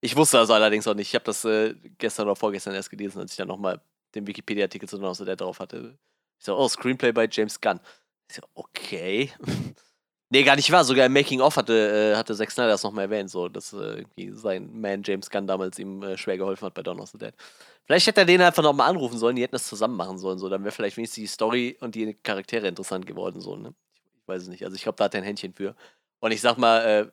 ich 0.00 0.16
wusste 0.16 0.38
also 0.38 0.54
allerdings 0.54 0.86
auch 0.88 0.94
nicht. 0.94 1.08
Ich 1.08 1.14
habe 1.14 1.24
das 1.24 1.44
äh, 1.44 1.74
gestern 1.98 2.26
oder 2.26 2.36
vorgestern 2.36 2.74
erst 2.74 2.90
gelesen, 2.90 3.20
als 3.20 3.32
ich 3.32 3.36
dann 3.36 3.48
nochmal 3.48 3.80
den 4.14 4.26
Wikipedia-Artikel 4.26 4.88
zu 4.88 4.98
Dawn 4.98 5.10
of 5.10 5.16
the 5.16 5.24
Dead 5.24 5.40
drauf 5.40 5.60
hatte. 5.60 5.96
Ich 6.38 6.44
so, 6.44 6.56
oh, 6.56 6.68
Screenplay 6.68 7.12
bei 7.12 7.28
James 7.30 7.60
Gunn. 7.60 7.80
Ich 8.28 8.36
so, 8.36 8.42
okay. 8.54 9.32
Nee, 10.28 10.42
gar 10.42 10.56
nicht 10.56 10.70
wahr. 10.72 10.84
Sogar 10.84 11.06
im 11.06 11.12
Making-of 11.12 11.56
hatte, 11.56 12.12
äh, 12.12 12.16
hatte 12.16 12.34
Zack 12.34 12.50
Snyder 12.50 12.70
das 12.70 12.82
nochmal 12.82 13.04
erwähnt, 13.04 13.30
so, 13.30 13.48
dass 13.48 13.72
äh, 13.72 14.04
sein 14.32 14.80
Man 14.80 15.02
James 15.04 15.30
Gunn 15.30 15.46
damals 15.46 15.78
ihm 15.78 16.02
äh, 16.02 16.16
schwer 16.16 16.36
geholfen 16.36 16.66
hat 16.66 16.74
bei 16.74 16.82
Dawn 16.82 17.00
of 17.00 17.10
the 17.10 17.18
Dead. 17.18 17.32
Vielleicht 17.84 18.08
hätte 18.08 18.22
er 18.22 18.26
den 18.26 18.40
einfach 18.42 18.64
nochmal 18.64 18.90
anrufen 18.90 19.18
sollen, 19.18 19.36
die 19.36 19.42
hätten 19.42 19.54
das 19.54 19.68
zusammen 19.68 19.96
machen 19.96 20.18
sollen, 20.18 20.38
so. 20.38 20.48
Dann 20.48 20.64
wäre 20.64 20.72
vielleicht 20.72 20.96
wenigstens 20.96 21.22
die 21.22 21.26
Story 21.28 21.76
und 21.80 21.94
die 21.94 22.14
Charaktere 22.14 22.66
interessant 22.66 23.06
geworden, 23.06 23.40
so, 23.40 23.54
ne? 23.54 23.72
Ich 24.22 24.28
weiß 24.28 24.42
es 24.42 24.48
nicht. 24.48 24.64
Also 24.64 24.74
ich 24.74 24.82
glaube, 24.82 24.96
da 24.96 25.04
hat 25.04 25.14
er 25.14 25.20
ein 25.20 25.24
Händchen 25.24 25.52
für. 25.52 25.76
Und 26.18 26.32
ich 26.32 26.40
sag 26.40 26.58
mal, 26.58 26.84
äh, 26.84 27.06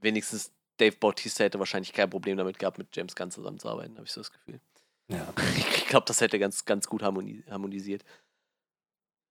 wenigstens 0.00 0.50
Dave 0.78 0.96
Bautista 0.96 1.44
hätte 1.44 1.60
wahrscheinlich 1.60 1.92
kein 1.92 2.10
Problem 2.10 2.36
damit 2.36 2.58
gehabt, 2.58 2.78
mit 2.78 2.88
James 2.94 3.14
Gunn 3.14 3.30
zusammenzuarbeiten, 3.30 3.94
habe 3.96 4.06
ich 4.06 4.12
so 4.12 4.20
das 4.20 4.32
Gefühl. 4.32 4.60
Ja. 5.08 5.32
Ich 5.86 5.90
glaube, 5.90 6.06
das 6.06 6.20
hätte 6.20 6.40
ganz, 6.40 6.64
ganz 6.64 6.88
gut 6.88 7.04
harmonisiert. 7.04 8.04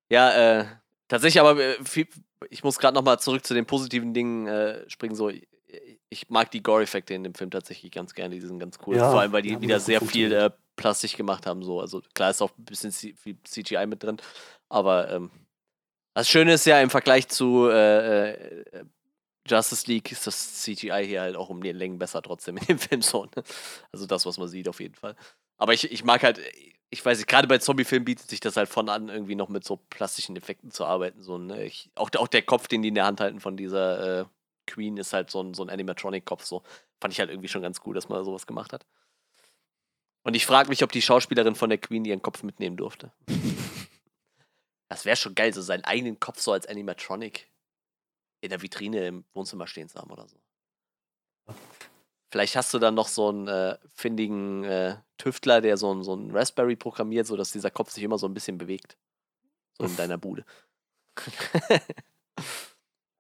Ja, 0.10 0.62
äh, 0.62 0.66
tatsächlich 1.08 1.40
aber 1.40 1.60
äh, 1.60 1.78
ich 2.50 2.64
muss 2.64 2.80
gerade 2.80 2.96
nochmal 2.96 3.20
zurück 3.20 3.46
zu 3.46 3.54
den 3.54 3.66
positiven 3.66 4.14
Dingen 4.14 4.48
äh, 4.48 4.90
springen. 4.90 5.16
So, 5.16 5.30
ich, 6.10 6.30
mag 6.30 6.52
die 6.52 6.64
Gore-Effekte 6.64 7.14
in 7.14 7.24
dem 7.24 7.34
Film 7.34 7.52
tatsächlich 7.52 7.92
ganz 7.92 8.14
gerne. 8.14 8.36
Die 8.36 8.42
sind 8.42 8.60
ganz 8.60 8.78
cool. 8.86 8.96
Ja, 8.96 9.12
Vor 9.12 9.20
allem, 9.20 9.32
weil 9.32 9.42
die 9.42 9.60
wieder 9.60 9.80
sehr 9.80 10.02
viel 10.02 10.32
äh, 10.32 10.50
plastisch 10.76 11.16
gemacht 11.18 11.46
haben. 11.46 11.64
So. 11.64 11.82
Also 11.82 12.02
klar 12.14 12.32
ist 12.32 12.42
auch 12.42 12.52
ein 12.58 12.66
bisschen 12.66 12.92
viel 12.92 13.38
CGI 13.44 13.86
mit 13.88 14.04
drin. 14.04 14.18
Aber 14.70 15.12
ähm, 15.12 15.32
das 16.14 16.30
Schöne 16.30 16.54
ist 16.54 16.66
ja 16.66 16.80
im 16.82 16.90
Vergleich 16.90 17.28
zu 17.28 17.68
äh, 17.70 18.32
äh 18.32 18.86
Justice 19.48 19.88
League 19.88 20.12
ist 20.12 20.26
das 20.26 20.64
CGI 20.64 21.06
hier 21.06 21.22
halt 21.22 21.36
auch 21.36 21.50
um 21.50 21.62
den 21.62 21.76
Längen 21.76 22.00
besser 22.00 22.22
trotzdem 22.22 22.58
in 22.58 22.66
dem 22.66 22.80
Film 22.80 23.02
so. 23.02 23.26
Ne? 23.26 23.44
Also 23.92 24.06
das, 24.06 24.26
was 24.26 24.38
man 24.38 24.48
sieht, 24.48 24.68
auf 24.68 24.80
jeden 24.80 24.96
Fall. 24.96 25.16
Aber 25.58 25.74
ich, 25.74 25.92
ich 25.92 26.04
mag 26.04 26.24
halt, 26.24 26.40
ich 26.90 27.06
weiß 27.06 27.18
nicht, 27.20 27.28
gerade 27.28 27.48
bei 27.48 27.60
Zombie-Filmen 27.60 28.06
bietet 28.06 28.30
sich 28.30 28.40
das 28.40 28.58
halt 28.58 28.70
von 28.70 28.90
an, 28.90 29.10
irgendwie 29.10 29.36
noch 29.36 29.50
mit 29.50 29.64
so 29.64 29.78
plastischen 29.78 30.36
Effekten 30.36 30.72
zu 30.72 30.86
arbeiten. 30.86 31.22
So, 31.22 31.38
ne? 31.38 31.64
ich, 31.64 31.92
auch, 31.96 32.10
auch 32.18 32.28
der 32.28 32.42
Kopf, 32.42 32.68
den 32.68 32.82
die 32.82 32.90
in 32.90 32.96
der 32.96 33.06
Hand 33.06 33.22
halten 33.22 33.40
von 33.40 33.56
dieser 33.56 34.22
äh, 34.22 34.26
Queen, 34.68 34.98
ist 34.98 35.14
halt 35.14 35.30
so 35.30 35.42
ein, 35.42 35.54
so 35.54 35.64
ein 35.64 35.70
Animatronic-Kopf. 35.70 36.44
So. 36.44 36.64
Fand 37.00 37.14
ich 37.14 37.20
halt 37.20 37.30
irgendwie 37.30 37.48
schon 37.48 37.62
ganz 37.62 37.82
cool, 37.86 37.94
dass 37.94 38.10
man 38.10 38.24
sowas 38.26 38.48
gemacht 38.48 38.74
hat. 38.74 38.86
Und 40.24 40.36
ich 40.36 40.46
frage 40.46 40.70
mich, 40.70 40.84
ob 40.84 40.92
die 40.92 41.04
Schauspielerin 41.04 41.54
von 41.54 41.70
der 41.70 41.78
Queen 41.78 42.04
ihren 42.04 42.22
Kopf 42.22 42.42
mitnehmen 42.42 42.78
durfte. 42.78 43.12
das 44.90 45.06
wäre 45.06 45.16
schon 45.16 45.36
geil, 45.36 45.54
so 45.54 45.62
seinen 45.62 45.84
eigenen 45.84 46.20
Kopf 46.20 46.40
so 46.40 46.52
als 46.52 46.66
Animatronic 46.66 47.48
in 48.46 48.52
der 48.52 48.62
Vitrine 48.62 49.08
im 49.08 49.26
Wohnzimmer 49.34 49.68
stehen 49.68 49.90
zu 49.90 50.00
haben 50.00 50.12
oder 50.12 50.28
so. 50.28 50.38
Vielleicht 52.32 52.56
hast 52.56 52.74
du 52.74 52.80
dann 52.80 52.96
noch 52.96 53.08
so 53.08 53.30
einen 53.30 53.48
äh, 53.48 53.78
findigen 53.94 54.64
äh, 54.64 54.98
Tüftler, 55.18 55.62
der 55.62 55.78
so, 55.78 56.02
so 56.04 56.14
einen 56.14 56.36
Raspberry 56.36 56.76
programmiert, 56.76 57.28
sodass 57.28 57.52
dieser 57.52 57.72
Kopf 57.72 57.92
sich 57.92 58.04
immer 58.04 58.18
so 58.18 58.28
ein 58.28 58.34
bisschen 58.34 58.58
bewegt. 58.58 58.98
So 59.78 59.86
in 59.86 59.96
deiner 59.96 60.18
Bude. 60.18 60.46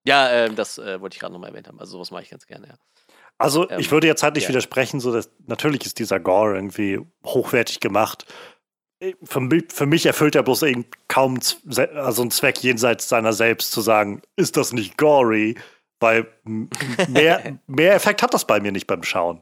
ja, 0.05 0.29
ähm, 0.31 0.55
das 0.55 0.77
äh, 0.77 0.99
wollte 0.99 1.15
ich 1.15 1.19
gerade 1.19 1.33
nochmal 1.33 1.49
erwähnt 1.51 1.67
haben. 1.67 1.79
Also 1.79 1.93
sowas 1.93 2.11
mache 2.11 2.23
ich 2.23 2.29
ganz 2.29 2.45
gerne, 2.45 2.67
ja. 2.67 2.75
Also 3.37 3.69
ähm, 3.69 3.79
ich 3.79 3.91
würde 3.91 4.07
jetzt 4.07 4.23
halt 4.23 4.35
nicht 4.35 4.43
ja. 4.43 4.49
widersprechen, 4.49 4.99
so 4.99 5.11
dass 5.11 5.29
natürlich 5.45 5.85
ist 5.85 5.99
dieser 5.99 6.19
Gore 6.19 6.55
irgendwie 6.55 6.99
hochwertig 7.25 7.79
gemacht. 7.79 8.25
Für, 9.23 9.49
für 9.69 9.85
mich 9.85 10.05
erfüllt 10.05 10.35
er 10.35 10.43
bloß 10.43 10.63
eben 10.63 10.85
kaum 11.07 11.39
also 11.95 12.21
einen 12.21 12.31
Zweck 12.31 12.63
jenseits 12.63 13.09
seiner 13.09 13.33
selbst 13.33 13.71
zu 13.71 13.81
sagen, 13.81 14.21
ist 14.35 14.57
das 14.57 14.71
nicht 14.71 14.97
gory? 14.97 15.55
Weil 15.99 16.27
mehr, 17.07 17.59
mehr 17.67 17.95
Effekt 17.95 18.21
hat 18.21 18.33
das 18.33 18.45
bei 18.45 18.59
mir 18.59 18.71
nicht 18.71 18.87
beim 18.87 19.03
Schauen. 19.03 19.41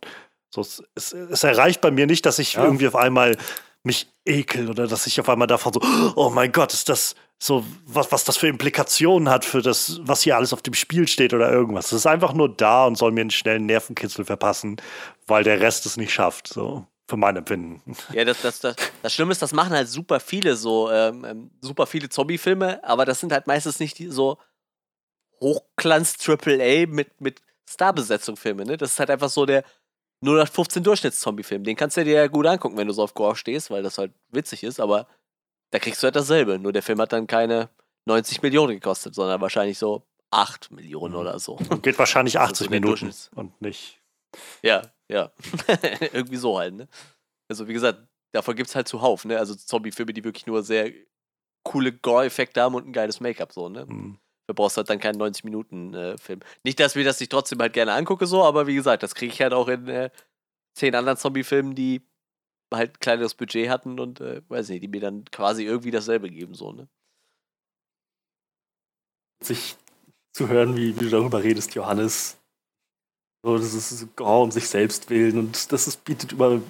So, 0.49 0.61
es, 0.61 0.83
es, 0.95 1.13
es 1.13 1.43
erreicht 1.43 1.81
bei 1.81 1.91
mir 1.91 2.07
nicht, 2.07 2.25
dass 2.25 2.39
ich 2.39 2.53
ja. 2.53 2.63
irgendwie 2.63 2.87
auf 2.87 2.95
einmal 2.95 3.37
mich 3.83 4.07
ekel 4.25 4.69
oder 4.69 4.87
dass 4.87 5.07
ich 5.07 5.19
auf 5.19 5.29
einmal 5.29 5.47
davon 5.47 5.73
so, 5.73 5.81
oh 6.15 6.29
mein 6.29 6.51
Gott, 6.51 6.73
ist 6.73 6.89
das 6.89 7.15
so, 7.37 7.65
was, 7.85 8.11
was 8.11 8.23
das 8.23 8.37
für 8.37 8.47
Implikationen 8.47 9.29
hat 9.29 9.43
für 9.43 9.61
das, 9.61 9.99
was 10.03 10.21
hier 10.21 10.37
alles 10.37 10.53
auf 10.53 10.61
dem 10.61 10.73
Spiel 10.73 11.07
steht 11.07 11.33
oder 11.33 11.51
irgendwas. 11.51 11.87
Es 11.87 11.93
ist 11.93 12.07
einfach 12.07 12.33
nur 12.33 12.47
da 12.47 12.85
und 12.85 12.97
soll 12.97 13.11
mir 13.11 13.21
einen 13.21 13.31
schnellen 13.31 13.65
Nervenkitzel 13.65 14.23
verpassen, 14.23 14.77
weil 15.27 15.43
der 15.43 15.59
Rest 15.59 15.85
es 15.85 15.97
nicht 15.97 16.13
schafft. 16.13 16.47
So 16.47 16.87
für 17.13 17.17
mein 17.17 17.35
Empfinden. 17.35 17.83
Ja, 18.11 18.25
das, 18.25 18.41
das, 18.41 18.59
das, 18.59 18.75
das 19.03 19.13
Schlimme 19.13 19.33
ist, 19.33 19.41
das 19.43 19.53
machen 19.53 19.71
halt 19.71 19.87
super 19.87 20.19
viele 20.19 20.55
so, 20.55 20.89
ähm, 20.89 21.23
ähm 21.23 21.51
super 21.61 21.85
viele 21.85 22.09
Zombie-Filme, 22.09 22.83
aber 22.83 23.05
das 23.05 23.19
sind 23.19 23.31
halt 23.31 23.45
meistens 23.45 23.79
nicht 23.79 23.99
die 23.99 24.07
so 24.07 24.39
Hochglanz 25.39 26.17
AAA 26.27 26.87
mit, 26.87 27.21
mit 27.21 27.43
Starbesetzung-Filme, 27.69 28.65
ne? 28.65 28.77
Das 28.77 28.93
ist 28.93 28.99
halt 28.99 29.11
einfach 29.11 29.29
so 29.29 29.45
der 29.45 29.63
0815 30.23 30.83
Durchschnitts-Zombie-Film. 30.83 31.63
Den 31.63 31.75
kannst 31.75 31.97
du 31.97 32.03
dir 32.03 32.15
ja 32.15 32.25
gut 32.25 32.47
angucken, 32.47 32.77
wenn 32.77 32.87
du 32.87 32.93
so 32.93 33.03
auf 33.03 33.13
Gore 33.13 33.35
stehst, 33.35 33.69
weil 33.69 33.83
das 33.83 33.99
halt 33.99 34.11
witzig 34.31 34.63
ist, 34.63 34.79
aber 34.79 35.05
da 35.69 35.77
kriegst 35.77 36.01
du 36.01 36.05
halt 36.05 36.15
dasselbe. 36.15 36.57
Nur 36.57 36.73
der 36.73 36.81
Film 36.81 36.99
hat 36.99 37.13
dann 37.13 37.27
keine 37.27 37.69
90 38.05 38.41
Millionen 38.41 38.73
gekostet, 38.73 39.13
sondern 39.13 39.39
wahrscheinlich 39.39 39.77
so 39.77 40.01
8 40.31 40.71
Millionen 40.71 41.13
mhm. 41.13 41.19
oder 41.19 41.37
so. 41.37 41.57
Geht 41.83 41.99
wahrscheinlich 41.99 42.39
80 42.39 42.49
also 42.49 42.69
Minuten 42.71 43.13
und 43.35 43.61
nicht. 43.61 43.99
Ja, 44.63 44.81
ja. 45.13 45.31
Irgendwie 46.13 46.37
so 46.37 46.57
halt, 46.57 46.73
ne? 46.73 46.87
Also, 47.49 47.67
wie 47.67 47.73
gesagt, 47.73 48.07
davon 48.33 48.55
gibt 48.55 48.69
es 48.69 48.75
halt 48.75 48.87
zuhauf, 48.87 49.25
ne? 49.25 49.37
Also 49.37 49.55
Zombie-Filme, 49.55 50.13
die 50.13 50.23
wirklich 50.23 50.47
nur 50.47 50.63
sehr 50.63 50.91
coole 51.63 51.93
Gore-Effekte 51.93 52.61
haben 52.61 52.75
und 52.75 52.87
ein 52.87 52.93
geiles 52.93 53.19
Make-up, 53.19 53.53
so, 53.53 53.69
ne? 53.69 53.85
Mhm. 53.85 54.17
Du 54.47 54.53
brauchst 54.53 54.75
halt 54.75 54.89
dann 54.89 54.99
keinen 54.99 55.21
90-Minuten-Film. 55.21 56.41
Äh, 56.41 56.45
nicht, 56.65 56.79
dass 56.79 56.95
wir 56.95 57.05
das 57.05 57.19
nicht 57.19 57.31
trotzdem 57.31 57.59
halt 57.59 57.73
gerne 57.73 57.93
angucke, 57.93 58.25
so, 58.25 58.43
aber 58.43 58.67
wie 58.67 58.75
gesagt, 58.75 59.03
das 59.03 59.15
kriege 59.15 59.31
ich 59.31 59.41
halt 59.41 59.53
auch 59.53 59.69
in 59.69 59.87
äh, 59.87 60.09
zehn 60.77 60.95
anderen 60.95 61.17
Zombie-Filmen, 61.17 61.75
die 61.75 62.01
halt 62.73 62.99
kleineres 62.99 63.35
Budget 63.35 63.69
hatten 63.69 63.99
und, 63.99 64.19
äh, 64.19 64.41
weiß 64.49 64.69
nicht, 64.69 64.83
die 64.83 64.87
mir 64.87 64.99
dann 64.99 65.25
quasi 65.25 65.63
irgendwie 65.63 65.91
dasselbe 65.91 66.29
geben, 66.29 66.55
so, 66.55 66.73
ne? 66.73 66.89
Sich 69.41 69.77
zu 70.33 70.47
hören, 70.47 70.75
wie, 70.75 70.95
wie 70.99 71.05
du 71.05 71.09
darüber 71.09 71.43
redest, 71.43 71.75
Johannes. 71.75 72.42
So, 73.43 73.57
das 73.57 73.73
ist 73.73 74.07
oh, 74.19 74.43
um 74.43 74.51
sich 74.51 74.67
selbst 74.67 75.09
willen 75.09 75.37
und 75.37 75.71
das 75.71 75.87
ist, 75.87 76.03
bietet 76.05 76.31
über 76.31 76.61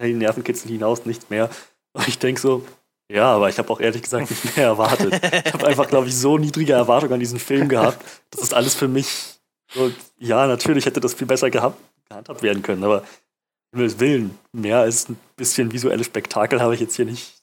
den 0.00 0.18
Nervenkitzel 0.18 0.70
hinaus 0.70 1.04
nichts 1.04 1.28
mehr. 1.30 1.50
Und 1.92 2.06
ich 2.06 2.18
denke 2.18 2.40
so, 2.40 2.64
ja, 3.10 3.34
aber 3.34 3.48
ich 3.48 3.58
habe 3.58 3.70
auch 3.70 3.80
ehrlich 3.80 4.02
gesagt 4.02 4.30
nicht 4.30 4.56
mehr 4.56 4.66
erwartet. 4.66 5.14
Ich 5.14 5.52
habe 5.52 5.66
einfach, 5.66 5.88
glaube 5.88 6.08
ich, 6.08 6.16
so 6.16 6.38
niedrige 6.38 6.72
Erwartungen 6.72 7.14
an 7.14 7.20
diesen 7.20 7.38
Film 7.38 7.68
gehabt. 7.68 8.04
Das 8.30 8.42
ist 8.42 8.54
alles 8.54 8.74
für 8.74 8.88
mich. 8.88 9.34
So, 9.72 9.90
ja, 10.18 10.46
natürlich 10.46 10.86
hätte 10.86 11.00
das 11.00 11.14
viel 11.14 11.26
besser 11.26 11.50
gehabt, 11.50 11.78
gehandhabt 12.08 12.42
werden 12.42 12.62
können, 12.62 12.84
aber 12.84 13.02
Himmels 13.72 13.98
Willen, 13.98 14.38
mehr 14.52 14.78
als 14.78 15.08
ein 15.08 15.18
bisschen 15.36 15.72
visuelles 15.72 16.06
Spektakel 16.06 16.60
habe 16.60 16.74
ich 16.74 16.80
jetzt 16.80 16.96
hier 16.96 17.04
nicht, 17.04 17.35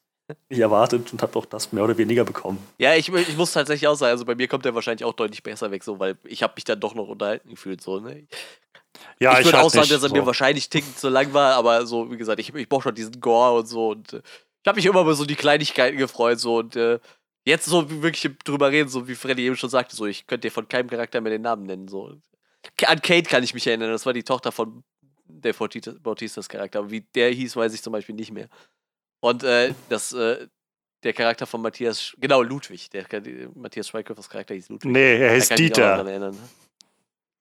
nicht 0.49 0.59
erwartet 0.59 1.11
und 1.11 1.21
habe 1.21 1.37
auch 1.37 1.45
das 1.45 1.71
mehr 1.71 1.83
oder 1.83 1.97
weniger 1.97 2.23
bekommen. 2.23 2.59
Ja, 2.77 2.95
ich, 2.95 3.09
ich 3.09 3.37
muss 3.37 3.53
tatsächlich 3.53 3.87
auch 3.87 3.95
sagen, 3.95 4.11
also 4.11 4.25
bei 4.25 4.35
mir 4.35 4.47
kommt 4.47 4.65
der 4.65 4.75
wahrscheinlich 4.75 5.03
auch 5.03 5.13
deutlich 5.13 5.43
besser 5.43 5.71
weg, 5.71 5.83
so, 5.83 5.99
weil 5.99 6.17
ich 6.23 6.43
habe 6.43 6.53
mich 6.55 6.63
dann 6.63 6.79
doch 6.79 6.95
noch 6.95 7.07
unterhalten 7.07 7.49
gefühlt. 7.49 7.81
So, 7.81 7.99
ne? 7.99 8.27
Ja, 9.19 9.39
ich 9.39 9.45
würde 9.45 9.61
auch 9.61 9.69
sagen, 9.69 9.89
dass 9.89 10.03
er 10.03 10.09
so. 10.09 10.15
mir 10.15 10.25
wahrscheinlich 10.25 10.69
tickend 10.69 10.97
zu 10.97 11.09
lang 11.09 11.33
war, 11.33 11.55
aber 11.55 11.85
so, 11.85 12.11
wie 12.11 12.17
gesagt, 12.17 12.39
ich, 12.39 12.53
ich 12.53 12.69
brauche 12.69 12.83
schon 12.83 12.95
diesen 12.95 13.19
Gore 13.19 13.59
und 13.59 13.67
so 13.67 13.89
und 13.89 14.13
äh, 14.13 14.21
ich 14.63 14.67
habe 14.67 14.77
mich 14.77 14.85
immer 14.85 15.01
über 15.01 15.13
so 15.13 15.25
die 15.25 15.35
Kleinigkeiten 15.35 15.97
gefreut, 15.97 16.39
so 16.39 16.57
und 16.57 16.75
äh, 16.75 16.99
jetzt 17.45 17.65
so 17.65 17.89
wirklich 18.01 18.31
drüber 18.45 18.71
reden, 18.71 18.89
so 18.89 19.07
wie 19.07 19.15
Freddy 19.15 19.45
eben 19.45 19.57
schon 19.57 19.69
sagte, 19.69 19.95
so 19.95 20.05
ich 20.05 20.25
könnte 20.25 20.47
dir 20.47 20.51
von 20.51 20.67
keinem 20.67 20.89
Charakter 20.89 21.19
mehr 21.19 21.31
den 21.31 21.41
Namen 21.41 21.65
nennen, 21.65 21.87
so. 21.87 22.15
An 22.85 23.01
Kate 23.01 23.29
kann 23.29 23.43
ich 23.43 23.53
mich 23.53 23.67
erinnern, 23.67 23.91
das 23.91 24.05
war 24.05 24.13
die 24.13 24.23
Tochter 24.23 24.53
von 24.53 24.83
der 25.25 25.53
Bautistas 25.53 26.47
Charakter, 26.47 26.79
aber 26.79 26.91
wie 26.91 27.01
der 27.01 27.31
hieß, 27.31 27.55
weiß 27.55 27.73
ich 27.73 27.81
zum 27.81 27.91
Beispiel 27.91 28.15
nicht 28.15 28.31
mehr. 28.31 28.47
Und 29.23 29.41
äh, 29.43 29.73
das, 29.87 30.11
äh, 30.11 30.47
der 31.01 31.13
Charakter 31.13 31.45
von 31.45 31.61
Matthias, 31.61 32.13
genau, 32.19 32.41
Ludwig, 32.41 32.89
der, 32.89 33.03
der 33.05 33.49
Matthias 33.55 33.87
Schweighöfers 33.87 34.29
Charakter 34.29 34.53
hieß 34.53 34.67
Ludwig. 34.67 34.91
Nee, 34.91 35.17
er 35.17 35.31
heißt 35.31 35.57
Dieter. 35.57 36.33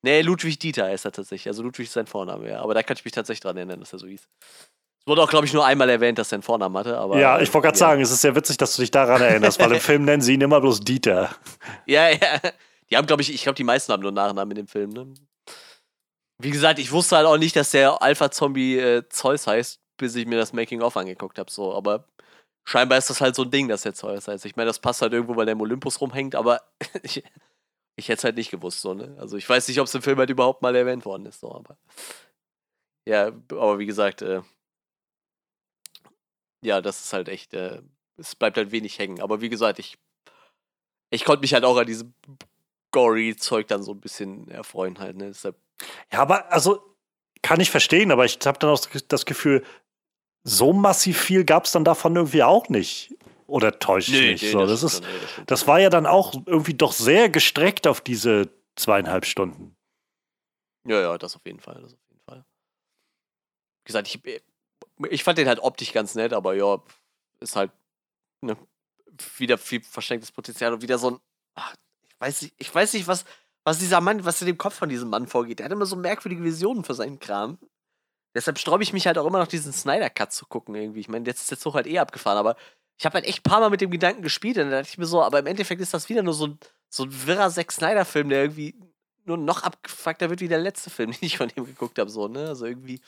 Nee, 0.01 0.20
Ludwig 0.20 0.61
Dieter 0.61 0.85
heißt 0.85 1.07
er 1.07 1.11
tatsächlich. 1.11 1.49
Also 1.49 1.64
Ludwig 1.64 1.87
ist 1.87 1.95
sein 1.95 2.07
Vorname, 2.07 2.51
ja. 2.51 2.61
Aber 2.61 2.74
da 2.74 2.85
kann 2.85 2.97
ich 2.97 3.05
mich 3.05 3.12
tatsächlich 3.12 3.41
dran 3.41 3.57
erinnern, 3.57 3.80
dass 3.80 3.93
er 3.93 3.99
so 3.99 4.07
hieß. 4.07 4.20
Es 4.20 5.07
wurde 5.09 5.22
auch, 5.22 5.28
glaube 5.28 5.45
ich, 5.47 5.53
nur 5.53 5.66
einmal 5.66 5.91
erwähnt, 5.91 6.18
dass 6.18 6.30
er 6.30 6.37
einen 6.37 6.45
Vornamen 6.45 6.76
hatte. 6.76 6.97
Aber, 6.97 7.18
ja, 7.18 7.41
ich 7.41 7.53
wollte 7.53 7.66
gerade 7.66 7.78
ja. 7.78 7.87
sagen, 7.87 8.01
es 8.01 8.12
ist 8.12 8.20
sehr 8.20 8.37
witzig, 8.37 8.59
dass 8.59 8.76
du 8.76 8.83
dich 8.83 8.93
daran 8.93 9.20
erinnerst, 9.20 9.59
weil 9.59 9.72
im 9.72 9.80
Film 9.80 10.05
nennen 10.05 10.22
sie 10.22 10.35
ihn 10.35 10.41
immer 10.41 10.61
bloß 10.61 10.80
Dieter. 10.80 11.35
Ja, 11.87 12.11
ja. 12.11 12.39
Die 12.91 12.97
haben, 12.97 13.09
glaube 13.09 13.22
ich, 13.22 13.35
ich 13.35 13.43
glaube, 13.43 13.57
die 13.57 13.64
meisten 13.64 13.93
haben 13.93 14.03
nur 14.03 14.12
Nachnamen 14.12 14.53
in 14.53 14.57
dem 14.59 14.68
Film. 14.68 14.91
Ne? 14.91 15.14
Wie 16.39 16.51
gesagt, 16.51 16.78
ich 16.78 16.93
wusste 16.93 17.16
halt 17.16 17.26
auch 17.26 17.39
nicht, 17.39 17.57
dass 17.57 17.72
der 17.72 18.01
Alpha-Zombie 18.01 18.78
äh, 18.78 19.09
Zeus 19.09 19.49
heißt, 19.49 19.82
bis 20.03 20.14
ich 20.16 20.26
mir 20.26 20.36
das 20.36 20.53
Making-of 20.53 20.96
angeguckt 20.96 21.38
habe. 21.38 21.50
So. 21.50 21.74
Aber 21.74 22.05
scheinbar 22.64 22.98
ist 22.98 23.11
das 23.11 23.20
halt 23.20 23.34
so 23.34 23.42
ein 23.42 23.50
Ding, 23.50 23.68
dass 23.68 23.82
der 23.82 23.94
Zeus 23.94 24.28
heißt. 24.28 24.44
Ich 24.44 24.57
meine, 24.57 24.66
das 24.66 24.78
passt 24.78 25.03
halt 25.03 25.12
irgendwo, 25.12 25.36
weil 25.36 25.46
der 25.46 25.55
im 25.55 25.61
Olympus 25.61 26.00
rumhängt, 26.00 26.34
aber 26.34 26.62
ich, 27.03 27.22
ich 27.96 28.09
hätte 28.09 28.18
es 28.18 28.24
halt 28.24 28.36
nicht 28.36 28.50
gewusst, 28.50 28.80
so, 28.80 28.94
ne? 28.94 29.16
Also 29.18 29.36
ich 29.36 29.48
weiß 29.48 29.68
nicht, 29.68 29.80
ob 29.80 29.86
es 29.86 29.94
im 29.94 30.03
Film 30.03 30.18
halt 30.18 30.30
überhaupt 30.30 30.62
mal 30.62 30.76
erwähnt 30.76 31.05
worden 31.05 31.26
ist, 31.26 31.40
so, 31.40 31.55
aber. 31.55 31.78
Ja, 33.09 33.28
aber 33.28 33.78
wie 33.78 33.86
gesagt, 33.86 34.22
äh, 34.22 34.42
ja, 36.64 36.80
das 36.80 37.05
ist 37.05 37.12
halt 37.12 37.28
echt, 37.28 37.55
äh, 37.55 37.82
es 38.16 38.36
bleibt 38.36 38.57
halt 38.57 38.70
wenig 38.70 38.98
hängen. 38.98 39.20
Aber 39.20 39.40
wie 39.40 39.48
gesagt, 39.48 39.78
ich, 39.78 39.98
ich 41.11 41.24
konnte 41.24 41.40
mich 41.40 41.55
halt 41.55 41.64
auch 41.64 41.76
an 41.76 41.86
diesem 41.86 42.14
gory 42.92 43.34
Zeug 43.36 43.66
dann 43.68 43.82
so 43.82 43.92
ein 43.92 44.00
bisschen 44.00 44.48
erfreuen 44.48 44.98
halt, 44.98 45.16
ne? 45.16 45.28
Deshalb 45.28 45.57
ja, 46.12 46.20
aber 46.20 46.50
also 46.53 46.96
kann 47.42 47.61
ich 47.61 47.70
verstehen, 47.70 48.12
aber 48.12 48.24
ich 48.24 48.38
habe 48.44 48.59
dann 48.59 48.70
auch 48.70 48.80
das 49.09 49.26
Gefühl, 49.26 49.64
so 50.45 50.72
massiv 50.72 51.20
viel 51.20 51.45
gab 51.45 51.64
es 51.64 51.72
dann 51.72 51.84
davon 51.84 52.16
irgendwie 52.16 52.43
auch 52.43 52.68
nicht. 52.68 53.14
Oder 53.47 53.78
täuscht 53.78 54.11
nee, 54.11 54.32
mich? 54.32 54.43
Nee, 54.43 54.51
so, 54.51 54.61
das, 54.61 54.80
das, 54.80 54.95
ist, 54.95 55.03
nee, 55.03 55.45
das, 55.47 55.66
war 55.66 55.78
ja 55.78 55.90
dann 55.90 56.07
auch 56.07 56.34
irgendwie 56.47 56.74
doch 56.74 56.93
sehr 56.93 57.28
gestreckt 57.28 57.86
auf 57.86 58.01
diese 58.01 58.49
zweieinhalb 58.76 59.26
Stunden. 59.26 59.76
Ja, 60.86 61.01
ja, 61.01 61.18
das 61.18 61.36
auf 61.36 61.43
jeden 61.45 61.61
Fall. 61.61 61.80
Das 61.82 61.93
auf 61.93 62.01
jeden 62.09 62.22
Fall. 62.24 62.45
Wie 63.84 63.86
gesagt, 63.86 64.09
ich, 64.09 64.43
ich 65.11 65.24
fand 65.24 65.38
den 65.38 65.49
halt 65.49 65.61
optisch 65.61 65.93
ganz 65.93 66.14
nett, 66.14 66.32
aber 66.32 66.55
ja, 66.55 66.82
ist 67.40 67.57
halt 67.57 67.72
ne, 68.40 68.57
wieder 69.36 69.59
viel 69.59 69.82
verschenktes 69.82 70.32
Potenzial 70.32 70.72
und 70.72 70.82
wieder 70.82 70.99
so 70.99 71.11
ein. 71.11 71.18
Ach, 71.55 71.74
ich 72.09 72.20
weiß 72.20 72.43
nicht, 72.43 72.55
ich 72.57 72.74
weiß 72.74 72.95
nicht, 72.95 73.07
was, 73.07 73.24
was 73.64 73.78
dieser 73.78 74.01
Mann, 74.01 74.24
was 74.24 74.40
in 74.40 74.47
dem 74.47 74.59
Kopf 74.59 74.74
von 74.74 74.88
diesem 74.88 75.11
Mann 75.11 75.26
vorgeht. 75.26 75.59
Der 75.59 75.66
hat 75.66 75.72
immer 75.72 75.86
so 75.86 75.97
merkwürdige 75.97 76.43
Visionen 76.43 76.84
für 76.84 76.95
seinen 76.95 77.18
Kram. 77.18 77.59
Deshalb 78.35 78.59
sträube 78.59 78.83
ich 78.83 78.93
mich 78.93 79.07
halt 79.07 79.18
auch 79.18 79.26
immer 79.26 79.39
noch 79.39 79.47
diesen 79.47 79.72
Snyder-Cut 79.72 80.33
zu 80.33 80.47
gucken 80.47 80.74
irgendwie. 80.74 81.01
Ich 81.01 81.09
meine, 81.09 81.26
jetzt 81.26 81.43
ist 81.43 81.51
der 81.51 81.59
Zug 81.59 81.74
halt 81.74 81.87
eh 81.87 81.99
abgefahren, 81.99 82.39
aber 82.39 82.57
ich 82.99 83.05
habe 83.05 83.14
halt 83.14 83.26
echt 83.26 83.41
ein 83.41 83.51
paar 83.51 83.61
Mal 83.61 83.70
mit 83.70 83.80
dem 83.80 83.91
Gedanken 83.91 84.22
gespielt 84.22 84.57
und 84.59 84.64
dann 84.64 84.70
dachte 84.70 84.89
ich 84.91 84.99
mir 84.99 85.07
so, 85.07 85.22
aber 85.22 85.41
im 85.41 85.47
Endeffekt 85.47 85.80
ist 85.80 85.93
das 85.93 86.09
wieder 86.09 86.22
nur 86.22 86.35
so 86.35 86.47
ein, 86.47 86.59
so 86.89 87.05
ein 87.05 87.26
wirrer 87.26 87.51
Zack 87.51 87.72
Snyder-Film, 87.72 88.28
der 88.28 88.43
irgendwie 88.43 88.74
nur 89.24 89.37
noch 89.37 89.62
abgefuckter 89.62 90.30
wird 90.30 90.41
wie 90.41 90.49
der 90.49 90.59
letzte 90.59 90.91
Film, 90.91 91.11
den 91.12 91.18
ich 91.20 91.37
von 91.37 91.51
ihm 91.55 91.64
geguckt 91.64 91.99
habe, 91.99 92.11
so, 92.11 92.28
ne? 92.28 92.49
Also 92.49 92.66
irgendwie. 92.66 93.01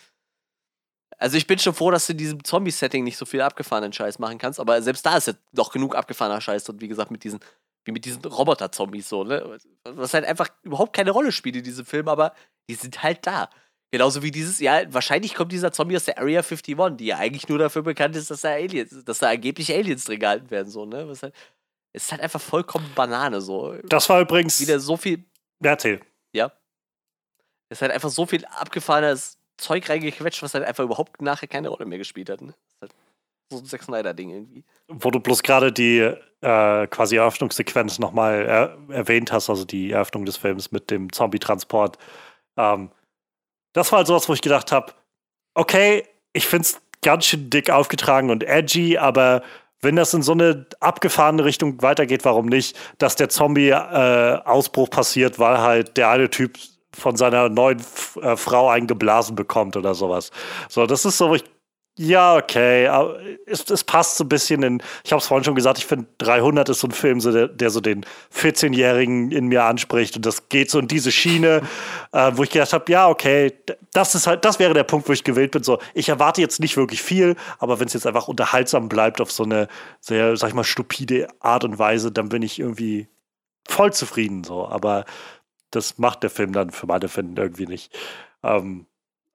Also 1.17 1.37
ich 1.37 1.47
bin 1.47 1.59
schon 1.61 1.75
froh, 1.75 1.93
dass 1.93 2.07
du 2.07 2.13
in 2.13 2.19
diesem 2.19 2.43
Zombie-Setting 2.43 3.05
nicht 3.05 3.17
so 3.17 3.25
viel 3.25 3.41
abgefahrenen 3.41 3.93
Scheiß 3.93 4.19
machen 4.19 4.39
kannst, 4.39 4.59
aber 4.59 4.83
selbst 4.83 5.07
da 5.07 5.17
ist 5.17 5.29
ja 5.29 5.35
doch 5.53 5.73
genug 5.73 5.95
abgefahrener 5.95 6.41
Scheiß 6.41 6.69
und 6.69 6.81
wie 6.81 6.89
gesagt, 6.89 7.13
mit 7.13 7.23
diesen, 7.23 7.39
wie 7.85 7.93
mit 7.93 8.05
diesen 8.05 8.25
Roboter-Zombies 8.25 9.09
so, 9.09 9.23
ne? 9.23 9.59
Was 9.85 10.13
halt 10.13 10.25
einfach 10.25 10.49
überhaupt 10.63 10.93
keine 10.93 11.13
Rolle 11.13 11.31
spielt 11.31 11.57
in 11.57 11.65
diesem 11.65 11.87
Film, 11.87 12.09
aber 12.09 12.35
die 12.69 12.75
sind 12.75 13.03
halt 13.03 13.27
da. 13.27 13.49
Genauso 13.95 14.25
wie 14.25 14.33
dieses, 14.33 14.59
ja, 14.59 14.93
wahrscheinlich 14.93 15.37
kommt 15.37 15.53
dieser 15.53 15.71
Zombie 15.71 15.95
aus 15.95 16.05
der 16.05 16.19
Area 16.19 16.41
51, 16.41 16.97
die 16.97 17.07
ja 17.07 17.19
eigentlich 17.19 17.49
nur 17.49 17.59
dafür 17.59 17.83
bekannt 17.83 18.17
ist, 18.17 18.29
dass 18.29 18.41
da 18.41 18.49
Aliens, 18.49 19.05
dass 19.05 19.21
da 19.21 19.31
angeblich 19.31 19.73
Aliens 19.73 20.03
drin 20.03 20.19
gehalten 20.19 20.51
werden, 20.51 20.69
so, 20.69 20.85
ne? 20.85 21.09
Was 21.09 21.23
halt, 21.23 21.33
es 21.93 22.07
ist 22.07 22.11
halt 22.11 22.21
einfach 22.21 22.41
vollkommen 22.41 22.91
Banane, 22.97 23.41
so. 23.41 23.77
Das 23.85 24.09
war 24.09 24.21
übrigens. 24.21 24.59
Wieder 24.61 24.81
so 24.81 24.97
viel. 24.97 25.23
Ja, 25.63 25.71
erzähl. 25.71 26.01
Ja. 26.33 26.47
Es 27.69 27.79
ist 27.79 27.83
halt 27.83 27.93
einfach 27.93 28.11
so 28.11 28.27
viel 28.27 28.45
abgefahrenes 28.47 29.39
Zeug 29.59 29.89
reingequetscht, 29.89 30.43
was 30.43 30.55
halt 30.55 30.65
einfach 30.65 30.83
überhaupt 30.83 31.23
nachher 31.23 31.47
keine 31.47 31.69
Rolle 31.69 31.87
mehr 31.87 31.99
gespielt 31.99 32.31
hat. 32.31 32.43
Ne? 32.43 32.53
Das 32.81 32.91
ist 32.91 32.95
halt 32.95 32.95
so 33.49 33.59
ein 33.59 33.65
Zack 33.67 33.85
Snyder-Ding 33.85 34.31
irgendwie. 34.31 34.65
Wo 34.89 35.13
du 35.13 35.21
bloß 35.21 35.45
gerade 35.45 35.73
die 35.73 36.01
äh, 36.41 36.87
quasi 36.89 37.15
Eröffnungssequenz 37.15 38.01
nochmal 38.01 38.45
er 38.45 38.77
erwähnt 38.89 39.31
hast, 39.31 39.49
also 39.51 39.65
die 39.65 39.93
Eröffnung 39.93 40.25
des 40.25 40.37
Films 40.37 40.73
mit 40.73 40.91
dem 40.91 41.13
Zombie-Transport. 41.13 41.97
Ähm, 42.57 42.91
das 43.75 43.93
war 43.93 43.99
halt 43.99 44.07
sowas, 44.07 44.29
wo 44.29 44.33
ich 44.33 44.41
gedacht 44.41 44.73
habe, 44.73 44.95
okay, 45.55 46.05
ich 46.33 46.47
finde 46.47 46.63
es 46.63 46.81
ganz 47.03 47.27
schön 47.27 47.51
dick 47.51 47.69
aufgetragen 47.69 48.31
und 48.31 48.43
edgy, 48.43 48.97
aber 48.97 49.43
wenn 49.83 49.97
das 49.97 50.15
in 50.15 50.23
so 50.23 50.33
eine 50.33 50.67
abgefahrene 50.81 51.45
Richtung 51.45 51.83
weitergeht, 51.83 52.25
warum 52.25 52.47
nicht, 52.47 52.77
dass 52.99 53.17
der 53.17 53.29
Zombie-Ausbruch 53.29 54.89
äh, 54.89 54.91
passiert, 54.91 55.39
weil 55.39 55.59
halt 55.59 55.99
der 55.99 56.09
eine 56.09 56.31
Typ 56.31 56.59
von 56.97 57.17
seiner 57.17 57.51
neuen 57.51 57.81
äh, 58.23 58.37
Frau 58.37 58.71
einen 58.71 58.87
geblasen 58.87 59.37
bekommt 59.37 59.77
oder 59.77 59.95
sowas. 59.95 60.31
So, 60.69 60.87
das 60.87 61.05
ist 61.05 61.19
so, 61.19 61.29
wo 61.29 61.35
ich 61.35 61.45
ja, 61.97 62.37
okay. 62.37 62.89
Aber 62.89 63.21
es, 63.47 63.71
es 63.71 63.85
passt 63.85 64.17
so 64.17 64.25
ein 64.25 64.29
bisschen 64.29 64.65
in. 64.65 64.83
Ich 65.05 65.13
habe 65.13 65.21
es 65.21 65.29
vorhin 65.29 65.45
schon 65.45 65.55
gesagt, 65.55 65.79
ich 65.79 65.87
finde 65.87 66.07
300 66.19 66.69
ist 66.69 66.81
so 66.81 66.89
ein 66.89 66.93
Film, 66.93 67.21
so 67.21 67.31
der, 67.31 67.47
der 67.47 67.71
so 67.71 67.81
den 67.81 68.05
14-Jährigen 68.35 69.31
in 69.31 69.47
mir 69.47 69.63
anspricht. 69.63 70.17
Und 70.17 70.27
das 70.27 70.49
geht 70.49 70.71
so 70.71 70.81
in 70.81 70.89
diese 70.89 71.13
Schiene, 71.13 71.63
äh, 72.11 72.33
wo 72.35 72.43
ich 72.43 72.51
gedacht 72.51 72.73
habe, 72.73 72.91
ja, 72.91 73.09
okay, 73.09 73.53
das 73.93 74.17
ist 74.17 74.27
halt, 74.27 74.45
das 74.45 74.59
wäre 74.59 74.75
der 74.75 74.83
Punkt, 74.83 75.09
wo 75.09 75.13
ich 75.13 75.23
gewählt 75.23 75.53
bin. 75.53 75.63
So, 75.63 75.79
ich 75.95 76.09
erwarte 76.09 76.41
jetzt 76.41 76.59
nicht 76.59 76.77
wirklich 76.77 77.01
viel, 77.01 77.37
aber 77.61 77.79
wenn 77.79 77.87
es 77.87 77.93
jetzt 77.93 78.09
einfach 78.09 78.27
unterhaltsam 78.27 78.89
bleibt 78.89 79.21
auf 79.21 79.31
so 79.31 79.45
eine 79.45 79.69
sehr, 80.01 80.37
sag 80.37 80.49
ich 80.49 80.55
mal, 80.55 80.65
stupide 80.65 81.29
Art 81.39 81.63
und 81.63 81.79
Weise, 81.79 82.11
dann 82.11 82.29
bin 82.29 82.43
ich 82.43 82.59
irgendwie 82.59 83.07
voll 83.69 83.93
zufrieden. 83.93 84.43
So, 84.43 84.67
aber 84.67 85.05
das 85.71 85.99
macht 85.99 86.25
der 86.25 86.31
Film 86.31 86.53
dann 86.53 86.71
für 86.71 86.87
meine 86.89 87.09
Finden 87.09 87.37
irgendwie 87.37 87.67
nicht. 87.67 87.97
Ähm, 88.43 88.87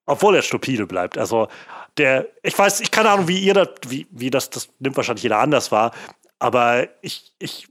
obwohl 0.09 0.35
er 0.35 0.41
stupide 0.41 0.87
bleibt. 0.87 1.17
Also 1.17 1.47
der, 1.97 2.27
ich 2.43 2.57
weiß, 2.57 2.81
ich 2.81 2.91
keine 2.91 3.09
Ahnung, 3.09 3.27
wie 3.27 3.39
ihr 3.39 3.53
das, 3.53 3.69
wie, 3.87 4.07
wie 4.11 4.29
das, 4.29 4.49
das 4.49 4.69
nimmt 4.79 4.97
wahrscheinlich 4.97 5.23
jeder 5.23 5.39
anders 5.39 5.71
wahr, 5.71 5.91
aber 6.39 6.87
ich, 7.01 7.33
ich, 7.39 7.67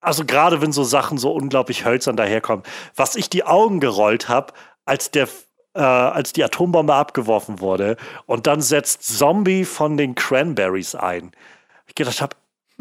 also 0.00 0.24
gerade 0.24 0.62
wenn 0.62 0.72
so 0.72 0.84
Sachen 0.84 1.18
so 1.18 1.32
unglaublich 1.32 1.84
hölzern 1.84 2.16
daherkommen, 2.16 2.64
was 2.96 3.16
ich 3.16 3.28
die 3.28 3.44
Augen 3.44 3.80
gerollt 3.80 4.28
habe, 4.28 4.52
als 4.84 5.10
der 5.10 5.28
äh, 5.74 5.80
als 5.80 6.32
die 6.32 6.42
Atombombe 6.42 6.94
abgeworfen 6.94 7.60
wurde 7.60 7.96
und 8.26 8.46
dann 8.46 8.60
setzt 8.60 9.04
Zombie 9.04 9.64
von 9.64 9.96
den 9.96 10.14
Cranberries 10.14 10.94
ein. 10.94 11.30
Ich 11.86 11.94
gedacht 11.94 12.20
habe, 12.20 12.36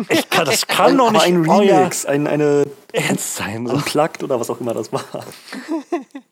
ich 0.07 0.29
kann, 0.29 0.45
das 0.45 0.65
kann 0.67 0.97
doch 0.97 1.11
nicht 1.11 1.23
ein 1.23 1.47
Remix, 1.47 2.05
ein, 2.05 2.25
eine 2.25 2.65
Ernst 2.93 3.35
sein, 3.35 3.67
so. 3.67 3.73
Unplugged 3.73 4.23
oder 4.23 4.39
was 4.39 4.49
auch 4.49 4.59
immer 4.59 4.73
das 4.73 4.91
war. 4.91 5.03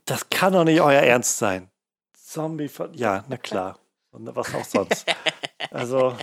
Das 0.06 0.30
kann 0.30 0.54
doch 0.54 0.64
nicht 0.64 0.82
euer 0.82 1.02
Ernst 1.02 1.38
sein. 1.38 1.70
Zombie 2.14 2.70
von, 2.70 2.94
ja, 2.94 3.24
na 3.28 3.38
klar. 3.38 3.78
Und 4.18 4.36
was 4.36 4.54
auch 4.54 4.66
sonst. 4.66 5.06
Also. 5.72 6.16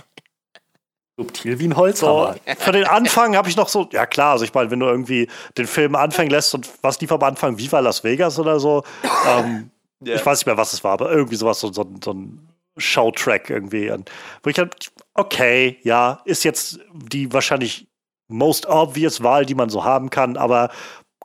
Subtil 1.17 1.59
wie 1.59 1.67
ein 1.67 1.75
Holzhammer. 1.75 2.35
So, 2.45 2.55
für 2.57 2.71
den 2.71 2.85
Anfang 2.85 3.35
habe 3.35 3.47
ich 3.47 3.55
noch 3.55 3.69
so, 3.69 3.87
ja 3.91 4.05
klar, 4.05 4.31
also 4.31 4.43
ich 4.43 4.53
meine, 4.53 4.71
wenn 4.71 4.79
du 4.79 4.87
irgendwie 4.87 5.27
den 5.57 5.67
Film 5.67 5.95
anfangen 5.95 6.29
lässt 6.29 6.53
und 6.55 6.69
was 6.81 6.99
lief 6.99 7.11
am 7.11 7.21
Anfang, 7.21 7.57
Viva 7.57 7.79
Las 7.79 8.03
Vegas 8.03 8.39
oder 8.39 8.59
so, 8.59 8.83
ähm, 9.27 9.69
yeah. 10.05 10.15
ich 10.15 10.25
weiß 10.25 10.39
nicht 10.39 10.45
mehr, 10.47 10.57
was 10.57 10.73
es 10.73 10.83
war, 10.83 10.93
aber 10.93 11.11
irgendwie 11.11 11.35
sowas, 11.35 11.59
so, 11.59 11.71
so, 11.71 11.85
so 12.03 12.13
ein 12.13 12.47
Showtrack 12.77 13.49
irgendwie. 13.49 13.91
Und 13.91 14.09
wo 14.41 14.49
ich 14.49 14.57
halt, 14.57 14.91
okay, 15.13 15.77
ja, 15.83 16.21
ist 16.25 16.43
jetzt 16.43 16.79
die 16.93 17.31
wahrscheinlich 17.31 17.87
most 18.27 18.65
obvious 18.65 19.21
Wahl, 19.21 19.45
die 19.45 19.55
man 19.55 19.69
so 19.69 19.83
haben 19.83 20.09
kann, 20.09 20.37
aber 20.37 20.69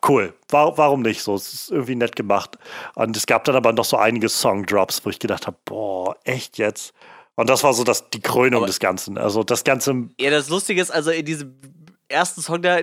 cool. 0.09 0.35
War, 0.49 0.77
warum 0.79 1.03
nicht 1.03 1.23
so? 1.23 1.35
Es 1.35 1.53
ist 1.53 1.71
irgendwie 1.71 1.97
nett 1.97 2.17
gemacht. 2.17 2.59
Und 2.95 3.17
es 3.17 3.27
gab 3.27 3.45
dann 3.45 3.57
aber 3.57 3.73
noch 3.73 3.85
so 3.85 3.97
einige 3.97 4.29
Songdrops, 4.29 5.05
wo 5.05 5.11
ich 5.11 5.19
gedacht 5.19 5.47
habe, 5.47 5.57
boah, 5.65 6.17
echt 6.25 6.59
jetzt? 6.59 6.93
Und 7.37 7.49
das 7.49 7.65
war 7.65 7.73
so 7.73 7.85
das, 7.85 8.11
die 8.11 8.21
Krönung 8.21 8.59
aber 8.59 8.67
des 8.67 8.81
Ganzen. 8.81 9.17
Also 9.17 9.43
das 9.43 9.65
Ganze. 9.65 10.09
Ja, 10.21 10.31
das 10.31 10.49
Lustige 10.49 10.81
ist, 10.81 10.91
also 10.91 11.11
in 11.11 11.25
diesem 11.25 11.55
ersten 12.09 12.43
Song, 12.43 12.61
da, 12.61 12.81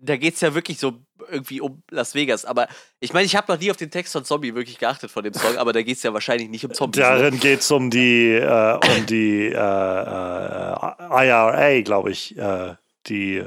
da 0.00 0.16
geht 0.16 0.34
es 0.34 0.40
ja 0.40 0.54
wirklich 0.54 0.78
so 0.78 0.94
irgendwie 1.30 1.60
um 1.60 1.82
Las 1.90 2.14
Vegas. 2.14 2.44
Aber 2.44 2.68
ich 2.98 3.12
meine, 3.12 3.26
ich 3.26 3.36
habe 3.36 3.52
noch 3.52 3.60
nie 3.60 3.70
auf 3.70 3.76
den 3.76 3.90
Text 3.90 4.12
von 4.12 4.24
Zombie 4.24 4.54
wirklich 4.54 4.78
geachtet 4.78 5.10
von 5.10 5.22
dem 5.22 5.34
Song, 5.34 5.56
aber 5.56 5.72
da 5.72 5.82
geht 5.82 5.96
es 5.96 6.02
ja 6.02 6.12
wahrscheinlich 6.12 6.48
nicht 6.48 6.64
um 6.64 6.72
Zombies. 6.72 7.02
Darin 7.02 7.38
geht 7.38 7.60
es 7.60 7.70
um 7.70 7.90
die, 7.90 8.32
äh, 8.32 8.74
um 8.74 9.06
die 9.06 9.46
äh, 9.46 9.52
äh, 9.52 11.26
IRA, 11.26 11.80
glaube 11.82 12.10
ich, 12.10 12.36
äh, 12.36 12.74
die 13.06 13.44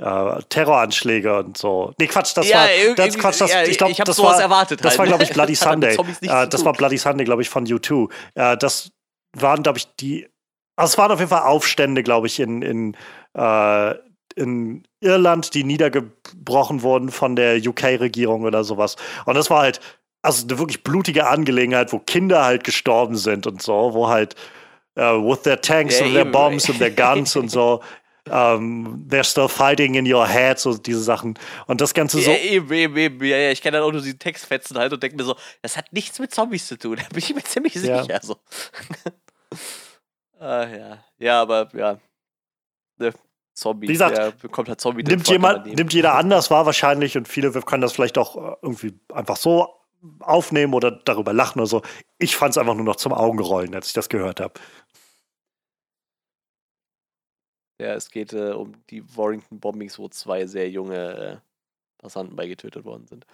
äh, 0.00 0.42
Terroranschläge 0.48 1.38
und 1.38 1.56
so. 1.56 1.92
Nee, 1.98 2.06
Quatsch, 2.06 2.36
das 2.36 2.48
ja, 2.48 2.60
war 2.60 2.94
das 2.96 3.18
Quatsch, 3.18 3.40
das, 3.40 3.52
ja, 3.52 3.62
ich 3.64 3.76
glaube, 3.76 3.94
das 3.94 4.18
war 4.18 4.40
erwartet 4.40 4.84
das 4.84 4.92
halt. 4.92 4.98
war 4.98 5.06
glaube 5.06 5.24
ich 5.24 5.30
Bloody 5.30 5.54
Sunday. 5.56 5.96
Äh, 6.22 6.48
das 6.48 6.64
war 6.64 6.72
Bloody 6.72 6.96
Sunday, 6.96 7.24
glaube 7.24 7.42
ich, 7.42 7.48
von 7.48 7.66
U2. 7.66 8.10
Äh, 8.34 8.56
das 8.56 8.90
waren 9.36 9.62
glaube 9.62 9.78
ich 9.78 9.86
die 9.96 10.26
also 10.76 10.92
es 10.92 10.98
waren 10.98 11.12
auf 11.12 11.18
jeden 11.18 11.30
Fall 11.30 11.42
Aufstände, 11.42 12.02
glaube 12.02 12.26
ich, 12.26 12.40
in 12.40 12.62
in 12.62 12.96
äh, 13.36 13.94
in 14.36 14.84
Irland, 15.00 15.54
die 15.54 15.64
niedergebrochen 15.64 16.82
wurden 16.82 17.10
von 17.10 17.36
der 17.36 17.58
UK-Regierung 17.58 18.44
oder 18.44 18.64
sowas. 18.64 18.96
Und 19.26 19.34
das 19.34 19.50
war 19.50 19.62
halt 19.62 19.80
also 20.22 20.46
eine 20.46 20.58
wirklich 20.58 20.82
blutige 20.84 21.26
Angelegenheit, 21.26 21.92
wo 21.92 21.98
Kinder 21.98 22.44
halt 22.44 22.64
gestorben 22.64 23.16
sind 23.16 23.46
und 23.46 23.60
so, 23.60 23.92
wo 23.92 24.08
halt 24.08 24.36
uh, 24.98 25.22
with 25.22 25.42
their 25.42 25.60
tanks 25.60 25.98
ja, 25.98 26.06
and 26.06 26.14
their 26.14 26.24
bombs 26.24 26.68
and 26.68 26.78
their 26.78 26.90
guns 26.90 27.36
und 27.36 27.50
so 27.50 27.80
um, 28.30 28.36
ähm, 28.36 29.06
they're 29.08 29.24
still 29.24 29.48
fighting 29.48 29.94
in 29.94 30.12
your 30.12 30.26
head, 30.26 30.58
so 30.58 30.76
diese 30.76 31.02
Sachen. 31.02 31.38
Und 31.66 31.80
das 31.80 31.94
Ganze 31.94 32.20
so. 32.20 32.30
Ja, 32.30 32.36
eben, 32.36 32.72
eben, 32.72 32.96
eben. 32.96 33.24
Ja, 33.24 33.36
ja, 33.36 33.50
ich 33.50 33.60
kenne 33.60 33.78
dann 33.78 33.86
auch 33.86 33.92
nur 33.92 34.02
die 34.02 34.16
Textfetzen 34.16 34.78
halt 34.78 34.92
und 34.92 35.02
denke 35.02 35.16
mir 35.16 35.24
so, 35.24 35.36
das 35.62 35.76
hat 35.76 35.92
nichts 35.92 36.18
mit 36.18 36.32
Zombies 36.32 36.66
zu 36.66 36.78
tun. 36.78 36.96
Da 37.00 37.08
bin 37.08 37.18
ich 37.18 37.34
mir 37.34 37.42
ziemlich 37.42 37.74
sicher. 37.74 38.04
Ja. 38.08 38.20
So. 38.22 38.36
ah, 40.38 40.66
ja. 40.66 41.04
ja, 41.18 41.42
aber 41.42 41.68
ja. 41.74 41.98
Ne, 42.98 43.12
Zombie. 43.54 43.88
Wie 43.88 43.92
gesagt, 43.92 44.16
ja, 44.16 44.30
bekommt 44.30 44.68
halt 44.68 44.80
Zombie 44.80 45.02
nimmt, 45.02 45.28
jemand, 45.28 45.66
nimmt 45.66 45.92
jeder 45.92 46.14
anders 46.14 46.50
wahr 46.50 46.66
wahrscheinlich 46.66 47.16
und 47.16 47.28
viele 47.28 47.50
können 47.52 47.82
das 47.82 47.92
vielleicht 47.92 48.16
auch 48.16 48.36
äh, 48.36 48.56
irgendwie 48.62 48.98
einfach 49.12 49.36
so 49.36 49.68
aufnehmen 50.20 50.72
oder 50.74 50.90
darüber 50.90 51.32
lachen 51.32 51.60
oder 51.60 51.66
so. 51.66 51.82
Ich 52.18 52.36
fand 52.36 52.52
es 52.52 52.58
einfach 52.58 52.74
nur 52.74 52.84
noch 52.84 52.96
zum 52.96 53.12
Augenrollen, 53.12 53.74
als 53.74 53.88
ich 53.88 53.92
das 53.92 54.08
gehört 54.08 54.40
habe. 54.40 54.54
Ja, 57.80 57.94
es 57.94 58.10
geht 58.10 58.34
äh, 58.34 58.50
um 58.50 58.74
die 58.90 59.02
Warrington 59.16 59.58
Bombings, 59.58 59.98
wo 59.98 60.06
zwei 60.08 60.46
sehr 60.46 60.68
junge 60.68 60.96
äh, 60.96 61.36
Passanten 61.96 62.36
bei 62.36 62.46
getötet 62.46 62.84
worden 62.84 63.06
sind. 63.06 63.26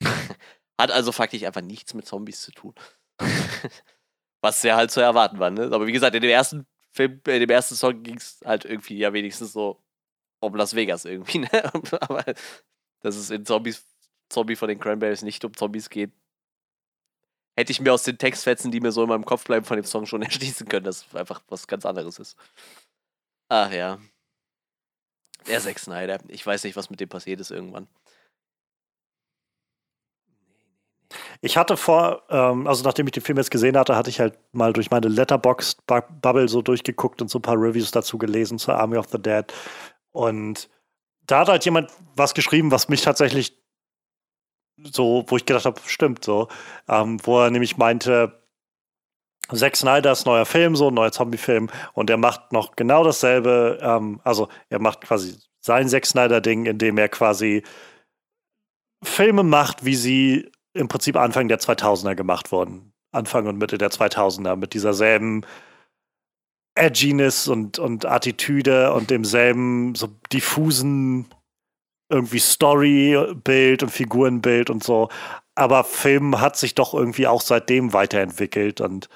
Hat 0.80 0.90
also 0.90 1.12
faktisch 1.12 1.44
einfach 1.44 1.60
nichts 1.60 1.92
mit 1.92 2.06
Zombies 2.06 2.40
zu 2.40 2.52
tun. 2.52 2.74
Was 4.40 4.62
ja 4.62 4.76
halt 4.76 4.90
zu 4.90 5.00
erwarten 5.00 5.38
war, 5.38 5.50
ne? 5.50 5.64
Aber 5.64 5.86
wie 5.86 5.92
gesagt, 5.92 6.14
in 6.16 6.22
dem 6.22 6.30
ersten 6.30 6.66
Film, 6.90 7.20
in 7.26 7.40
dem 7.40 7.50
ersten 7.50 7.74
Song 7.74 8.02
ging 8.02 8.16
es 8.16 8.40
halt 8.46 8.64
irgendwie 8.64 8.96
ja 8.96 9.12
wenigstens 9.12 9.52
so 9.52 9.78
um 10.40 10.56
Las 10.56 10.74
Vegas 10.74 11.04
irgendwie, 11.04 11.38
ne? 11.40 11.50
Aber 12.00 12.24
dass 13.00 13.16
es 13.16 13.28
in 13.28 13.44
Zombies, 13.44 13.84
Zombie 14.30 14.56
von 14.56 14.68
den 14.68 14.80
Cranberries 14.80 15.22
nicht 15.22 15.44
um 15.44 15.54
Zombies 15.54 15.90
geht, 15.90 16.12
hätte 17.56 17.72
ich 17.72 17.80
mir 17.82 17.92
aus 17.92 18.04
den 18.04 18.16
Textfetzen, 18.16 18.72
die 18.72 18.80
mir 18.80 18.90
so 18.92 19.02
in 19.02 19.10
meinem 19.10 19.26
Kopf 19.26 19.44
bleiben, 19.44 19.66
von 19.66 19.76
dem 19.76 19.84
Song 19.84 20.06
schon 20.06 20.22
erschließen 20.22 20.66
können, 20.66 20.84
dass 20.84 21.06
es 21.06 21.14
einfach 21.14 21.42
was 21.48 21.66
ganz 21.66 21.84
anderes 21.84 22.18
ist. 22.18 22.36
Ach 23.54 23.70
ja. 23.70 23.98
Der 25.46 25.60
Zack 25.60 25.78
Snyder. 25.78 26.20
Ich 26.28 26.46
weiß 26.46 26.64
nicht, 26.64 26.74
was 26.74 26.88
mit 26.88 27.00
dem 27.00 27.10
passiert 27.10 27.38
ist 27.38 27.50
irgendwann. 27.50 27.86
Ich 31.42 31.58
hatte 31.58 31.76
vor, 31.76 32.22
ähm, 32.30 32.66
also 32.66 32.82
nachdem 32.82 33.06
ich 33.08 33.12
den 33.12 33.22
Film 33.22 33.36
jetzt 33.36 33.50
gesehen 33.50 33.76
hatte, 33.76 33.94
hatte 33.94 34.08
ich 34.08 34.20
halt 34.20 34.38
mal 34.52 34.72
durch 34.72 34.90
meine 34.90 35.08
Letterbox-Bubble 35.08 36.48
so 36.48 36.62
durchgeguckt 36.62 37.20
und 37.20 37.28
so 37.28 37.40
ein 37.40 37.42
paar 37.42 37.60
Reviews 37.60 37.90
dazu 37.90 38.16
gelesen 38.16 38.58
zur 38.58 38.76
Army 38.76 38.96
of 38.96 39.08
the 39.10 39.20
Dead. 39.20 39.44
Und 40.12 40.70
da 41.26 41.40
hat 41.40 41.48
halt 41.48 41.66
jemand 41.66 41.90
was 42.16 42.32
geschrieben, 42.32 42.70
was 42.70 42.88
mich 42.88 43.02
tatsächlich 43.02 43.54
so, 44.82 45.26
wo 45.28 45.36
ich 45.36 45.44
gedacht 45.44 45.66
habe, 45.66 45.78
stimmt 45.84 46.24
so, 46.24 46.48
ähm, 46.88 47.18
wo 47.22 47.42
er 47.42 47.50
nämlich 47.50 47.76
meinte, 47.76 48.41
Zack 49.52 49.76
Snyders 49.76 50.24
neuer 50.24 50.46
Film, 50.46 50.76
so 50.76 50.88
ein 50.88 50.94
neuer 50.94 51.12
Zombie-Film, 51.12 51.68
und 51.92 52.10
er 52.10 52.16
macht 52.16 52.52
noch 52.52 52.76
genau 52.76 53.04
dasselbe, 53.04 53.78
ähm, 53.82 54.20
also 54.24 54.48
er 54.68 54.78
macht 54.78 55.02
quasi 55.02 55.36
sein 55.60 55.88
Zack 55.88 56.06
Snyder-Ding, 56.06 56.66
indem 56.66 56.98
er 56.98 57.08
quasi 57.08 57.62
Filme 59.02 59.42
macht, 59.42 59.84
wie 59.84 59.96
sie 59.96 60.50
im 60.74 60.88
Prinzip 60.88 61.16
Anfang 61.16 61.48
der 61.48 61.58
2000er 61.58 62.14
gemacht 62.14 62.52
wurden. 62.52 62.92
Anfang 63.12 63.46
und 63.46 63.58
Mitte 63.58 63.78
der 63.78 63.90
2000er 63.90 64.56
mit 64.56 64.74
dieser 64.74 64.94
selben 64.94 65.42
Edginess 66.74 67.48
und, 67.48 67.78
und 67.78 68.06
Attitüde 68.06 68.94
und 68.94 69.10
demselben 69.10 69.94
so 69.94 70.08
diffusen 70.32 71.26
irgendwie 72.12 72.38
Storybild 72.38 73.82
und 73.82 73.90
Figurenbild 73.90 74.70
und 74.70 74.84
so. 74.84 75.08
Aber 75.54 75.84
Film 75.84 76.40
hat 76.40 76.56
sich 76.56 76.74
doch 76.74 76.94
irgendwie 76.94 77.26
auch 77.26 77.40
seitdem 77.40 77.92
weiterentwickelt 77.92 78.80
und 78.80 79.08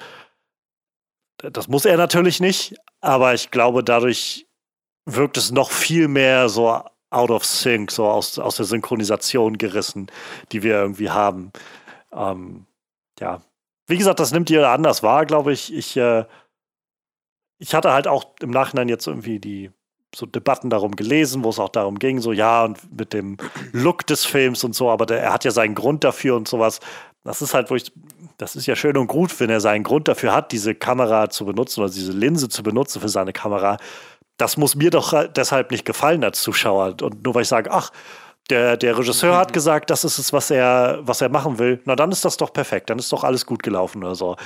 das 1.39 1.69
muss 1.69 1.85
er 1.85 1.97
natürlich 1.97 2.41
nicht, 2.41 2.77
aber 3.01 3.35
ich 3.35 3.51
glaube, 3.51 3.85
dadurch 3.85 4.47
wirkt 5.05 5.37
es 5.37 5.53
noch 5.53 5.71
viel 5.71 6.09
mehr 6.09 6.49
so 6.49 6.83
out 7.11 7.31
of 7.31 7.45
sync, 7.45 7.91
so 7.91 8.07
aus, 8.07 8.39
aus 8.39 8.57
der 8.57 8.67
Synchronisation 8.67 9.59
gerissen, 9.59 10.11
die 10.53 10.63
wir 10.63 10.75
irgendwie 10.75 11.11
haben. 11.11 11.53
Ähm, 12.13 12.67
ja. 13.21 13.43
Wie 13.87 13.97
gesagt, 13.97 14.19
das 14.19 14.33
nimmt 14.33 14.51
jeder 14.51 14.71
anders 14.71 15.03
wahr, 15.03 15.27
glaube 15.27 15.53
ich. 15.53 15.73
Ich, 15.73 15.97
äh, 15.97 16.25
ich 17.59 17.75
hatte 17.75 17.93
halt 17.93 18.09
auch 18.09 18.35
im 18.41 18.51
Nachhinein 18.51 18.89
jetzt 18.89 19.07
irgendwie 19.07 19.39
die 19.39 19.71
so 20.15 20.27
Debatten 20.27 20.71
darum 20.71 20.97
gelesen, 20.97 21.45
wo 21.45 21.51
es 21.51 21.59
auch 21.59 21.69
darum 21.69 21.99
ging, 21.99 22.21
so 22.21 22.33
ja, 22.33 22.65
und 22.65 22.79
mit 22.97 23.13
dem 23.13 23.37
Look 23.73 24.07
des 24.07 24.25
Films 24.25 24.65
und 24.65 24.75
so, 24.75 24.91
aber 24.91 25.07
der, 25.07 25.23
er 25.23 25.33
hat 25.33 25.45
ja 25.45 25.51
seinen 25.51 25.75
Grund 25.75 26.05
dafür 26.05 26.37
und 26.37 26.49
sowas. 26.49 26.81
Das 27.25 27.43
ist 27.43 27.55
halt, 27.55 27.71
wo 27.71 27.75
ich, 27.75 27.93
das 28.39 28.57
ist 28.57 28.67
ja 28.67 28.77
schön 28.77 28.97
und 28.97 29.09
gut, 29.09 29.39
wenn 29.41 29.51
er 29.51 29.61
seinen 29.61 29.83
Grund 29.83 30.09
dafür 30.09 30.33
hat, 30.33 30.53
diese 30.53 30.75
Kamera 30.75 31.29
zu 31.29 31.45
benutzen 31.45 31.81
oder 31.81 31.91
diese 31.91 32.13
Linse 32.13 32.49
zu 32.49 32.63
benutzen 32.63 33.01
für 33.01 33.09
seine 33.09 33.33
Kamera 33.33 33.79
das 34.37 34.57
muss 34.57 34.75
mir 34.75 34.91
doch 34.91 35.15
deshalb 35.29 35.71
nicht 35.71 35.85
gefallen 35.85 36.23
als 36.23 36.43
Zuschauer. 36.43 36.97
Und 37.01 37.25
nur 37.25 37.35
weil 37.35 37.43
ich 37.43 37.49
sage, 37.49 37.71
ach, 37.73 37.91
der, 38.51 38.77
der 38.77 38.97
Regisseur 38.97 39.35
mhm. 39.35 39.39
hat 39.39 39.53
gesagt, 39.53 39.91
das 39.91 40.05
ist 40.05 40.19
es, 40.19 40.33
was 40.33 40.51
er, 40.51 41.01
was 41.03 41.21
er 41.21 41.29
machen 41.29 41.59
will. 41.59 41.81
Na, 41.85 41.97
dann 41.97 42.13
ist 42.13 42.25
das 42.25 42.37
doch 42.37 42.53
perfekt. 42.53 42.91
Dann 42.91 42.99
ist 42.99 43.13
doch 43.13 43.25
alles 43.25 43.47
gut 43.47 43.63
gelaufen 43.63 44.05
oder 44.05 44.15
so. 44.15 44.37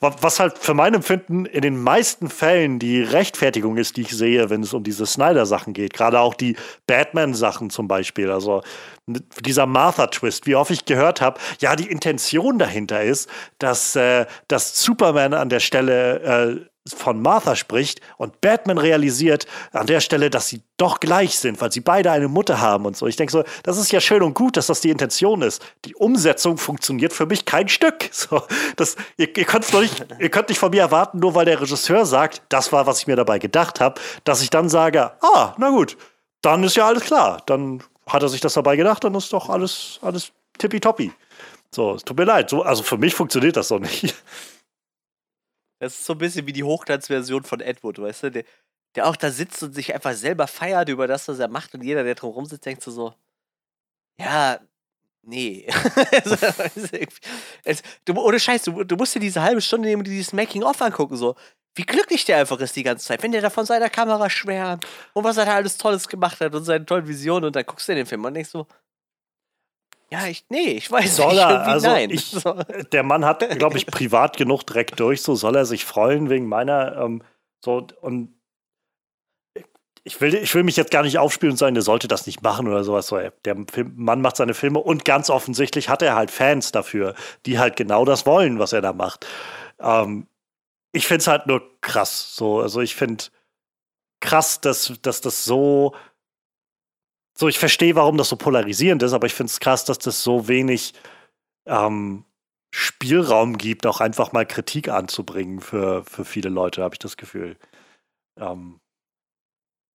Was 0.00 0.40
halt 0.40 0.56
für 0.56 0.72
mein 0.72 0.94
Empfinden 0.94 1.44
in 1.44 1.60
den 1.60 1.78
meisten 1.82 2.30
Fällen 2.30 2.78
die 2.78 3.02
Rechtfertigung 3.02 3.76
ist, 3.76 3.98
die 3.98 4.02
ich 4.02 4.16
sehe, 4.16 4.48
wenn 4.48 4.62
es 4.62 4.72
um 4.72 4.82
diese 4.82 5.04
Snyder-Sachen 5.04 5.74
geht. 5.74 5.92
Gerade 5.92 6.20
auch 6.20 6.34
die 6.34 6.56
Batman-Sachen 6.86 7.68
zum 7.68 7.86
Beispiel. 7.86 8.30
Also 8.30 8.62
dieser 9.44 9.66
Martha-Twist, 9.66 10.46
wie 10.46 10.54
oft 10.54 10.70
ich 10.70 10.86
gehört 10.86 11.20
habe, 11.20 11.38
ja, 11.58 11.76
die 11.76 11.90
Intention 11.90 12.58
dahinter 12.58 13.02
ist, 13.02 13.28
dass, 13.58 13.94
äh, 13.94 14.24
dass 14.48 14.82
Superman 14.82 15.34
an 15.34 15.50
der 15.50 15.60
Stelle 15.60 16.20
äh, 16.20 16.69
von 16.88 17.20
Martha 17.20 17.56
spricht 17.56 18.00
und 18.16 18.40
Batman 18.40 18.78
realisiert 18.78 19.46
an 19.72 19.86
der 19.86 20.00
Stelle, 20.00 20.30
dass 20.30 20.48
sie 20.48 20.62
doch 20.78 20.98
gleich 20.98 21.38
sind, 21.38 21.60
weil 21.60 21.70
sie 21.70 21.80
beide 21.80 22.10
eine 22.10 22.28
Mutter 22.28 22.60
haben 22.60 22.86
und 22.86 22.96
so. 22.96 23.06
Ich 23.06 23.16
denke 23.16 23.32
so, 23.32 23.44
das 23.62 23.76
ist 23.76 23.92
ja 23.92 24.00
schön 24.00 24.22
und 24.22 24.34
gut, 24.34 24.56
dass 24.56 24.68
das 24.68 24.80
die 24.80 24.90
Intention 24.90 25.42
ist. 25.42 25.62
Die 25.84 25.94
Umsetzung 25.94 26.56
funktioniert 26.56 27.12
für 27.12 27.26
mich 27.26 27.44
kein 27.44 27.68
Stück. 27.68 28.10
So, 28.20 28.42
das, 28.76 28.96
ihr, 29.16 29.34
ihr, 29.34 29.44
könnt 29.44 29.72
nicht, 29.72 30.04
könnt 30.30 30.48
nicht 30.50 30.58
von 30.58 30.70
mir 30.70 30.82
erwarten, 30.82 31.20
nur 31.20 31.34
weil 31.34 31.46
der 31.46 31.60
Regisseur 31.60 32.04
sagt, 32.04 32.42
das 32.50 32.70
war, 32.70 32.86
was 32.86 32.98
ich 32.98 33.06
mir 33.06 33.16
dabei 33.16 33.38
gedacht 33.38 33.80
habe, 33.80 33.98
dass 34.24 34.42
ich 34.42 34.50
dann 34.50 34.68
sage, 34.68 35.12
ah, 35.22 35.54
na 35.56 35.70
gut, 35.70 35.96
dann 36.42 36.62
ist 36.62 36.76
ja 36.76 36.86
alles 36.86 37.04
klar. 37.04 37.42
Dann 37.46 37.82
hat 38.06 38.22
er 38.22 38.28
sich 38.28 38.42
das 38.42 38.54
dabei 38.54 38.76
gedacht, 38.76 39.04
dann 39.04 39.14
ist 39.14 39.32
doch 39.32 39.48
alles, 39.48 39.98
alles 40.02 40.32
tippitoppi. 40.58 41.12
So, 41.74 41.94
es 41.94 42.04
tut 42.04 42.18
mir 42.18 42.24
leid. 42.24 42.50
So, 42.50 42.62
also 42.62 42.82
für 42.82 42.98
mich 42.98 43.14
funktioniert 43.14 43.56
das 43.56 43.68
doch 43.68 43.78
nicht. 43.78 44.14
Das 45.80 45.94
ist 45.94 46.06
so 46.06 46.12
ein 46.14 46.18
bisschen 46.18 46.46
wie 46.46 46.52
die 46.52 46.64
Hochglanzversion 46.64 47.44
von 47.44 47.60
Edward, 47.60 47.98
weißt 48.00 48.24
du? 48.24 48.30
Der, 48.30 48.44
der 48.96 49.06
auch 49.08 49.16
da 49.16 49.30
sitzt 49.30 49.62
und 49.62 49.74
sich 49.74 49.94
einfach 49.94 50.14
selber 50.14 50.46
feiert 50.46 50.88
über 50.88 51.06
das, 51.08 51.26
was 51.28 51.38
er 51.40 51.48
macht 51.48 51.74
und 51.74 51.82
jeder, 51.82 52.04
der 52.04 52.14
drumherum 52.14 52.46
sitzt, 52.46 52.66
denkt 52.66 52.82
so, 52.82 52.90
so 52.92 53.14
ja, 54.20 54.60
nee. 55.22 55.66
du, 58.04 58.14
ohne 58.14 58.40
Scheiß, 58.40 58.62
du, 58.64 58.84
du 58.84 58.96
musst 58.96 59.14
dir 59.14 59.20
diese 59.20 59.42
halbe 59.42 59.60
Stunde 59.62 59.88
nehmen 59.88 60.00
und 60.00 60.08
dieses 60.08 60.32
Making-of 60.32 60.80
angucken, 60.82 61.16
so. 61.16 61.36
Wie 61.74 61.84
glücklich 61.84 62.24
der 62.24 62.38
einfach 62.38 62.58
ist 62.60 62.76
die 62.76 62.82
ganze 62.82 63.06
Zeit, 63.06 63.22
wenn 63.22 63.32
der 63.32 63.42
da 63.42 63.50
von 63.50 63.64
seiner 63.66 63.88
Kamera 63.90 64.28
schwärmt 64.28 64.86
und 65.14 65.24
was 65.24 65.36
er 65.36 65.46
da 65.46 65.54
alles 65.54 65.76
Tolles 65.78 66.08
gemacht 66.08 66.40
hat 66.40 66.54
und 66.54 66.64
seine 66.64 66.84
tollen 66.84 67.06
Visionen 67.08 67.44
und 67.46 67.56
dann 67.56 67.64
guckst 67.64 67.88
du 67.88 67.92
in 67.92 67.98
den 67.98 68.06
Film 68.06 68.24
und 68.24 68.34
denkst 68.34 68.50
so, 68.50 68.66
ja, 70.12 70.26
ich, 70.26 70.44
nee, 70.48 70.72
ich 70.72 70.90
weiß 70.90 71.16
soll 71.16 71.34
nicht. 71.34 71.38
Er, 71.38 71.62
also 71.66 71.86
nein. 71.86 72.10
Ich, 72.10 72.36
der 72.92 73.02
Mann 73.02 73.24
hat, 73.24 73.48
glaube 73.58 73.78
ich, 73.78 73.86
privat 73.86 74.36
genug 74.36 74.64
Dreck 74.64 74.96
durch, 74.96 75.22
so 75.22 75.34
soll 75.34 75.56
er 75.56 75.66
sich 75.66 75.84
freuen 75.84 76.30
wegen 76.30 76.46
meiner, 76.46 76.96
ähm, 76.96 77.22
so, 77.64 77.86
und 78.00 78.34
ich 80.02 80.20
will, 80.20 80.34
ich 80.34 80.54
will 80.54 80.62
mich 80.62 80.76
jetzt 80.76 80.90
gar 80.90 81.02
nicht 81.02 81.18
aufspielen 81.18 81.52
und 81.52 81.58
sagen, 81.58 81.74
der 81.74 81.82
sollte 81.82 82.08
das 82.08 82.26
nicht 82.26 82.42
machen 82.42 82.66
oder 82.66 82.84
sowas. 82.84 83.06
So, 83.06 83.20
der 83.44 83.56
Film, 83.70 83.92
Mann 83.96 84.22
macht 84.22 84.36
seine 84.36 84.54
Filme 84.54 84.78
und 84.78 85.04
ganz 85.04 85.28
offensichtlich 85.28 85.88
hat 85.88 86.02
er 86.02 86.14
halt 86.14 86.30
Fans 86.30 86.72
dafür, 86.72 87.14
die 87.46 87.58
halt 87.58 87.76
genau 87.76 88.04
das 88.04 88.24
wollen, 88.26 88.58
was 88.58 88.72
er 88.72 88.80
da 88.80 88.92
macht. 88.92 89.26
Ähm, 89.78 90.26
ich 90.92 91.06
finde 91.06 91.20
es 91.20 91.26
halt 91.26 91.46
nur 91.46 91.62
krass. 91.82 92.34
So, 92.34 92.60
also 92.60 92.80
ich 92.80 92.94
finde 92.94 93.24
krass, 94.20 94.60
dass, 94.60 94.94
dass 95.02 95.20
das 95.20 95.44
so 95.44 95.94
so, 97.36 97.48
ich 97.48 97.58
verstehe, 97.58 97.94
warum 97.94 98.16
das 98.16 98.28
so 98.28 98.36
polarisierend 98.36 99.02
ist, 99.02 99.12
aber 99.12 99.26
ich 99.26 99.34
finde 99.34 99.50
es 99.50 99.60
krass, 99.60 99.84
dass 99.84 99.98
das 99.98 100.22
so 100.22 100.48
wenig 100.48 100.94
ähm, 101.66 102.24
Spielraum 102.72 103.58
gibt, 103.58 103.86
auch 103.86 104.00
einfach 104.00 104.32
mal 104.32 104.46
Kritik 104.46 104.88
anzubringen 104.88 105.60
für, 105.60 106.04
für 106.04 106.24
viele 106.24 106.48
Leute, 106.48 106.82
habe 106.82 106.94
ich 106.94 106.98
das 106.98 107.16
Gefühl. 107.16 107.56
Ähm, 108.38 108.80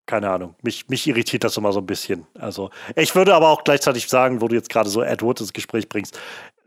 keine 0.07 0.29
Ahnung. 0.29 0.55
Mich, 0.61 0.87
mich 0.87 1.07
irritiert 1.07 1.43
das 1.43 1.57
immer 1.57 1.71
so 1.71 1.79
ein 1.79 1.85
bisschen. 1.85 2.27
Also, 2.35 2.69
ich 2.95 3.15
würde 3.15 3.33
aber 3.33 3.49
auch 3.49 3.63
gleichzeitig 3.63 4.07
sagen, 4.07 4.41
wo 4.41 4.47
du 4.47 4.55
jetzt 4.55 4.69
gerade 4.69 4.89
so 4.89 5.01
Ed 5.01 5.21
Wood 5.21 5.41
ins 5.41 5.53
Gespräch 5.53 5.89
bringst, 5.89 6.19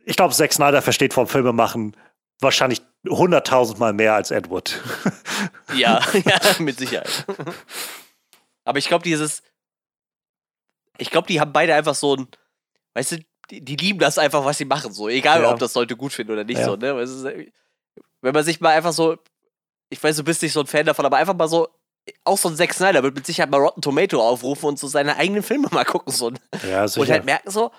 ich 0.05 0.16
glaube, 0.16 0.35
Zack 0.35 0.53
Snyder 0.53 0.81
versteht 0.81 1.12
vom 1.12 1.27
Filmemachen 1.27 1.95
wahrscheinlich 2.40 2.81
hunderttausendmal 3.07 3.93
mehr 3.93 4.15
als 4.15 4.31
Ed 4.31 4.49
Wood. 4.49 4.81
ja, 5.74 6.01
ja, 6.24 6.39
mit 6.59 6.78
Sicherheit. 6.78 7.27
Aber 8.65 8.78
ich 8.78 8.89
glaube, 8.89 9.05
dieses, 9.05 9.43
ich 10.98 11.10
glaube, 11.10 11.28
die 11.28 11.40
haben 11.40 11.52
beide 11.52 11.74
einfach 11.74 11.94
so 11.94 12.16
ein, 12.16 12.28
weißt 12.94 13.12
du, 13.12 13.16
die, 13.50 13.64
die, 13.64 13.76
lieben 13.76 13.98
das 13.98 14.18
einfach, 14.18 14.44
was 14.44 14.58
sie 14.58 14.66
machen, 14.66 14.92
so. 14.92 15.08
Egal, 15.08 15.42
ja. 15.42 15.50
ob 15.50 15.58
das 15.58 15.74
Leute 15.74 15.96
gut 15.96 16.12
finden 16.12 16.32
oder 16.32 16.44
nicht, 16.44 16.58
ja. 16.58 16.66
so, 16.66 16.76
ne? 16.76 17.00
Ist, 17.00 17.24
wenn 18.20 18.34
man 18.34 18.44
sich 18.44 18.60
mal 18.60 18.74
einfach 18.74 18.92
so, 18.92 19.16
ich 19.88 20.02
weiß, 20.02 20.16
du 20.16 20.24
bist 20.24 20.42
nicht 20.42 20.52
so 20.52 20.60
ein 20.60 20.66
Fan 20.66 20.84
davon, 20.84 21.06
aber 21.06 21.16
einfach 21.16 21.34
mal 21.34 21.48
so, 21.48 21.68
auch 22.24 22.36
so 22.36 22.48
ein 22.48 22.56
Zack 22.56 22.74
Snyder 22.74 23.02
wird 23.02 23.14
mit 23.14 23.26
Sicherheit 23.26 23.50
mal 23.50 23.60
Rotten 23.60 23.80
Tomato 23.80 24.20
aufrufen 24.20 24.66
und 24.66 24.78
so 24.78 24.86
seine 24.86 25.16
eigenen 25.16 25.42
Filme 25.42 25.68
mal 25.70 25.84
gucken, 25.84 26.12
so. 26.12 26.30
Ne? 26.30 26.38
Ja, 26.68 26.86
sicher. 26.86 27.02
Und 27.02 27.10
halt 27.10 27.24
merken 27.24 27.50
so, 27.50 27.70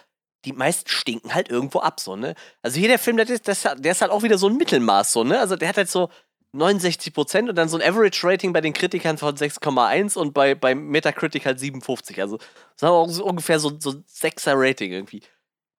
die 0.45 0.53
meisten 0.53 0.89
stinken 0.89 1.33
halt 1.33 1.49
irgendwo 1.49 1.79
ab, 1.79 1.99
so, 1.99 2.15
ne? 2.15 2.33
Also 2.61 2.79
hier 2.79 2.87
der 2.87 2.99
Film, 2.99 3.17
der 3.17 3.29
ist, 3.29 3.45
der 3.45 3.91
ist 3.91 4.01
halt 4.01 4.11
auch 4.11 4.23
wieder 4.23 4.37
so 4.37 4.47
ein 4.47 4.57
Mittelmaß, 4.57 5.11
so, 5.11 5.23
ne? 5.23 5.39
Also 5.39 5.55
der 5.55 5.67
hat 5.67 5.77
halt 5.77 5.89
so, 5.89 6.09
69 6.53 7.13
Prozent 7.13 7.49
und 7.49 7.55
dann 7.55 7.69
so 7.69 7.77
ein 7.77 7.83
Average 7.87 8.27
Rating 8.27 8.53
bei 8.53 8.61
den 8.61 8.73
Kritikern 8.73 9.17
von 9.17 9.35
6,1 9.35 10.17
und 10.17 10.33
bei, 10.33 10.55
bei 10.55 10.75
Metacritic 10.75 11.45
halt 11.45 11.59
57. 11.59 12.21
Also 12.21 12.37
sagen 12.75 12.93
wir 12.93 12.97
auch 12.97 13.09
so 13.09 13.25
ungefähr 13.25 13.59
so, 13.59 13.79
so 13.79 13.91
ein 13.91 14.03
6er 14.05 14.53
Rating 14.55 14.91
irgendwie. 14.91 15.21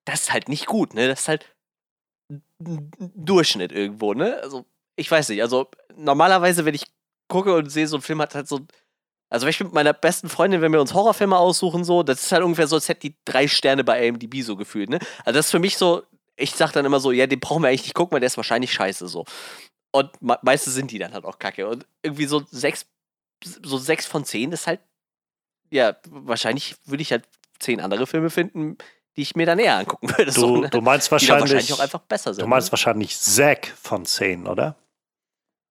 Das 0.05 0.22
ist 0.22 0.32
halt 0.32 0.48
nicht 0.48 0.66
gut, 0.66 0.94
ne? 0.94 1.09
Das 1.09 1.20
ist 1.22 1.28
halt 1.28 1.47
ein 2.60 2.90
Durchschnitt 3.14 3.72
irgendwo, 3.72 4.14
ne? 4.14 4.38
Also 4.42 4.64
ich 4.97 5.10
weiß 5.10 5.28
nicht, 5.30 5.42
also 5.42 5.68
normalerweise, 5.97 6.64
wenn 6.64 6.74
ich 6.74 6.86
gucke 7.28 7.55
und 7.55 7.70
sehe, 7.70 7.86
so 7.86 7.97
ein 7.97 8.02
Film 8.02 8.20
hat 8.20 8.34
halt 8.34 8.48
so 8.48 8.60
Also, 9.30 9.47
wenn 9.47 9.51
ich 9.51 9.60
mit 9.60 9.72
meiner 9.72 9.92
besten 9.92 10.28
Freundin, 10.28 10.60
wenn 10.62 10.72
wir 10.72 10.80
uns 10.80 10.94
Horrorfilme 10.94 11.36
aussuchen, 11.38 11.84
so, 11.84 12.02
das 12.02 12.22
ist 12.24 12.32
halt 12.32 12.42
ungefähr 12.42 12.66
so, 12.66 12.76
als 12.76 12.88
hätte 12.88 13.09
die 13.10 13.16
drei 13.24 13.48
Sterne 13.48 13.84
bei 13.84 14.09
AMDB 14.09 14.42
so 14.42 14.56
gefühlt, 14.56 14.90
ne? 14.90 14.98
Also, 15.24 15.38
das 15.38 15.47
ist 15.47 15.52
für 15.52 15.60
mich 15.60 15.76
so, 15.78 16.02
ich 16.36 16.55
sag 16.56 16.72
dann 16.72 16.84
immer 16.86 17.01
so, 17.01 17.12
ja, 17.12 17.26
den 17.28 17.40
brauchen 17.40 17.62
wir 17.62 17.68
eigentlich 17.68 17.84
nicht 17.84 17.94
gucken, 17.94 18.14
weil 18.14 18.20
der 18.20 18.28
ist 18.28 18.36
wahrscheinlich 18.38 18.72
scheiße, 18.72 19.09
so. 19.09 19.24
Und 19.92 20.10
meistens 20.20 20.74
sind 20.74 20.90
die 20.90 20.98
dann 20.98 21.14
halt 21.14 21.24
auch 21.24 21.38
kacke. 21.38 21.68
Und 21.68 21.86
irgendwie 22.02 22.26
so 22.26 22.44
sechs, 22.50 22.86
so 23.42 23.76
sechs 23.78 24.06
von 24.06 24.24
zehn 24.24 24.52
ist 24.52 24.66
halt, 24.66 24.80
ja, 25.70 25.96
wahrscheinlich 26.08 26.76
würde 26.84 27.02
ich 27.02 27.12
halt 27.12 27.24
zehn 27.58 27.80
andere 27.80 28.06
Filme 28.06 28.30
finden, 28.30 28.78
die 29.16 29.22
ich 29.22 29.34
mir 29.34 29.46
dann 29.46 29.58
eher 29.58 29.76
angucken 29.76 30.08
würde. 30.16 30.32
Du, 30.32 30.40
so, 30.40 30.56
ne? 30.58 30.70
du 30.70 30.80
meinst 30.80 31.10
wahrscheinlich, 31.10 31.50
wahrscheinlich 31.50 31.72
auch 31.72 31.80
einfach 31.80 32.00
besser 32.00 32.34
sind. 32.34 32.42
Du 32.42 32.48
meinst 32.48 32.68
ne? 32.68 32.72
wahrscheinlich 32.72 33.18
Zack 33.18 33.66
von 33.80 34.04
10, 34.04 34.46
oder? 34.46 34.76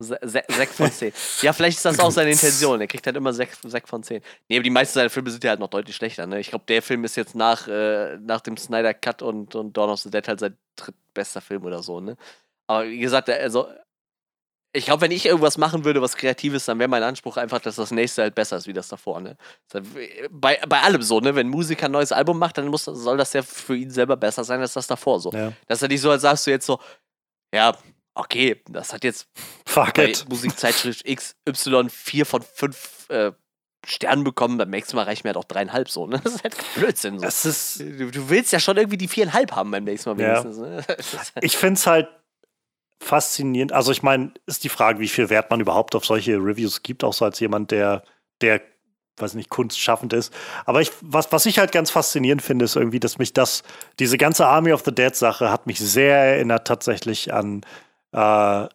Sechs 0.01 0.77
von 0.77 0.89
zehn. 0.89 1.11
Ja, 1.41 1.51
vielleicht 1.51 1.75
ist 1.75 1.83
das 1.83 1.99
auch 1.99 2.09
seine 2.09 2.31
Intention. 2.31 2.79
Er 2.79 2.87
kriegt 2.87 3.05
halt 3.05 3.17
immer 3.17 3.33
sechs 3.33 3.59
von 3.83 4.01
zehn. 4.01 4.21
Nee, 4.47 4.55
aber 4.55 4.63
die 4.63 4.69
meisten 4.69 4.93
seiner 4.93 5.09
Filme 5.09 5.29
sind 5.29 5.43
ja 5.43 5.49
halt 5.49 5.59
noch 5.59 5.67
deutlich 5.67 5.93
schlechter. 5.93 6.25
Ne? 6.25 6.39
Ich 6.39 6.49
glaube, 6.49 6.63
der 6.69 6.81
Film 6.81 7.03
ist 7.03 7.17
jetzt 7.17 7.35
nach, 7.35 7.67
äh, 7.67 8.17
nach 8.17 8.39
dem 8.39 8.55
Snyder 8.55 8.93
Cut 8.93 9.21
und, 9.21 9.55
und 9.55 9.75
Dawn 9.75 9.89
of 9.89 9.99
the 9.99 10.09
Dead 10.09 10.25
halt 10.25 10.39
sein 10.39 10.57
drittbester 10.77 11.41
Film 11.41 11.65
oder 11.65 11.83
so. 11.83 11.99
Ne? 11.99 12.15
Aber 12.67 12.87
wie 12.87 12.99
gesagt, 12.99 13.29
also 13.29 13.67
ich 14.71 14.85
glaube, 14.85 15.01
wenn 15.01 15.11
ich 15.11 15.25
irgendwas 15.25 15.57
machen 15.57 15.83
würde, 15.83 16.01
was 16.01 16.15
Kreatives, 16.15 16.65
dann 16.65 16.77
wäre 16.77 16.87
mein 16.89 17.01
Anspruch 17.03 17.37
einfach, 17.37 17.59
dass 17.59 17.77
das 17.77 17.89
nächste 17.91 18.21
halt 18.21 18.35
besser 18.35 18.57
ist 18.57 18.67
wie 18.67 18.73
das 18.73 18.87
davor. 18.87 19.19
Ne? 19.19 19.35
Bei, 20.29 20.59
bei 20.67 20.81
allem 20.81 21.01
so, 21.01 21.19
ne? 21.19 21.33
Wenn 21.35 21.47
ein 21.47 21.49
Musiker 21.49 21.85
ein 21.85 21.91
neues 21.91 22.11
Album 22.11 22.37
macht, 22.37 22.57
dann 22.57 22.67
muss, 22.67 22.85
soll 22.85 23.17
das 23.17 23.33
ja 23.33 23.41
für 23.41 23.75
ihn 23.75 23.89
selber 23.89 24.15
besser 24.17 24.43
sein 24.43 24.59
als 24.61 24.73
das 24.73 24.85
davor. 24.87 25.19
So. 25.19 25.31
Ja. 25.31 25.53
Das 25.67 25.79
ist 25.79 25.81
ja 25.81 25.87
nicht 25.87 26.01
so, 26.01 26.11
als 26.11 26.21
sagst 26.21 26.45
du 26.45 26.51
jetzt 26.51 26.65
so, 26.67 26.79
ja, 27.53 27.75
okay, 28.13 28.61
das 28.69 28.93
hat 28.93 29.03
jetzt 29.03 29.27
Fuck 29.65 29.93
bei 29.95 30.09
it. 30.09 30.25
Musikzeitschrift 30.29 31.03
XY 31.05 31.87
vier 31.89 32.25
von 32.27 32.41
fünf 32.43 33.07
äh, 33.09 33.31
Sternen 33.87 34.23
bekommen, 34.25 34.57
beim 34.57 34.69
nächsten 34.69 34.97
Mal 34.97 35.03
reicht 35.03 35.23
mir 35.23 35.29
halt 35.29 35.37
auch 35.37 35.45
dreieinhalb 35.45 35.89
so. 35.89 36.05
Ne? 36.05 36.19
Das 36.23 36.35
ist 36.35 36.43
halt 36.43 36.55
Blödsinn. 36.75 37.17
So. 37.17 37.25
Es 37.25 37.45
ist, 37.45 37.79
Du, 37.79 38.11
du 38.11 38.29
willst 38.29 38.51
ja 38.51 38.59
schon 38.59 38.75
irgendwie 38.77 38.97
die 38.97 39.07
viereinhalb 39.07 39.53
haben 39.53 39.71
beim 39.71 39.85
nächsten 39.85 40.09
Mal 40.09 40.19
Ja. 40.21 40.43
wenigstens. 40.43 40.57
Ne? 40.57 40.83
Das 40.87 41.13
ist 41.13 41.35
halt- 41.35 41.43
ich 41.45 41.57
finde 41.57 41.73
es 41.79 41.87
halt 41.87 42.07
faszinierend. 42.99 43.71
Also 43.71 43.91
ich 43.91 44.03
meine, 44.03 44.33
ist 44.45 44.63
die 44.63 44.69
Frage, 44.69 44.99
wie 44.99 45.07
viel 45.07 45.29
Wert 45.29 45.49
man 45.49 45.59
überhaupt 45.59 45.95
auf 45.95 46.05
solche 46.05 46.35
Reviews 46.35 46.83
gibt, 46.83 47.03
auch 47.03 47.13
so 47.13 47.25
als 47.25 47.39
jemand, 47.39 47.71
der, 47.71 48.03
der, 48.41 48.61
weiß 49.17 49.33
nicht, 49.33 49.49
kunstschaffend 49.49 50.13
ist. 50.13 50.33
Aber 50.65 50.81
ich, 50.81 50.91
was, 51.01 51.31
was 51.31 51.45
ich 51.45 51.59
halt 51.59 51.71
ganz 51.71 51.91
faszinierend 51.91 52.41
finde, 52.41 52.65
ist 52.65 52.75
irgendwie, 52.75 52.99
dass 52.99 53.17
mich 53.17 53.33
das, 53.33 53.63
diese 53.99 54.17
ganze 54.17 54.45
Army 54.47 54.71
of 54.73 54.83
the 54.85 54.93
Dead 54.93 55.15
Sache 55.15 55.51
hat 55.51 55.67
mich 55.67 55.79
sehr 55.79 56.17
erinnert 56.17 56.67
tatsächlich 56.67 57.33
an, 57.33 57.61
äh, 58.11 58.67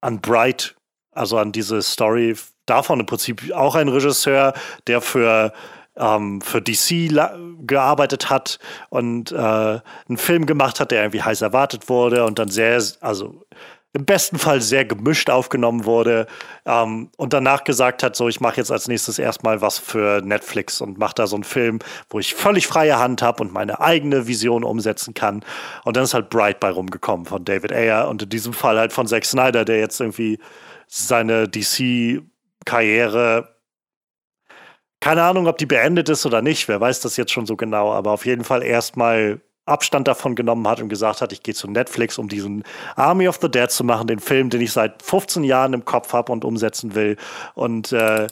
an 0.00 0.20
Bright, 0.20 0.76
also 1.12 1.38
an 1.38 1.52
diese 1.52 1.82
Story 1.82 2.36
davon 2.66 3.00
im 3.00 3.06
Prinzip 3.06 3.52
auch 3.52 3.74
ein 3.74 3.88
Regisseur, 3.88 4.54
der 4.86 5.00
für 5.00 5.52
ähm, 6.00 6.40
für 6.40 6.60
DC 6.60 7.10
gearbeitet 7.66 8.30
hat 8.30 8.58
und 8.88 9.32
äh, 9.32 9.36
einen 9.36 10.16
Film 10.16 10.46
gemacht 10.46 10.80
hat, 10.80 10.90
der 10.90 11.02
irgendwie 11.02 11.22
heiß 11.22 11.42
erwartet 11.42 11.88
wurde 11.88 12.24
und 12.24 12.38
dann 12.38 12.48
sehr, 12.48 12.82
also 13.00 13.44
im 13.92 14.04
besten 14.04 14.38
Fall 14.38 14.60
sehr 14.60 14.84
gemischt 14.84 15.30
aufgenommen 15.30 15.84
wurde 15.84 16.28
ähm, 16.64 17.10
und 17.16 17.32
danach 17.32 17.64
gesagt 17.64 18.04
hat, 18.04 18.14
so 18.14 18.28
ich 18.28 18.40
mache 18.40 18.58
jetzt 18.58 18.70
als 18.70 18.86
nächstes 18.86 19.18
erstmal 19.18 19.62
was 19.62 19.78
für 19.78 20.22
Netflix 20.22 20.80
und 20.80 20.98
mache 20.98 21.14
da 21.16 21.26
so 21.26 21.34
einen 21.34 21.44
Film, 21.44 21.80
wo 22.08 22.20
ich 22.20 22.34
völlig 22.34 22.68
freie 22.68 22.98
Hand 22.98 23.20
habe 23.20 23.42
und 23.42 23.52
meine 23.52 23.80
eigene 23.80 24.28
Vision 24.28 24.62
umsetzen 24.62 25.14
kann. 25.14 25.44
Und 25.84 25.96
dann 25.96 26.04
ist 26.04 26.14
halt 26.14 26.30
Bright 26.30 26.60
bei 26.60 26.70
rumgekommen 26.70 27.26
von 27.26 27.44
David 27.44 27.72
Ayer 27.72 28.08
und 28.08 28.22
in 28.22 28.28
diesem 28.28 28.52
Fall 28.52 28.78
halt 28.78 28.92
von 28.92 29.08
Zack 29.08 29.24
Snyder, 29.24 29.64
der 29.64 29.80
jetzt 29.80 30.00
irgendwie 30.00 30.38
seine 30.86 31.48
DC-Karriere 31.48 33.48
keine 35.00 35.22
Ahnung, 35.22 35.46
ob 35.46 35.58
die 35.58 35.66
beendet 35.66 36.08
ist 36.08 36.26
oder 36.26 36.42
nicht, 36.42 36.68
wer 36.68 36.80
weiß 36.80 37.00
das 37.00 37.16
jetzt 37.16 37.32
schon 37.32 37.46
so 37.46 37.56
genau, 37.56 37.92
aber 37.92 38.12
auf 38.12 38.26
jeden 38.26 38.44
Fall 38.44 38.62
erstmal 38.62 39.40
Abstand 39.66 40.08
davon 40.08 40.34
genommen 40.34 40.66
hat 40.68 40.80
und 40.80 40.88
gesagt 40.88 41.20
hat, 41.22 41.32
ich 41.32 41.42
gehe 41.42 41.54
zu 41.54 41.70
Netflix, 41.70 42.18
um 42.18 42.28
diesen 42.28 42.64
Army 42.96 43.28
of 43.28 43.38
the 43.40 43.50
Dead 43.50 43.70
zu 43.70 43.84
machen, 43.84 44.06
den 44.06 44.18
Film, 44.18 44.50
den 44.50 44.60
ich 44.60 44.72
seit 44.72 45.02
15 45.02 45.44
Jahren 45.44 45.72
im 45.72 45.84
Kopf 45.84 46.12
habe 46.12 46.32
und 46.32 46.44
umsetzen 46.44 46.94
will. 46.94 47.16
Und 47.54 47.92
äh, 47.92 48.26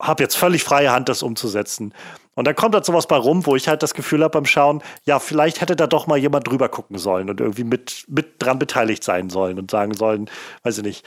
habe 0.00 0.22
jetzt 0.22 0.36
völlig 0.36 0.62
freie 0.62 0.92
Hand, 0.92 1.08
das 1.08 1.22
umzusetzen. 1.22 1.92
Und 2.34 2.46
dann 2.46 2.54
kommt 2.54 2.74
halt 2.74 2.84
sowas 2.84 3.08
bei 3.08 3.16
rum, 3.16 3.46
wo 3.46 3.56
ich 3.56 3.66
halt 3.66 3.82
das 3.82 3.94
Gefühl 3.94 4.22
habe 4.22 4.30
beim 4.30 4.44
Schauen, 4.44 4.80
ja, 5.04 5.18
vielleicht 5.18 5.60
hätte 5.60 5.74
da 5.74 5.88
doch 5.88 6.06
mal 6.06 6.18
jemand 6.18 6.46
drüber 6.46 6.68
gucken 6.68 6.96
sollen 6.96 7.28
und 7.28 7.40
irgendwie 7.40 7.64
mit, 7.64 8.04
mit 8.06 8.34
dran 8.38 8.60
beteiligt 8.60 9.02
sein 9.02 9.28
sollen 9.28 9.58
und 9.58 9.72
sagen 9.72 9.92
sollen, 9.94 10.30
weiß 10.62 10.78
ich 10.78 10.84
nicht, 10.84 11.04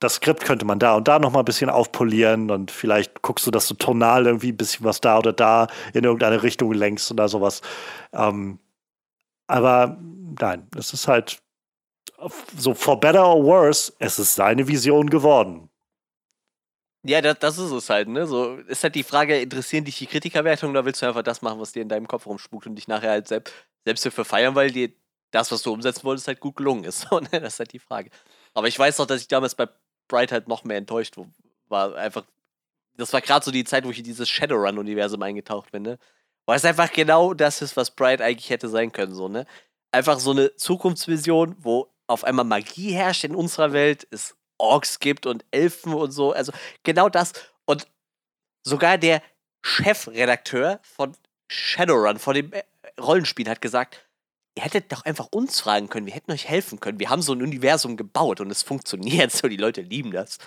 das 0.00 0.14
Skript 0.14 0.44
könnte 0.44 0.64
man 0.64 0.78
da 0.78 0.94
und 0.94 1.08
da 1.08 1.18
noch 1.18 1.32
mal 1.32 1.40
ein 1.40 1.44
bisschen 1.44 1.70
aufpolieren 1.70 2.50
und 2.50 2.70
vielleicht 2.70 3.22
guckst 3.22 3.46
du, 3.46 3.50
dass 3.50 3.66
du 3.68 3.74
tonal 3.74 4.26
irgendwie 4.26 4.52
ein 4.52 4.56
bisschen 4.56 4.84
was 4.84 5.00
da 5.00 5.18
oder 5.18 5.32
da 5.32 5.66
in 5.92 6.04
irgendeine 6.04 6.42
Richtung 6.42 6.72
lenkst 6.72 7.10
oder 7.10 7.28
sowas. 7.28 7.62
Ähm, 8.12 8.60
aber 9.48 9.98
nein, 10.40 10.68
es 10.76 10.92
ist 10.92 11.08
halt 11.08 11.40
so 12.56 12.74
for 12.74 12.98
better 13.00 13.26
or 13.26 13.44
worse, 13.44 13.92
es 13.98 14.18
ist 14.18 14.34
seine 14.34 14.68
Vision 14.68 15.10
geworden. 15.10 15.68
Ja, 17.04 17.20
das, 17.20 17.38
das 17.38 17.58
ist 17.58 17.70
es 17.70 17.90
halt, 17.90 18.08
ne? 18.08 18.26
So 18.26 18.56
ist 18.56 18.82
halt 18.82 18.94
die 18.94 19.04
Frage, 19.04 19.40
interessieren 19.40 19.84
dich 19.84 19.98
die 19.98 20.06
Kritikerwertungen 20.06 20.76
oder 20.76 20.84
willst 20.84 21.00
du 21.00 21.06
einfach 21.06 21.22
das 21.22 21.42
machen, 21.42 21.60
was 21.60 21.72
dir 21.72 21.82
in 21.82 21.88
deinem 21.88 22.08
Kopf 22.08 22.26
rumspukt 22.26 22.66
und 22.66 22.74
dich 22.74 22.88
nachher 22.88 23.10
halt 23.10 23.28
selbst, 23.28 23.54
selbst 23.84 24.04
dafür 24.04 24.24
feiern, 24.24 24.54
weil 24.54 24.70
dir 24.70 24.90
das, 25.30 25.52
was 25.52 25.62
du 25.62 25.72
umsetzen 25.72 26.04
wolltest, 26.04 26.28
halt 26.28 26.40
gut 26.40 26.56
gelungen 26.56 26.84
ist. 26.84 27.06
Ne? 27.12 27.40
Das 27.40 27.54
ist 27.54 27.58
halt 27.60 27.72
die 27.72 27.78
Frage. 27.78 28.10
Aber 28.54 28.68
ich 28.68 28.78
weiß 28.78 28.98
noch, 28.98 29.06
dass 29.06 29.20
ich 29.20 29.28
damals 29.28 29.54
bei 29.54 29.68
Bright 30.08 30.32
halt 30.32 30.48
noch 30.48 30.64
mehr 30.64 30.78
enttäuscht 30.78 31.16
war. 31.68 31.94
Einfach, 31.94 32.24
das 32.96 33.12
war 33.12 33.20
gerade 33.20 33.44
so 33.44 33.50
die 33.50 33.64
Zeit, 33.64 33.84
wo 33.84 33.90
ich 33.90 33.98
in 33.98 34.04
dieses 34.04 34.28
Shadowrun-Universum 34.28 35.22
eingetaucht 35.22 35.70
bin, 35.70 35.82
ne? 35.82 35.98
Weil 36.46 36.56
es 36.56 36.64
einfach 36.64 36.90
genau 36.92 37.34
das 37.34 37.60
ist, 37.60 37.76
was 37.76 37.90
Bright 37.90 38.22
eigentlich 38.22 38.50
hätte 38.50 38.68
sein 38.68 38.90
können, 38.90 39.14
so, 39.14 39.28
ne? 39.28 39.46
Einfach 39.92 40.18
so 40.18 40.32
eine 40.32 40.54
Zukunftsvision, 40.56 41.56
wo 41.58 41.88
auf 42.06 42.24
einmal 42.24 42.44
Magie 42.44 42.92
herrscht 42.92 43.24
in 43.24 43.34
unserer 43.34 43.72
Welt, 43.72 44.06
es 44.10 44.34
Orks 44.58 44.98
gibt 44.98 45.26
und 45.26 45.44
Elfen 45.50 45.94
und 45.94 46.10
so. 46.10 46.32
Also 46.32 46.52
genau 46.82 47.08
das. 47.08 47.32
Und 47.64 47.86
sogar 48.64 48.98
der 48.98 49.22
Chefredakteur 49.62 50.80
von 50.82 51.16
Shadowrun, 51.48 52.18
von 52.18 52.34
dem 52.34 52.52
äh, 52.52 52.62
Rollenspiel, 53.00 53.48
hat 53.48 53.60
gesagt, 53.60 54.07
ihr 54.58 54.64
hättet 54.64 54.90
doch 54.92 55.04
einfach 55.04 55.28
uns 55.30 55.60
fragen 55.60 55.88
können, 55.88 56.06
wir 56.06 56.12
hätten 56.14 56.32
euch 56.32 56.48
helfen 56.48 56.80
können. 56.80 56.98
Wir 56.98 57.10
haben 57.10 57.22
so 57.22 57.32
ein 57.32 57.42
Universum 57.42 57.96
gebaut 57.96 58.40
und 58.40 58.50
es 58.50 58.64
funktioniert 58.64 59.30
so, 59.30 59.46
die 59.46 59.56
Leute 59.56 59.82
lieben 59.82 60.10
das. 60.10 60.38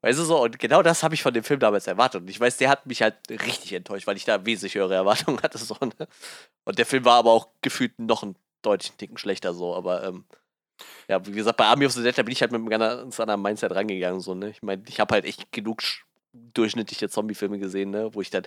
Weißt 0.00 0.18
du 0.18 0.24
so, 0.24 0.42
und 0.42 0.58
genau 0.58 0.82
das 0.82 1.04
habe 1.04 1.14
ich 1.14 1.22
von 1.22 1.32
dem 1.32 1.44
Film 1.44 1.60
damals 1.60 1.86
erwartet. 1.86 2.22
Und 2.22 2.28
ich 2.30 2.40
weiß, 2.40 2.56
der 2.56 2.68
hat 2.68 2.86
mich 2.86 3.00
halt 3.00 3.16
richtig 3.30 3.72
enttäuscht, 3.72 4.08
weil 4.08 4.16
ich 4.16 4.24
da 4.24 4.44
wesentlich 4.44 4.74
höhere 4.74 4.94
Erwartungen 4.96 5.40
hatte. 5.40 5.58
So, 5.58 5.76
ne? 5.80 6.08
Und 6.64 6.78
der 6.80 6.86
Film 6.86 7.04
war 7.04 7.14
aber 7.18 7.30
auch 7.30 7.46
gefühlt 7.62 7.96
noch 8.00 8.24
einen 8.24 8.34
deutlichen 8.62 8.96
Ticken 8.98 9.18
schlechter 9.18 9.54
so, 9.54 9.72
aber 9.76 10.02
ähm, 10.02 10.24
ja, 11.08 11.24
wie 11.24 11.30
gesagt, 11.32 11.56
bei 11.56 11.66
Army 11.66 11.86
of 11.86 11.92
the 11.92 12.02
Dead, 12.02 12.18
da 12.18 12.24
bin 12.24 12.32
ich 12.32 12.40
halt 12.40 12.50
mit 12.50 12.58
einem 12.60 12.70
ganz 12.70 13.20
anderen 13.20 13.40
Mindset 13.40 13.72
rangegangen. 13.72 14.20
So, 14.20 14.34
ne? 14.34 14.50
Ich 14.50 14.62
meine, 14.62 14.82
ich 14.88 14.98
habe 14.98 15.14
halt 15.14 15.24
echt 15.26 15.52
genug 15.52 15.80
sch- 15.80 16.00
durchschnittliche 16.32 17.08
Zombie-Filme 17.08 17.60
gesehen, 17.60 17.90
ne? 17.90 18.12
wo 18.14 18.20
ich 18.20 18.30
dann 18.30 18.42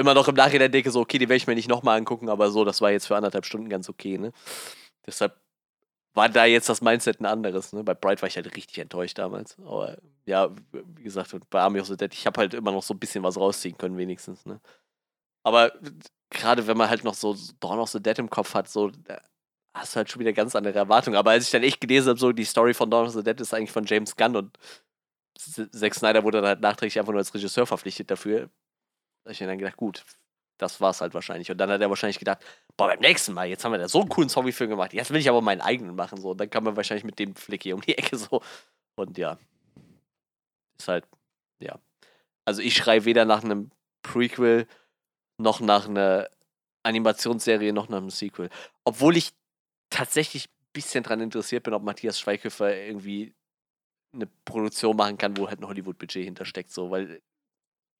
immer 0.00 0.14
noch 0.14 0.28
im 0.28 0.34
Nachhinein 0.34 0.72
denke, 0.72 0.90
so, 0.90 1.00
okay, 1.00 1.18
die 1.18 1.28
werde 1.28 1.36
ich 1.36 1.46
mir 1.46 1.54
nicht 1.54 1.68
nochmal 1.68 1.98
angucken, 1.98 2.28
aber 2.28 2.50
so, 2.50 2.64
das 2.64 2.80
war 2.80 2.90
jetzt 2.90 3.06
für 3.06 3.16
anderthalb 3.16 3.46
Stunden 3.46 3.68
ganz 3.68 3.88
okay. 3.88 4.18
Ne? 4.18 4.32
Deshalb 5.06 5.36
war 6.14 6.28
da 6.28 6.44
jetzt 6.44 6.68
das 6.68 6.80
Mindset 6.82 7.20
ein 7.20 7.26
anderes. 7.26 7.72
Ne? 7.72 7.84
Bei 7.84 7.94
Bright 7.94 8.20
war 8.22 8.28
ich 8.28 8.36
halt 8.36 8.56
richtig 8.56 8.78
enttäuscht 8.78 9.18
damals. 9.18 9.56
Aber 9.60 9.98
ja, 10.26 10.50
wie 10.72 11.04
gesagt, 11.04 11.34
bei 11.50 11.60
Army 11.60 11.80
of 11.80 11.86
the 11.86 11.96
Dead, 11.96 12.12
ich 12.12 12.26
habe 12.26 12.40
halt 12.40 12.54
immer 12.54 12.72
noch 12.72 12.82
so 12.82 12.94
ein 12.94 12.98
bisschen 12.98 13.22
was 13.22 13.36
rausziehen 13.36 13.78
können, 13.78 13.96
wenigstens. 13.96 14.44
Ne? 14.46 14.60
Aber 15.44 15.72
gerade 16.30 16.66
wenn 16.66 16.76
man 16.76 16.90
halt 16.90 17.04
noch 17.04 17.14
so 17.14 17.36
Dawn 17.60 17.78
of 17.78 17.90
the 17.90 18.02
Dead 18.02 18.18
im 18.18 18.30
Kopf 18.30 18.54
hat, 18.54 18.68
so, 18.68 18.90
hast 19.74 19.94
du 19.94 19.96
halt 19.98 20.10
schon 20.10 20.20
wieder 20.20 20.32
ganz 20.32 20.56
andere 20.56 20.78
Erwartungen. 20.78 21.16
Aber 21.16 21.30
als 21.30 21.44
ich 21.44 21.50
dann 21.50 21.62
echt 21.62 21.80
gelesen 21.80 22.10
habe, 22.10 22.18
so 22.18 22.32
die 22.32 22.44
Story 22.44 22.74
von 22.74 22.90
Dawn 22.90 23.06
of 23.06 23.12
the 23.12 23.22
Dead 23.22 23.40
ist 23.40 23.54
eigentlich 23.54 23.72
von 23.72 23.84
James 23.84 24.16
Gunn 24.16 24.36
und 24.36 24.58
Zack 25.38 25.94
Snyder 25.94 26.24
wurde 26.24 26.38
dann 26.38 26.48
halt 26.48 26.60
nachträglich 26.60 26.98
einfach 26.98 27.12
nur 27.12 27.20
als 27.20 27.32
Regisseur 27.32 27.66
verpflichtet 27.66 28.10
dafür. 28.10 28.50
Da 29.24 29.30
ich 29.30 29.40
mir 29.40 29.46
dann 29.46 29.58
gedacht, 29.58 29.76
gut, 29.76 30.04
das 30.58 30.80
war's 30.80 31.00
halt 31.00 31.14
wahrscheinlich. 31.14 31.50
Und 31.50 31.58
dann 31.58 31.70
hat 31.70 31.80
er 31.80 31.88
wahrscheinlich 31.88 32.18
gedacht, 32.18 32.38
boah, 32.76 32.88
beim 32.88 33.00
nächsten 33.00 33.32
Mal, 33.32 33.48
jetzt 33.48 33.64
haben 33.64 33.72
wir 33.72 33.78
da 33.78 33.88
so 33.88 34.00
einen 34.00 34.08
coolen 34.08 34.28
Zombie-Film 34.28 34.70
gemacht, 34.70 34.92
jetzt 34.92 35.10
will 35.10 35.20
ich 35.20 35.28
aber 35.28 35.40
meinen 35.40 35.60
eigenen 35.60 35.94
machen. 35.94 36.20
So. 36.20 36.30
Und 36.30 36.40
dann 36.40 36.50
kam 36.50 36.66
er 36.66 36.76
wahrscheinlich 36.76 37.04
mit 37.04 37.18
dem 37.18 37.34
Flick 37.34 37.62
hier 37.62 37.74
um 37.74 37.80
die 37.80 37.96
Ecke 37.98 38.16
so. 38.16 38.42
Und 38.96 39.18
ja, 39.18 39.38
ist 40.78 40.88
halt, 40.88 41.06
ja. 41.60 41.78
Also 42.44 42.62
ich 42.62 42.74
schreibe 42.74 43.04
weder 43.04 43.24
nach 43.24 43.44
einem 43.44 43.70
Prequel 44.02 44.66
noch 45.38 45.60
nach 45.60 45.88
einer 45.88 46.28
Animationsserie 46.82 47.72
noch 47.72 47.88
nach 47.88 47.98
einem 47.98 48.10
Sequel. 48.10 48.50
Obwohl 48.84 49.16
ich 49.16 49.32
tatsächlich 49.90 50.46
ein 50.46 50.72
bisschen 50.72 51.02
dran 51.04 51.20
interessiert 51.20 51.64
bin, 51.64 51.74
ob 51.74 51.82
Matthias 51.82 52.18
Schweighöfer 52.18 52.74
irgendwie 52.74 53.34
eine 54.12 54.26
Produktion 54.44 54.96
machen 54.96 55.18
kann, 55.18 55.36
wo 55.36 55.48
halt 55.48 55.60
ein 55.60 55.66
Hollywood-Budget 55.66 56.24
hintersteckt. 56.24 56.70
So, 56.70 56.90
weil, 56.90 57.20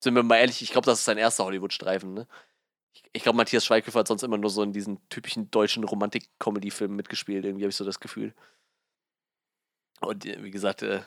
sind 0.00 0.14
wir 0.14 0.22
mal 0.22 0.38
ehrlich, 0.38 0.62
ich 0.62 0.72
glaube, 0.72 0.86
das 0.86 1.00
ist 1.00 1.04
sein 1.04 1.18
erster 1.18 1.44
Hollywood-Streifen, 1.44 2.14
ne? 2.14 2.26
Ich, 2.92 3.02
ich 3.12 3.22
glaube, 3.22 3.36
Matthias 3.36 3.64
Schweighöfer 3.64 4.00
hat 4.00 4.08
sonst 4.08 4.22
immer 4.22 4.38
nur 4.38 4.50
so 4.50 4.62
in 4.62 4.72
diesen 4.72 5.06
typischen 5.08 5.50
deutschen 5.50 5.84
Romantik-Comedy-Filmen 5.84 6.96
mitgespielt. 6.96 7.44
Irgendwie 7.44 7.64
habe 7.64 7.70
ich 7.70 7.76
so 7.76 7.84
das 7.84 8.00
Gefühl. 8.00 8.34
Und 10.00 10.26
äh, 10.26 10.42
wie 10.42 10.50
gesagt, 10.50 10.82
äh, 10.82 11.02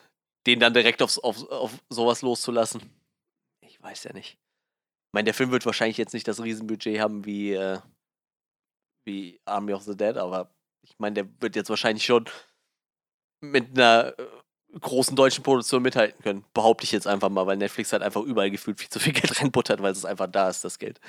den 0.46 0.60
dann 0.60 0.74
direkt 0.74 1.02
aufs, 1.02 1.18
auf, 1.18 1.50
auf 1.50 1.72
sowas 1.90 2.22
loszulassen. 2.22 2.82
Ich 3.62 3.82
weiß 3.82 4.06
ja 4.06 4.14
nicht. 4.14 4.38
Ich 5.08 5.14
meine, 5.14 5.26
der 5.26 5.34
Film 5.34 5.52
wird 5.52 5.66
wahrscheinlich 5.66 5.98
jetzt 5.98 6.14
nicht 6.14 6.28
das 6.28 6.42
Riesenbudget 6.42 7.00
haben 7.00 7.26
wie, 7.26 7.54
äh, 7.54 7.80
wie 9.06 9.42
Army 9.46 9.74
of 9.74 9.84
the 9.84 9.98
Dead, 9.98 10.18
aber 10.18 10.54
ich 10.82 10.98
meine, 11.00 11.16
der 11.16 11.42
wird 11.42 11.56
jetzt 11.56 11.70
wahrscheinlich 11.70 12.06
schon 12.06 12.26
mit 13.42 13.72
einer 13.72 14.18
äh, 14.18 14.28
großen 14.80 15.16
deutschen 15.16 15.44
Produktion 15.44 15.82
mithalten 15.82 16.22
können. 16.24 16.46
Behaupte 16.54 16.84
ich 16.84 16.92
jetzt 16.92 17.08
einfach 17.08 17.30
mal, 17.30 17.46
weil 17.46 17.58
Netflix 17.58 17.94
halt 17.94 18.04
einfach 18.04 18.22
überall 18.22 18.52
gefühlt 18.52 18.80
viel 18.80 18.90
zu 18.90 19.00
viel 19.00 19.14
Geld 19.14 19.40
reinbuttert, 19.40 19.82
weil 19.82 19.92
es 19.92 20.06
einfach 20.06 20.28
da 20.28 20.50
ist, 20.50 20.64
das 20.64 20.80
Geld. 20.80 21.00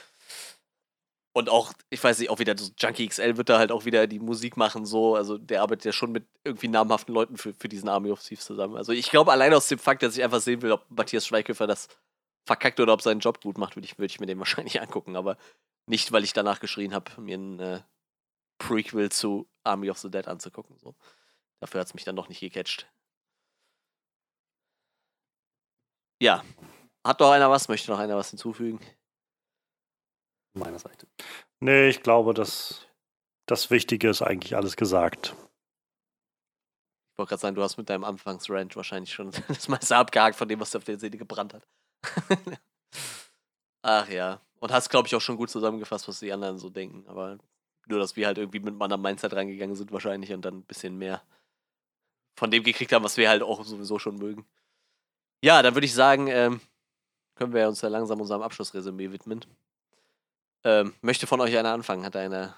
Und 1.37 1.49
auch, 1.49 1.73
ich 1.91 2.03
weiß 2.03 2.21
nicht, 2.21 2.31
auch 2.31 2.39
wieder 2.39 2.57
so 2.57 2.71
Junkie 2.79 3.09
XL 3.09 3.37
wird 3.37 3.49
da 3.49 3.59
halt 3.59 3.73
auch 3.73 3.85
wieder 3.85 4.07
die 4.07 4.21
Musik 4.21 4.57
machen, 4.57 4.87
so. 4.87 5.17
Also 5.17 5.37
der 5.37 5.63
arbeitet 5.63 5.87
ja 5.87 5.93
schon 5.93 6.13
mit 6.13 6.25
irgendwie 6.45 6.69
namhaften 6.69 7.13
Leuten 7.13 7.37
für, 7.37 7.53
für 7.55 7.69
diesen 7.69 7.89
Army 7.89 8.13
of 8.13 8.23
Thieves 8.23 8.45
zusammen. 8.45 8.77
Also 8.77 8.93
ich 8.93 9.11
glaube, 9.11 9.33
allein 9.33 9.53
aus 9.53 9.67
dem 9.67 9.81
Fakt, 9.81 10.05
dass 10.05 10.17
ich 10.17 10.23
einfach 10.23 10.41
sehen 10.41 10.63
will, 10.63 10.71
ob 10.71 10.89
Matthias 10.91 11.27
Schweighöfer 11.27 11.67
das 11.67 11.89
verkackt 12.47 12.79
oder 12.79 12.93
ob 12.93 13.03
seinen 13.03 13.19
Job 13.19 13.43
gut 13.43 13.59
macht, 13.59 13.75
würde 13.75 13.87
ich, 13.87 13.99
würd 13.99 14.13
ich 14.13 14.21
mir 14.21 14.27
den 14.27 14.39
wahrscheinlich 14.45 14.81
angucken. 14.81 15.17
Aber 15.17 15.37
nicht, 15.87 16.13
weil 16.13 16.23
ich 16.23 16.35
danach 16.35 16.61
geschrien 16.61 16.95
habe, 16.95 17.21
mir 17.21 17.37
ein 17.37 17.59
äh, 17.59 17.81
Prequel 18.59 19.11
zu 19.11 19.49
Army 19.65 19.91
of 19.91 19.99
the 19.99 20.11
Dead 20.11 20.29
anzugucken. 20.29 20.79
So. 20.79 20.95
Dafür 21.59 21.81
hat 21.81 21.89
es 21.89 21.95
mich 21.95 22.05
dann 22.05 22.15
noch 22.15 22.29
nicht 22.29 22.41
gecatcht. 22.41 22.87
Ja. 26.25 26.43
Hat 27.05 27.21
noch 27.21 27.33
einer 27.33 27.51
was? 27.51 27.69
Möchte 27.69 27.91
noch 27.91 27.99
einer 27.99 28.17
was 28.17 28.31
hinzufügen? 28.31 28.81
meiner 30.55 30.79
Seite. 30.79 31.07
Nee, 31.61 31.89
ich 31.89 32.03
glaube, 32.03 32.33
dass 32.33 32.87
das 33.45 33.71
Wichtige 33.71 34.09
ist 34.09 34.23
eigentlich 34.23 34.57
alles 34.57 34.75
gesagt. 34.75 35.35
Ich 37.13 37.19
wollte 37.19 37.29
gerade 37.29 37.41
sagen, 37.43 37.57
du 37.57 37.63
hast 37.63 37.77
mit 37.77 37.91
deinem 37.91 38.05
Anfangsrand 38.05 38.75
wahrscheinlich 38.75 39.13
schon 39.13 39.33
das 39.49 39.69
meiste 39.69 39.97
abgehakt 39.97 40.37
von 40.37 40.49
dem, 40.49 40.61
was 40.61 40.71
dir 40.71 40.79
auf 40.79 40.85
der 40.85 40.99
Seele 40.99 41.19
gebrannt 41.19 41.53
hat. 41.53 41.69
Ach 43.83 44.09
ja. 44.09 44.41
Und 44.61 44.73
hast, 44.73 44.89
glaube 44.89 45.07
ich, 45.07 45.15
auch 45.15 45.21
schon 45.21 45.37
gut 45.37 45.51
zusammengefasst, 45.51 46.09
was 46.09 46.21
die 46.21 46.33
anderen 46.33 46.57
so 46.57 46.71
denken. 46.71 47.07
Aber 47.07 47.37
nur, 47.87 47.99
dass 47.99 48.17
wir 48.17 48.27
halt 48.27 48.39
irgendwie 48.39 48.61
mit 48.61 48.77
meiner 48.77 48.97
Mindset 48.97 49.35
reingegangen 49.35 49.77
sind, 49.77 49.93
wahrscheinlich, 49.93 50.33
und 50.33 50.43
dann 50.43 50.61
ein 50.61 50.65
bisschen 50.65 50.97
mehr 50.97 51.23
von 52.35 52.51
dem 52.51 52.63
gekriegt 52.63 52.95
haben, 52.95 53.05
was 53.05 53.19
wir 53.19 53.29
halt 53.29 53.43
auch 53.43 53.63
sowieso 53.63 53.99
schon 53.99 54.17
mögen. 54.17 54.47
Ja, 55.45 55.61
dann 55.61 55.75
würde 55.75 55.85
ich 55.85 55.93
sagen, 55.93 56.29
ähm, 56.29 56.63
können 57.35 57.53
wir 57.53 57.69
uns 57.69 57.83
ja 57.83 57.91
langsam 57.91 58.19
unserem 58.19 58.41
Abschlussresümee 58.41 59.13
widmen. 59.13 59.45
Ähm, 60.65 60.95
möchte 61.03 61.27
von 61.27 61.39
euch 61.43 61.55
einer 61.55 61.71
anfangen? 61.71 62.03
Hat 62.03 62.17
einer 62.17 62.57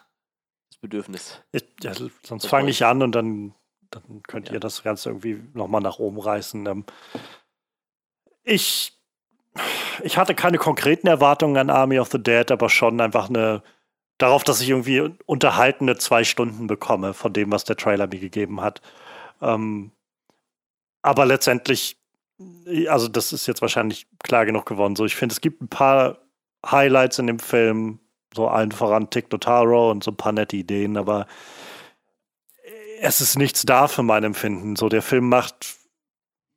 das 0.71 0.79
Bedürfnis? 0.79 1.43
Ich, 1.51 1.65
ja, 1.83 1.95
sonst 2.23 2.47
fange 2.47 2.71
ich 2.71 2.85
an 2.85 3.03
und 3.03 3.11
dann, 3.11 3.55
dann 3.91 4.23
könnt 4.29 4.47
ja. 4.47 4.55
ihr 4.55 4.61
das 4.61 4.85
Ganze 4.85 5.09
irgendwie 5.09 5.43
nochmal 5.53 5.81
nach 5.81 5.99
oben 5.99 6.21
reißen. 6.21 6.65
Ähm, 6.65 6.85
ich, 8.45 8.97
ich 10.05 10.17
hatte 10.17 10.37
keine 10.37 10.59
konkreten 10.59 11.09
Erwartungen 11.09 11.57
an 11.57 11.71
Army 11.71 11.99
of 11.99 12.13
the 12.13 12.23
Dead, 12.23 12.49
aber 12.53 12.71
schon 12.71 13.01
einfach 13.01 13.29
eine 13.29 13.65
darauf, 14.17 14.45
dass 14.45 14.61
ich 14.61 14.69
irgendwie 14.69 15.13
unterhaltende 15.27 15.97
zwei 15.97 16.23
Stunden 16.23 16.69
bekomme 16.69 17.15
von 17.15 17.33
dem, 17.33 17.51
was 17.51 17.65
der 17.65 17.77
Trailer 17.77 18.07
mir 18.07 18.21
gegeben 18.21 18.61
hat. 18.61 18.81
Ähm, 19.43 19.91
aber 21.03 21.27
letztendlich, 21.27 21.96
also 22.89 23.09
das 23.09 23.33
ist 23.33 23.47
jetzt 23.47 23.63
wahrscheinlich 23.63 24.07
klar 24.23 24.47
genug 24.47 24.67
geworden. 24.67 24.97
So, 24.97 25.05
ich 25.05 25.17
finde, 25.17 25.33
es 25.33 25.41
gibt 25.41 25.63
ein 25.63 25.69
paar 25.69 26.19
Highlights 26.65 27.19
in 27.19 27.27
dem 27.27 27.39
Film, 27.39 28.01
so 28.35 28.49
allen 28.49 28.73
voran 28.73 29.11
Tick 29.11 29.31
Notaro 29.33 29.91
und 29.91 30.05
so 30.05 30.11
ein 30.11 30.17
paar 30.17 30.33
nette 30.33 30.57
Ideen, 30.57 30.97
aber 30.97 31.27
es 33.01 33.21
ist 33.21 33.39
nichts 33.39 33.63
da 33.63 33.89
für 33.89 34.03
mein 34.03 34.25
Empfinden. 34.25 34.77
So, 34.77 34.89
der 34.89 35.03
Film 35.03 35.29
macht, 35.29 35.77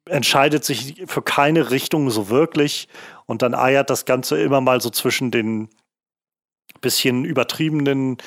entscheidet 0.06 0.66
sich 0.66 1.04
für 1.06 1.22
keine 1.22 1.72
Richtung 1.72 2.10
so 2.10 2.30
wirklich 2.30 2.88
und 3.26 3.42
dann 3.42 3.54
eiert 3.54 3.90
das 3.90 4.06
Ganze 4.06 4.42
immer 4.42 4.62
mal 4.62 4.82
so 4.82 4.90
zwischen 4.90 5.32
den 5.32 5.70
bisschen 6.82 7.26
übertriebenen 7.26 8.18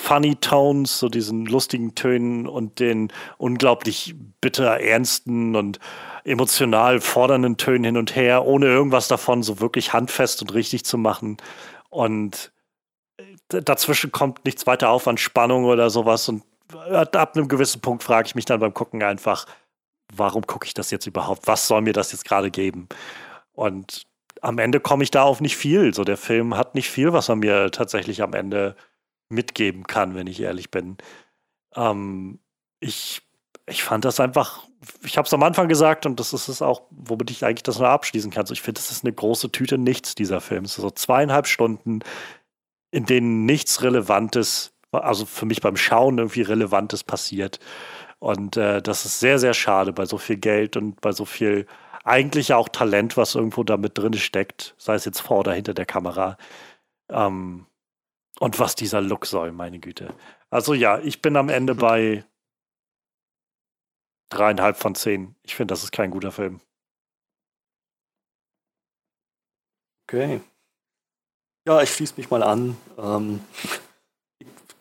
Funny 0.00 0.36
Tones, 0.36 1.00
so 1.00 1.08
diesen 1.08 1.44
lustigen 1.44 1.94
Tönen 1.94 2.46
und 2.46 2.78
den 2.78 3.12
unglaublich 3.36 4.14
bitter 4.40 4.80
ernsten 4.80 5.56
und 5.56 5.80
emotional 6.24 7.00
fordernden 7.00 7.56
Tönen 7.56 7.84
hin 7.84 7.96
und 7.96 8.14
her, 8.14 8.46
ohne 8.46 8.66
irgendwas 8.66 9.08
davon 9.08 9.42
so 9.42 9.60
wirklich 9.60 9.92
handfest 9.92 10.40
und 10.40 10.54
richtig 10.54 10.84
zu 10.84 10.98
machen. 10.98 11.36
Und 11.90 12.52
äh, 13.18 13.60
dazwischen 13.60 14.12
kommt 14.12 14.44
nichts 14.44 14.66
weiter 14.66 14.90
auf 14.90 15.08
an 15.08 15.18
Spannung 15.18 15.64
oder 15.64 15.90
sowas. 15.90 16.28
Und 16.28 16.44
äh, 16.88 16.94
ab 16.94 17.36
einem 17.36 17.48
gewissen 17.48 17.80
Punkt 17.80 18.04
frage 18.04 18.28
ich 18.28 18.34
mich 18.34 18.44
dann 18.44 18.60
beim 18.60 18.72
Gucken 18.72 19.02
einfach, 19.02 19.46
warum 20.14 20.46
gucke 20.46 20.66
ich 20.66 20.74
das 20.74 20.90
jetzt 20.92 21.06
überhaupt? 21.06 21.46
Was 21.46 21.66
soll 21.66 21.82
mir 21.82 21.92
das 21.92 22.12
jetzt 22.12 22.24
gerade 22.24 22.50
geben? 22.50 22.88
Und 23.52 24.06
am 24.40 24.58
Ende 24.58 24.78
komme 24.78 25.02
ich 25.02 25.10
da 25.10 25.24
auf 25.24 25.40
nicht 25.40 25.56
viel. 25.56 25.92
So, 25.92 26.04
der 26.04 26.16
Film 26.16 26.56
hat 26.56 26.76
nicht 26.76 26.88
viel, 26.88 27.12
was 27.12 27.28
er 27.28 27.36
mir 27.36 27.72
tatsächlich 27.72 28.22
am 28.22 28.32
Ende 28.32 28.76
mitgeben 29.28 29.84
kann, 29.86 30.14
wenn 30.14 30.26
ich 30.26 30.40
ehrlich 30.40 30.70
bin. 30.70 30.96
Ähm, 31.74 32.38
ich, 32.80 33.22
ich 33.66 33.82
fand 33.82 34.04
das 34.04 34.20
einfach, 34.20 34.66
ich 35.02 35.18
habe 35.18 35.26
es 35.26 35.34
am 35.34 35.42
Anfang 35.42 35.68
gesagt 35.68 36.06
und 36.06 36.20
das 36.20 36.32
ist 36.32 36.48
es 36.48 36.62
auch, 36.62 36.82
womit 36.90 37.30
ich 37.30 37.44
eigentlich 37.44 37.62
das 37.62 37.78
nur 37.78 37.88
abschließen 37.88 38.30
kann. 38.30 38.46
So, 38.46 38.54
ich 38.54 38.62
finde, 38.62 38.80
das 38.80 38.90
ist 38.90 39.04
eine 39.04 39.12
große 39.12 39.50
Tüte 39.52 39.78
nichts, 39.78 40.14
dieser 40.14 40.40
Film. 40.40 40.64
Es 40.64 40.72
ist 40.72 40.82
so 40.82 40.90
zweieinhalb 40.90 41.46
Stunden, 41.46 42.00
in 42.90 43.04
denen 43.04 43.44
nichts 43.44 43.82
Relevantes, 43.82 44.72
also 44.92 45.26
für 45.26 45.46
mich 45.46 45.60
beim 45.60 45.76
Schauen 45.76 46.18
irgendwie 46.18 46.42
Relevantes 46.42 47.04
passiert. 47.04 47.60
Und 48.18 48.56
äh, 48.56 48.82
das 48.82 49.04
ist 49.04 49.20
sehr, 49.20 49.38
sehr 49.38 49.54
schade 49.54 49.92
bei 49.92 50.06
so 50.06 50.18
viel 50.18 50.38
Geld 50.38 50.76
und 50.76 51.00
bei 51.00 51.12
so 51.12 51.24
viel 51.24 51.66
eigentlich 52.04 52.54
auch 52.54 52.68
Talent, 52.68 53.16
was 53.16 53.34
irgendwo 53.34 53.64
da 53.64 53.76
mit 53.76 53.98
drin 53.98 54.14
steckt, 54.14 54.74
sei 54.78 54.94
es 54.94 55.04
jetzt 55.04 55.20
vor 55.20 55.40
oder 55.40 55.52
hinter 55.52 55.74
der 55.74 55.86
Kamera. 55.86 56.38
Ähm, 57.10 57.66
und 58.40 58.58
was 58.58 58.74
dieser 58.74 59.00
Look 59.00 59.26
soll, 59.26 59.52
meine 59.52 59.78
Güte. 59.78 60.14
Also 60.50 60.74
ja, 60.74 60.98
ich 60.98 61.22
bin 61.22 61.36
am 61.36 61.48
Ende 61.48 61.74
bei 61.74 62.24
dreieinhalb 64.30 64.76
von 64.76 64.94
zehn. 64.94 65.34
Ich 65.42 65.54
finde, 65.54 65.72
das 65.72 65.82
ist 65.82 65.92
kein 65.92 66.10
guter 66.10 66.32
Film. 66.32 66.60
Okay. 70.06 70.40
Ja, 71.66 71.82
ich 71.82 71.90
schließe 71.90 72.14
mich 72.16 72.30
mal 72.30 72.42
an. 72.42 72.76
Ähm, 72.96 73.40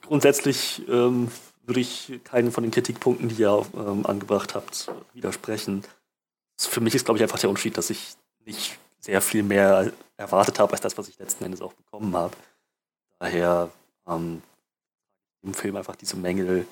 grundsätzlich 0.02 0.88
ähm, 0.88 1.30
würde 1.64 1.82
ich 1.82 2.22
keinen 2.24 2.52
von 2.52 2.64
den 2.64 2.72
Kritikpunkten, 2.72 3.28
die 3.28 3.42
ihr 3.42 3.66
ähm, 3.74 4.06
angebracht 4.06 4.56
habt, 4.56 4.90
widersprechen. 5.14 5.84
Für 6.58 6.80
mich 6.80 6.96
ist, 6.96 7.06
glaube 7.06 7.18
ich, 7.18 7.24
einfach 7.24 7.40
der 7.40 7.50
Unterschied, 7.50 7.78
dass 7.78 7.90
ich 7.90 8.16
nicht 8.46 8.80
sehr 9.00 9.22
viel 9.22 9.44
mehr 9.44 9.92
erwartet 10.16 10.60
habe, 10.60 10.72
als 10.72 10.82
das, 10.82 10.98
was 10.98 11.10
ich 11.10 11.20
letzten 11.20 11.44
Endes 11.44 11.62
auch 11.62 11.74
bekommen 11.74 12.16
habe. 12.16 12.36
Daher 13.20 13.72
ähm, 14.08 14.42
im 15.44 15.54
Film 15.54 15.76
einfach 15.76 15.96
diese 15.96 16.18
Mängel 16.18 16.68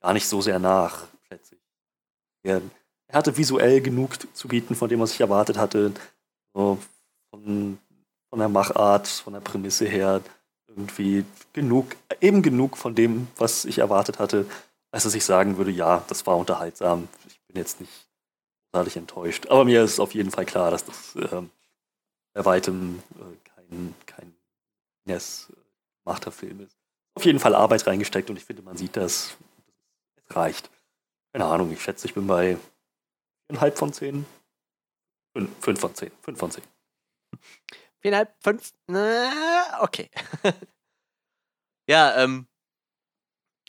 gar 0.00 0.12
nicht 0.12 0.28
so 0.28 0.40
sehr 0.40 0.58
nach, 0.58 1.06
schätze 1.28 1.54
ich. 1.54 1.60
Er, 2.44 2.60
er, 3.08 3.14
hatte 3.14 3.36
visuell 3.36 3.80
genug 3.80 4.16
zu 4.34 4.48
bieten 4.48 4.74
von 4.74 4.88
dem, 4.88 5.00
was 5.00 5.12
ich 5.12 5.20
erwartet 5.20 5.56
hatte. 5.56 5.92
So 6.54 6.78
von, 7.30 7.78
von 8.30 8.38
der 8.38 8.48
Machart, 8.48 9.06
von 9.06 9.32
der 9.32 9.40
Prämisse 9.40 9.86
her 9.86 10.20
irgendwie 10.68 11.24
genug, 11.52 11.96
eben 12.20 12.42
genug 12.42 12.76
von 12.76 12.94
dem, 12.94 13.28
was 13.36 13.64
ich 13.64 13.78
erwartet 13.78 14.18
hatte, 14.18 14.46
als 14.90 15.04
dass 15.04 15.14
ich 15.14 15.24
sagen 15.24 15.56
würde, 15.56 15.70
ja, 15.70 16.04
das 16.08 16.26
war 16.26 16.36
unterhaltsam. 16.36 17.08
Ich 17.28 17.40
bin 17.46 17.56
jetzt 17.56 17.80
nicht 17.80 18.08
großartig 18.72 18.96
enttäuscht. 18.96 19.46
Aber 19.48 19.64
mir 19.64 19.82
ist 19.82 20.00
auf 20.00 20.14
jeden 20.14 20.30
Fall 20.30 20.46
klar, 20.46 20.70
dass 20.70 20.84
das 20.84 21.16
äh, 21.16 21.42
bei 22.34 22.44
weitem 22.44 23.02
äh, 23.16 23.36
kein, 23.44 23.94
kein 24.06 24.34
Ness 25.04 25.48
gemachter 26.04 26.32
Film 26.32 26.60
ist. 26.60 26.76
Auf 27.14 27.24
jeden 27.24 27.38
Fall 27.38 27.54
Arbeit 27.54 27.86
reingesteckt 27.86 28.30
und 28.30 28.36
ich 28.36 28.44
finde, 28.44 28.62
man 28.62 28.76
sieht 28.76 28.96
das. 28.96 29.36
Es 30.28 30.36
reicht. 30.36 30.70
Keine 31.32 31.46
Ahnung, 31.46 31.72
ich 31.72 31.82
schätze, 31.82 32.06
ich 32.06 32.14
bin 32.14 32.26
bei 32.26 32.58
4,5 33.50 33.76
von 33.76 33.92
10. 33.92 34.26
5 35.60 35.80
von 35.80 35.94
10. 35.94 36.10
5 36.22 36.38
von 36.38 36.50
10. 36.50 36.64
4,5, 38.04 38.28
5? 38.40 38.72
Na, 38.88 39.82
okay. 39.82 40.10
ja, 41.88 42.22
ähm. 42.22 42.46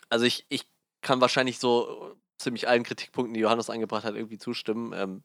Also 0.09 0.25
ich, 0.25 0.45
ich 0.49 0.69
kann 1.01 1.21
wahrscheinlich 1.21 1.59
so 1.59 2.15
ziemlich 2.37 2.67
allen 2.67 2.83
Kritikpunkten, 2.83 3.33
die 3.33 3.39
Johannes 3.39 3.69
angebracht 3.69 4.03
hat, 4.03 4.15
irgendwie 4.15 4.37
zustimmen. 4.37 4.93
Ähm, 4.93 5.23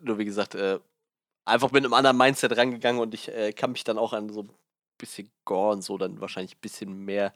nur 0.00 0.18
wie 0.18 0.24
gesagt, 0.24 0.54
äh, 0.54 0.80
einfach 1.44 1.70
mit 1.70 1.84
einem 1.84 1.92
anderen 1.92 2.16
Mindset 2.16 2.56
rangegangen 2.56 3.00
und 3.00 3.14
ich 3.14 3.28
äh, 3.28 3.52
kann 3.52 3.72
mich 3.72 3.84
dann 3.84 3.98
auch 3.98 4.12
an 4.12 4.30
so 4.30 4.48
bisschen 4.98 5.30
Gore 5.44 5.74
und 5.74 5.82
so 5.82 5.98
dann 5.98 6.20
wahrscheinlich 6.20 6.56
ein 6.56 6.60
bisschen 6.60 7.04
mehr 7.04 7.34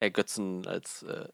ergötzen, 0.00 0.66
als 0.66 1.02
äh, 1.02 1.28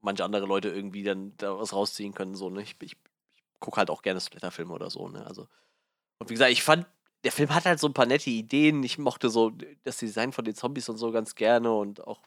manche 0.00 0.24
andere 0.24 0.46
Leute 0.46 0.68
irgendwie 0.68 1.04
dann 1.04 1.36
da 1.36 1.58
was 1.58 1.72
rausziehen 1.72 2.14
können. 2.14 2.34
So, 2.34 2.50
ne? 2.50 2.62
Ich, 2.62 2.76
ich, 2.80 2.96
ich 3.34 3.60
gucke 3.60 3.78
halt 3.78 3.90
auch 3.90 4.02
gerne 4.02 4.20
Splatterfilme 4.20 4.72
oder 4.72 4.90
so, 4.90 5.08
ne? 5.08 5.26
Also, 5.26 5.48
und 6.18 6.30
wie 6.30 6.34
gesagt, 6.34 6.52
ich 6.52 6.62
fand, 6.62 6.86
der 7.24 7.32
Film 7.32 7.54
hat 7.54 7.64
halt 7.64 7.78
so 7.80 7.86
ein 7.88 7.94
paar 7.94 8.06
nette 8.06 8.30
Ideen. 8.30 8.82
Ich 8.82 8.98
mochte 8.98 9.30
so 9.30 9.52
das 9.84 9.98
Design 9.98 10.32
von 10.32 10.44
den 10.44 10.54
Zombies 10.54 10.88
und 10.88 10.96
so 10.98 11.12
ganz 11.12 11.34
gerne 11.34 11.72
und 11.72 12.06
auch 12.06 12.22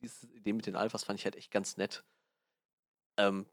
diese 0.00 0.26
Idee 0.28 0.52
mit 0.52 0.66
den 0.66 0.76
Alphas 0.76 1.04
fand 1.04 1.18
ich 1.18 1.24
halt 1.24 1.36
echt 1.36 1.50
ganz 1.50 1.76
nett. 1.76 2.04
Ähm, 3.18 3.46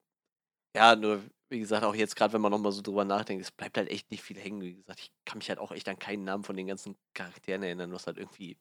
ja, 0.76 0.96
nur 0.96 1.22
wie 1.54 1.60
gesagt, 1.60 1.86
auch 1.86 1.96
jetzt 1.96 2.16
gerade, 2.16 2.34
wenn 2.34 2.42
man 2.42 2.52
nochmal 2.52 2.72
so 2.72 2.82
drüber 2.82 3.06
nachdenkt, 3.06 3.46
es 3.46 3.52
bleibt 3.52 3.78
halt 3.78 3.90
echt 3.90 4.10
nicht 4.10 4.24
viel 4.24 4.38
hängen. 4.38 4.62
Wie 4.62 4.74
gesagt, 4.74 5.00
ich 5.00 5.12
kann 5.24 5.38
mich 5.38 5.50
halt 5.50 5.60
auch 5.60 5.72
echt 5.72 5.88
an 5.88 6.00
keinen 6.00 6.24
Namen 6.24 6.44
von 6.44 6.58
den 6.58 6.68
ganzen 6.68 6.98
Charakteren 7.14 7.62
erinnern, 7.62 7.94
was 7.94 8.08
halt 8.08 8.18
irgendwie 8.18 8.58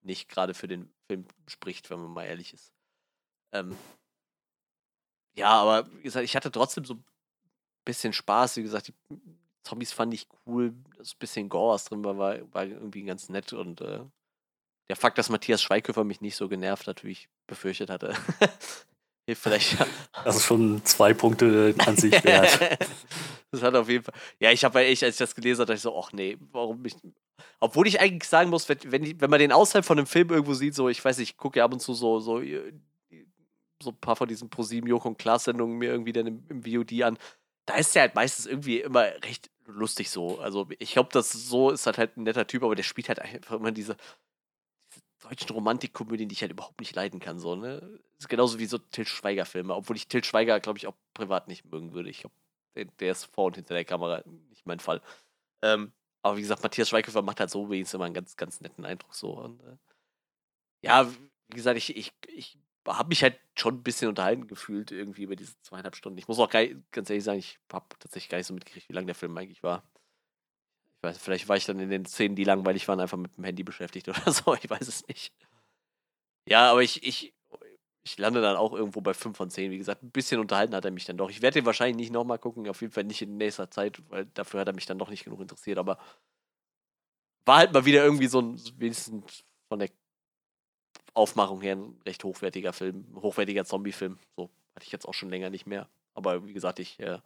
nicht 0.00 0.28
gerade 0.28 0.54
für 0.54 0.68
den 0.68 0.90
Film 1.06 1.26
spricht, 1.46 1.90
wenn 1.90 2.00
man 2.00 2.10
mal 2.10 2.24
ehrlich 2.24 2.54
ist. 2.54 2.72
Ähm, 3.52 3.76
ja, 5.34 5.50
aber 5.50 5.86
wie 5.98 6.02
gesagt, 6.02 6.24
ich 6.24 6.34
hatte 6.34 6.50
trotzdem 6.50 6.86
so 6.86 6.94
ein 6.94 7.04
bisschen 7.84 8.14
Spaß. 8.14 8.56
Wie 8.56 8.62
gesagt, 8.62 8.88
die 8.88 8.94
Zombies 9.62 9.92
fand 9.92 10.14
ich 10.14 10.26
cool. 10.46 10.74
Das 10.96 11.14
bisschen 11.14 11.50
Gore, 11.50 11.74
was 11.74 11.84
drin 11.84 12.02
war, 12.04 12.16
war, 12.16 12.54
war 12.54 12.64
irgendwie 12.64 13.02
ganz 13.02 13.28
nett. 13.28 13.52
Und 13.52 13.82
äh, 13.82 14.00
der 14.88 14.96
Fakt, 14.96 15.18
dass 15.18 15.28
Matthias 15.28 15.60
Schweighöfer 15.60 16.04
mich 16.04 16.22
nicht 16.22 16.36
so 16.36 16.48
genervt 16.48 16.86
hat, 16.86 17.04
wie 17.04 17.12
ich 17.12 17.28
befürchtet 17.46 17.90
hatte, 17.90 18.16
hilft 19.32 19.42
vielleicht. 19.42 19.76
Das 20.24 20.36
ist 20.36 20.44
schon 20.44 20.84
zwei 20.84 21.14
Punkte 21.14 21.74
an 21.86 21.96
sich 21.96 22.12
wert. 22.24 22.78
das 23.50 23.62
hat 23.62 23.74
auf 23.74 23.88
jeden 23.88 24.04
Fall. 24.04 24.14
Ja, 24.38 24.52
ich 24.52 24.62
habe 24.64 24.84
echt, 24.84 25.02
als 25.02 25.16
ich 25.16 25.18
das 25.18 25.34
gelesen 25.34 25.60
habe, 25.60 25.66
dachte 25.68 25.76
ich 25.76 25.82
so, 25.82 25.98
ach 25.98 26.12
nee, 26.12 26.38
warum 26.52 26.82
mich. 26.82 26.94
Obwohl 27.58 27.86
ich 27.86 28.00
eigentlich 28.00 28.28
sagen 28.28 28.50
muss, 28.50 28.68
wenn, 28.68 28.78
wenn, 28.84 29.20
wenn 29.20 29.30
man 29.30 29.40
den 29.40 29.52
außerhalb 29.52 29.84
von 29.84 29.98
einem 29.98 30.06
Film 30.06 30.30
irgendwo 30.30 30.54
sieht, 30.54 30.74
so, 30.74 30.88
ich 30.88 31.04
weiß 31.04 31.18
nicht, 31.18 31.30
ich 31.30 31.36
gucke 31.36 31.58
ja 31.58 31.64
ab 31.64 31.72
und 31.72 31.80
zu 31.80 31.94
so, 31.94 32.20
so, 32.20 32.40
äh, 32.40 32.72
so 33.82 33.90
ein 33.90 33.96
paar 33.96 34.16
von 34.16 34.28
diesen 34.28 34.48
ProSieben 34.48 34.88
Joko 34.88 35.08
und 35.08 35.18
Klaas-Sendungen 35.18 35.78
mir 35.78 35.90
irgendwie 35.90 36.12
dann 36.12 36.26
im, 36.26 36.44
im 36.48 36.62
VOD 36.62 37.02
an. 37.02 37.18
Da 37.66 37.74
ist 37.74 37.94
der 37.94 38.02
halt 38.02 38.14
meistens 38.14 38.46
irgendwie 38.46 38.80
immer 38.80 39.02
recht 39.24 39.50
lustig 39.66 40.10
so. 40.10 40.38
Also 40.38 40.68
ich 40.78 40.92
glaube, 40.92 41.10
das 41.12 41.32
so 41.32 41.70
ist 41.70 41.86
halt, 41.86 41.98
halt 41.98 42.16
ein 42.16 42.24
netter 42.24 42.46
Typ, 42.46 42.62
aber 42.62 42.74
der 42.74 42.82
spielt 42.82 43.08
halt 43.08 43.20
einfach 43.20 43.56
immer 43.56 43.72
diese 43.72 43.96
deutschen 45.22 45.50
Romantikkomödien, 45.50 46.28
die 46.28 46.34
ich 46.34 46.42
halt 46.42 46.52
überhaupt 46.52 46.80
nicht 46.80 46.94
leiden 46.94 47.20
kann. 47.20 47.38
So, 47.38 47.56
ne? 47.56 48.00
Ist 48.18 48.28
genauso 48.28 48.58
wie 48.58 48.66
so 48.66 48.78
Til 48.78 49.06
Schweiger-Filme, 49.06 49.74
obwohl 49.74 49.96
ich 49.96 50.08
Til 50.08 50.24
Schweiger, 50.24 50.60
glaube 50.60 50.78
ich, 50.78 50.86
auch 50.86 50.94
privat 51.14 51.48
nicht 51.48 51.64
mögen 51.64 51.92
würde. 51.92 52.10
Ich 52.10 52.20
glaube, 52.20 52.34
der, 52.74 52.86
der, 52.86 53.12
ist 53.12 53.24
vor 53.26 53.46
und 53.46 53.56
hinter 53.56 53.74
der 53.74 53.84
Kamera 53.84 54.22
nicht 54.50 54.66
mein 54.66 54.80
Fall. 54.80 55.00
Ähm, 55.62 55.92
aber 56.22 56.36
wie 56.36 56.42
gesagt, 56.42 56.62
Matthias 56.62 56.88
Schweighöfer 56.88 57.22
macht 57.22 57.40
halt 57.40 57.50
so 57.50 57.70
wenigstens 57.70 57.94
immer 57.94 58.04
einen 58.04 58.14
ganz, 58.14 58.36
ganz 58.36 58.60
netten 58.60 58.84
Eindruck 58.84 59.14
so. 59.14 59.32
Und, 59.32 59.60
äh, 59.62 59.76
ja, 60.82 61.10
wie 61.48 61.56
gesagt, 61.56 61.78
ich, 61.78 61.96
ich, 61.96 62.12
ich 62.28 62.58
habe 62.86 63.08
mich 63.08 63.22
halt 63.22 63.38
schon 63.56 63.76
ein 63.76 63.82
bisschen 63.82 64.08
unterhalten 64.08 64.46
gefühlt 64.46 64.90
irgendwie 64.90 65.22
über 65.22 65.36
diese 65.36 65.54
zweieinhalb 65.62 65.96
Stunden. 65.96 66.18
Ich 66.18 66.28
muss 66.28 66.38
auch 66.38 66.50
gar, 66.50 66.64
ganz 66.90 67.10
ehrlich 67.10 67.24
sagen, 67.24 67.38
ich 67.38 67.58
habe 67.72 67.86
tatsächlich 67.98 68.28
gar 68.28 68.38
nicht 68.38 68.46
so 68.46 68.54
mitgekriegt, 68.54 68.88
wie 68.88 68.92
lang 68.92 69.06
der 69.06 69.14
Film 69.14 69.36
eigentlich 69.36 69.62
war. 69.62 69.84
Weiß, 71.02 71.18
vielleicht 71.18 71.48
war 71.48 71.56
ich 71.56 71.64
dann 71.64 71.80
in 71.80 71.90
den 71.90 72.06
Szenen, 72.06 72.36
die 72.36 72.44
langweilig 72.44 72.86
waren, 72.86 73.00
einfach 73.00 73.18
mit 73.18 73.36
dem 73.36 73.44
Handy 73.44 73.64
beschäftigt 73.64 74.08
oder 74.08 74.20
so. 74.32 74.54
Ich 74.54 74.70
weiß 74.70 74.86
es 74.86 75.06
nicht. 75.08 75.32
Ja, 76.48 76.70
aber 76.70 76.82
ich, 76.82 77.02
ich, 77.02 77.34
ich 78.04 78.18
lande 78.18 78.40
dann 78.40 78.56
auch 78.56 78.72
irgendwo 78.72 79.00
bei 79.00 79.14
5 79.14 79.36
von 79.36 79.50
10. 79.50 79.70
Wie 79.70 79.78
gesagt, 79.78 80.02
ein 80.02 80.10
bisschen 80.10 80.40
unterhalten 80.40 80.74
hat 80.74 80.84
er 80.84 80.90
mich 80.90 81.04
dann 81.04 81.16
doch. 81.16 81.30
Ich 81.30 81.42
werde 81.42 81.60
den 81.60 81.66
wahrscheinlich 81.66 81.96
nicht 81.96 82.12
nochmal 82.12 82.38
gucken, 82.38 82.68
auf 82.68 82.80
jeden 82.80 82.92
Fall 82.92 83.04
nicht 83.04 83.22
in 83.22 83.36
nächster 83.36 83.70
Zeit, 83.70 84.02
weil 84.10 84.26
dafür 84.26 84.60
hat 84.60 84.68
er 84.68 84.74
mich 84.74 84.86
dann 84.86 84.98
doch 84.98 85.10
nicht 85.10 85.24
genug 85.24 85.40
interessiert. 85.40 85.78
Aber 85.78 85.98
war 87.44 87.58
halt 87.58 87.72
mal 87.72 87.84
wieder 87.84 88.04
irgendwie 88.04 88.28
so 88.28 88.40
ein, 88.40 88.60
wenigstens 88.78 89.44
von 89.68 89.80
der 89.80 89.90
Aufmachung 91.14 91.60
her 91.60 91.76
ein 91.76 92.00
recht 92.06 92.24
hochwertiger 92.24 92.72
Film, 92.72 93.06
hochwertiger 93.14 93.64
Zombie-Film. 93.64 94.18
So 94.36 94.50
hatte 94.74 94.86
ich 94.86 94.92
jetzt 94.92 95.06
auch 95.06 95.14
schon 95.14 95.30
länger 95.30 95.50
nicht 95.50 95.66
mehr. 95.66 95.88
Aber 96.14 96.46
wie 96.46 96.52
gesagt, 96.52 96.78
ich, 96.78 96.98
äh, 97.00 97.18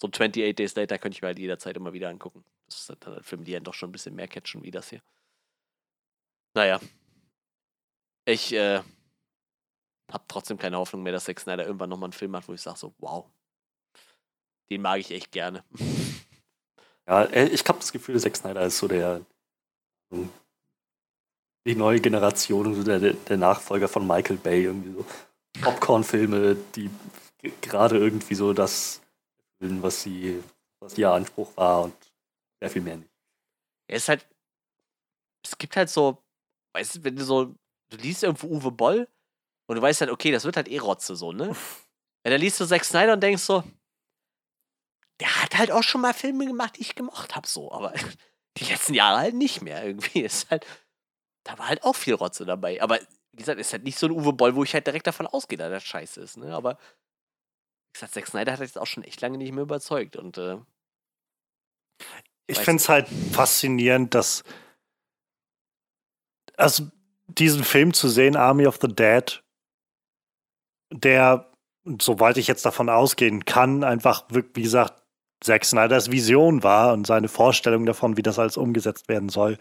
so 0.00 0.08
28 0.08 0.54
Days 0.54 0.74
Later 0.74 0.98
könnte 0.98 1.16
ich 1.16 1.22
mir 1.22 1.28
halt 1.28 1.38
jederzeit 1.38 1.76
immer 1.76 1.92
wieder 1.92 2.08
angucken. 2.08 2.44
Das 2.72 2.88
halt 2.88 3.06
dann 3.06 3.16
ein 3.16 3.22
Film, 3.22 3.44
die 3.44 3.52
dann 3.52 3.64
doch 3.64 3.74
schon 3.74 3.90
ein 3.90 3.92
bisschen 3.92 4.14
mehr 4.14 4.28
catchen 4.28 4.62
wie 4.62 4.70
das 4.70 4.90
hier. 4.90 5.02
Naja. 6.54 6.80
Ich 8.24 8.52
äh, 8.52 8.82
habe 10.10 10.24
trotzdem 10.28 10.58
keine 10.58 10.78
Hoffnung 10.78 11.02
mehr, 11.02 11.12
dass 11.12 11.24
Zack 11.24 11.40
Snyder 11.40 11.66
irgendwann 11.66 11.90
nochmal 11.90 12.08
einen 12.08 12.12
Film 12.12 12.30
macht, 12.30 12.48
wo 12.48 12.52
ich 12.52 12.60
sage 12.60 12.78
so, 12.78 12.94
wow, 12.98 13.26
den 14.70 14.82
mag 14.82 15.00
ich 15.00 15.10
echt 15.10 15.32
gerne. 15.32 15.64
Ja, 17.04 17.24
äh, 17.24 17.48
ich 17.48 17.64
habe 17.66 17.80
das 17.80 17.90
Gefühl, 17.90 18.20
Zack 18.20 18.36
Snyder 18.36 18.62
ist 18.62 18.78
so 18.78 18.86
der 18.86 19.26
die 21.66 21.74
neue 21.74 22.00
Generation, 22.00 22.74
so 22.74 22.82
der, 22.82 23.00
der 23.14 23.36
Nachfolger 23.36 23.88
von 23.88 24.06
Michael 24.06 24.36
Bay, 24.36 24.64
irgendwie 24.64 24.92
so 24.92 25.04
Popcorn-Filme, 25.60 26.56
die 26.76 26.90
gerade 27.60 27.98
irgendwie 27.98 28.34
so 28.34 28.52
das 28.52 29.00
was 29.58 30.02
sie, 30.02 30.42
was 30.80 30.98
ihr 30.98 31.10
Anspruch 31.10 31.56
war 31.56 31.82
und 31.82 31.94
sehr 32.62 32.70
viel 32.70 32.82
mehr 32.82 32.96
nicht. 32.96 33.10
Er 33.88 33.96
ist 33.96 34.08
halt, 34.08 34.28
es 35.44 35.58
gibt 35.58 35.76
halt 35.76 35.90
so, 35.90 36.24
weißt 36.74 36.96
du, 36.96 37.04
wenn 37.04 37.16
du 37.16 37.24
so, 37.24 37.56
du 37.90 37.96
liest 37.96 38.22
irgendwo 38.22 38.46
Uwe 38.46 38.70
Boll 38.70 39.08
und 39.66 39.76
du 39.76 39.82
weißt 39.82 40.00
halt, 40.02 40.10
okay, 40.12 40.30
das 40.30 40.44
wird 40.44 40.56
halt 40.56 40.68
eh 40.68 40.78
Rotze 40.78 41.16
so, 41.16 41.32
ne? 41.32 41.48
Ja, 42.24 42.30
dann 42.30 42.40
liest 42.40 42.60
du 42.60 42.66
Zack 42.66 42.84
Snyder 42.84 43.14
und 43.14 43.20
denkst 43.20 43.42
so, 43.42 43.64
der 45.18 45.42
hat 45.42 45.58
halt 45.58 45.72
auch 45.72 45.82
schon 45.82 46.02
mal 46.02 46.14
Filme 46.14 46.46
gemacht, 46.46 46.76
die 46.76 46.82
ich 46.82 46.94
gemocht 46.94 47.34
habe, 47.34 47.48
so, 47.48 47.72
aber 47.72 47.92
die 48.58 48.64
letzten 48.64 48.94
Jahre 48.94 49.18
halt 49.18 49.34
nicht 49.34 49.60
mehr 49.60 49.84
irgendwie. 49.84 50.20
Ist 50.22 50.48
halt, 50.48 50.64
da 51.44 51.58
war 51.58 51.68
halt 51.68 51.82
auch 51.82 51.96
viel 51.96 52.14
Rotze 52.14 52.44
dabei. 52.44 52.80
Aber 52.80 53.00
wie 53.32 53.38
gesagt, 53.38 53.58
ist 53.58 53.72
halt 53.72 53.82
nicht 53.82 53.98
so 53.98 54.06
ein 54.06 54.12
Uwe 54.12 54.32
Boll, 54.34 54.54
wo 54.54 54.62
ich 54.62 54.74
halt 54.74 54.86
direkt 54.86 55.06
davon 55.08 55.26
ausgehe, 55.26 55.58
dass 55.58 55.70
das 55.70 55.82
scheiße 55.82 56.20
ist. 56.20 56.36
Ne? 56.36 56.54
Aber 56.54 56.76
wie 56.76 57.92
gesagt, 57.94 58.12
Zack 58.12 58.26
Snyder 58.28 58.52
hat 58.52 58.60
jetzt 58.60 58.78
auch 58.78 58.86
schon 58.86 59.02
echt 59.02 59.20
lange 59.20 59.38
nicht 59.38 59.52
mehr 59.52 59.62
überzeugt. 59.62 60.16
Und 60.16 60.38
äh, 60.38 60.58
ich 62.46 62.58
finde 62.58 62.80
es 62.80 62.88
halt 62.88 63.08
faszinierend, 63.32 64.14
dass 64.14 64.42
also 66.56 66.84
diesen 67.26 67.64
Film 67.64 67.94
zu 67.94 68.08
sehen, 68.08 68.36
Army 68.36 68.66
of 68.66 68.78
the 68.80 68.88
Dead, 68.88 69.42
der, 70.92 71.50
soweit 72.00 72.36
ich 72.36 72.46
jetzt 72.46 72.64
davon 72.64 72.88
ausgehen 72.88 73.44
kann, 73.44 73.84
einfach, 73.84 74.24
wie 74.30 74.62
gesagt, 74.62 75.02
Zack 75.42 75.64
Snyders 75.64 76.10
Vision 76.10 76.62
war 76.62 76.92
und 76.92 77.06
seine 77.06 77.28
Vorstellung 77.28 77.84
davon, 77.84 78.16
wie 78.16 78.22
das 78.22 78.38
alles 78.38 78.56
umgesetzt 78.56 79.08
werden 79.08 79.28
soll. 79.28 79.58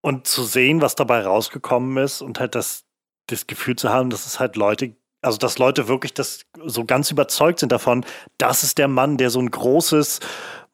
Und 0.00 0.28
zu 0.28 0.44
sehen, 0.44 0.80
was 0.80 0.94
dabei 0.94 1.22
rausgekommen 1.22 2.02
ist 2.04 2.22
und 2.22 2.38
halt 2.38 2.54
das, 2.54 2.84
das 3.26 3.48
Gefühl 3.48 3.74
zu 3.74 3.88
haben, 3.88 4.10
dass 4.10 4.26
es 4.26 4.38
halt 4.38 4.54
Leute, 4.54 4.94
also 5.22 5.38
dass 5.38 5.58
Leute 5.58 5.88
wirklich 5.88 6.14
das 6.14 6.46
so 6.64 6.84
ganz 6.84 7.10
überzeugt 7.10 7.58
sind 7.58 7.72
davon, 7.72 8.04
das 8.38 8.62
ist 8.62 8.78
der 8.78 8.86
Mann, 8.86 9.16
der 9.16 9.30
so 9.30 9.40
ein 9.40 9.50
großes 9.50 10.20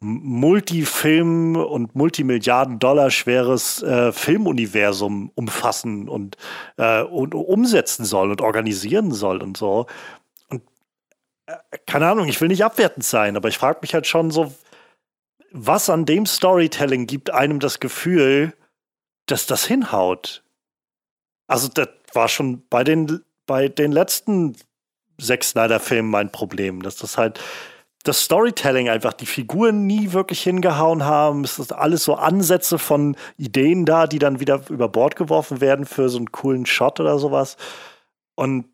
Multifilm 0.02 1.54
und 1.56 1.94
Multimilliarden-Dollar 1.94 3.10
schweres 3.10 3.82
äh, 3.82 4.10
Filmuniversum 4.12 5.30
umfassen 5.34 6.08
und, 6.08 6.36
äh, 6.76 7.02
und 7.02 7.34
umsetzen 7.34 8.04
soll 8.04 8.30
und 8.30 8.40
organisieren 8.40 9.12
soll 9.12 9.40
und 9.40 9.56
so. 9.56 9.86
Und 10.48 10.62
äh, 11.46 11.54
keine 11.86 12.08
Ahnung, 12.08 12.26
ich 12.26 12.40
will 12.40 12.48
nicht 12.48 12.64
abwertend 12.64 13.04
sein, 13.04 13.36
aber 13.36 13.48
ich 13.48 13.58
frage 13.58 13.78
mich 13.82 13.94
halt 13.94 14.08
schon 14.08 14.32
so, 14.32 14.52
was 15.52 15.88
an 15.88 16.04
dem 16.04 16.26
Storytelling 16.26 17.06
gibt 17.06 17.30
einem 17.30 17.60
das 17.60 17.78
Gefühl, 17.78 18.54
dass 19.26 19.46
das 19.46 19.64
hinhaut. 19.64 20.42
Also, 21.46 21.68
das 21.68 21.88
war 22.12 22.28
schon 22.28 22.66
bei 22.68 22.82
den, 22.82 23.22
bei 23.46 23.68
den 23.68 23.92
letzten 23.92 24.56
sechs 25.18 25.50
Snyder-Filmen 25.50 26.10
mein 26.10 26.32
Problem, 26.32 26.82
dass 26.82 26.96
das 26.96 27.18
halt 27.18 27.38
das 28.02 28.22
Storytelling 28.22 28.88
einfach, 28.88 29.12
die 29.12 29.26
Figuren 29.26 29.86
nie 29.86 30.12
wirklich 30.12 30.42
hingehauen 30.42 31.04
haben. 31.04 31.44
Es 31.44 31.58
ist 31.58 31.72
alles 31.72 32.04
so 32.04 32.14
Ansätze 32.14 32.78
von 32.78 33.16
Ideen 33.36 33.84
da, 33.84 34.06
die 34.06 34.18
dann 34.18 34.40
wieder 34.40 34.62
über 34.70 34.88
Bord 34.88 35.16
geworfen 35.16 35.60
werden 35.60 35.86
für 35.86 36.08
so 36.08 36.18
einen 36.18 36.32
coolen 36.32 36.66
Shot 36.66 37.00
oder 37.00 37.18
sowas. 37.18 37.56
Und 38.34 38.66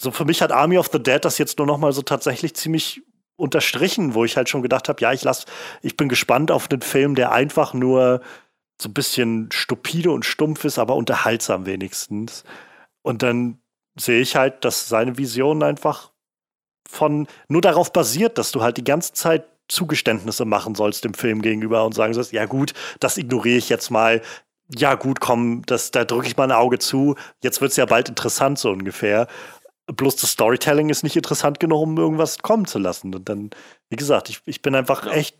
so 0.00 0.10
für 0.10 0.24
mich 0.24 0.42
hat 0.42 0.52
Army 0.52 0.78
of 0.78 0.90
the 0.92 1.02
Dead 1.02 1.24
das 1.24 1.38
jetzt 1.38 1.58
nur 1.58 1.66
noch 1.66 1.78
mal 1.78 1.92
so 1.92 2.02
tatsächlich 2.02 2.54
ziemlich 2.54 3.02
unterstrichen, 3.36 4.14
wo 4.14 4.24
ich 4.24 4.36
halt 4.36 4.48
schon 4.48 4.62
gedacht 4.62 4.88
habe, 4.88 5.00
ja, 5.00 5.12
ich 5.12 5.22
lass, 5.22 5.46
ich 5.82 5.96
bin 5.96 6.08
gespannt 6.08 6.50
auf 6.50 6.68
den 6.68 6.82
Film, 6.82 7.14
der 7.14 7.32
einfach 7.32 7.74
nur 7.74 8.20
so 8.80 8.88
ein 8.88 8.94
bisschen 8.94 9.48
stupide 9.52 10.10
und 10.10 10.24
stumpf 10.24 10.64
ist, 10.64 10.78
aber 10.78 10.96
unterhaltsam 10.96 11.66
wenigstens. 11.66 12.44
Und 13.02 13.22
dann 13.22 13.58
sehe 13.98 14.20
ich 14.20 14.36
halt, 14.36 14.64
dass 14.64 14.88
seine 14.88 15.18
Vision 15.18 15.62
einfach 15.62 16.12
von 16.88 17.26
nur 17.48 17.60
darauf 17.60 17.92
basiert, 17.92 18.38
dass 18.38 18.52
du 18.52 18.62
halt 18.62 18.76
die 18.76 18.84
ganze 18.84 19.12
Zeit 19.12 19.44
Zugeständnisse 19.68 20.44
machen 20.44 20.74
sollst 20.74 21.04
dem 21.04 21.14
Film 21.14 21.42
gegenüber 21.42 21.84
und 21.84 21.94
sagen 21.94 22.14
sollst, 22.14 22.32
ja 22.32 22.46
gut, 22.46 22.72
das 23.00 23.18
ignoriere 23.18 23.58
ich 23.58 23.68
jetzt 23.68 23.90
mal. 23.90 24.22
Ja 24.76 24.94
gut, 24.94 25.20
komm, 25.20 25.62
das, 25.66 25.90
da 25.90 26.04
drücke 26.04 26.26
ich 26.26 26.36
mal 26.36 26.44
ein 26.44 26.52
Auge 26.52 26.78
zu. 26.78 27.16
Jetzt 27.42 27.60
wird 27.60 27.70
es 27.72 27.76
ja 27.76 27.86
bald 27.86 28.08
interessant, 28.08 28.58
so 28.58 28.70
ungefähr. 28.70 29.28
Bloß 29.86 30.16
das 30.16 30.30
Storytelling 30.30 30.88
ist 30.88 31.04
nicht 31.04 31.16
interessant 31.16 31.60
genug, 31.60 31.82
um 31.82 31.96
irgendwas 31.96 32.38
kommen 32.38 32.66
zu 32.66 32.78
lassen. 32.78 33.14
Und 33.14 33.28
dann, 33.28 33.50
wie 33.90 33.96
gesagt, 33.96 34.28
ich, 34.28 34.40
ich 34.44 34.62
bin 34.62 34.74
einfach 34.74 35.06
echt 35.06 35.36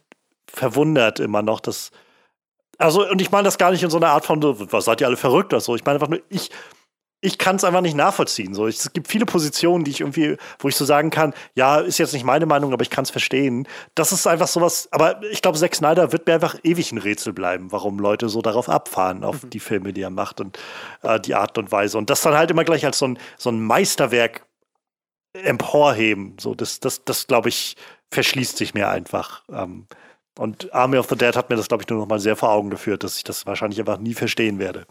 verwundert 0.48 1.18
immer 1.18 1.42
noch, 1.42 1.58
dass, 1.60 1.90
also, 2.78 3.08
und 3.08 3.20
ich 3.20 3.30
meine 3.32 3.44
das 3.44 3.58
gar 3.58 3.72
nicht 3.72 3.82
in 3.82 3.90
so 3.90 3.96
einer 3.96 4.10
Art 4.10 4.26
von, 4.26 4.40
was 4.72 4.84
seid 4.84 5.00
ihr 5.00 5.08
alle 5.08 5.16
verrückt 5.16 5.52
oder 5.52 5.60
so. 5.60 5.74
Ich 5.74 5.84
meine 5.84 5.96
einfach 5.96 6.08
nur, 6.08 6.20
ich, 6.28 6.50
ich 7.26 7.38
kann 7.38 7.56
es 7.56 7.64
einfach 7.64 7.80
nicht 7.80 7.96
nachvollziehen. 7.96 8.54
So, 8.54 8.68
es 8.68 8.92
gibt 8.92 9.08
viele 9.08 9.26
Positionen, 9.26 9.82
die 9.82 9.90
ich 9.90 10.00
irgendwie, 10.00 10.36
wo 10.60 10.68
ich 10.68 10.76
so 10.76 10.84
sagen 10.84 11.10
kann, 11.10 11.34
ja, 11.56 11.80
ist 11.80 11.98
jetzt 11.98 12.12
nicht 12.12 12.24
meine 12.24 12.46
Meinung, 12.46 12.72
aber 12.72 12.82
ich 12.82 12.90
kann 12.90 13.02
es 13.02 13.10
verstehen. 13.10 13.66
Das 13.96 14.12
ist 14.12 14.28
einfach 14.28 14.46
sowas, 14.46 14.88
aber 14.92 15.20
ich 15.24 15.42
glaube, 15.42 15.58
Zack 15.58 15.74
Snyder 15.74 16.12
wird 16.12 16.28
mir 16.28 16.34
einfach 16.34 16.54
ewig 16.62 16.92
ein 16.92 16.98
Rätsel 16.98 17.32
bleiben, 17.32 17.72
warum 17.72 17.98
Leute 17.98 18.28
so 18.28 18.42
darauf 18.42 18.68
abfahren, 18.68 19.24
auf 19.24 19.42
mhm. 19.42 19.50
die 19.50 19.58
Filme, 19.58 19.92
die 19.92 20.02
er 20.02 20.10
macht 20.10 20.40
und 20.40 20.56
äh, 21.02 21.18
die 21.18 21.34
Art 21.34 21.58
und 21.58 21.72
Weise. 21.72 21.98
Und 21.98 22.10
das 22.10 22.22
dann 22.22 22.34
halt 22.34 22.52
immer 22.52 22.62
gleich 22.62 22.86
als 22.86 22.98
so 22.98 23.08
ein, 23.08 23.18
so 23.36 23.50
ein 23.50 23.60
Meisterwerk 23.60 24.46
emporheben. 25.32 26.36
So, 26.38 26.54
das, 26.54 26.78
das, 26.78 27.04
das 27.04 27.26
glaube 27.26 27.48
ich, 27.48 27.74
verschließt 28.12 28.56
sich 28.56 28.72
mir 28.72 28.88
einfach. 28.88 29.42
Ähm, 29.52 29.88
und 30.38 30.72
Army 30.72 30.98
of 30.98 31.08
the 31.08 31.16
Dead 31.16 31.34
hat 31.34 31.50
mir 31.50 31.56
das, 31.56 31.66
glaube 31.66 31.82
ich, 31.82 31.88
nur 31.88 31.98
noch 31.98 32.06
mal 32.06 32.20
sehr 32.20 32.36
vor 32.36 32.50
Augen 32.50 32.70
geführt, 32.70 33.02
dass 33.02 33.16
ich 33.16 33.24
das 33.24 33.46
wahrscheinlich 33.46 33.80
einfach 33.80 33.98
nie 33.98 34.14
verstehen 34.14 34.60
werde. 34.60 34.86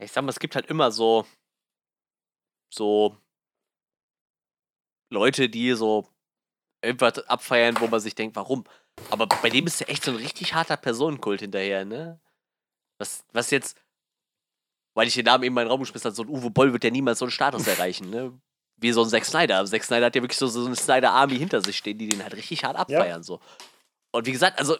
Ich 0.00 0.12
sag 0.12 0.22
mal, 0.22 0.30
es 0.30 0.38
gibt 0.38 0.54
halt 0.54 0.66
immer 0.66 0.90
so, 0.90 1.26
so 2.72 3.16
Leute, 5.10 5.48
die 5.48 5.72
so 5.72 6.08
irgendwas 6.82 7.18
abfeiern, 7.26 7.80
wo 7.80 7.88
man 7.88 8.00
sich 8.00 8.14
denkt, 8.14 8.36
warum? 8.36 8.64
Aber 9.10 9.26
bei 9.26 9.50
dem 9.50 9.66
ist 9.66 9.80
ja 9.80 9.88
echt 9.88 10.04
so 10.04 10.12
ein 10.12 10.16
richtig 10.16 10.54
harter 10.54 10.76
Personenkult 10.76 11.40
hinterher, 11.40 11.84
ne? 11.84 12.20
Was, 12.98 13.24
was 13.32 13.50
jetzt, 13.50 13.80
weil 14.94 15.08
ich 15.08 15.14
den 15.14 15.24
Namen 15.24 15.44
eben 15.44 15.52
in 15.52 15.54
meinen 15.54 15.68
Raum 15.68 15.80
geschmissen 15.80 16.06
habe, 16.06 16.16
so 16.16 16.22
ein 16.22 16.28
Uwe 16.28 16.50
Boll 16.50 16.72
wird 16.72 16.84
ja 16.84 16.90
niemals 16.90 17.18
so 17.18 17.24
einen 17.24 17.32
Status 17.32 17.66
erreichen, 17.66 18.10
ne? 18.10 18.38
Wie 18.76 18.92
so 18.92 19.02
ein 19.02 19.08
Zack 19.08 19.24
Snyder. 19.24 19.64
Zack 19.66 19.82
Snyder 19.82 20.06
hat 20.06 20.14
ja 20.14 20.22
wirklich 20.22 20.38
so, 20.38 20.46
so 20.46 20.64
eine 20.64 20.76
Snyder-Army 20.76 21.36
hinter 21.36 21.60
sich 21.60 21.76
stehen, 21.76 21.98
die 21.98 22.06
den 22.08 22.22
halt 22.22 22.34
richtig 22.36 22.62
hart 22.62 22.76
abfeiern, 22.76 23.20
ja. 23.20 23.22
so. 23.22 23.40
Und 24.12 24.26
wie 24.26 24.32
gesagt, 24.32 24.58
also, 24.58 24.76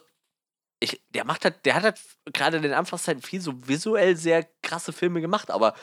ich, 0.81 1.03
der 1.11 1.25
macht 1.25 1.45
halt, 1.45 1.65
der 1.65 1.75
hat 1.75 1.83
halt 1.83 2.01
gerade 2.33 2.59
in 2.59 2.63
den 2.63 2.73
Anfangszeiten 2.73 3.23
viel 3.23 3.41
so 3.41 3.67
visuell 3.67 4.17
sehr 4.17 4.45
krasse 4.63 4.93
Filme 4.93 5.21
gemacht, 5.21 5.51
aber 5.51 5.75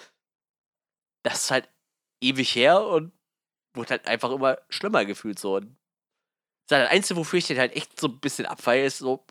das 1.24 1.46
ist 1.46 1.52
halt 1.52 1.70
ewig 2.22 2.56
her 2.56 2.86
und 2.86 3.12
wurde 3.74 3.92
halt 3.92 4.08
einfach 4.08 4.32
immer 4.32 4.58
schlimmer 4.70 5.06
gefühlt 5.06 5.40
so. 5.40 5.56
Und 5.56 5.76
das 6.68 6.90
Einzige, 6.90 7.20
wofür 7.20 7.40
ich 7.40 7.48
den 7.48 7.60
halt 7.60 7.76
echt 7.76 8.00
so 8.00 8.08
ein 8.08 8.20
bisschen 8.20 8.46
abfeiere, 8.46 8.86
ist 8.86 9.00
so, 9.00 9.26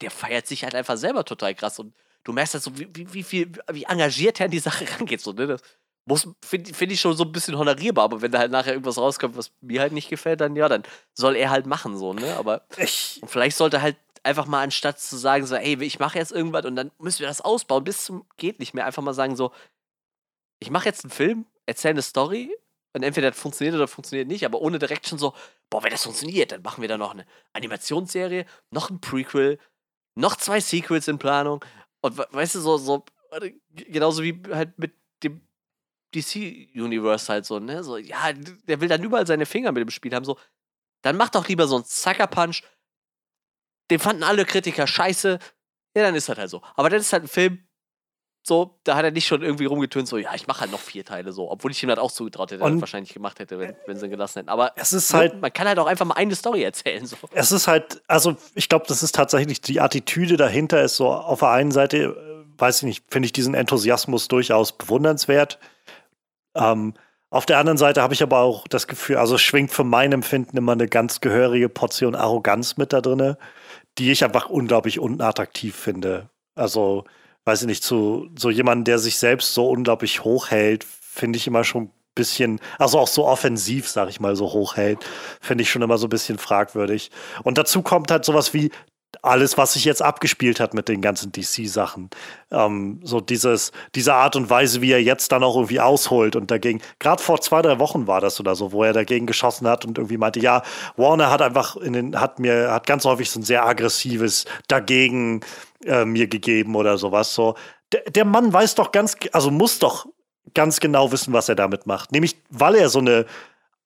der 0.00 0.10
feiert 0.10 0.46
sich 0.46 0.64
halt 0.64 0.74
einfach 0.74 0.96
selber 0.96 1.24
total 1.24 1.54
krass 1.54 1.78
und 1.78 1.94
du 2.24 2.32
merkst 2.32 2.54
halt 2.54 2.64
so, 2.64 2.78
wie, 2.78 2.88
wie, 2.94 3.12
wie, 3.12 3.22
viel, 3.22 3.52
wie 3.70 3.84
engagiert 3.84 4.40
er 4.40 4.46
an 4.46 4.50
die 4.50 4.58
Sache 4.58 4.86
rangeht. 4.98 5.20
So, 5.20 5.32
ne? 5.32 5.58
Das 6.06 6.28
finde 6.42 6.72
find 6.74 6.92
ich 6.92 7.00
schon 7.00 7.16
so 7.16 7.24
ein 7.24 7.32
bisschen 7.32 7.56
honorierbar, 7.56 8.04
aber 8.04 8.22
wenn 8.22 8.32
da 8.32 8.38
halt 8.38 8.50
nachher 8.50 8.72
irgendwas 8.72 8.98
rauskommt, 8.98 9.36
was 9.36 9.52
mir 9.60 9.80
halt 9.80 9.92
nicht 9.92 10.08
gefällt, 10.08 10.40
dann 10.40 10.56
ja, 10.56 10.68
dann 10.68 10.82
soll 11.14 11.36
er 11.36 11.50
halt 11.50 11.66
machen, 11.66 11.96
so, 11.96 12.14
ne? 12.14 12.36
Aber 12.36 12.66
ich, 12.78 13.20
vielleicht 13.26 13.56
sollte 13.56 13.82
halt 13.82 13.96
einfach 14.22 14.46
mal 14.46 14.62
anstatt 14.62 15.00
zu 15.00 15.16
sagen, 15.16 15.46
so, 15.46 15.54
ey, 15.54 15.82
ich 15.82 15.98
mache 15.98 16.18
jetzt 16.18 16.32
irgendwas 16.32 16.64
und 16.64 16.76
dann 16.76 16.90
müssen 16.98 17.20
wir 17.20 17.26
das 17.26 17.40
ausbauen, 17.40 17.84
bis 17.84 18.04
zum 18.04 18.26
geht 18.36 18.58
nicht 18.58 18.74
mehr, 18.74 18.86
einfach 18.86 19.02
mal 19.02 19.14
sagen, 19.14 19.36
so, 19.36 19.52
ich 20.58 20.70
mache 20.70 20.86
jetzt 20.86 21.04
einen 21.04 21.10
Film, 21.10 21.46
erzähle 21.66 21.92
eine 21.92 22.02
Story 22.02 22.54
und 22.92 23.02
entweder 23.02 23.30
das 23.30 23.40
funktioniert 23.40 23.74
oder 23.76 23.88
funktioniert 23.88 24.28
nicht, 24.28 24.44
aber 24.44 24.60
ohne 24.60 24.78
direkt 24.78 25.08
schon 25.08 25.18
so, 25.18 25.34
boah, 25.70 25.82
wenn 25.82 25.90
das 25.90 26.04
funktioniert, 26.04 26.52
dann 26.52 26.62
machen 26.62 26.82
wir 26.82 26.88
da 26.88 26.98
noch 26.98 27.12
eine 27.12 27.26
Animationsserie, 27.52 28.44
noch 28.70 28.90
ein 28.90 29.00
Prequel, 29.00 29.58
noch 30.16 30.36
zwei 30.36 30.60
Sequels 30.60 31.08
in 31.08 31.18
Planung. 31.18 31.64
Und 32.02 32.18
weißt 32.18 32.56
du, 32.56 32.60
so, 32.60 32.76
so, 32.78 33.04
genauso 33.72 34.22
wie 34.22 34.42
halt 34.50 34.78
mit 34.78 34.94
dem 35.22 35.40
DC-Universe 36.14 37.32
halt 37.32 37.46
so, 37.46 37.58
ne? 37.58 37.84
So, 37.84 37.96
ja, 37.96 38.32
der 38.32 38.80
will 38.80 38.88
dann 38.88 39.02
überall 39.02 39.26
seine 39.26 39.46
Finger 39.46 39.72
mit 39.72 39.82
dem 39.82 39.90
Spiel 39.90 40.14
haben, 40.14 40.24
so. 40.24 40.38
Dann 41.02 41.16
mach 41.16 41.30
doch 41.30 41.48
lieber 41.48 41.66
so 41.66 41.76
einen 41.76 41.84
Sucker 41.84 42.26
Punch. 42.26 42.62
Den 43.90 43.98
fanden 43.98 44.22
alle 44.22 44.44
Kritiker 44.44 44.86
scheiße. 44.86 45.38
Ja, 45.96 46.02
dann 46.02 46.14
ist 46.14 46.28
das 46.28 46.38
halt 46.38 46.50
so. 46.50 46.62
Aber 46.76 46.88
dann 46.88 47.00
ist 47.00 47.12
halt 47.12 47.24
ein 47.24 47.28
Film, 47.28 47.58
so, 48.42 48.80
da 48.84 48.96
hat 48.96 49.04
er 49.04 49.10
nicht 49.10 49.26
schon 49.26 49.42
irgendwie 49.42 49.66
rumgetönt, 49.66 50.08
so, 50.08 50.16
ja, 50.16 50.34
ich 50.34 50.46
mache 50.46 50.62
halt 50.62 50.70
noch 50.70 50.80
vier 50.80 51.04
Teile 51.04 51.32
so, 51.32 51.50
obwohl 51.50 51.72
ich 51.72 51.82
ihm 51.82 51.90
das 51.90 51.98
auch 51.98 52.10
zugetraut 52.10 52.50
hätte, 52.50 52.64
und 52.64 52.80
wahrscheinlich 52.80 53.12
gemacht 53.12 53.38
hätte, 53.38 53.58
wenn, 53.58 53.76
wenn 53.86 53.98
sie 53.98 54.06
ihn 54.06 54.10
gelassen 54.10 54.38
hätten. 54.38 54.48
Aber 54.48 54.72
es 54.76 54.92
ist 54.92 55.12
halt, 55.12 55.40
man 55.40 55.52
kann 55.52 55.68
halt 55.68 55.78
auch 55.78 55.86
einfach 55.86 56.06
mal 56.06 56.14
eine 56.14 56.34
Story 56.34 56.62
erzählen. 56.62 57.04
So. 57.04 57.16
Es 57.32 57.52
ist 57.52 57.68
halt, 57.68 58.02
also 58.08 58.36
ich 58.54 58.68
glaube, 58.68 58.86
das 58.88 59.02
ist 59.02 59.14
tatsächlich 59.14 59.60
die 59.60 59.80
Attitüde 59.80 60.36
dahinter, 60.36 60.82
ist 60.82 60.96
so 60.96 61.12
auf 61.12 61.40
der 61.40 61.50
einen 61.50 61.70
Seite, 61.70 61.98
äh, 61.98 62.58
weiß 62.58 62.78
ich 62.78 62.82
nicht, 62.84 63.04
finde 63.10 63.26
ich 63.26 63.32
diesen 63.32 63.54
Enthusiasmus 63.54 64.28
durchaus 64.28 64.72
bewundernswert. 64.72 65.58
Ähm, 66.54 66.94
auf 67.28 67.46
der 67.46 67.58
anderen 67.58 67.78
Seite 67.78 68.02
habe 68.02 68.14
ich 68.14 68.22
aber 68.22 68.38
auch 68.38 68.66
das 68.66 68.86
Gefühl, 68.86 69.16
also 69.18 69.38
schwingt 69.38 69.70
für 69.70 69.84
mein 69.84 70.12
Empfinden 70.12 70.56
immer 70.56 70.72
eine 70.72 70.88
ganz 70.88 71.20
gehörige 71.20 71.68
Portion 71.68 72.16
Arroganz 72.16 72.76
mit 72.76 72.92
da 72.92 73.00
drin, 73.00 73.36
die 74.00 74.10
ich 74.10 74.24
einfach 74.24 74.48
unglaublich 74.48 74.98
unattraktiv 74.98 75.76
finde. 75.76 76.30
Also 76.54 77.04
weiß 77.44 77.60
ich 77.62 77.66
nicht, 77.66 77.84
zu 77.84 78.30
so 78.38 78.48
jemanden, 78.48 78.84
der 78.84 78.98
sich 78.98 79.18
selbst 79.18 79.52
so 79.52 79.68
unglaublich 79.68 80.24
hochhält, 80.24 80.84
finde 80.84 81.36
ich 81.36 81.46
immer 81.46 81.64
schon 81.64 81.84
ein 81.84 81.92
bisschen, 82.14 82.60
also 82.78 82.98
auch 82.98 83.08
so 83.08 83.26
offensiv, 83.26 83.88
sag 83.88 84.08
ich 84.08 84.18
mal, 84.18 84.36
so 84.36 84.52
hochhält, 84.52 85.04
finde 85.42 85.62
ich 85.62 85.70
schon 85.70 85.82
immer 85.82 85.98
so 85.98 86.06
ein 86.06 86.10
bisschen 86.10 86.38
fragwürdig. 86.38 87.10
Und 87.42 87.58
dazu 87.58 87.82
kommt 87.82 88.10
halt 88.10 88.24
sowas 88.24 88.54
wie 88.54 88.70
alles, 89.22 89.58
was 89.58 89.74
sich 89.74 89.84
jetzt 89.84 90.02
abgespielt 90.02 90.60
hat 90.60 90.74
mit 90.74 90.88
den 90.88 91.00
ganzen 91.00 91.32
DC-Sachen. 91.32 92.10
Ähm, 92.50 93.00
so 93.02 93.20
dieses, 93.20 93.72
diese 93.94 94.14
Art 94.14 94.36
und 94.36 94.50
Weise, 94.50 94.80
wie 94.80 94.92
er 94.92 95.02
jetzt 95.02 95.32
dann 95.32 95.42
auch 95.42 95.56
irgendwie 95.56 95.80
ausholt 95.80 96.36
und 96.36 96.50
dagegen, 96.50 96.80
gerade 96.98 97.22
vor 97.22 97.40
zwei, 97.40 97.62
drei 97.62 97.78
Wochen 97.78 98.06
war 98.06 98.20
das 98.20 98.40
oder 98.40 98.54
so, 98.54 98.72
wo 98.72 98.84
er 98.84 98.92
dagegen 98.92 99.26
geschossen 99.26 99.66
hat 99.66 99.84
und 99.84 99.98
irgendwie 99.98 100.16
meinte, 100.16 100.40
ja, 100.40 100.62
Warner 100.96 101.30
hat 101.30 101.42
einfach 101.42 101.76
in 101.76 101.92
den, 101.92 102.20
hat 102.20 102.38
mir, 102.38 102.70
hat 102.70 102.86
ganz 102.86 103.04
häufig 103.04 103.30
so 103.30 103.40
ein 103.40 103.44
sehr 103.44 103.66
aggressives 103.66 104.44
dagegen 104.68 105.40
äh, 105.84 106.04
mir 106.04 106.28
gegeben 106.28 106.74
oder 106.76 106.98
sowas. 106.98 107.34
So, 107.34 107.56
der, 107.92 108.02
der 108.10 108.24
Mann 108.24 108.52
weiß 108.52 108.74
doch 108.76 108.92
ganz, 108.92 109.16
also 109.32 109.50
muss 109.50 109.78
doch 109.78 110.06
ganz 110.54 110.80
genau 110.80 111.12
wissen, 111.12 111.32
was 111.32 111.48
er 111.48 111.54
damit 111.54 111.86
macht. 111.86 112.12
Nämlich, 112.12 112.36
weil 112.50 112.74
er 112.74 112.88
so 112.88 112.98
eine 112.98 113.26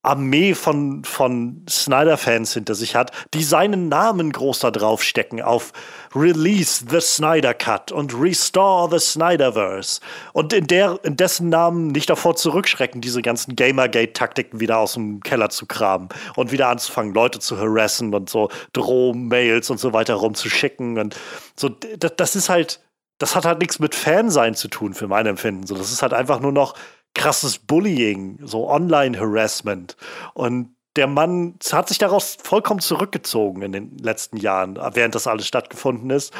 Armee 0.05 0.55
von, 0.55 1.03
von 1.05 1.65
Snyder-Fans 1.69 2.55
hinter 2.55 2.75
sich 2.75 2.95
hat, 2.95 3.11
die 3.33 3.43
seinen 3.43 3.89
Namen 3.89 4.33
groß 4.33 4.61
da 4.61 4.71
draufstecken 4.71 5.41
auf 5.43 5.73
Release 6.15 6.85
the 6.89 7.01
Snyder 7.01 7.55
Cut 7.55 7.91
und 7.91 8.15
Restore 8.19 8.89
the 8.91 9.05
Snyderverse. 9.05 10.01
Und 10.33 10.53
in, 10.53 10.67
der, 10.67 10.99
in 11.03 11.17
dessen 11.17 11.49
Namen 11.49 11.89
nicht 11.89 12.11
davor 12.11 12.37
zurückschrecken, 12.37 13.01
diese 13.01 13.23
ganzen 13.23 13.57
Gamergate-Taktiken 13.57 14.61
wieder 14.61 14.79
aus 14.79 14.95
dem 14.95 15.21
Keller 15.21 15.51
zu 15.51 15.67
kramen 15.67 16.09
und 16.37 16.53
wieder 16.53 16.69
anzufangen, 16.69 17.15
Leute 17.15 17.39
zu 17.39 17.59
harassen 17.59 18.15
und 18.15 18.31
so 18.31 18.51
Drohmails 18.73 19.71
und 19.71 19.79
so 19.79 19.93
weiter 19.93 20.15
rumzuschicken. 20.15 20.99
Und 20.99 21.17
so, 21.57 21.69
das, 21.69 22.13
das 22.17 22.37
ist 22.37 22.49
halt, 22.49 22.81
das 23.19 23.35
hat 23.35 23.45
halt 23.45 23.61
nichts 23.61 23.79
mit 23.79 23.95
Fansein 23.95 24.55
zu 24.55 24.69
tun, 24.69 24.95
für 24.95 25.09
mein 25.09 25.27
Empfinden. 25.27 25.67
So, 25.67 25.77
das 25.77 25.93
ist 25.93 26.03
halt 26.03 26.13
einfach 26.13 26.41
nur 26.41 26.53
noch 26.53 26.75
krasses 27.15 27.59
Bullying, 27.59 28.39
so 28.43 28.69
Online-Harassment. 28.69 29.97
Und 30.35 30.75
der 30.97 31.07
Mann 31.07 31.55
hat 31.73 31.89
sich 31.89 31.99
daraus 31.99 32.37
vollkommen 32.43 32.81
zurückgezogen 32.81 33.63
in 33.63 33.73
den 33.73 33.99
letzten 33.99 34.37
Jahren, 34.37 34.79
während 34.93 35.15
das 35.15 35.27
alles 35.27 35.47
stattgefunden 35.47 36.11
ist. 36.11 36.33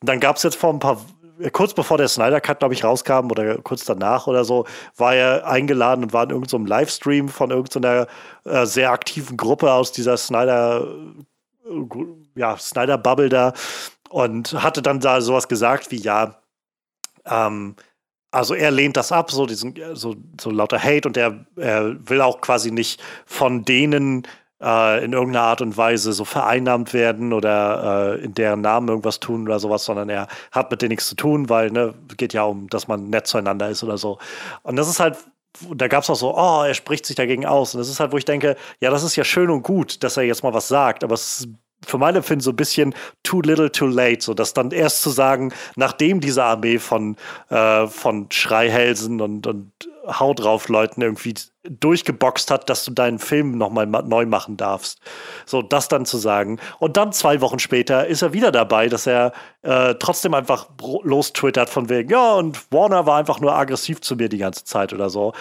Und 0.00 0.08
dann 0.08 0.20
gab 0.20 0.36
es 0.36 0.42
jetzt 0.42 0.56
vor 0.56 0.72
ein 0.72 0.80
paar, 0.80 1.00
kurz 1.52 1.74
bevor 1.74 1.96
der 1.96 2.08
Snyder 2.08 2.40
Cut, 2.40 2.58
glaube 2.58 2.74
ich, 2.74 2.82
rauskam 2.82 3.30
oder 3.30 3.58
kurz 3.58 3.84
danach 3.84 4.26
oder 4.26 4.44
so, 4.44 4.66
war 4.96 5.14
er 5.14 5.46
eingeladen 5.46 6.04
und 6.04 6.12
war 6.12 6.24
in 6.24 6.30
irgendeinem 6.30 6.66
so 6.66 6.68
Livestream 6.68 7.28
von 7.28 7.50
irgendeiner 7.50 8.06
äh, 8.44 8.66
sehr 8.66 8.90
aktiven 8.90 9.36
Gruppe 9.36 9.72
aus 9.72 9.92
dieser 9.92 10.16
Snyder, 10.16 10.86
äh, 11.66 12.04
ja, 12.34 12.56
Snyder-Bubble 12.56 13.28
da 13.28 13.52
und 14.08 14.60
hatte 14.60 14.82
dann 14.82 14.98
da 14.98 15.20
sowas 15.20 15.46
gesagt 15.46 15.92
wie, 15.92 16.00
ja, 16.00 16.34
ähm, 17.26 17.76
also 18.30 18.54
er 18.54 18.70
lehnt 18.70 18.96
das 18.96 19.12
ab, 19.12 19.30
so 19.30 19.46
diesen, 19.46 19.74
so, 19.94 20.16
so 20.40 20.50
lauter 20.50 20.82
Hate 20.82 21.08
und 21.08 21.16
er, 21.16 21.44
er 21.56 21.96
will 22.08 22.20
auch 22.20 22.40
quasi 22.40 22.70
nicht 22.70 23.00
von 23.26 23.64
denen 23.64 24.26
äh, 24.62 25.04
in 25.04 25.12
irgendeiner 25.12 25.46
Art 25.46 25.62
und 25.62 25.76
Weise 25.76 26.12
so 26.12 26.24
vereinnahmt 26.24 26.92
werden 26.92 27.32
oder 27.32 28.16
äh, 28.18 28.24
in 28.24 28.34
deren 28.34 28.60
Namen 28.60 28.88
irgendwas 28.88 29.20
tun 29.20 29.42
oder 29.42 29.58
sowas, 29.58 29.84
sondern 29.84 30.08
er 30.08 30.28
hat 30.52 30.70
mit 30.70 30.82
denen 30.82 30.90
nichts 30.90 31.08
zu 31.08 31.16
tun, 31.16 31.48
weil 31.48 31.70
ne, 31.70 31.94
geht 32.16 32.32
ja 32.32 32.44
um, 32.44 32.68
dass 32.68 32.88
man 32.88 33.10
nett 33.10 33.26
zueinander 33.26 33.68
ist 33.68 33.82
oder 33.82 33.98
so. 33.98 34.18
Und 34.62 34.76
das 34.76 34.88
ist 34.88 35.00
halt 35.00 35.16
da 35.74 35.88
gab 35.88 36.04
es 36.04 36.10
auch 36.10 36.14
so, 36.14 36.36
oh, 36.36 36.62
er 36.62 36.74
spricht 36.74 37.04
sich 37.04 37.16
dagegen 37.16 37.44
aus. 37.44 37.74
Und 37.74 37.80
das 37.80 37.88
ist 37.88 38.00
halt, 38.00 38.12
wo 38.12 38.16
ich 38.16 38.24
denke, 38.24 38.56
ja, 38.80 38.90
das 38.90 39.02
ist 39.02 39.16
ja 39.16 39.24
schön 39.24 39.50
und 39.50 39.62
gut, 39.62 40.02
dass 40.02 40.16
er 40.16 40.22
jetzt 40.22 40.42
mal 40.42 40.54
was 40.54 40.68
sagt, 40.68 41.04
aber 41.04 41.14
es 41.14 41.40
ist 41.40 41.48
für 41.86 41.98
mein 41.98 42.16
Empfinden 42.16 42.42
so 42.42 42.50
ein 42.50 42.56
bisschen 42.56 42.94
too 43.22 43.40
little 43.40 43.72
too 43.72 43.86
late, 43.86 44.22
so 44.22 44.34
dass 44.34 44.54
dann 44.54 44.70
erst 44.70 45.02
zu 45.02 45.10
sagen, 45.10 45.52
nachdem 45.76 46.20
diese 46.20 46.44
Armee 46.44 46.78
von, 46.78 47.16
äh, 47.48 47.86
von 47.86 48.26
Schreihälsen 48.30 49.20
und, 49.20 49.46
und 49.46 49.72
Haut 50.06 50.40
drauf 50.40 50.68
Leuten 50.68 51.02
irgendwie 51.02 51.34
durchgeboxt 51.62 52.50
hat, 52.50 52.70
dass 52.70 52.84
du 52.84 52.90
deinen 52.90 53.18
Film 53.18 53.58
nochmal 53.58 53.86
neu 53.86 54.24
machen 54.24 54.56
darfst. 54.56 54.98
So, 55.44 55.60
das 55.60 55.88
dann 55.88 56.06
zu 56.06 56.16
sagen. 56.16 56.58
Und 56.78 56.96
dann 56.96 57.12
zwei 57.12 57.40
Wochen 57.42 57.58
später 57.58 58.06
ist 58.06 58.22
er 58.22 58.32
wieder 58.32 58.50
dabei, 58.50 58.88
dass 58.88 59.06
er 59.06 59.32
äh, 59.62 59.94
trotzdem 59.96 60.32
einfach 60.32 60.68
lostwittert 61.02 61.68
von 61.68 61.90
wegen, 61.90 62.10
ja, 62.10 62.34
und 62.34 62.72
Warner 62.72 63.04
war 63.06 63.18
einfach 63.18 63.40
nur 63.40 63.54
aggressiv 63.54 64.00
zu 64.00 64.16
mir 64.16 64.28
die 64.30 64.38
ganze 64.38 64.64
Zeit 64.64 64.92
oder 64.92 65.10
so. 65.10 65.34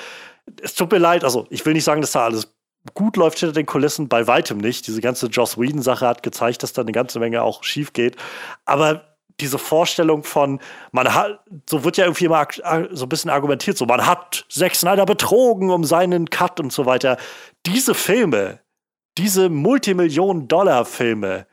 Es 0.61 0.75
tut 0.75 0.91
mir 0.91 0.97
leid, 0.97 1.23
also 1.23 1.47
ich 1.49 1.65
will 1.65 1.73
nicht 1.73 1.85
sagen, 1.85 2.01
dass 2.01 2.11
da 2.11 2.25
alles 2.25 2.53
gut 2.93 3.17
läuft 3.17 3.39
hinter 3.39 3.53
den 3.53 3.65
Kulissen, 3.65 4.07
bei 4.07 4.27
weitem 4.27 4.57
nicht. 4.57 4.87
Diese 4.87 5.01
ganze 5.01 5.27
Joss 5.27 5.57
Whedon-Sache 5.57 6.07
hat 6.07 6.23
gezeigt, 6.23 6.63
dass 6.63 6.73
da 6.73 6.81
eine 6.81 6.91
ganze 6.91 7.19
Menge 7.19 7.41
auch 7.41 7.63
schief 7.63 7.93
geht. 7.93 8.15
Aber 8.65 9.09
diese 9.39 9.57
Vorstellung 9.57 10.23
von, 10.23 10.59
man 10.91 11.13
hat, 11.13 11.39
so 11.69 11.83
wird 11.83 11.97
ja 11.97 12.05
irgendwie 12.05 12.25
immer 12.25 12.47
so 12.91 13.05
ein 13.05 13.09
bisschen 13.09 13.31
argumentiert, 13.31 13.77
so 13.77 13.85
man 13.85 14.05
hat 14.05 14.45
Zack 14.49 14.75
Snyder 14.75 15.05
betrogen 15.05 15.69
um 15.69 15.83
seinen 15.83 16.29
Cut 16.29 16.59
und 16.59 16.73
so 16.73 16.85
weiter. 16.85 17.17
Diese 17.65 17.93
Filme, 17.93 18.59
diese 19.17 19.49
Multimillionen-Dollar-Filme, 19.49 21.45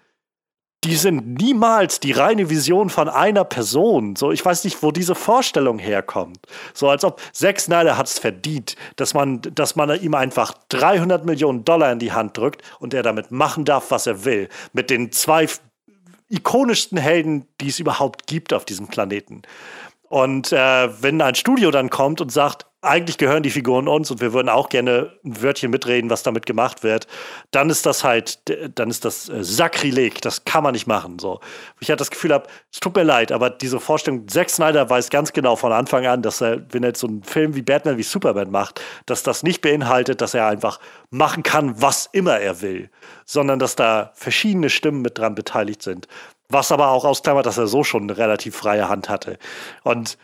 die 0.84 0.96
sind 0.96 1.38
niemals 1.38 2.00
die 2.00 2.12
reine 2.12 2.48
Vision 2.50 2.90
von 2.90 3.08
einer 3.08 3.44
Person. 3.44 4.14
So, 4.14 4.30
ich 4.30 4.44
weiß 4.44 4.64
nicht, 4.64 4.82
wo 4.82 4.92
diese 4.92 5.14
Vorstellung 5.14 5.78
herkommt. 5.78 6.38
So, 6.74 6.88
als 6.88 7.02
ob 7.04 7.20
Zack 7.32 7.58
Snyder 7.60 7.96
hat 7.96 8.06
es 8.06 8.18
verdient, 8.18 8.76
dass 8.96 9.14
man, 9.14 9.40
dass 9.40 9.74
man 9.74 10.00
ihm 10.00 10.14
einfach 10.14 10.54
300 10.68 11.24
Millionen 11.24 11.64
Dollar 11.64 11.90
in 11.92 11.98
die 11.98 12.12
Hand 12.12 12.36
drückt 12.36 12.62
und 12.78 12.94
er 12.94 13.02
damit 13.02 13.30
machen 13.30 13.64
darf, 13.64 13.90
was 13.90 14.06
er 14.06 14.24
will. 14.24 14.48
Mit 14.72 14.90
den 14.90 15.10
zwei 15.12 15.48
ikonischsten 16.28 16.98
Helden, 16.98 17.46
die 17.60 17.68
es 17.68 17.78
überhaupt 17.78 18.26
gibt 18.26 18.52
auf 18.52 18.64
diesem 18.64 18.88
Planeten. 18.88 19.42
Und 20.08 20.52
äh, 20.52 21.02
wenn 21.02 21.20
ein 21.20 21.34
Studio 21.34 21.70
dann 21.70 21.90
kommt 21.90 22.20
und 22.20 22.30
sagt, 22.30 22.66
eigentlich 22.86 23.18
gehören 23.18 23.42
die 23.42 23.50
Figuren 23.50 23.88
uns 23.88 24.10
und 24.10 24.20
wir 24.20 24.32
würden 24.32 24.48
auch 24.48 24.68
gerne 24.68 25.12
ein 25.24 25.42
Wörtchen 25.42 25.70
mitreden, 25.70 26.08
was 26.10 26.22
damit 26.22 26.46
gemacht 26.46 26.82
wird, 26.82 27.06
dann 27.50 27.68
ist 27.70 27.84
das 27.86 28.04
halt, 28.04 28.40
dann 28.78 28.90
ist 28.90 29.04
das 29.04 29.28
äh, 29.28 29.42
Sakrileg, 29.42 30.22
das 30.22 30.44
kann 30.44 30.62
man 30.62 30.72
nicht 30.72 30.86
machen. 30.86 31.18
So. 31.18 31.40
Ich 31.80 31.88
hatte 31.88 31.98
das 31.98 32.10
Gefühl 32.10 32.32
habe, 32.32 32.46
es 32.72 32.80
tut 32.80 32.94
mir 32.94 33.02
leid, 33.02 33.32
aber 33.32 33.50
diese 33.50 33.80
Vorstellung, 33.80 34.28
Zack 34.28 34.50
Snyder 34.50 34.88
weiß 34.88 35.10
ganz 35.10 35.32
genau 35.32 35.56
von 35.56 35.72
Anfang 35.72 36.06
an, 36.06 36.22
dass 36.22 36.40
er, 36.40 36.62
wenn 36.72 36.82
er 36.82 36.90
jetzt 36.90 37.00
so 37.00 37.06
einen 37.06 37.22
Film 37.22 37.54
wie 37.54 37.62
Batman 37.62 37.98
wie 37.98 38.02
Superman 38.02 38.50
macht, 38.50 38.80
dass 39.06 39.22
das 39.22 39.42
nicht 39.42 39.60
beinhaltet, 39.60 40.20
dass 40.20 40.34
er 40.34 40.46
einfach 40.46 40.78
machen 41.10 41.42
kann, 41.42 41.80
was 41.80 42.08
immer 42.12 42.38
er 42.38 42.60
will, 42.62 42.90
sondern 43.24 43.58
dass 43.58 43.76
da 43.76 44.12
verschiedene 44.14 44.70
Stimmen 44.70 45.02
mit 45.02 45.18
dran 45.18 45.34
beteiligt 45.34 45.82
sind. 45.82 46.08
Was 46.48 46.70
aber 46.70 46.90
auch 46.90 47.04
ausklammert, 47.04 47.46
dass 47.46 47.58
er 47.58 47.66
so 47.66 47.82
schon 47.82 48.04
eine 48.04 48.16
relativ 48.16 48.54
freie 48.56 48.88
Hand 48.88 49.08
hatte. 49.08 49.38
Und 49.82 50.16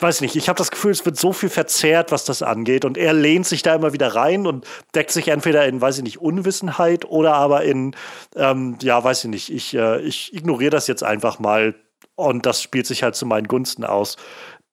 weiß 0.00 0.20
nicht, 0.20 0.36
ich 0.36 0.48
habe 0.48 0.56
das 0.56 0.70
Gefühl, 0.70 0.90
es 0.92 1.04
wird 1.04 1.16
so 1.16 1.32
viel 1.32 1.48
verzerrt, 1.48 2.12
was 2.12 2.24
das 2.24 2.42
angeht. 2.42 2.84
Und 2.84 2.96
er 2.96 3.12
lehnt 3.12 3.46
sich 3.46 3.62
da 3.62 3.74
immer 3.74 3.92
wieder 3.92 4.14
rein 4.14 4.46
und 4.46 4.66
deckt 4.94 5.10
sich 5.10 5.28
entweder 5.28 5.66
in, 5.66 5.80
weiß 5.80 5.98
ich 5.98 6.04
nicht, 6.04 6.20
Unwissenheit 6.20 7.04
oder 7.04 7.34
aber 7.34 7.64
in, 7.64 7.94
ähm, 8.36 8.76
ja, 8.82 9.02
weiß 9.02 9.24
ich 9.24 9.30
nicht, 9.30 9.50
ich, 9.50 9.74
äh, 9.74 10.00
ich 10.00 10.34
ignoriere 10.34 10.70
das 10.70 10.86
jetzt 10.86 11.02
einfach 11.02 11.38
mal 11.38 11.74
und 12.14 12.46
das 12.46 12.62
spielt 12.62 12.86
sich 12.86 13.02
halt 13.02 13.14
zu 13.14 13.26
meinen 13.26 13.48
Gunsten 13.48 13.84
aus. 13.84 14.16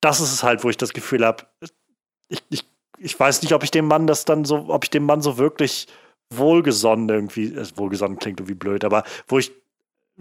Das 0.02 0.20
ist 0.20 0.32
es 0.32 0.44
halt, 0.44 0.64
wo 0.64 0.70
ich 0.70 0.78
das 0.78 0.94
Gefühl 0.94 1.26
habe, 1.26 1.46
ich, 2.30 2.44
ich, 2.50 2.66
ich 3.00 3.20
weiß 3.20 3.42
nicht, 3.42 3.54
ob 3.54 3.64
ich 3.64 3.72
dem 3.72 3.86
Mann 3.86 4.08
das 4.08 4.26
dann 4.26 4.46
so, 4.46 4.66
ob 4.70 4.84
ich 4.84 4.90
dem 4.90 5.04
Mann 5.04 5.22
so 5.22 5.38
wirklich 5.38 5.88
wohlgesonnen 6.30 7.10
irgendwie, 7.10 7.54
äh, 7.54 7.66
wohlgesonnen 7.76 8.20
klingt 8.20 8.40
irgendwie 8.40 8.56
blöd, 8.56 8.84
aber 8.84 9.04
wo 9.28 9.40
ich 9.40 9.52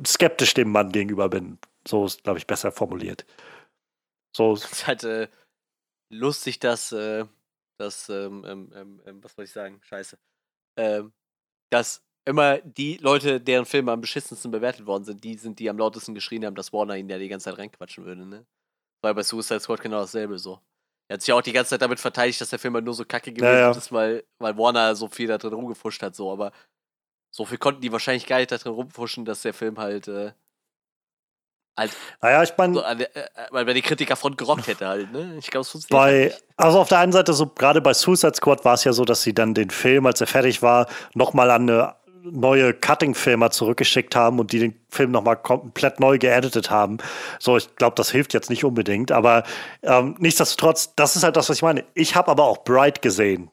skeptisch 0.07 0.55
dem 0.55 0.71
Mann 0.71 0.93
gegenüber 0.93 1.29
bin. 1.29 1.59
So 1.87 2.05
ist, 2.05 2.25
glaube 2.25 2.39
ich, 2.39 2.47
besser 2.47 2.73
formuliert. 2.73 3.25
So. 4.37 4.53
Es 4.55 4.71
ist 4.71 4.87
halt 4.87 5.05
äh, 5.05 5.29
lustig, 6.13 6.59
dass, 6.59 6.93
äh, 6.93 7.25
dass 7.79 8.09
ähm, 8.09 8.45
ähm, 8.47 8.73
ähm, 8.75 9.03
ähm, 9.07 9.25
was 9.25 9.35
soll 9.35 9.45
ich 9.45 9.53
sagen? 9.53 9.81
Scheiße. 9.83 10.19
Ähm, 10.79 11.13
dass 11.71 12.03
immer 12.27 12.59
die 12.59 12.99
Leute, 12.99 13.41
deren 13.41 13.67
Filme 13.67 13.93
am 13.93 14.01
beschissensten 14.01 14.51
bewertet 14.51 14.87
worden 14.87 15.05
sind, 15.05 15.25
die 15.25 15.37
sind, 15.37 15.59
die 15.59 15.71
am 15.71 15.79
lautesten 15.79 16.15
geschrien 16.15 16.45
haben, 16.45 16.55
dass 16.55 16.73
Warner 16.73 16.97
ihn 16.97 17.09
ja 17.09 17.19
die 17.19 17.29
ganze 17.29 17.45
Zeit 17.45 17.59
reinquatschen 17.59 18.05
würde, 18.05 18.27
ne? 18.27 18.47
Weil 19.03 19.15
bei 19.15 19.23
Suicide 19.23 19.61
Squad 19.61 19.81
genau 19.81 20.01
dasselbe 20.01 20.39
so. 20.39 20.61
Er 21.09 21.15
hat 21.15 21.23
sich 21.23 21.33
auch 21.33 21.43
die 21.43 21.53
ganze 21.53 21.71
Zeit 21.71 21.83
damit 21.83 22.01
verteidigt, 22.01 22.41
dass 22.41 22.51
der 22.51 22.59
Film 22.59 22.75
halt 22.75 22.85
nur 22.85 22.95
so 22.95 23.05
kacke 23.05 23.33
gewesen 23.33 23.53
ja, 23.53 23.61
ja. 23.61 23.71
ist, 23.71 23.93
weil, 23.93 24.25
weil 24.39 24.59
Warner 24.59 24.97
so 24.97 25.09
viel 25.09 25.29
da 25.29 25.39
drin 25.39 25.53
rumgefuscht 25.53 26.03
hat, 26.03 26.17
so, 26.17 26.33
aber 26.33 26.53
so 27.33 27.45
viel 27.45 27.59
konnten 27.59 27.81
die 27.81 27.93
wahrscheinlich 27.93 28.27
gar 28.27 28.39
nicht 28.39 28.51
da 28.51 28.59
drin 28.59 28.73
rumfuschen, 28.73 29.25
dass 29.25 29.43
der 29.43 29.55
Film 29.55 29.79
halt 29.79 30.09
äh, 30.09 30.33
Halt, 31.77 31.93
naja, 32.23 32.43
ich 32.43 32.53
meine. 32.57 32.75
So, 32.75 32.83
äh, 32.83 33.07
weil 33.51 33.75
die 33.75 33.83
Kritikerfront 33.83 34.39
gerockt 34.39 34.67
hätte 34.67 34.87
halt, 34.87 35.13
ne? 35.13 35.37
Ich 35.39 35.51
glaube, 35.51 35.63
es 35.63 35.69
funktioniert. 35.69 36.07
Bei, 36.07 36.31
halt 36.31 36.45
also 36.57 36.81
auf 36.81 36.89
der 36.89 36.99
einen 36.99 37.13
Seite, 37.13 37.35
so 37.35 37.47
gerade 37.47 37.81
bei 37.81 37.93
Suicide 37.93 38.35
Squad 38.35 38.65
war 38.65 38.75
es 38.75 38.85
ja 38.85 38.93
so, 38.93 39.05
dass 39.05 39.23
sie 39.23 39.35
dann 39.35 39.53
den 39.53 39.71
Film, 39.71 40.07
als 40.07 40.21
er 40.21 40.27
fertig 40.27 40.63
war, 40.63 40.87
nochmal 41.15 41.51
an 41.51 41.69
eine 41.69 41.95
neue 42.33 42.75
Cutting-Filmer 42.75 43.51
zurückgeschickt 43.51 44.17
haben 44.17 44.39
und 44.39 44.53
die 44.53 44.59
den 44.59 44.75
Film 44.89 45.11
nochmal 45.11 45.37
komplett 45.37 46.01
neu 46.01 46.19
geeditet 46.19 46.71
haben. 46.71 46.99
So, 47.39 47.57
ich 47.57 47.75
glaube, 47.77 47.95
das 47.97 48.11
hilft 48.11 48.35
jetzt 48.35 48.51
nicht 48.51 48.65
unbedingt, 48.65 49.13
aber 49.13 49.45
ähm, 49.83 50.17
nichtsdestotrotz, 50.19 50.95
das 50.97 51.17
ist 51.17 51.23
halt 51.23 51.37
das, 51.37 51.49
was 51.49 51.57
ich 51.57 51.63
meine. 51.63 51.85
Ich 51.95 52.17
habe 52.17 52.31
aber 52.31 52.45
auch 52.45 52.65
Bright 52.65 53.03
gesehen. 53.03 53.51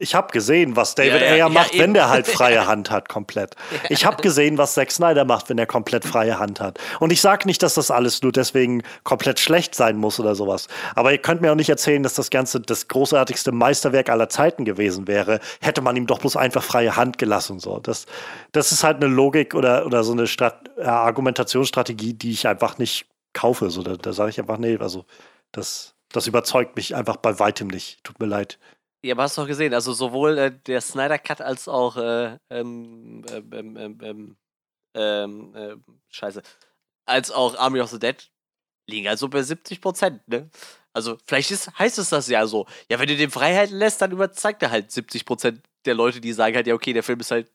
Ich 0.00 0.14
habe 0.14 0.30
gesehen, 0.30 0.76
was 0.76 0.94
David 0.94 1.14
ja, 1.14 1.26
ja, 1.26 1.32
Ayer 1.32 1.48
macht, 1.48 1.74
ja, 1.74 1.82
wenn 1.82 1.92
der 1.92 2.08
halt 2.08 2.26
freie 2.28 2.68
Hand 2.68 2.88
hat, 2.88 3.08
komplett. 3.08 3.56
Ich 3.88 4.06
habe 4.06 4.22
gesehen, 4.22 4.56
was 4.56 4.74
Zack 4.74 4.92
Snyder 4.92 5.24
macht, 5.24 5.48
wenn 5.48 5.58
er 5.58 5.66
komplett 5.66 6.04
freie 6.04 6.38
Hand 6.38 6.60
hat. 6.60 6.78
Und 7.00 7.12
ich 7.12 7.20
sage 7.20 7.46
nicht, 7.46 7.64
dass 7.64 7.74
das 7.74 7.90
alles 7.90 8.22
nur 8.22 8.30
deswegen 8.30 8.84
komplett 9.02 9.40
schlecht 9.40 9.74
sein 9.74 9.96
muss 9.96 10.20
oder 10.20 10.36
sowas. 10.36 10.68
Aber 10.94 11.10
ihr 11.10 11.18
könnt 11.18 11.40
mir 11.40 11.50
auch 11.50 11.56
nicht 11.56 11.68
erzählen, 11.68 12.04
dass 12.04 12.14
das 12.14 12.30
Ganze 12.30 12.60
das 12.60 12.86
großartigste 12.86 13.50
Meisterwerk 13.50 14.08
aller 14.08 14.28
Zeiten 14.28 14.64
gewesen 14.64 15.08
wäre, 15.08 15.40
hätte 15.60 15.82
man 15.82 15.96
ihm 15.96 16.06
doch 16.06 16.20
bloß 16.20 16.36
einfach 16.36 16.62
freie 16.62 16.94
Hand 16.94 17.18
gelassen. 17.18 17.58
So. 17.58 17.80
Das, 17.80 18.06
das 18.52 18.70
ist 18.70 18.84
halt 18.84 19.02
eine 19.02 19.12
Logik 19.12 19.56
oder, 19.56 19.84
oder 19.84 20.04
so 20.04 20.12
eine 20.12 20.28
Strat 20.28 20.78
Argumentationsstrategie, 20.78 22.14
die 22.14 22.30
ich 22.30 22.46
einfach 22.46 22.78
nicht 22.78 23.06
kaufe. 23.32 23.68
So, 23.70 23.82
da 23.82 23.96
da 23.96 24.12
sage 24.12 24.30
ich 24.30 24.38
einfach, 24.38 24.58
nee, 24.58 24.78
also 24.78 25.06
das, 25.50 25.94
das 26.12 26.28
überzeugt 26.28 26.76
mich 26.76 26.94
einfach 26.94 27.16
bei 27.16 27.40
weitem 27.40 27.66
nicht. 27.66 28.04
Tut 28.04 28.20
mir 28.20 28.26
leid. 28.26 28.60
Ja, 29.04 29.14
aber 29.14 29.22
hast 29.24 29.38
du 29.38 29.42
auch 29.42 29.46
gesehen, 29.46 29.74
also 29.74 29.92
sowohl 29.92 30.38
äh, 30.38 30.52
der 30.66 30.80
Snyder 30.80 31.18
Cut 31.18 31.40
als 31.40 31.68
auch 31.68 31.96
äh, 31.96 32.38
ähm, 32.50 33.24
ähm, 33.30 33.76
ähm, 33.76 33.98
ähm, 34.02 34.36
ähm 34.94 35.54
äh, 35.54 35.76
Scheiße, 36.08 36.42
als 37.06 37.30
auch 37.30 37.56
Army 37.56 37.80
of 37.80 37.90
the 37.90 37.98
Dead 37.98 38.30
liegen 38.88 39.08
also 39.08 39.28
bei 39.28 39.42
70 39.42 39.80
Prozent, 39.80 40.26
ne? 40.28 40.50
Also 40.92 41.18
vielleicht 41.26 41.50
ist, 41.50 41.78
heißt 41.78 41.98
es 41.98 42.10
das 42.10 42.28
ja 42.28 42.46
so. 42.46 42.66
Ja, 42.90 42.98
wenn 42.98 43.08
du 43.08 43.16
den 43.16 43.30
Freiheiten 43.30 43.76
lässt, 43.76 44.02
dann 44.02 44.10
überzeigt 44.10 44.62
er 44.62 44.70
halt 44.70 44.90
70 44.90 45.24
Prozent 45.26 45.62
der 45.84 45.94
Leute, 45.94 46.20
die 46.20 46.32
sagen 46.32 46.56
halt, 46.56 46.66
ja, 46.66 46.74
okay, 46.74 46.92
der 46.92 47.02
Film 47.02 47.20
ist 47.20 47.30
halt 47.30 47.52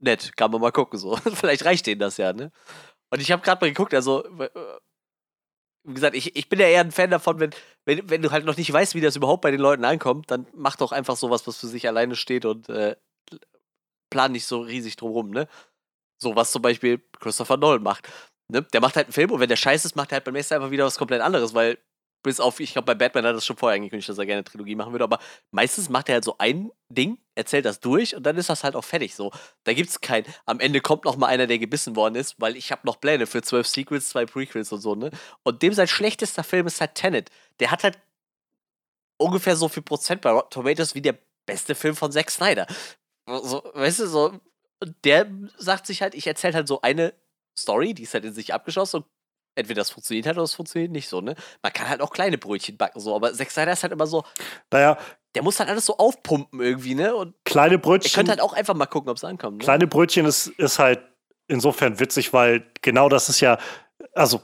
nett, 0.00 0.36
kann 0.36 0.50
man 0.50 0.60
mal 0.60 0.72
gucken, 0.72 0.98
so. 0.98 1.16
vielleicht 1.34 1.64
reicht 1.64 1.86
denen 1.86 2.00
das 2.00 2.18
ja, 2.18 2.32
ne? 2.32 2.52
Und 3.10 3.20
ich 3.20 3.32
habe 3.32 3.42
gerade 3.42 3.64
mal 3.64 3.70
geguckt, 3.70 3.94
also 3.94 4.24
wie 5.88 5.94
gesagt, 5.94 6.14
ich, 6.14 6.36
ich 6.36 6.48
bin 6.48 6.60
ja 6.60 6.66
eher 6.66 6.80
ein 6.80 6.92
Fan 6.92 7.10
davon, 7.10 7.40
wenn, 7.40 7.50
wenn, 7.84 8.08
wenn 8.10 8.22
du 8.22 8.30
halt 8.30 8.44
noch 8.44 8.56
nicht 8.56 8.72
weißt, 8.72 8.94
wie 8.94 9.00
das 9.00 9.16
überhaupt 9.16 9.42
bei 9.42 9.50
den 9.50 9.60
Leuten 9.60 9.84
ankommt, 9.84 10.30
dann 10.30 10.46
mach 10.54 10.76
doch 10.76 10.92
einfach 10.92 11.16
sowas, 11.16 11.46
was 11.46 11.58
für 11.58 11.66
sich 11.66 11.88
alleine 11.88 12.14
steht 12.14 12.44
und 12.44 12.68
äh, 12.68 12.96
plan 14.10 14.32
nicht 14.32 14.46
so 14.46 14.60
riesig 14.60 14.96
drumrum, 14.96 15.30
ne? 15.30 15.48
So 16.20 16.36
was 16.36 16.52
zum 16.52 16.62
Beispiel 16.62 17.00
Christopher 17.20 17.56
Nolan 17.56 17.82
macht. 17.82 18.08
Ne? 18.48 18.62
Der 18.62 18.80
macht 18.80 18.96
halt 18.96 19.06
einen 19.06 19.12
Film 19.12 19.30
und 19.30 19.40
wenn 19.40 19.48
der 19.48 19.56
scheiße 19.56 19.88
ist, 19.88 19.96
macht 19.96 20.12
er 20.12 20.16
halt 20.16 20.24
beim 20.24 20.34
nächsten 20.34 20.54
einfach 20.54 20.70
wieder 20.70 20.84
was 20.84 20.98
komplett 20.98 21.20
anderes, 21.20 21.54
weil 21.54 21.78
bis 22.22 22.40
auf, 22.40 22.60
ich 22.60 22.72
glaube, 22.72 22.86
bei 22.86 22.94
Batman 22.94 23.24
hat 23.24 23.30
er 23.30 23.34
das 23.34 23.46
schon 23.46 23.56
vorher 23.56 23.76
angekündigt, 23.76 24.08
dass 24.08 24.18
er 24.18 24.26
gerne 24.26 24.38
eine 24.38 24.44
Trilogie 24.44 24.74
machen 24.74 24.92
würde, 24.92 25.04
aber 25.04 25.18
meistens 25.50 25.88
macht 25.88 26.08
er 26.08 26.14
halt 26.14 26.24
so 26.24 26.36
ein 26.38 26.70
Ding, 26.88 27.18
erzählt 27.34 27.64
das 27.64 27.80
durch 27.80 28.16
und 28.16 28.24
dann 28.24 28.36
ist 28.36 28.48
das 28.48 28.64
halt 28.64 28.74
auch 28.74 28.84
fertig 28.84 29.14
so. 29.14 29.30
Da 29.64 29.72
gibt 29.72 29.90
es 29.90 30.00
kein, 30.00 30.24
am 30.44 30.60
Ende 30.60 30.80
kommt 30.80 31.04
noch 31.04 31.16
mal 31.16 31.28
einer, 31.28 31.46
der 31.46 31.58
gebissen 31.58 31.96
worden 31.96 32.16
ist, 32.16 32.34
weil 32.40 32.56
ich 32.56 32.72
habe 32.72 32.82
noch 32.84 33.00
Pläne 33.00 33.26
für 33.26 33.42
zwölf 33.42 33.68
Sequels, 33.68 34.08
zwei 34.08 34.26
Prequels 34.26 34.72
und 34.72 34.80
so, 34.80 34.94
ne? 34.94 35.10
Und 35.44 35.62
dem 35.62 35.72
sein 35.72 35.88
schlechtester 35.88 36.42
Film 36.42 36.66
ist 36.66 36.80
halt 36.80 36.94
Tenet. 36.94 37.30
Der 37.60 37.70
hat 37.70 37.84
halt 37.84 37.98
ungefähr 39.18 39.56
so 39.56 39.68
viel 39.68 39.82
Prozent 39.82 40.20
bei 40.20 40.30
Rotten 40.30 40.50
Tomatoes 40.50 40.94
wie 40.94 41.02
der 41.02 41.16
beste 41.46 41.74
Film 41.74 41.96
von 41.96 42.12
Zack 42.12 42.30
Snyder. 42.30 42.66
So, 43.26 43.62
weißt 43.74 44.00
du, 44.00 44.06
so, 44.06 44.40
der 45.04 45.30
sagt 45.56 45.86
sich 45.86 46.02
halt, 46.02 46.14
ich 46.14 46.26
erzähle 46.26 46.54
halt 46.54 46.68
so 46.68 46.80
eine 46.80 47.14
Story, 47.56 47.94
die 47.94 48.04
ist 48.04 48.14
halt 48.14 48.24
in 48.24 48.32
sich 48.32 48.54
abgeschlossen 48.54 48.98
und 48.98 49.06
entweder 49.58 49.80
das 49.80 49.90
funktioniert 49.90 50.26
halt 50.26 50.36
oder 50.36 50.44
es 50.44 50.54
funktioniert 50.54 50.92
nicht 50.92 51.08
so, 51.08 51.20
ne? 51.20 51.34
Man 51.62 51.72
kann 51.72 51.88
halt 51.88 52.00
auch 52.00 52.10
kleine 52.10 52.38
Brötchen 52.38 52.76
backen, 52.76 53.00
so, 53.00 53.14
aber 53.14 53.34
Snyder 53.34 53.72
ist 53.72 53.82
halt 53.82 53.92
immer 53.92 54.06
so. 54.06 54.24
Naja. 54.70 54.96
Der 55.34 55.42
muss 55.42 55.60
halt 55.60 55.68
alles 55.68 55.84
so 55.84 55.98
aufpumpen 55.98 56.60
irgendwie, 56.60 56.94
ne? 56.94 57.14
Und 57.14 57.34
kleine 57.44 57.78
Brötchen. 57.78 58.10
Ihr 58.10 58.14
könnt 58.14 58.30
halt 58.30 58.40
auch 58.40 58.54
einfach 58.54 58.74
mal 58.74 58.86
gucken, 58.86 59.10
ob 59.10 59.18
es 59.18 59.24
ankommt. 59.24 59.58
Ne? 59.58 59.64
Kleine 59.64 59.86
Brötchen 59.86 60.24
ist, 60.24 60.46
ist 60.46 60.78
halt 60.78 61.00
insofern 61.48 62.00
witzig, 62.00 62.32
weil 62.32 62.64
genau 62.80 63.08
das 63.08 63.28
ist 63.28 63.40
ja, 63.40 63.58
also 64.14 64.40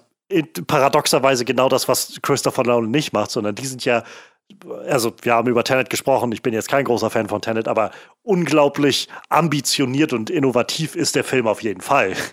paradoxerweise 0.66 1.44
genau 1.44 1.68
das, 1.68 1.88
was 1.88 2.20
Christopher 2.22 2.64
Nolan 2.64 2.90
nicht 2.90 3.12
macht, 3.12 3.30
sondern 3.30 3.54
die 3.54 3.66
sind 3.66 3.84
ja 3.84 4.04
also 4.86 5.14
wir 5.22 5.34
haben 5.34 5.48
über 5.48 5.64
Tenet 5.64 5.90
gesprochen, 5.90 6.32
ich 6.32 6.42
bin 6.42 6.54
jetzt 6.54 6.68
kein 6.68 6.84
großer 6.84 7.10
Fan 7.10 7.28
von 7.28 7.40
Tenet, 7.40 7.68
aber 7.68 7.90
unglaublich 8.22 9.08
ambitioniert 9.28 10.12
und 10.12 10.30
innovativ 10.30 10.94
ist 10.94 11.14
der 11.14 11.24
Film 11.24 11.46
auf 11.46 11.62
jeden 11.62 11.80
Fall. 11.80 12.14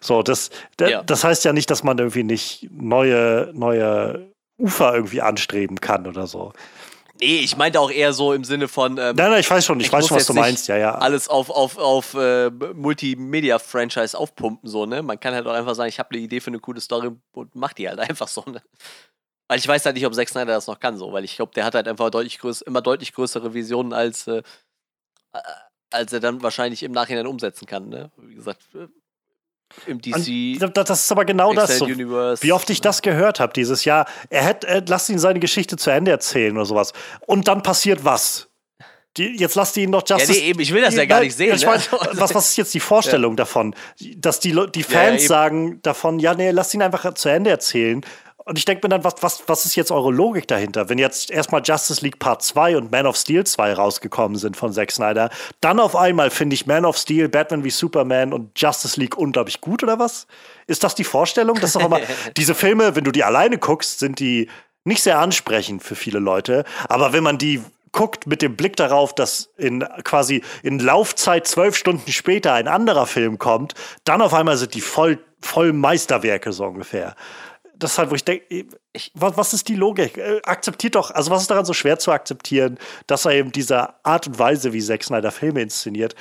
So, 0.00 0.22
das, 0.22 0.50
ja. 0.78 1.02
das 1.02 1.24
heißt 1.24 1.44
ja 1.44 1.52
nicht, 1.52 1.68
dass 1.70 1.82
man 1.82 1.98
irgendwie 1.98 2.22
nicht 2.22 2.68
neue, 2.70 3.50
neue 3.52 4.32
Ufer 4.56 4.94
irgendwie 4.94 5.22
anstreben 5.22 5.80
kann 5.80 6.06
oder 6.06 6.28
so. 6.28 6.52
Nee, 7.20 7.40
ich 7.40 7.56
meinte 7.56 7.80
auch 7.80 7.90
eher 7.90 8.12
so 8.12 8.32
im 8.32 8.44
Sinne 8.44 8.68
von. 8.68 8.92
Ähm, 8.92 9.16
nein, 9.16 9.30
nein, 9.30 9.40
ich 9.40 9.50
weiß 9.50 9.64
schon, 9.64 9.80
ich, 9.80 9.86
ich 9.86 9.92
weiß 9.92 10.06
schon, 10.06 10.16
was 10.16 10.26
du 10.26 10.34
meinst, 10.34 10.68
ja, 10.68 10.76
ja. 10.76 10.94
Alles 10.94 11.28
auf, 11.28 11.50
auf, 11.50 11.76
auf 11.78 12.14
äh, 12.14 12.50
Multimedia-Franchise 12.50 14.16
aufpumpen, 14.16 14.70
so, 14.70 14.86
ne? 14.86 15.02
Man 15.02 15.18
kann 15.18 15.34
halt 15.34 15.46
auch 15.46 15.52
einfach 15.52 15.74
sagen, 15.74 15.88
ich 15.88 15.98
habe 15.98 16.10
eine 16.12 16.20
Idee 16.20 16.38
für 16.40 16.48
eine 16.48 16.60
coole 16.60 16.80
Story 16.80 17.10
und 17.32 17.54
mach 17.56 17.72
die 17.72 17.88
halt 17.88 17.98
einfach 18.08 18.28
so, 18.28 18.44
ne? 18.46 18.62
Weil 19.48 19.58
ich 19.58 19.66
weiß 19.66 19.84
halt 19.86 19.96
nicht, 19.96 20.06
ob 20.06 20.14
Zack 20.14 20.28
Snyder 20.28 20.52
das 20.52 20.66
noch 20.66 20.78
kann, 20.78 20.98
so, 20.98 21.12
weil 21.12 21.24
ich 21.24 21.36
glaube, 21.36 21.52
der 21.54 21.64
hat 21.64 21.74
halt 21.74 21.88
einfach 21.88 22.10
deutlich 22.10 22.38
größ 22.38 22.60
immer 22.62 22.82
deutlich 22.82 23.14
größere 23.14 23.54
Visionen, 23.54 23.94
als, 23.94 24.26
äh, 24.26 24.42
äh, 25.32 25.38
als 25.90 26.12
er 26.12 26.20
dann 26.20 26.42
wahrscheinlich 26.42 26.82
im 26.82 26.92
Nachhinein 26.92 27.26
umsetzen 27.26 27.66
kann. 27.66 27.88
Ne? 27.88 28.10
Wie 28.18 28.34
gesagt, 28.34 28.62
äh, 28.74 28.88
im 29.86 30.00
DC. 30.00 30.62
Und 30.62 30.76
das 30.76 30.90
ist 30.90 31.12
aber 31.12 31.24
genau 31.24 31.52
das. 31.52 31.78
So. 31.78 31.86
Wie 31.88 32.52
oft 32.52 32.70
ich 32.70 32.80
das 32.80 33.02
gehört 33.02 33.40
habe 33.40 33.52
dieses 33.52 33.84
Jahr. 33.84 34.06
Er 34.30 34.44
hätte, 34.44 34.66
er, 34.66 34.82
lasst 34.86 35.08
ihn 35.08 35.18
seine 35.18 35.40
Geschichte 35.40 35.76
zu 35.76 35.90
Ende 35.90 36.10
erzählen 36.10 36.56
oder 36.56 36.66
sowas. 36.66 36.92
Und 37.26 37.48
dann 37.48 37.62
passiert 37.62 38.04
was? 38.04 38.48
Die, 39.16 39.36
jetzt 39.36 39.56
lasst 39.56 39.76
ihn 39.76 39.92
doch 39.92 40.04
Justice. 40.06 40.32
Ja, 40.32 40.40
nee, 40.40 40.48
eben, 40.50 40.60
ich 40.60 40.72
will 40.72 40.82
das 40.82 40.94
ja 40.94 41.04
gar 41.04 41.20
nicht 41.20 41.34
sehen. 41.34 41.54
Ich 41.54 41.66
mein, 41.66 41.80
ne? 41.80 41.86
was, 42.12 42.34
was 42.34 42.50
ist 42.50 42.56
jetzt 42.56 42.74
die 42.74 42.80
Vorstellung 42.80 43.32
ja. 43.32 43.36
davon? 43.36 43.74
Dass 44.16 44.40
die, 44.40 44.56
die 44.74 44.82
Fans 44.82 45.22
ja, 45.22 45.28
sagen 45.28 45.82
davon, 45.82 46.18
ja, 46.18 46.34
nee, 46.34 46.50
lasst 46.50 46.74
ihn 46.74 46.82
einfach 46.82 47.14
zu 47.14 47.28
Ende 47.28 47.50
erzählen. 47.50 48.02
Und 48.48 48.56
ich 48.56 48.64
denke 48.64 48.86
mir 48.86 48.88
dann, 48.88 49.04
was, 49.04 49.16
was, 49.20 49.42
was 49.46 49.66
ist 49.66 49.76
jetzt 49.76 49.90
eure 49.90 50.10
Logik 50.10 50.48
dahinter? 50.48 50.88
Wenn 50.88 50.96
jetzt 50.96 51.30
erstmal 51.30 51.60
Justice 51.62 52.02
League 52.02 52.18
Part 52.18 52.42
2 52.42 52.78
und 52.78 52.90
Man 52.90 53.06
of 53.06 53.14
Steel 53.14 53.44
2 53.44 53.74
rausgekommen 53.74 54.38
sind 54.38 54.56
von 54.56 54.72
Zack 54.72 54.90
Snyder, 54.90 55.28
dann 55.60 55.78
auf 55.78 55.94
einmal 55.94 56.30
finde 56.30 56.54
ich 56.54 56.66
Man 56.66 56.86
of 56.86 56.96
Steel, 56.96 57.28
Batman 57.28 57.62
wie 57.62 57.68
Superman 57.68 58.32
und 58.32 58.58
Justice 58.58 58.98
League 58.98 59.18
unglaublich 59.18 59.60
gut 59.60 59.82
oder 59.82 59.98
was? 59.98 60.26
Ist 60.66 60.82
das 60.82 60.94
die 60.94 61.04
Vorstellung? 61.04 61.56
Das 61.56 61.70
ist 61.70 61.76
doch 61.76 61.84
immer, 61.84 62.00
diese 62.38 62.54
Filme, 62.54 62.96
wenn 62.96 63.04
du 63.04 63.12
die 63.12 63.22
alleine 63.22 63.58
guckst, 63.58 63.98
sind 63.98 64.18
die 64.18 64.48
nicht 64.82 65.02
sehr 65.02 65.18
ansprechend 65.18 65.82
für 65.82 65.94
viele 65.94 66.18
Leute. 66.18 66.64
Aber 66.88 67.12
wenn 67.12 67.22
man 67.22 67.36
die 67.36 67.62
guckt 67.92 68.26
mit 68.26 68.40
dem 68.40 68.56
Blick 68.56 68.76
darauf, 68.76 69.14
dass 69.14 69.50
in 69.58 69.84
quasi 70.04 70.42
in 70.62 70.78
Laufzeit 70.78 71.46
zwölf 71.46 71.76
Stunden 71.76 72.10
später 72.12 72.54
ein 72.54 72.66
anderer 72.66 73.06
Film 73.06 73.38
kommt, 73.38 73.74
dann 74.04 74.22
auf 74.22 74.32
einmal 74.32 74.56
sind 74.56 74.72
die 74.72 74.80
voll, 74.80 75.18
voll 75.42 75.74
Meisterwerke 75.74 76.52
so 76.52 76.64
ungefähr 76.64 77.14
das 77.78 77.92
ist 77.92 77.98
halt, 77.98 78.10
wo 78.10 78.14
ich 78.14 78.24
denke, 78.24 78.66
was, 79.14 79.52
ist 79.52 79.68
die 79.68 79.76
Logik? 79.76 80.16
Äh, 80.18 80.40
akzeptiert 80.44 80.94
doch, 80.94 81.10
also 81.10 81.30
was 81.30 81.42
ist 81.42 81.50
daran 81.50 81.64
so 81.64 81.72
schwer 81.72 81.98
zu 81.98 82.10
akzeptieren, 82.10 82.78
dass 83.06 83.24
er 83.24 83.32
eben 83.32 83.52
diese 83.52 84.04
Art 84.04 84.26
und 84.26 84.38
Weise, 84.38 84.72
wie 84.72 84.82
Zack 84.82 85.04
Snyder 85.04 85.30
Filme 85.30 85.62
inszeniert, 85.62 86.14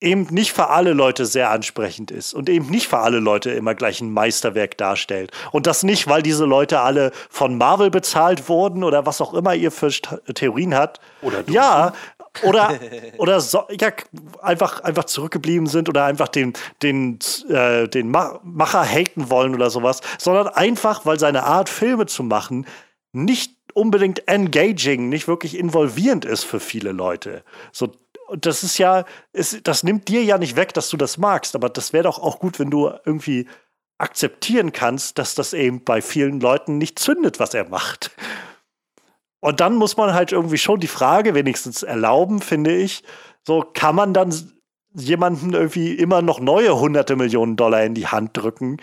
eben 0.00 0.26
nicht 0.30 0.52
für 0.52 0.68
alle 0.68 0.92
Leute 0.92 1.26
sehr 1.26 1.50
ansprechend 1.50 2.10
ist 2.10 2.32
und 2.32 2.48
eben 2.48 2.70
nicht 2.70 2.88
für 2.88 2.98
alle 2.98 3.20
Leute 3.20 3.50
immer 3.50 3.74
gleich 3.74 4.00
ein 4.00 4.10
Meisterwerk 4.12 4.78
darstellt. 4.78 5.30
Und 5.52 5.66
das 5.66 5.82
nicht, 5.82 6.08
weil 6.08 6.22
diese 6.22 6.46
Leute 6.46 6.80
alle 6.80 7.12
von 7.28 7.58
Marvel 7.58 7.90
bezahlt 7.90 8.48
wurden 8.48 8.82
oder 8.82 9.04
was 9.04 9.20
auch 9.20 9.34
immer 9.34 9.54
ihr 9.54 9.70
für 9.70 9.90
Theorien 10.34 10.74
hat. 10.74 11.00
Oder 11.20 11.42
du. 11.42 11.52
Ja, 11.52 11.92
oder, 12.42 12.78
oder 13.18 13.40
so, 13.40 13.64
ja, 13.70 13.92
einfach, 14.42 14.80
einfach 14.80 15.04
zurückgeblieben 15.04 15.66
sind 15.66 15.88
oder 15.88 16.04
einfach 16.04 16.28
den, 16.28 16.52
den, 16.82 17.18
äh, 17.48 17.88
den 17.88 18.10
Macher 18.10 18.84
haten 18.84 19.30
wollen 19.30 19.54
oder 19.54 19.70
sowas, 19.70 20.00
sondern 20.18 20.48
einfach, 20.48 21.06
weil 21.06 21.18
seine 21.18 21.44
Art, 21.44 21.68
Filme 21.68 22.06
zu 22.06 22.22
machen, 22.22 22.66
nicht 23.12 23.54
unbedingt 23.74 24.28
engaging, 24.28 25.08
nicht 25.08 25.28
wirklich 25.28 25.56
involvierend 25.56 26.24
ist 26.24 26.44
für 26.44 26.60
viele 26.60 26.92
Leute. 26.92 27.44
So, 27.72 27.92
das 28.36 28.62
ist 28.62 28.78
ja, 28.78 29.04
ist, 29.32 29.66
das 29.66 29.82
nimmt 29.82 30.08
dir 30.08 30.22
ja 30.22 30.38
nicht 30.38 30.56
weg, 30.56 30.74
dass 30.74 30.88
du 30.88 30.96
das 30.96 31.18
magst, 31.18 31.54
aber 31.54 31.68
das 31.68 31.92
wäre 31.92 32.04
doch 32.04 32.18
auch 32.18 32.38
gut, 32.38 32.58
wenn 32.58 32.70
du 32.70 32.92
irgendwie 33.04 33.46
akzeptieren 33.98 34.72
kannst, 34.72 35.18
dass 35.18 35.34
das 35.34 35.52
eben 35.52 35.84
bei 35.84 36.00
vielen 36.00 36.40
Leuten 36.40 36.78
nicht 36.78 36.98
zündet, 36.98 37.38
was 37.38 37.54
er 37.54 37.68
macht. 37.68 38.10
Und 39.40 39.60
dann 39.60 39.76
muss 39.76 39.96
man 39.96 40.12
halt 40.12 40.32
irgendwie 40.32 40.58
schon 40.58 40.80
die 40.80 40.86
Frage 40.86 41.34
wenigstens 41.34 41.82
erlauben, 41.82 42.40
finde 42.40 42.76
ich. 42.76 43.02
So 43.42 43.64
kann 43.72 43.94
man 43.94 44.12
dann 44.12 44.34
jemanden 44.92 45.52
irgendwie 45.52 45.94
immer 45.94 46.20
noch 46.20 46.40
neue 46.40 46.78
hunderte 46.78 47.16
Millionen 47.16 47.56
Dollar 47.56 47.82
in 47.84 47.94
die 47.94 48.06
Hand 48.06 48.36
drücken, 48.36 48.76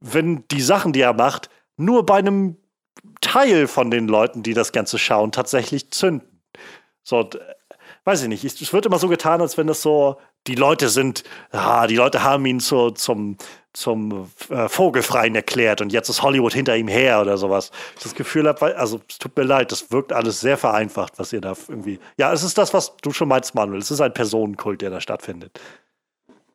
wenn 0.00 0.44
die 0.48 0.60
Sachen, 0.60 0.92
die 0.92 1.00
er 1.00 1.14
macht, 1.14 1.48
nur 1.76 2.04
bei 2.04 2.16
einem 2.16 2.56
Teil 3.20 3.66
von 3.66 3.90
den 3.90 4.06
Leuten, 4.08 4.42
die 4.42 4.54
das 4.54 4.72
Ganze 4.72 4.98
schauen, 4.98 5.32
tatsächlich 5.32 5.90
zünden. 5.90 6.42
So, 7.02 7.28
weiß 8.04 8.22
ich 8.22 8.28
nicht. 8.28 8.44
Es 8.44 8.72
wird 8.72 8.86
immer 8.86 8.98
so 8.98 9.08
getan, 9.08 9.40
als 9.40 9.56
wenn 9.56 9.66
das 9.66 9.82
so, 9.82 10.18
die 10.46 10.54
Leute 10.54 10.88
sind, 10.88 11.24
ah, 11.50 11.86
die 11.86 11.96
Leute 11.96 12.22
haben 12.22 12.44
ihn 12.46 12.60
so 12.60 12.90
zum, 12.90 13.38
zum 13.74 14.30
äh, 14.48 14.68
Vogelfreien 14.68 15.34
erklärt 15.34 15.80
und 15.80 15.92
jetzt 15.92 16.08
ist 16.08 16.22
Hollywood 16.22 16.54
hinter 16.54 16.76
ihm 16.76 16.88
her 16.88 17.20
oder 17.20 17.36
sowas. 17.36 17.72
Ich 17.96 18.04
das 18.04 18.14
Gefühl 18.14 18.48
habe, 18.48 18.76
also 18.76 19.00
es 19.08 19.18
tut 19.18 19.36
mir 19.36 19.42
leid, 19.42 19.72
das 19.72 19.90
wirkt 19.90 20.12
alles 20.12 20.40
sehr 20.40 20.56
vereinfacht, 20.56 21.18
was 21.18 21.32
ihr 21.32 21.40
da 21.40 21.54
irgendwie. 21.68 21.98
Ja, 22.16 22.32
es 22.32 22.42
ist 22.44 22.56
das, 22.56 22.72
was 22.72 22.96
du 22.98 23.12
schon 23.12 23.28
meinst, 23.28 23.54
Manuel. 23.54 23.80
Es 23.80 23.90
ist 23.90 24.00
ein 24.00 24.14
Personenkult, 24.14 24.80
der 24.80 24.90
da 24.90 25.00
stattfindet. 25.00 25.60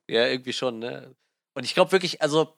Ja, 0.08 0.26
irgendwie 0.26 0.54
schon, 0.54 0.80
ne? 0.80 1.14
Und 1.54 1.66
ich 1.66 1.74
glaube 1.74 1.91
wirklich, 1.91 2.22
also 2.22 2.56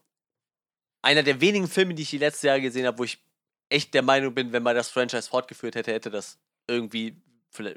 einer 1.02 1.24
der 1.24 1.42
wenigen 1.42 1.68
Filme, 1.68 1.96
die 1.96 2.04
ich 2.04 2.12
die 2.12 2.20
letzten 2.20 2.48
Jahre 2.48 2.62
gesehen 2.62 2.86
habe, 2.86 3.00
wo 3.00 3.04
ich 3.04 3.20
echt 3.70 3.94
der 3.96 4.04
Meinung 4.04 4.34
bin, 4.36 4.52
wenn 4.54 4.64
man 4.64 4.76
das 4.76 4.90
Franchise 4.90 5.28
fortgeführt 5.28 5.76
hätte, 5.76 5.92
hätte 5.92 6.12
das 6.12 6.38
irgendwie 6.68 7.20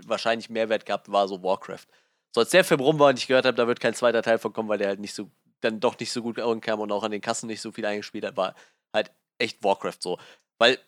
wahrscheinlich 0.07 0.51
Mehrwert 0.51 0.85
gehabt, 0.85 1.11
war 1.11 1.27
so 1.29 1.43
Warcraft. 1.43 1.87
So 2.31 2.41
als 2.41 2.51
der 2.51 2.65
Film 2.65 2.81
rum 2.81 2.99
war 2.99 3.09
und 3.09 3.19
ich 3.19 3.27
gehört 3.27 3.47
habe, 3.47 3.57
da 3.57 3.67
wird 3.67 3.81
kein 3.81 3.95
zweiter 3.95 4.23
Teil 4.23 4.39
von 4.39 4.53
kommen, 4.53 4.69
weil 4.69 4.79
der 4.79 4.89
halt 4.89 5.01
nicht 5.01 5.15
so 5.15 5.31
dann 5.65 5.81
doch 5.81 5.99
nicht 5.99 6.13
so 6.13 6.23
gut 6.23 6.39
ankam 6.39 6.81
und 6.81 6.93
auch 6.93 7.03
an 7.03 7.11
den 7.11 7.21
Kassen 7.21 7.47
nicht 7.47 7.61
so 7.61 7.73
viel 7.73 7.87
eingespielt 7.87 8.25
hat, 8.25 8.37
war 8.37 8.55
halt 8.93 9.13
echt 9.39 9.63
Warcraft 9.63 9.99
so. 10.01 10.19
Weil 10.59 10.79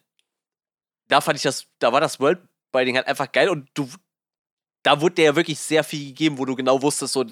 da 1.08 1.20
fand 1.20 1.36
ich 1.36 1.42
das, 1.42 1.66
da 1.78 1.92
war 1.92 2.00
das 2.00 2.20
Worldbuilding 2.20 2.96
halt 2.96 3.06
einfach 3.06 3.30
geil 3.30 3.48
und 3.48 3.68
du, 3.74 3.88
da 4.82 5.00
wurde 5.00 5.16
dir 5.16 5.24
ja 5.24 5.36
wirklich 5.36 5.58
sehr 5.58 5.84
viel 5.84 6.08
gegeben, 6.08 6.38
wo 6.38 6.44
du 6.44 6.54
genau 6.54 6.82
wusstest, 6.82 7.12
so, 7.12 7.24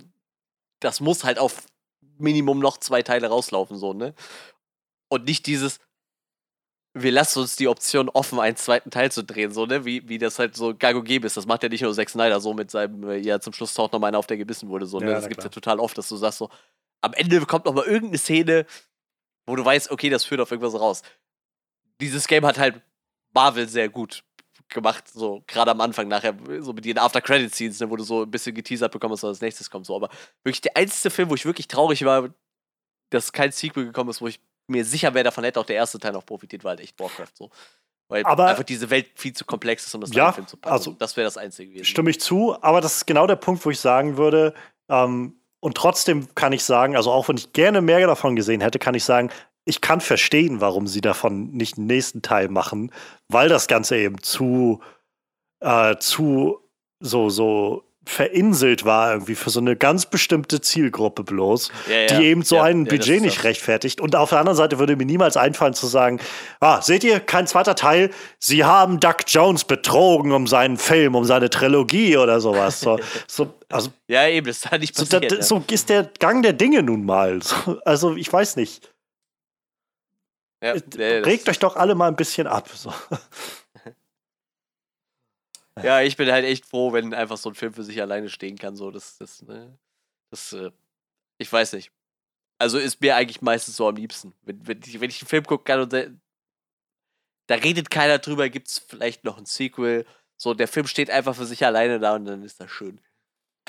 das 0.81 1.01
muss 1.01 1.25
halt 1.25 1.39
auf 1.39 1.67
Minimum 2.19 2.59
noch 2.59 2.79
zwei 2.79 3.03
Teile 3.03 3.29
rauslaufen, 3.29 3.77
so, 3.77 3.93
ne? 3.93 4.15
Und 5.09 5.25
nicht 5.25 5.47
dieses, 5.47 5.81
wir 6.95 7.11
lassen 7.11 7.41
uns 7.41 7.57
die 7.57 7.69
Option 7.69 8.09
offen, 8.09 8.39
einen 8.39 8.57
zweiten 8.57 8.91
Teil 8.91 9.11
zu 9.11 9.25
drehen, 9.25 9.53
so, 9.53 9.67
ne? 9.67 9.85
Wie, 9.85 10.09
wie 10.09 10.19
das 10.19 10.39
halt 10.39 10.57
so 10.57 10.69
und 10.69 10.79
gäbe 11.05 11.27
ist. 11.27 11.37
Das 11.37 11.47
macht 11.47 11.63
ja 11.63 11.69
nicht 11.69 11.83
nur 11.83 11.93
Zack 11.95 12.09
Snyder 12.09 12.41
so 12.41 12.55
mit 12.55 12.71
seinem, 12.71 13.09
äh, 13.09 13.17
ja, 13.17 13.41
zum 13.41 13.53
Schluss 13.53 13.75
taucht 13.75 13.93
noch 13.93 14.01
mal 14.01 14.09
einer 14.09 14.19
auf, 14.19 14.27
der 14.27 14.37
gebissen 14.37 14.69
wurde, 14.69 14.87
so, 14.87 14.99
ne? 14.99 15.07
Ja, 15.07 15.15
das 15.15 15.25
gibt's 15.25 15.43
klar. 15.43 15.51
ja 15.51 15.55
total 15.55 15.81
oft, 15.81 15.99
dass 15.99 16.09
du 16.09 16.17
sagst 16.17 16.39
so, 16.39 16.51
am 17.05 17.13
Ende 17.13 17.41
kommt 17.47 17.67
noch 17.67 17.75
mal 17.75 17.85
irgendeine 17.85 18.19
Szene, 18.19 18.67
wo 19.47 19.57
du 19.57 19.65
weißt, 19.65 19.91
okay, 19.91 20.09
das 20.11 20.25
führt 20.25 20.41
auf 20.41 20.51
irgendwas 20.51 20.79
raus. 20.81 21.03
Dieses 22.01 22.27
Game 22.27 22.45
hat 22.45 22.59
halt 22.59 22.81
Marvel 23.33 23.69
sehr 23.69 23.89
gut 23.89 24.25
gemacht, 24.69 25.09
so 25.09 25.43
gerade 25.47 25.71
am 25.71 25.81
Anfang 25.81 26.09
nachher, 26.09 26.35
so 26.61 26.73
mit 26.73 26.85
den 26.85 26.99
After-Credit-Scenes, 26.99 27.81
ne, 27.81 27.91
wo 27.91 27.97
du 27.97 28.03
so 28.03 28.23
ein 28.23 28.31
bisschen 28.31 28.55
geteasert 28.55 28.91
bekommst, 28.91 29.23
was 29.23 29.29
als 29.29 29.41
nächstes 29.41 29.71
kommt. 29.71 29.87
So. 29.87 29.95
Aber 29.95 30.09
wirklich 30.43 30.63
der 30.63 30.77
einzige 30.77 31.11
Film, 31.11 31.31
wo 31.31 31.35
ich 31.35 31.45
wirklich 31.45 31.69
traurig 31.69 32.05
war, 32.05 32.31
dass 33.11 33.33
kein 33.33 33.53
Sequel 33.53 33.87
gekommen 33.87 34.11
ist, 34.11 34.21
wo 34.21 34.27
ich 34.27 34.41
mir 34.67 34.85
sicher 34.85 35.13
wäre, 35.15 35.25
davon 35.25 35.45
hätte 35.45 35.61
auch 35.61 35.67
der 35.67 35.77
erste 35.77 35.99
Teil 35.99 36.13
noch 36.13 36.25
profitiert, 36.25 36.65
war 36.65 36.71
halt 36.71 36.81
echt 36.81 36.99
Warcraft 36.99 37.33
so. 37.35 37.51
Weil 38.09 38.25
aber, 38.25 38.49
einfach 38.49 38.65
diese 38.65 38.91
Welt 38.91 39.09
viel 39.15 39.33
zu 39.33 39.45
komplex 39.45 39.87
ist, 39.87 39.95
um 39.95 40.01
das 40.01 40.13
ja, 40.13 40.33
Film 40.33 40.47
zu 40.47 40.57
packen. 40.57 40.73
Also, 40.73 40.93
das 40.93 41.17
wäre 41.17 41.27
das 41.27 41.37
Einzige 41.37 41.71
gewesen. 41.71 41.85
Stimme 41.85 42.11
ich 42.11 42.21
zu, 42.21 42.61
aber 42.63 42.81
das 42.81 42.97
ist 42.97 43.07
genau 43.07 43.27
der 43.27 43.37
Punkt, 43.37 43.65
wo 43.65 43.71
ich 43.71 43.81
sagen 43.81 44.17
würde, 44.17 44.55
ähm, 44.89 45.39
und 45.65 45.79
trotzdem 45.79 46.29
kann 46.35 46.53
ich 46.53 46.63
sagen, 46.63 46.95
also 46.95 47.11
auch 47.11 47.29
wenn 47.29 47.39
ich 47.39 47.55
gerne 47.55 47.81
mehr 47.81 48.07
davon 48.07 48.37
gesehen 48.37 48.61
hätte, 48.61 48.79
kann 48.79 48.95
ich 48.95 49.03
sagen, 49.03 49.31
ich 49.65 49.81
kann 49.81 50.03
verstehen, 50.03 50.61
warum 50.61 50.87
sie 50.87 51.01
davon 51.01 51.53
nicht 51.53 51.79
den 51.79 51.87
nächsten 51.87 52.21
Teil 52.21 52.51
machen, 52.51 52.93
weil 53.29 53.49
das 53.49 53.67
Ganze 53.67 53.97
eben 53.97 54.21
zu, 54.21 54.83
äh, 55.61 55.97
zu 55.97 56.61
so, 57.01 57.31
so 57.31 57.83
verinselt 58.07 58.85
war 58.85 59.13
irgendwie 59.13 59.35
für 59.35 59.51
so 59.51 59.61
eine 59.61 59.77
ganz 59.77 60.07
bestimmte 60.07 60.61
Zielgruppe 60.61 61.25
bloß, 61.25 61.71
ja, 61.89 61.97
ja. 61.97 62.07
die 62.07 62.27
eben 62.27 62.43
so 62.43 62.57
ja, 62.57 62.65
ein 62.65 62.85
Budget 62.85 63.23
nicht 63.23 63.45
rechtfertigt. 63.45 64.01
Und 64.01 64.17
auf 64.17 64.31
der 64.31 64.41
anderen 64.41 64.57
Seite 64.57 64.79
würde 64.79 64.97
mir 64.97 65.07
niemals 65.07 65.37
einfallen 65.37 65.75
zu 65.75 65.87
sagen, 65.87 66.21
ah, 66.61 66.83
seht 66.83 67.05
ihr, 67.05 67.21
kein 67.21 67.47
zweiter 67.47 67.75
Teil, 67.75 68.11
sie 68.39 68.65
haben 68.65 69.01
Duck 69.01 69.25
Jones 69.27 69.65
betrogen 69.65 70.33
um 70.33 70.47
seinen 70.47 70.77
Film, 70.77 71.15
um 71.15 71.25
seine 71.25 71.51
Trilogie 71.51 72.17
oder 72.17 72.41
sowas. 72.41 72.81
So, 72.81 72.99
so, 73.27 73.55
also, 73.71 73.91
ja, 74.09 74.27
eben, 74.29 74.47
das 74.47 74.67
hat 74.67 74.81
nicht 74.81 74.95
passiert. 74.95 75.31
So, 75.31 75.37
da, 75.37 75.43
so 75.43 75.65
ist 75.71 75.89
der 75.89 76.11
Gang 76.19 76.43
der 76.43 76.53
Dinge 76.53 76.83
nun 76.83 77.05
mal. 77.05 77.43
So, 77.43 77.79
also, 77.85 78.17
ich 78.17 78.33
weiß 78.33 78.57
nicht. 78.57 78.91
Regt 80.63 81.49
euch 81.49 81.59
doch 81.59 81.77
alle 81.77 81.95
mal 81.95 82.09
ein 82.09 82.17
bisschen 82.17 82.47
ab. 82.47 82.69
So. 82.73 82.93
Ja, 85.83 86.03
ich 86.03 86.17
bin 86.17 86.31
halt 86.31 86.45
echt 86.45 86.67
froh, 86.67 86.93
wenn 86.93 87.15
einfach 87.15 87.37
so 87.37 87.51
ein 87.51 87.55
Film 87.55 87.73
für 87.73 87.83
sich 87.83 88.01
alleine 88.01 88.29
stehen 88.29 88.57
kann. 88.57 88.77
So, 88.77 88.91
das, 88.91 89.19
das, 89.19 89.43
ne, 89.43 89.77
das, 90.31 90.53
äh, 90.53 90.71
ich 91.39 91.53
weiß 91.53 91.73
nicht. 91.73 91.91
Also 92.59 92.79
ist 92.79 93.01
mir 93.01 93.17
eigentlich 93.17 93.43
meistens 93.43 93.77
so 93.77 93.89
am 93.89 93.97
liebsten. 93.97 94.35
Wenn, 94.43 94.67
wenn, 94.67 94.81
ich, 94.85 95.01
wenn 95.01 95.11
ich 95.11 95.21
einen 95.21 95.29
Film 95.29 95.45
gucken 95.45 95.65
kann 95.65 95.81
und 95.81 95.93
da, 95.93 96.05
da 97.49 97.57
redet 97.57 97.91
keiner 97.91 98.19
drüber, 98.19 98.49
gibt 98.49 98.69
es 98.69 98.79
vielleicht 98.79 99.25
noch 99.25 99.37
ein 99.37 99.47
Sequel. 99.47 100.07
So, 100.37 100.55
der 100.55 100.69
Film 100.69 100.87
steht 100.87 101.11
einfach 101.11 101.35
für 101.35 101.47
sich 101.47 101.65
alleine 101.65 101.99
da 101.99 102.15
und 102.15 102.25
dann 102.25 102.43
ist 102.43 102.61
das 102.61 102.71
schön. 102.71 103.01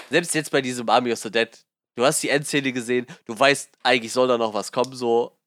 Selbst 0.10 0.36
jetzt 0.36 0.52
bei 0.52 0.62
diesem 0.62 0.90
Army 0.90 1.12
of 1.12 1.20
the 1.20 1.32
Dead, 1.32 1.50
du 1.96 2.06
hast 2.06 2.22
die 2.22 2.30
Endszene 2.30 2.72
gesehen, 2.72 3.08
du 3.26 3.38
weißt, 3.38 3.72
eigentlich 3.84 4.14
soll 4.14 4.28
da 4.28 4.38
noch 4.38 4.54
was 4.54 4.72
kommen, 4.72 4.96
so, 4.96 5.38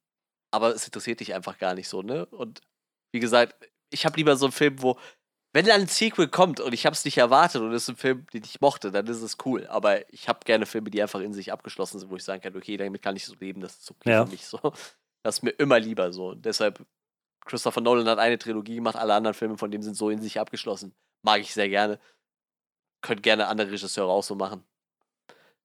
aber 0.50 0.74
es 0.74 0.84
interessiert 0.84 1.20
dich 1.20 1.34
einfach 1.34 1.58
gar 1.58 1.74
nicht 1.74 1.88
so, 1.88 2.02
ne? 2.02 2.26
Und 2.26 2.60
wie 3.12 3.20
gesagt, 3.20 3.54
ich 3.90 4.04
habe 4.04 4.16
lieber 4.16 4.36
so 4.36 4.46
einen 4.46 4.52
Film, 4.52 4.82
wo 4.82 4.98
wenn 5.52 5.66
dann 5.66 5.82
ein 5.82 5.86
Sequel 5.86 6.28
kommt 6.28 6.60
und 6.60 6.72
ich 6.72 6.84
habe 6.84 6.94
es 6.94 7.04
nicht 7.04 7.18
erwartet 7.18 7.62
und 7.62 7.72
es 7.72 7.84
ist 7.84 7.88
ein 7.88 7.96
Film, 7.96 8.26
den 8.32 8.44
ich 8.44 8.60
mochte, 8.60 8.90
dann 8.90 9.06
ist 9.06 9.22
es 9.22 9.38
cool. 9.44 9.66
Aber 9.68 10.12
ich 10.12 10.28
habe 10.28 10.40
gerne 10.44 10.66
Filme, 10.66 10.90
die 10.90 11.00
einfach 11.00 11.20
in 11.20 11.32
sich 11.32 11.52
abgeschlossen 11.52 11.98
sind, 11.98 12.10
wo 12.10 12.16
ich 12.16 12.24
sagen 12.24 12.42
kann, 12.42 12.54
okay, 12.54 12.76
damit 12.76 13.02
kann 13.02 13.16
ich 13.16 13.24
so 13.24 13.34
leben, 13.40 13.60
das 13.60 13.78
ist 13.78 13.90
okay 13.90 14.10
ja. 14.10 14.24
für 14.24 14.30
mich 14.30 14.46
so. 14.46 14.58
Das 15.22 15.38
ist 15.38 15.42
mir 15.42 15.50
immer 15.50 15.80
lieber 15.80 16.12
so. 16.12 16.28
Und 16.30 16.44
deshalb, 16.44 16.84
Christopher 17.44 17.80
Nolan 17.80 18.08
hat 18.08 18.18
eine 18.18 18.38
Trilogie 18.38 18.76
gemacht, 18.76 18.96
alle 18.96 19.14
anderen 19.14 19.34
Filme 19.34 19.58
von 19.58 19.70
dem 19.70 19.82
sind 19.82 19.94
so 19.94 20.10
in 20.10 20.22
sich 20.22 20.38
abgeschlossen. 20.38 20.94
Mag 21.22 21.40
ich 21.40 21.52
sehr 21.52 21.68
gerne. 21.68 21.98
Könnt 23.00 23.22
gerne 23.22 23.48
andere 23.48 23.70
Regisseure 23.70 24.10
auch 24.10 24.22
so 24.22 24.34
machen. 24.34 24.64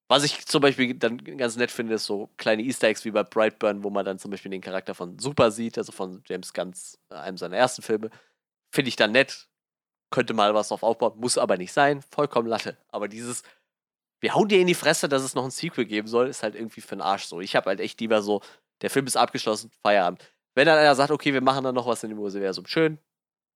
Was 0.07 0.23
ich 0.23 0.45
zum 0.45 0.61
Beispiel 0.61 0.93
dann 0.95 1.18
ganz 1.18 1.55
nett 1.55 1.72
finde, 1.72 1.95
ist 1.95 2.05
so 2.05 2.30
kleine 2.38 2.61
Easter 2.64 2.88
Eggs 2.88 3.05
wie 3.05 3.11
bei 3.11 3.23
Brightburn, 3.23 3.84
wo 3.84 3.89
man 3.89 4.05
dann 4.05 4.19
zum 4.19 4.31
Beispiel 4.31 4.51
den 4.51 4.61
Charakter 4.61 4.95
von 4.95 5.18
Super 5.19 5.51
sieht, 5.51 5.77
also 5.77 5.91
von 5.91 6.23
James 6.26 6.53
Gunns, 6.53 6.99
einem 7.10 7.38
seiner 7.38 7.57
ersten 7.57 7.81
Filme. 7.81 8.10
Finde 8.72 8.89
ich 8.89 8.95
dann 8.95 9.11
nett, 9.11 9.47
könnte 10.14 10.35
mal 10.35 10.53
was 10.53 10.68
drauf 10.68 10.84
aufbauen, 10.84 11.19
muss 11.19 11.40
aber 11.40 11.57
nicht 11.57 11.73
sein, 11.73 12.03
vollkommen 12.11 12.48
Latte. 12.48 12.77
Aber 12.90 13.07
dieses, 13.07 13.41
wir 14.22 14.35
hauen 14.35 14.48
dir 14.48 14.60
in 14.60 14.68
die 14.68 14.76
Fresse, 14.76 15.10
dass 15.10 15.23
es 15.23 15.34
noch 15.34 15.44
ein 15.44 15.49
Sequel 15.49 15.85
geben 15.85 16.07
soll, 16.07 16.27
ist 16.27 16.44
halt 16.44 16.53
irgendwie 16.53 16.81
für 16.81 16.95
den 16.95 17.02
Arsch 17.02 17.26
so. 17.26 17.41
Ich 17.41 17.56
habe 17.56 17.65
halt 17.72 17.80
echt 17.80 17.99
lieber 17.99 18.22
so, 18.22 18.41
der 18.81 18.91
Film 18.91 19.07
ist 19.07 19.18
abgeschlossen, 19.18 19.72
Feierabend. 19.81 20.23
Wenn 20.53 20.68
dann 20.68 20.77
einer 20.77 20.94
sagt, 20.94 21.10
okay, 21.10 21.34
wir 21.34 21.41
machen 21.41 21.64
dann 21.64 21.73
noch 21.73 21.88
was 21.88 22.03
in 22.03 22.10
dem 22.10 22.19
Universum, 22.19 22.68
schön. 22.68 22.99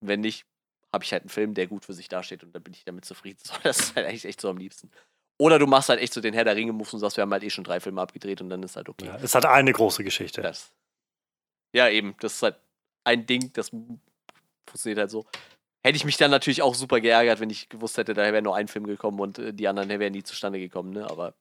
Wenn 0.02 0.22
nicht, 0.22 0.48
habe 0.92 1.04
ich 1.04 1.12
halt 1.14 1.24
einen 1.24 1.30
Film, 1.30 1.54
der 1.54 1.68
gut 1.68 1.86
für 1.86 1.94
sich 1.94 2.10
dasteht 2.10 2.44
und 2.44 2.56
dann 2.56 2.64
bin 2.64 2.74
ich 2.74 2.84
damit 2.84 3.06
zufrieden. 3.06 3.40
So, 3.46 3.54
das 3.62 3.80
ist 3.80 3.96
halt 3.96 4.08
eigentlich 4.08 4.26
echt 4.26 4.42
so 4.42 4.50
am 4.50 4.58
liebsten. 4.58 4.90
Oder 5.40 5.60
du 5.60 5.68
machst 5.68 5.90
halt 5.90 6.00
echt 6.00 6.14
so 6.14 6.22
den 6.22 6.34
Herr 6.34 6.44
der 6.44 6.56
Ringe-Moves 6.56 6.96
und 6.96 7.02
sagst, 7.02 7.18
wir 7.18 7.22
haben 7.22 7.32
halt 7.32 7.44
eh 7.44 7.52
schon 7.52 7.64
drei 7.64 7.80
Filme 7.80 8.02
abgedreht 8.02 8.42
und 8.42 8.50
dann 8.50 8.64
ist 8.64 8.76
halt 8.76 8.90
okay. 8.90 9.06
Ja, 9.06 9.18
es 9.22 9.36
hat 9.36 9.46
eine 9.46 9.72
große 9.72 10.04
Geschichte. 10.04 10.42
Das. 10.42 10.74
Ja, 11.76 11.88
eben. 11.88 12.16
Das 12.20 12.34
ist 12.34 12.42
halt 12.42 12.56
ein 13.04 13.28
Ding, 13.28 13.54
das 13.54 13.70
funktioniert 13.70 14.98
halt 14.98 15.12
so. 15.12 15.28
Hätte 15.88 15.96
ich 15.96 16.04
mich 16.04 16.18
dann 16.18 16.32
natürlich 16.32 16.62
auch 16.62 16.76
super 16.76 17.00
geärgert, 17.00 17.40
wenn 17.40 17.50
ich 17.50 17.70
gewusst 17.70 17.98
hätte, 17.98 18.14
da 18.14 18.22
wäre 18.22 18.42
nur 18.42 18.58
ein 18.58 18.68
Film 18.68 18.86
gekommen 18.86 19.22
und 19.22 19.40
äh, 19.40 19.54
die 19.54 19.70
anderen 19.70 19.88
wären 19.88 20.12
nie 20.12 20.22
zustande 20.22 20.60
gekommen, 20.60 20.92
ne? 20.92 21.10
Aber 21.10 21.34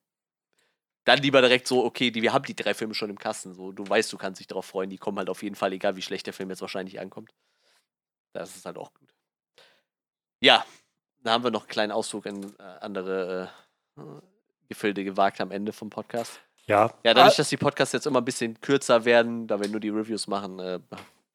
dann 1.05 1.18
lieber 1.18 1.40
direkt 1.40 1.66
so, 1.66 1.85
okay, 1.85 2.12
die, 2.12 2.23
wir 2.23 2.32
haben 2.32 2.44
die 2.44 2.55
drei 2.55 2.73
Filme 2.73 2.94
schon 2.94 3.10
im 3.10 3.18
Kasten. 3.18 3.55
So, 3.55 3.73
du 3.73 3.89
weißt, 3.89 4.12
du 4.12 4.16
kannst 4.16 4.39
dich 4.39 4.47
darauf 4.47 4.64
freuen, 4.64 4.89
die 4.89 4.98
kommen 4.98 5.18
halt 5.18 5.31
auf 5.31 5.43
jeden 5.43 5.56
Fall, 5.56 5.73
egal 5.73 5.97
wie 5.97 6.02
schlecht 6.02 6.27
der 6.27 6.32
Film 6.32 6.48
jetzt 6.51 6.60
wahrscheinlich 6.60 7.01
ankommt. 7.01 7.35
Das 8.35 8.55
ist 8.55 8.64
halt 8.64 8.78
auch 8.78 8.94
gut. 8.94 9.12
Ja, 10.39 10.64
da 11.24 11.32
haben 11.32 11.43
wir 11.43 11.51
noch 11.51 11.62
einen 11.62 11.68
kleinen 11.68 11.90
Ausflug 11.90 12.27
in 12.27 12.44
äh, 12.44 12.62
andere 12.82 13.51
äh, 13.97 14.02
Gefilde 14.68 15.02
gewagt 15.02 15.40
am 15.40 15.51
Ende 15.51 15.73
vom 15.73 15.90
Podcast. 15.90 16.39
Ja. 16.66 16.94
Ja, 17.02 17.14
dadurch, 17.14 17.35
dass 17.35 17.48
die 17.48 17.56
Podcasts 17.56 17.94
jetzt 17.94 18.06
immer 18.06 18.20
ein 18.20 18.24
bisschen 18.24 18.60
kürzer 18.60 19.05
werden, 19.05 19.48
da 19.48 19.60
wir 19.60 19.66
nur 19.66 19.81
die 19.81 19.89
Reviews 19.89 20.28
machen, 20.28 20.60
äh, 20.60 20.78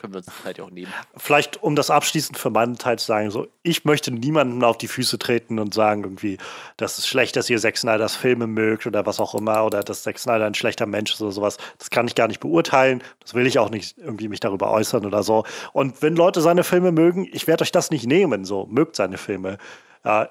können 0.01 0.13
wir 0.13 0.17
uns 0.17 0.25
das 0.25 0.43
halt 0.43 0.59
auch 0.59 0.71
nehmen. 0.71 0.91
Vielleicht, 1.15 1.61
um 1.61 1.75
das 1.75 1.91
abschließend 1.91 2.37
für 2.37 2.49
meinen 2.49 2.77
Teil 2.77 2.97
zu 2.97 3.05
sagen, 3.05 3.29
so, 3.29 3.47
ich 3.61 3.85
möchte 3.85 4.11
niemandem 4.11 4.63
auf 4.63 4.77
die 4.77 4.87
Füße 4.87 5.19
treten 5.19 5.59
und 5.59 5.73
sagen 5.73 6.03
irgendwie, 6.03 6.37
das 6.77 6.97
ist 6.97 7.07
schlecht, 7.07 7.35
dass 7.35 7.49
ihr 7.49 7.59
Zack 7.59 7.77
Snyders 7.77 8.15
Filme 8.15 8.47
mögt 8.47 8.87
oder 8.87 9.05
was 9.05 9.19
auch 9.19 9.35
immer 9.35 9.63
oder 9.63 9.81
dass 9.83 10.03
Zack 10.03 10.17
Snyder 10.17 10.45
ein 10.45 10.55
schlechter 10.55 10.87
Mensch 10.87 11.13
ist 11.13 11.21
oder 11.21 11.31
sowas. 11.31 11.57
Das 11.77 11.91
kann 11.91 12.07
ich 12.07 12.15
gar 12.15 12.27
nicht 12.27 12.39
beurteilen. 12.39 13.03
Das 13.19 13.35
will 13.35 13.45
ich 13.45 13.59
auch 13.59 13.69
nicht 13.69 13.97
irgendwie 13.99 14.27
mich 14.27 14.39
darüber 14.39 14.71
äußern 14.71 15.05
oder 15.05 15.21
so. 15.21 15.45
Und 15.71 16.01
wenn 16.01 16.15
Leute 16.15 16.41
seine 16.41 16.63
Filme 16.63 16.91
mögen, 16.91 17.29
ich 17.31 17.45
werde 17.45 17.61
euch 17.61 17.71
das 17.71 17.91
nicht 17.91 18.07
nehmen, 18.07 18.43
so, 18.43 18.65
mögt 18.65 18.95
seine 18.95 19.17
Filme. 19.17 19.59
Äh, 20.03 20.25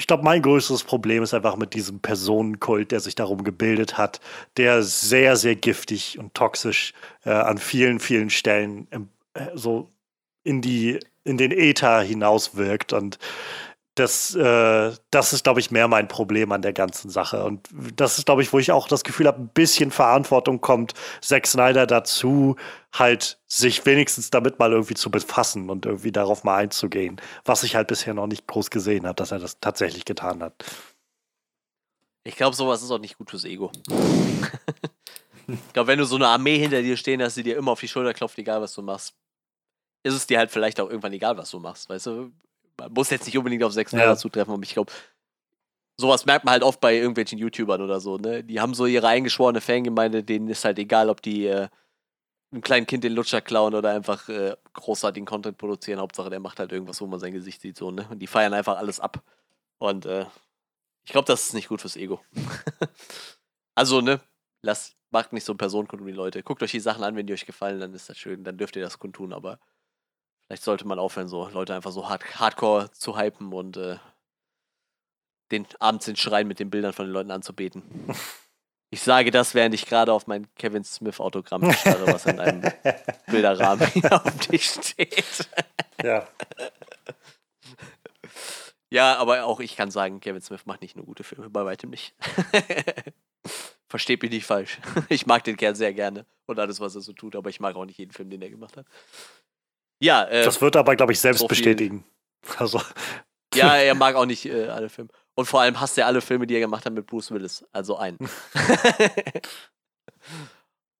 ich 0.00 0.06
glaube, 0.06 0.24
mein 0.24 0.40
größtes 0.40 0.84
Problem 0.84 1.22
ist 1.22 1.34
einfach 1.34 1.56
mit 1.56 1.74
diesem 1.74 2.00
Personenkult, 2.00 2.90
der 2.90 3.00
sich 3.00 3.16
darum 3.16 3.44
gebildet 3.44 3.98
hat, 3.98 4.18
der 4.56 4.82
sehr, 4.82 5.36
sehr 5.36 5.56
giftig 5.56 6.18
und 6.18 6.32
toxisch 6.32 6.94
äh, 7.26 7.30
an 7.30 7.58
vielen, 7.58 8.00
vielen 8.00 8.30
Stellen 8.30 8.88
äh, 9.34 9.44
so 9.52 9.90
in 10.42 10.62
die, 10.62 11.00
in 11.24 11.36
den 11.36 11.52
Äther 11.52 12.00
hinauswirkt. 12.00 12.94
Und 12.94 13.18
das, 13.96 14.34
äh, 14.34 14.92
das 15.10 15.32
ist, 15.32 15.44
glaube 15.44 15.60
ich, 15.60 15.70
mehr 15.70 15.88
mein 15.88 16.08
Problem 16.08 16.52
an 16.52 16.62
der 16.62 16.72
ganzen 16.72 17.10
Sache. 17.10 17.44
Und 17.44 17.68
das 17.96 18.18
ist, 18.18 18.26
glaube 18.26 18.42
ich, 18.42 18.52
wo 18.52 18.58
ich 18.58 18.72
auch 18.72 18.88
das 18.88 19.04
Gefühl 19.04 19.26
habe, 19.26 19.42
ein 19.42 19.48
bisschen 19.48 19.90
Verantwortung 19.90 20.60
kommt 20.60 20.94
Zack 21.20 21.46
Snyder 21.46 21.86
dazu, 21.86 22.56
halt 22.92 23.40
sich 23.46 23.84
wenigstens 23.86 24.30
damit 24.30 24.58
mal 24.58 24.72
irgendwie 24.72 24.94
zu 24.94 25.10
befassen 25.10 25.70
und 25.70 25.86
irgendwie 25.86 26.12
darauf 26.12 26.44
mal 26.44 26.56
einzugehen, 26.56 27.20
was 27.44 27.62
ich 27.62 27.74
halt 27.74 27.88
bisher 27.88 28.14
noch 28.14 28.26
nicht 28.26 28.46
groß 28.46 28.70
gesehen 28.70 29.06
habe, 29.06 29.16
dass 29.16 29.32
er 29.32 29.38
das 29.38 29.60
tatsächlich 29.60 30.04
getan 30.04 30.42
hat. 30.42 30.64
Ich 32.22 32.36
glaube, 32.36 32.54
sowas 32.54 32.82
ist 32.82 32.90
auch 32.90 32.98
nicht 32.98 33.18
gut 33.18 33.30
fürs 33.30 33.44
Ego. 33.44 33.72
ich 35.48 35.72
glaube, 35.72 35.88
wenn 35.88 35.98
du 35.98 36.04
so 36.04 36.16
eine 36.16 36.28
Armee 36.28 36.58
hinter 36.58 36.82
dir 36.82 36.96
stehen 36.96 37.22
hast, 37.22 37.36
die 37.36 37.42
dir 37.42 37.56
immer 37.56 37.72
auf 37.72 37.80
die 37.80 37.88
Schulter 37.88 38.14
klopft, 38.14 38.38
egal 38.38 38.60
was 38.60 38.74
du 38.74 38.82
machst, 38.82 39.14
ist 40.02 40.14
es 40.14 40.26
dir 40.26 40.38
halt 40.38 40.50
vielleicht 40.50 40.80
auch 40.80 40.88
irgendwann 40.88 41.12
egal, 41.12 41.36
was 41.36 41.50
du 41.50 41.58
machst. 41.58 41.88
Weißt 41.88 42.06
du, 42.06 42.32
man 42.78 42.92
muss 42.92 43.10
jetzt 43.10 43.26
nicht 43.26 43.36
unbedingt 43.36 43.62
auf 43.64 43.72
sechs 43.72 43.92
ja. 43.92 44.16
zutreffen, 44.16 44.52
aber 44.54 44.62
ich 44.62 44.72
glaube, 44.74 44.92
sowas 45.96 46.26
merkt 46.26 46.44
man 46.44 46.52
halt 46.52 46.62
oft 46.62 46.80
bei 46.80 46.96
irgendwelchen 46.96 47.38
YouTubern 47.38 47.82
oder 47.82 48.00
so, 48.00 48.16
ne? 48.18 48.42
Die 48.42 48.60
haben 48.60 48.74
so 48.74 48.86
ihre 48.86 49.06
eingeschworene 49.08 49.60
Fangemeinde, 49.60 50.24
denen 50.24 50.48
ist 50.48 50.64
halt 50.64 50.78
egal, 50.78 51.10
ob 51.10 51.22
die 51.22 51.46
äh, 51.46 51.68
einem 52.52 52.62
kleinen 52.62 52.86
Kind 52.86 53.04
den 53.04 53.12
Lutscher 53.12 53.40
klauen 53.40 53.74
oder 53.74 53.90
einfach 53.90 54.28
äh, 54.28 54.56
großartigen 54.72 55.26
Content 55.26 55.58
produzieren. 55.58 56.00
Hauptsache, 56.00 56.30
der 56.30 56.40
macht 56.40 56.58
halt 56.58 56.72
irgendwas, 56.72 57.00
wo 57.00 57.06
man 57.06 57.20
sein 57.20 57.32
Gesicht 57.32 57.60
sieht, 57.60 57.76
so, 57.76 57.90
ne? 57.90 58.06
Und 58.10 58.18
die 58.18 58.26
feiern 58.26 58.54
einfach 58.54 58.78
alles 58.78 58.98
ab. 58.98 59.22
Und 59.78 60.06
äh, 60.06 60.26
ich 61.04 61.12
glaube, 61.12 61.26
das 61.26 61.46
ist 61.46 61.54
nicht 61.54 61.68
gut 61.68 61.80
fürs 61.80 61.96
Ego. 61.96 62.20
also, 63.74 64.00
ne? 64.00 64.20
Lasst, 64.62 64.96
macht 65.10 65.32
nicht 65.32 65.44
so 65.44 65.54
Personenkund 65.54 66.02
um 66.02 66.08
die 66.08 66.12
Leute. 66.12 66.42
Guckt 66.42 66.62
euch 66.62 66.72
die 66.72 66.80
Sachen 66.80 67.04
an, 67.04 67.16
wenn 67.16 67.26
die 67.26 67.32
euch 67.32 67.46
gefallen, 67.46 67.80
dann 67.80 67.94
ist 67.94 68.08
das 68.08 68.18
schön, 68.18 68.44
dann 68.44 68.58
dürft 68.58 68.76
ihr 68.76 68.82
das 68.82 68.98
kundtun, 68.98 69.32
aber 69.32 69.58
Vielleicht 70.50 70.64
sollte 70.64 70.84
man 70.84 70.98
aufhören, 70.98 71.28
so 71.28 71.48
Leute 71.48 71.76
einfach 71.76 71.92
so 71.92 72.08
hard, 72.08 72.24
hardcore 72.40 72.90
zu 72.90 73.16
hypen 73.16 73.52
und 73.52 73.76
äh, 73.76 73.98
den 75.52 75.64
abends 75.78 76.06
den 76.06 76.16
Schrein 76.16 76.48
mit 76.48 76.58
den 76.58 76.70
Bildern 76.70 76.92
von 76.92 77.06
den 77.06 77.12
Leuten 77.12 77.30
anzubeten. 77.30 77.82
Ich 78.92 79.02
sage 79.02 79.30
das, 79.30 79.54
während 79.54 79.72
ich 79.72 79.86
gerade 79.86 80.12
auf 80.12 80.26
mein 80.26 80.52
Kevin 80.56 80.82
Smith 80.82 81.20
Autogramm 81.20 81.72
starre, 81.72 82.08
was 82.08 82.26
in 82.26 82.40
einem 82.40 82.60
Bilderrahmen 83.28 83.88
auf 84.10 84.22
dem 84.24 84.40
Tisch 84.40 84.70
steht. 84.70 85.48
Ja. 86.02 86.26
Ja, 88.90 89.14
aber 89.18 89.44
auch 89.44 89.60
ich 89.60 89.76
kann 89.76 89.92
sagen, 89.92 90.18
Kevin 90.18 90.42
Smith 90.42 90.66
macht 90.66 90.82
nicht 90.82 90.96
nur 90.96 91.06
gute 91.06 91.22
Filme, 91.22 91.48
bei 91.50 91.64
weitem 91.64 91.90
nicht. 91.90 92.16
Versteht 93.88 94.22
mich 94.22 94.32
nicht 94.32 94.46
falsch. 94.46 94.80
Ich 95.08 95.24
mag 95.24 95.44
den 95.44 95.56
Kerl 95.56 95.76
sehr 95.76 95.94
gerne 95.94 96.26
und 96.46 96.58
alles, 96.58 96.80
was 96.80 96.96
er 96.96 97.00
so 97.00 97.12
tut, 97.12 97.36
aber 97.36 97.48
ich 97.48 97.60
mag 97.60 97.76
auch 97.76 97.84
nicht 97.84 97.98
jeden 97.98 98.10
Film, 98.10 98.28
den 98.28 98.42
er 98.42 98.50
gemacht 98.50 98.76
hat. 98.76 98.86
Ja, 100.00 100.24
äh, 100.24 100.44
das 100.44 100.60
wird 100.60 100.76
aber, 100.76 100.96
glaube 100.96 101.12
ich, 101.12 101.20
selbst 101.20 101.40
so 101.40 101.46
bestätigen. 101.46 102.04
Also. 102.56 102.80
Ja, 103.54 103.76
er 103.76 103.94
mag 103.94 104.14
auch 104.16 104.24
nicht 104.24 104.46
äh, 104.46 104.68
alle 104.68 104.88
Filme. 104.88 105.10
Und 105.34 105.44
vor 105.44 105.60
allem 105.60 105.78
hasst 105.78 105.98
er 105.98 106.06
alle 106.06 106.22
Filme, 106.22 106.46
die 106.46 106.54
er 106.54 106.60
gemacht 106.60 106.86
hat 106.86 106.92
mit 106.94 107.04
Bruce 107.06 107.30
Willis. 107.30 107.66
Also 107.72 107.96
einen. 107.98 108.16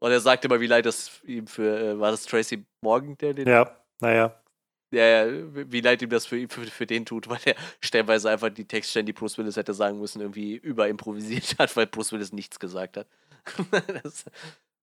Und 0.00 0.10
er 0.10 0.20
sagt 0.20 0.44
immer, 0.44 0.60
wie 0.60 0.66
leid 0.66 0.84
das 0.86 1.22
ihm 1.24 1.46
für, 1.46 1.78
äh, 1.78 1.98
war 1.98 2.10
das 2.10 2.24
Tracy 2.24 2.66
Morgan, 2.82 3.16
der 3.18 3.32
den. 3.34 3.48
Ja, 3.48 3.74
naja. 4.00 4.38
Ja, 4.92 5.24
ja, 5.24 5.32
wie 5.54 5.80
leid 5.80 6.02
ihm 6.02 6.10
das 6.10 6.26
für, 6.26 6.48
für, 6.48 6.66
für 6.66 6.86
den 6.86 7.06
tut, 7.06 7.28
weil 7.28 7.38
er 7.44 7.54
stellenweise 7.80 8.28
einfach 8.28 8.50
die 8.50 8.66
Textstellen, 8.66 9.06
die 9.06 9.12
Bruce 9.12 9.38
Willis 9.38 9.56
hätte 9.56 9.72
sagen 9.72 10.00
müssen, 10.00 10.20
irgendwie 10.20 10.56
überimprovisiert 10.56 11.58
hat, 11.58 11.76
weil 11.76 11.86
Bruce 11.86 12.12
Willis 12.12 12.32
nichts 12.32 12.58
gesagt 12.58 12.96
hat. 12.96 13.06
das, 14.02 14.24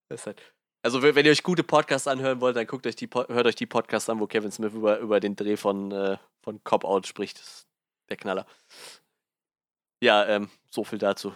das 0.10 0.22
ist 0.22 0.26
halt. 0.26 0.42
Also 0.84 1.02
wenn 1.02 1.26
ihr 1.26 1.32
euch 1.32 1.44
gute 1.44 1.64
Podcasts 1.64 2.08
anhören 2.08 2.40
wollt, 2.40 2.56
dann 2.56 2.68
guckt 2.68 2.88
euch 2.88 2.96
die, 2.96 3.10
hört 3.14 3.46
euch 3.46 3.56
die 3.56 3.66
Podcasts 3.66 4.10
an, 4.10 4.20
wo 4.20 4.28
Kevin 4.28 4.52
Smith 4.52 4.74
über, 4.74 5.00
über 5.00 5.20
den 5.20 5.36
Dreh 5.36 5.58
von, 5.58 5.92
äh, 5.92 6.18
von 6.42 6.64
Cop 6.64 6.86
Out 6.86 7.08
spricht. 7.08 7.42
der 8.10 8.18
Knaller. 8.18 8.46
Ja, 10.02 10.26
ähm, 10.28 10.50
so 10.70 10.84
viel 10.84 11.00
dazu. 11.00 11.34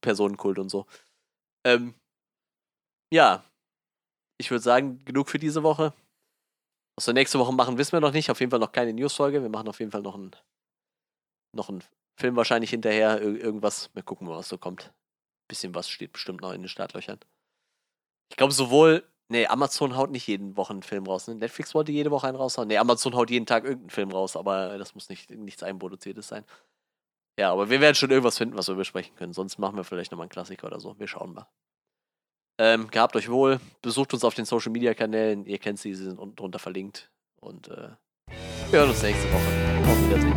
Personenkult 0.00 0.58
und 0.58 0.68
so. 0.68 0.86
Ähm, 1.64 1.94
ja, 3.12 3.44
ich 4.38 4.50
würde 4.50 4.62
sagen, 4.62 5.04
genug 5.04 5.28
für 5.28 5.38
diese 5.38 5.62
Woche. 5.62 5.92
Was 6.96 7.06
wir 7.06 7.14
nächste 7.14 7.38
Woche 7.38 7.52
machen, 7.52 7.78
wissen 7.78 7.92
wir 7.92 8.00
noch 8.00 8.12
nicht. 8.12 8.30
Auf 8.30 8.40
jeden 8.40 8.50
Fall 8.50 8.58
noch 8.58 8.72
keine 8.72 8.92
News-Folge. 8.92 9.42
Wir 9.42 9.48
machen 9.48 9.68
auf 9.68 9.78
jeden 9.80 9.92
Fall 9.92 10.02
noch 10.02 10.14
einen, 10.14 10.34
noch 11.52 11.70
Film 12.18 12.36
wahrscheinlich 12.36 12.70
hinterher. 12.70 13.20
Ir 13.20 13.40
irgendwas. 13.40 13.90
Wir 13.94 14.02
gucken 14.02 14.26
mal, 14.26 14.36
was 14.36 14.48
so 14.48 14.58
kommt. 14.58 14.92
Bisschen 15.48 15.74
was 15.74 15.88
steht 15.88 16.12
bestimmt 16.12 16.40
noch 16.40 16.52
in 16.52 16.62
den 16.62 16.68
Startlöchern. 16.68 17.20
Ich 18.30 18.36
glaube, 18.36 18.52
sowohl. 18.52 19.04
Nee, 19.28 19.46
Amazon 19.46 19.96
haut 19.96 20.12
nicht 20.12 20.28
jeden 20.28 20.56
Wochen 20.56 20.74
einen 20.74 20.82
Film 20.84 21.06
raus. 21.06 21.26
Ne? 21.26 21.34
Netflix 21.34 21.74
wollte 21.74 21.90
jede 21.90 22.12
Woche 22.12 22.28
einen 22.28 22.36
raushauen. 22.36 22.68
Nee, 22.68 22.78
Amazon 22.78 23.16
haut 23.16 23.28
jeden 23.28 23.46
Tag 23.46 23.64
irgendeinen 23.64 23.90
Film 23.90 24.12
raus, 24.12 24.36
aber 24.36 24.78
das 24.78 24.94
muss 24.94 25.08
nicht 25.08 25.30
nichts 25.30 25.64
Einproduziertes 25.64 26.28
sein. 26.28 26.44
Ja, 27.38 27.52
aber 27.52 27.68
wir 27.68 27.80
werden 27.80 27.96
schon 27.96 28.10
irgendwas 28.10 28.38
finden, 28.38 28.56
was 28.56 28.68
wir 28.68 28.76
besprechen 28.76 29.16
können. 29.16 29.32
Sonst 29.32 29.58
machen 29.58 29.76
wir 29.76 29.84
vielleicht 29.84 30.12
nochmal 30.12 30.24
einen 30.24 30.30
Klassiker 30.30 30.68
oder 30.68 30.80
so. 30.80 30.98
Wir 30.98 31.08
schauen 31.08 31.34
mal. 31.34 31.48
Ähm, 32.58 32.88
gehabt 32.88 33.14
euch 33.16 33.28
wohl. 33.28 33.60
Besucht 33.82 34.14
uns 34.14 34.24
auf 34.24 34.32
den 34.34 34.46
Social 34.46 34.72
Media 34.72 34.94
Kanälen. 34.94 35.44
Ihr 35.44 35.58
kennt 35.58 35.78
sie, 35.78 35.94
sie 35.94 36.04
sind 36.04 36.18
unten 36.18 36.36
drunter 36.36 36.58
verlinkt. 36.58 37.10
Und 37.40 37.68
äh, 37.68 37.90
wir 38.70 38.80
hören 38.80 38.88
uns 38.90 39.02
nächste 39.02 39.30
Woche. 39.32 39.90
Auf 39.90 40.08
Wiedersehen. 40.08 40.34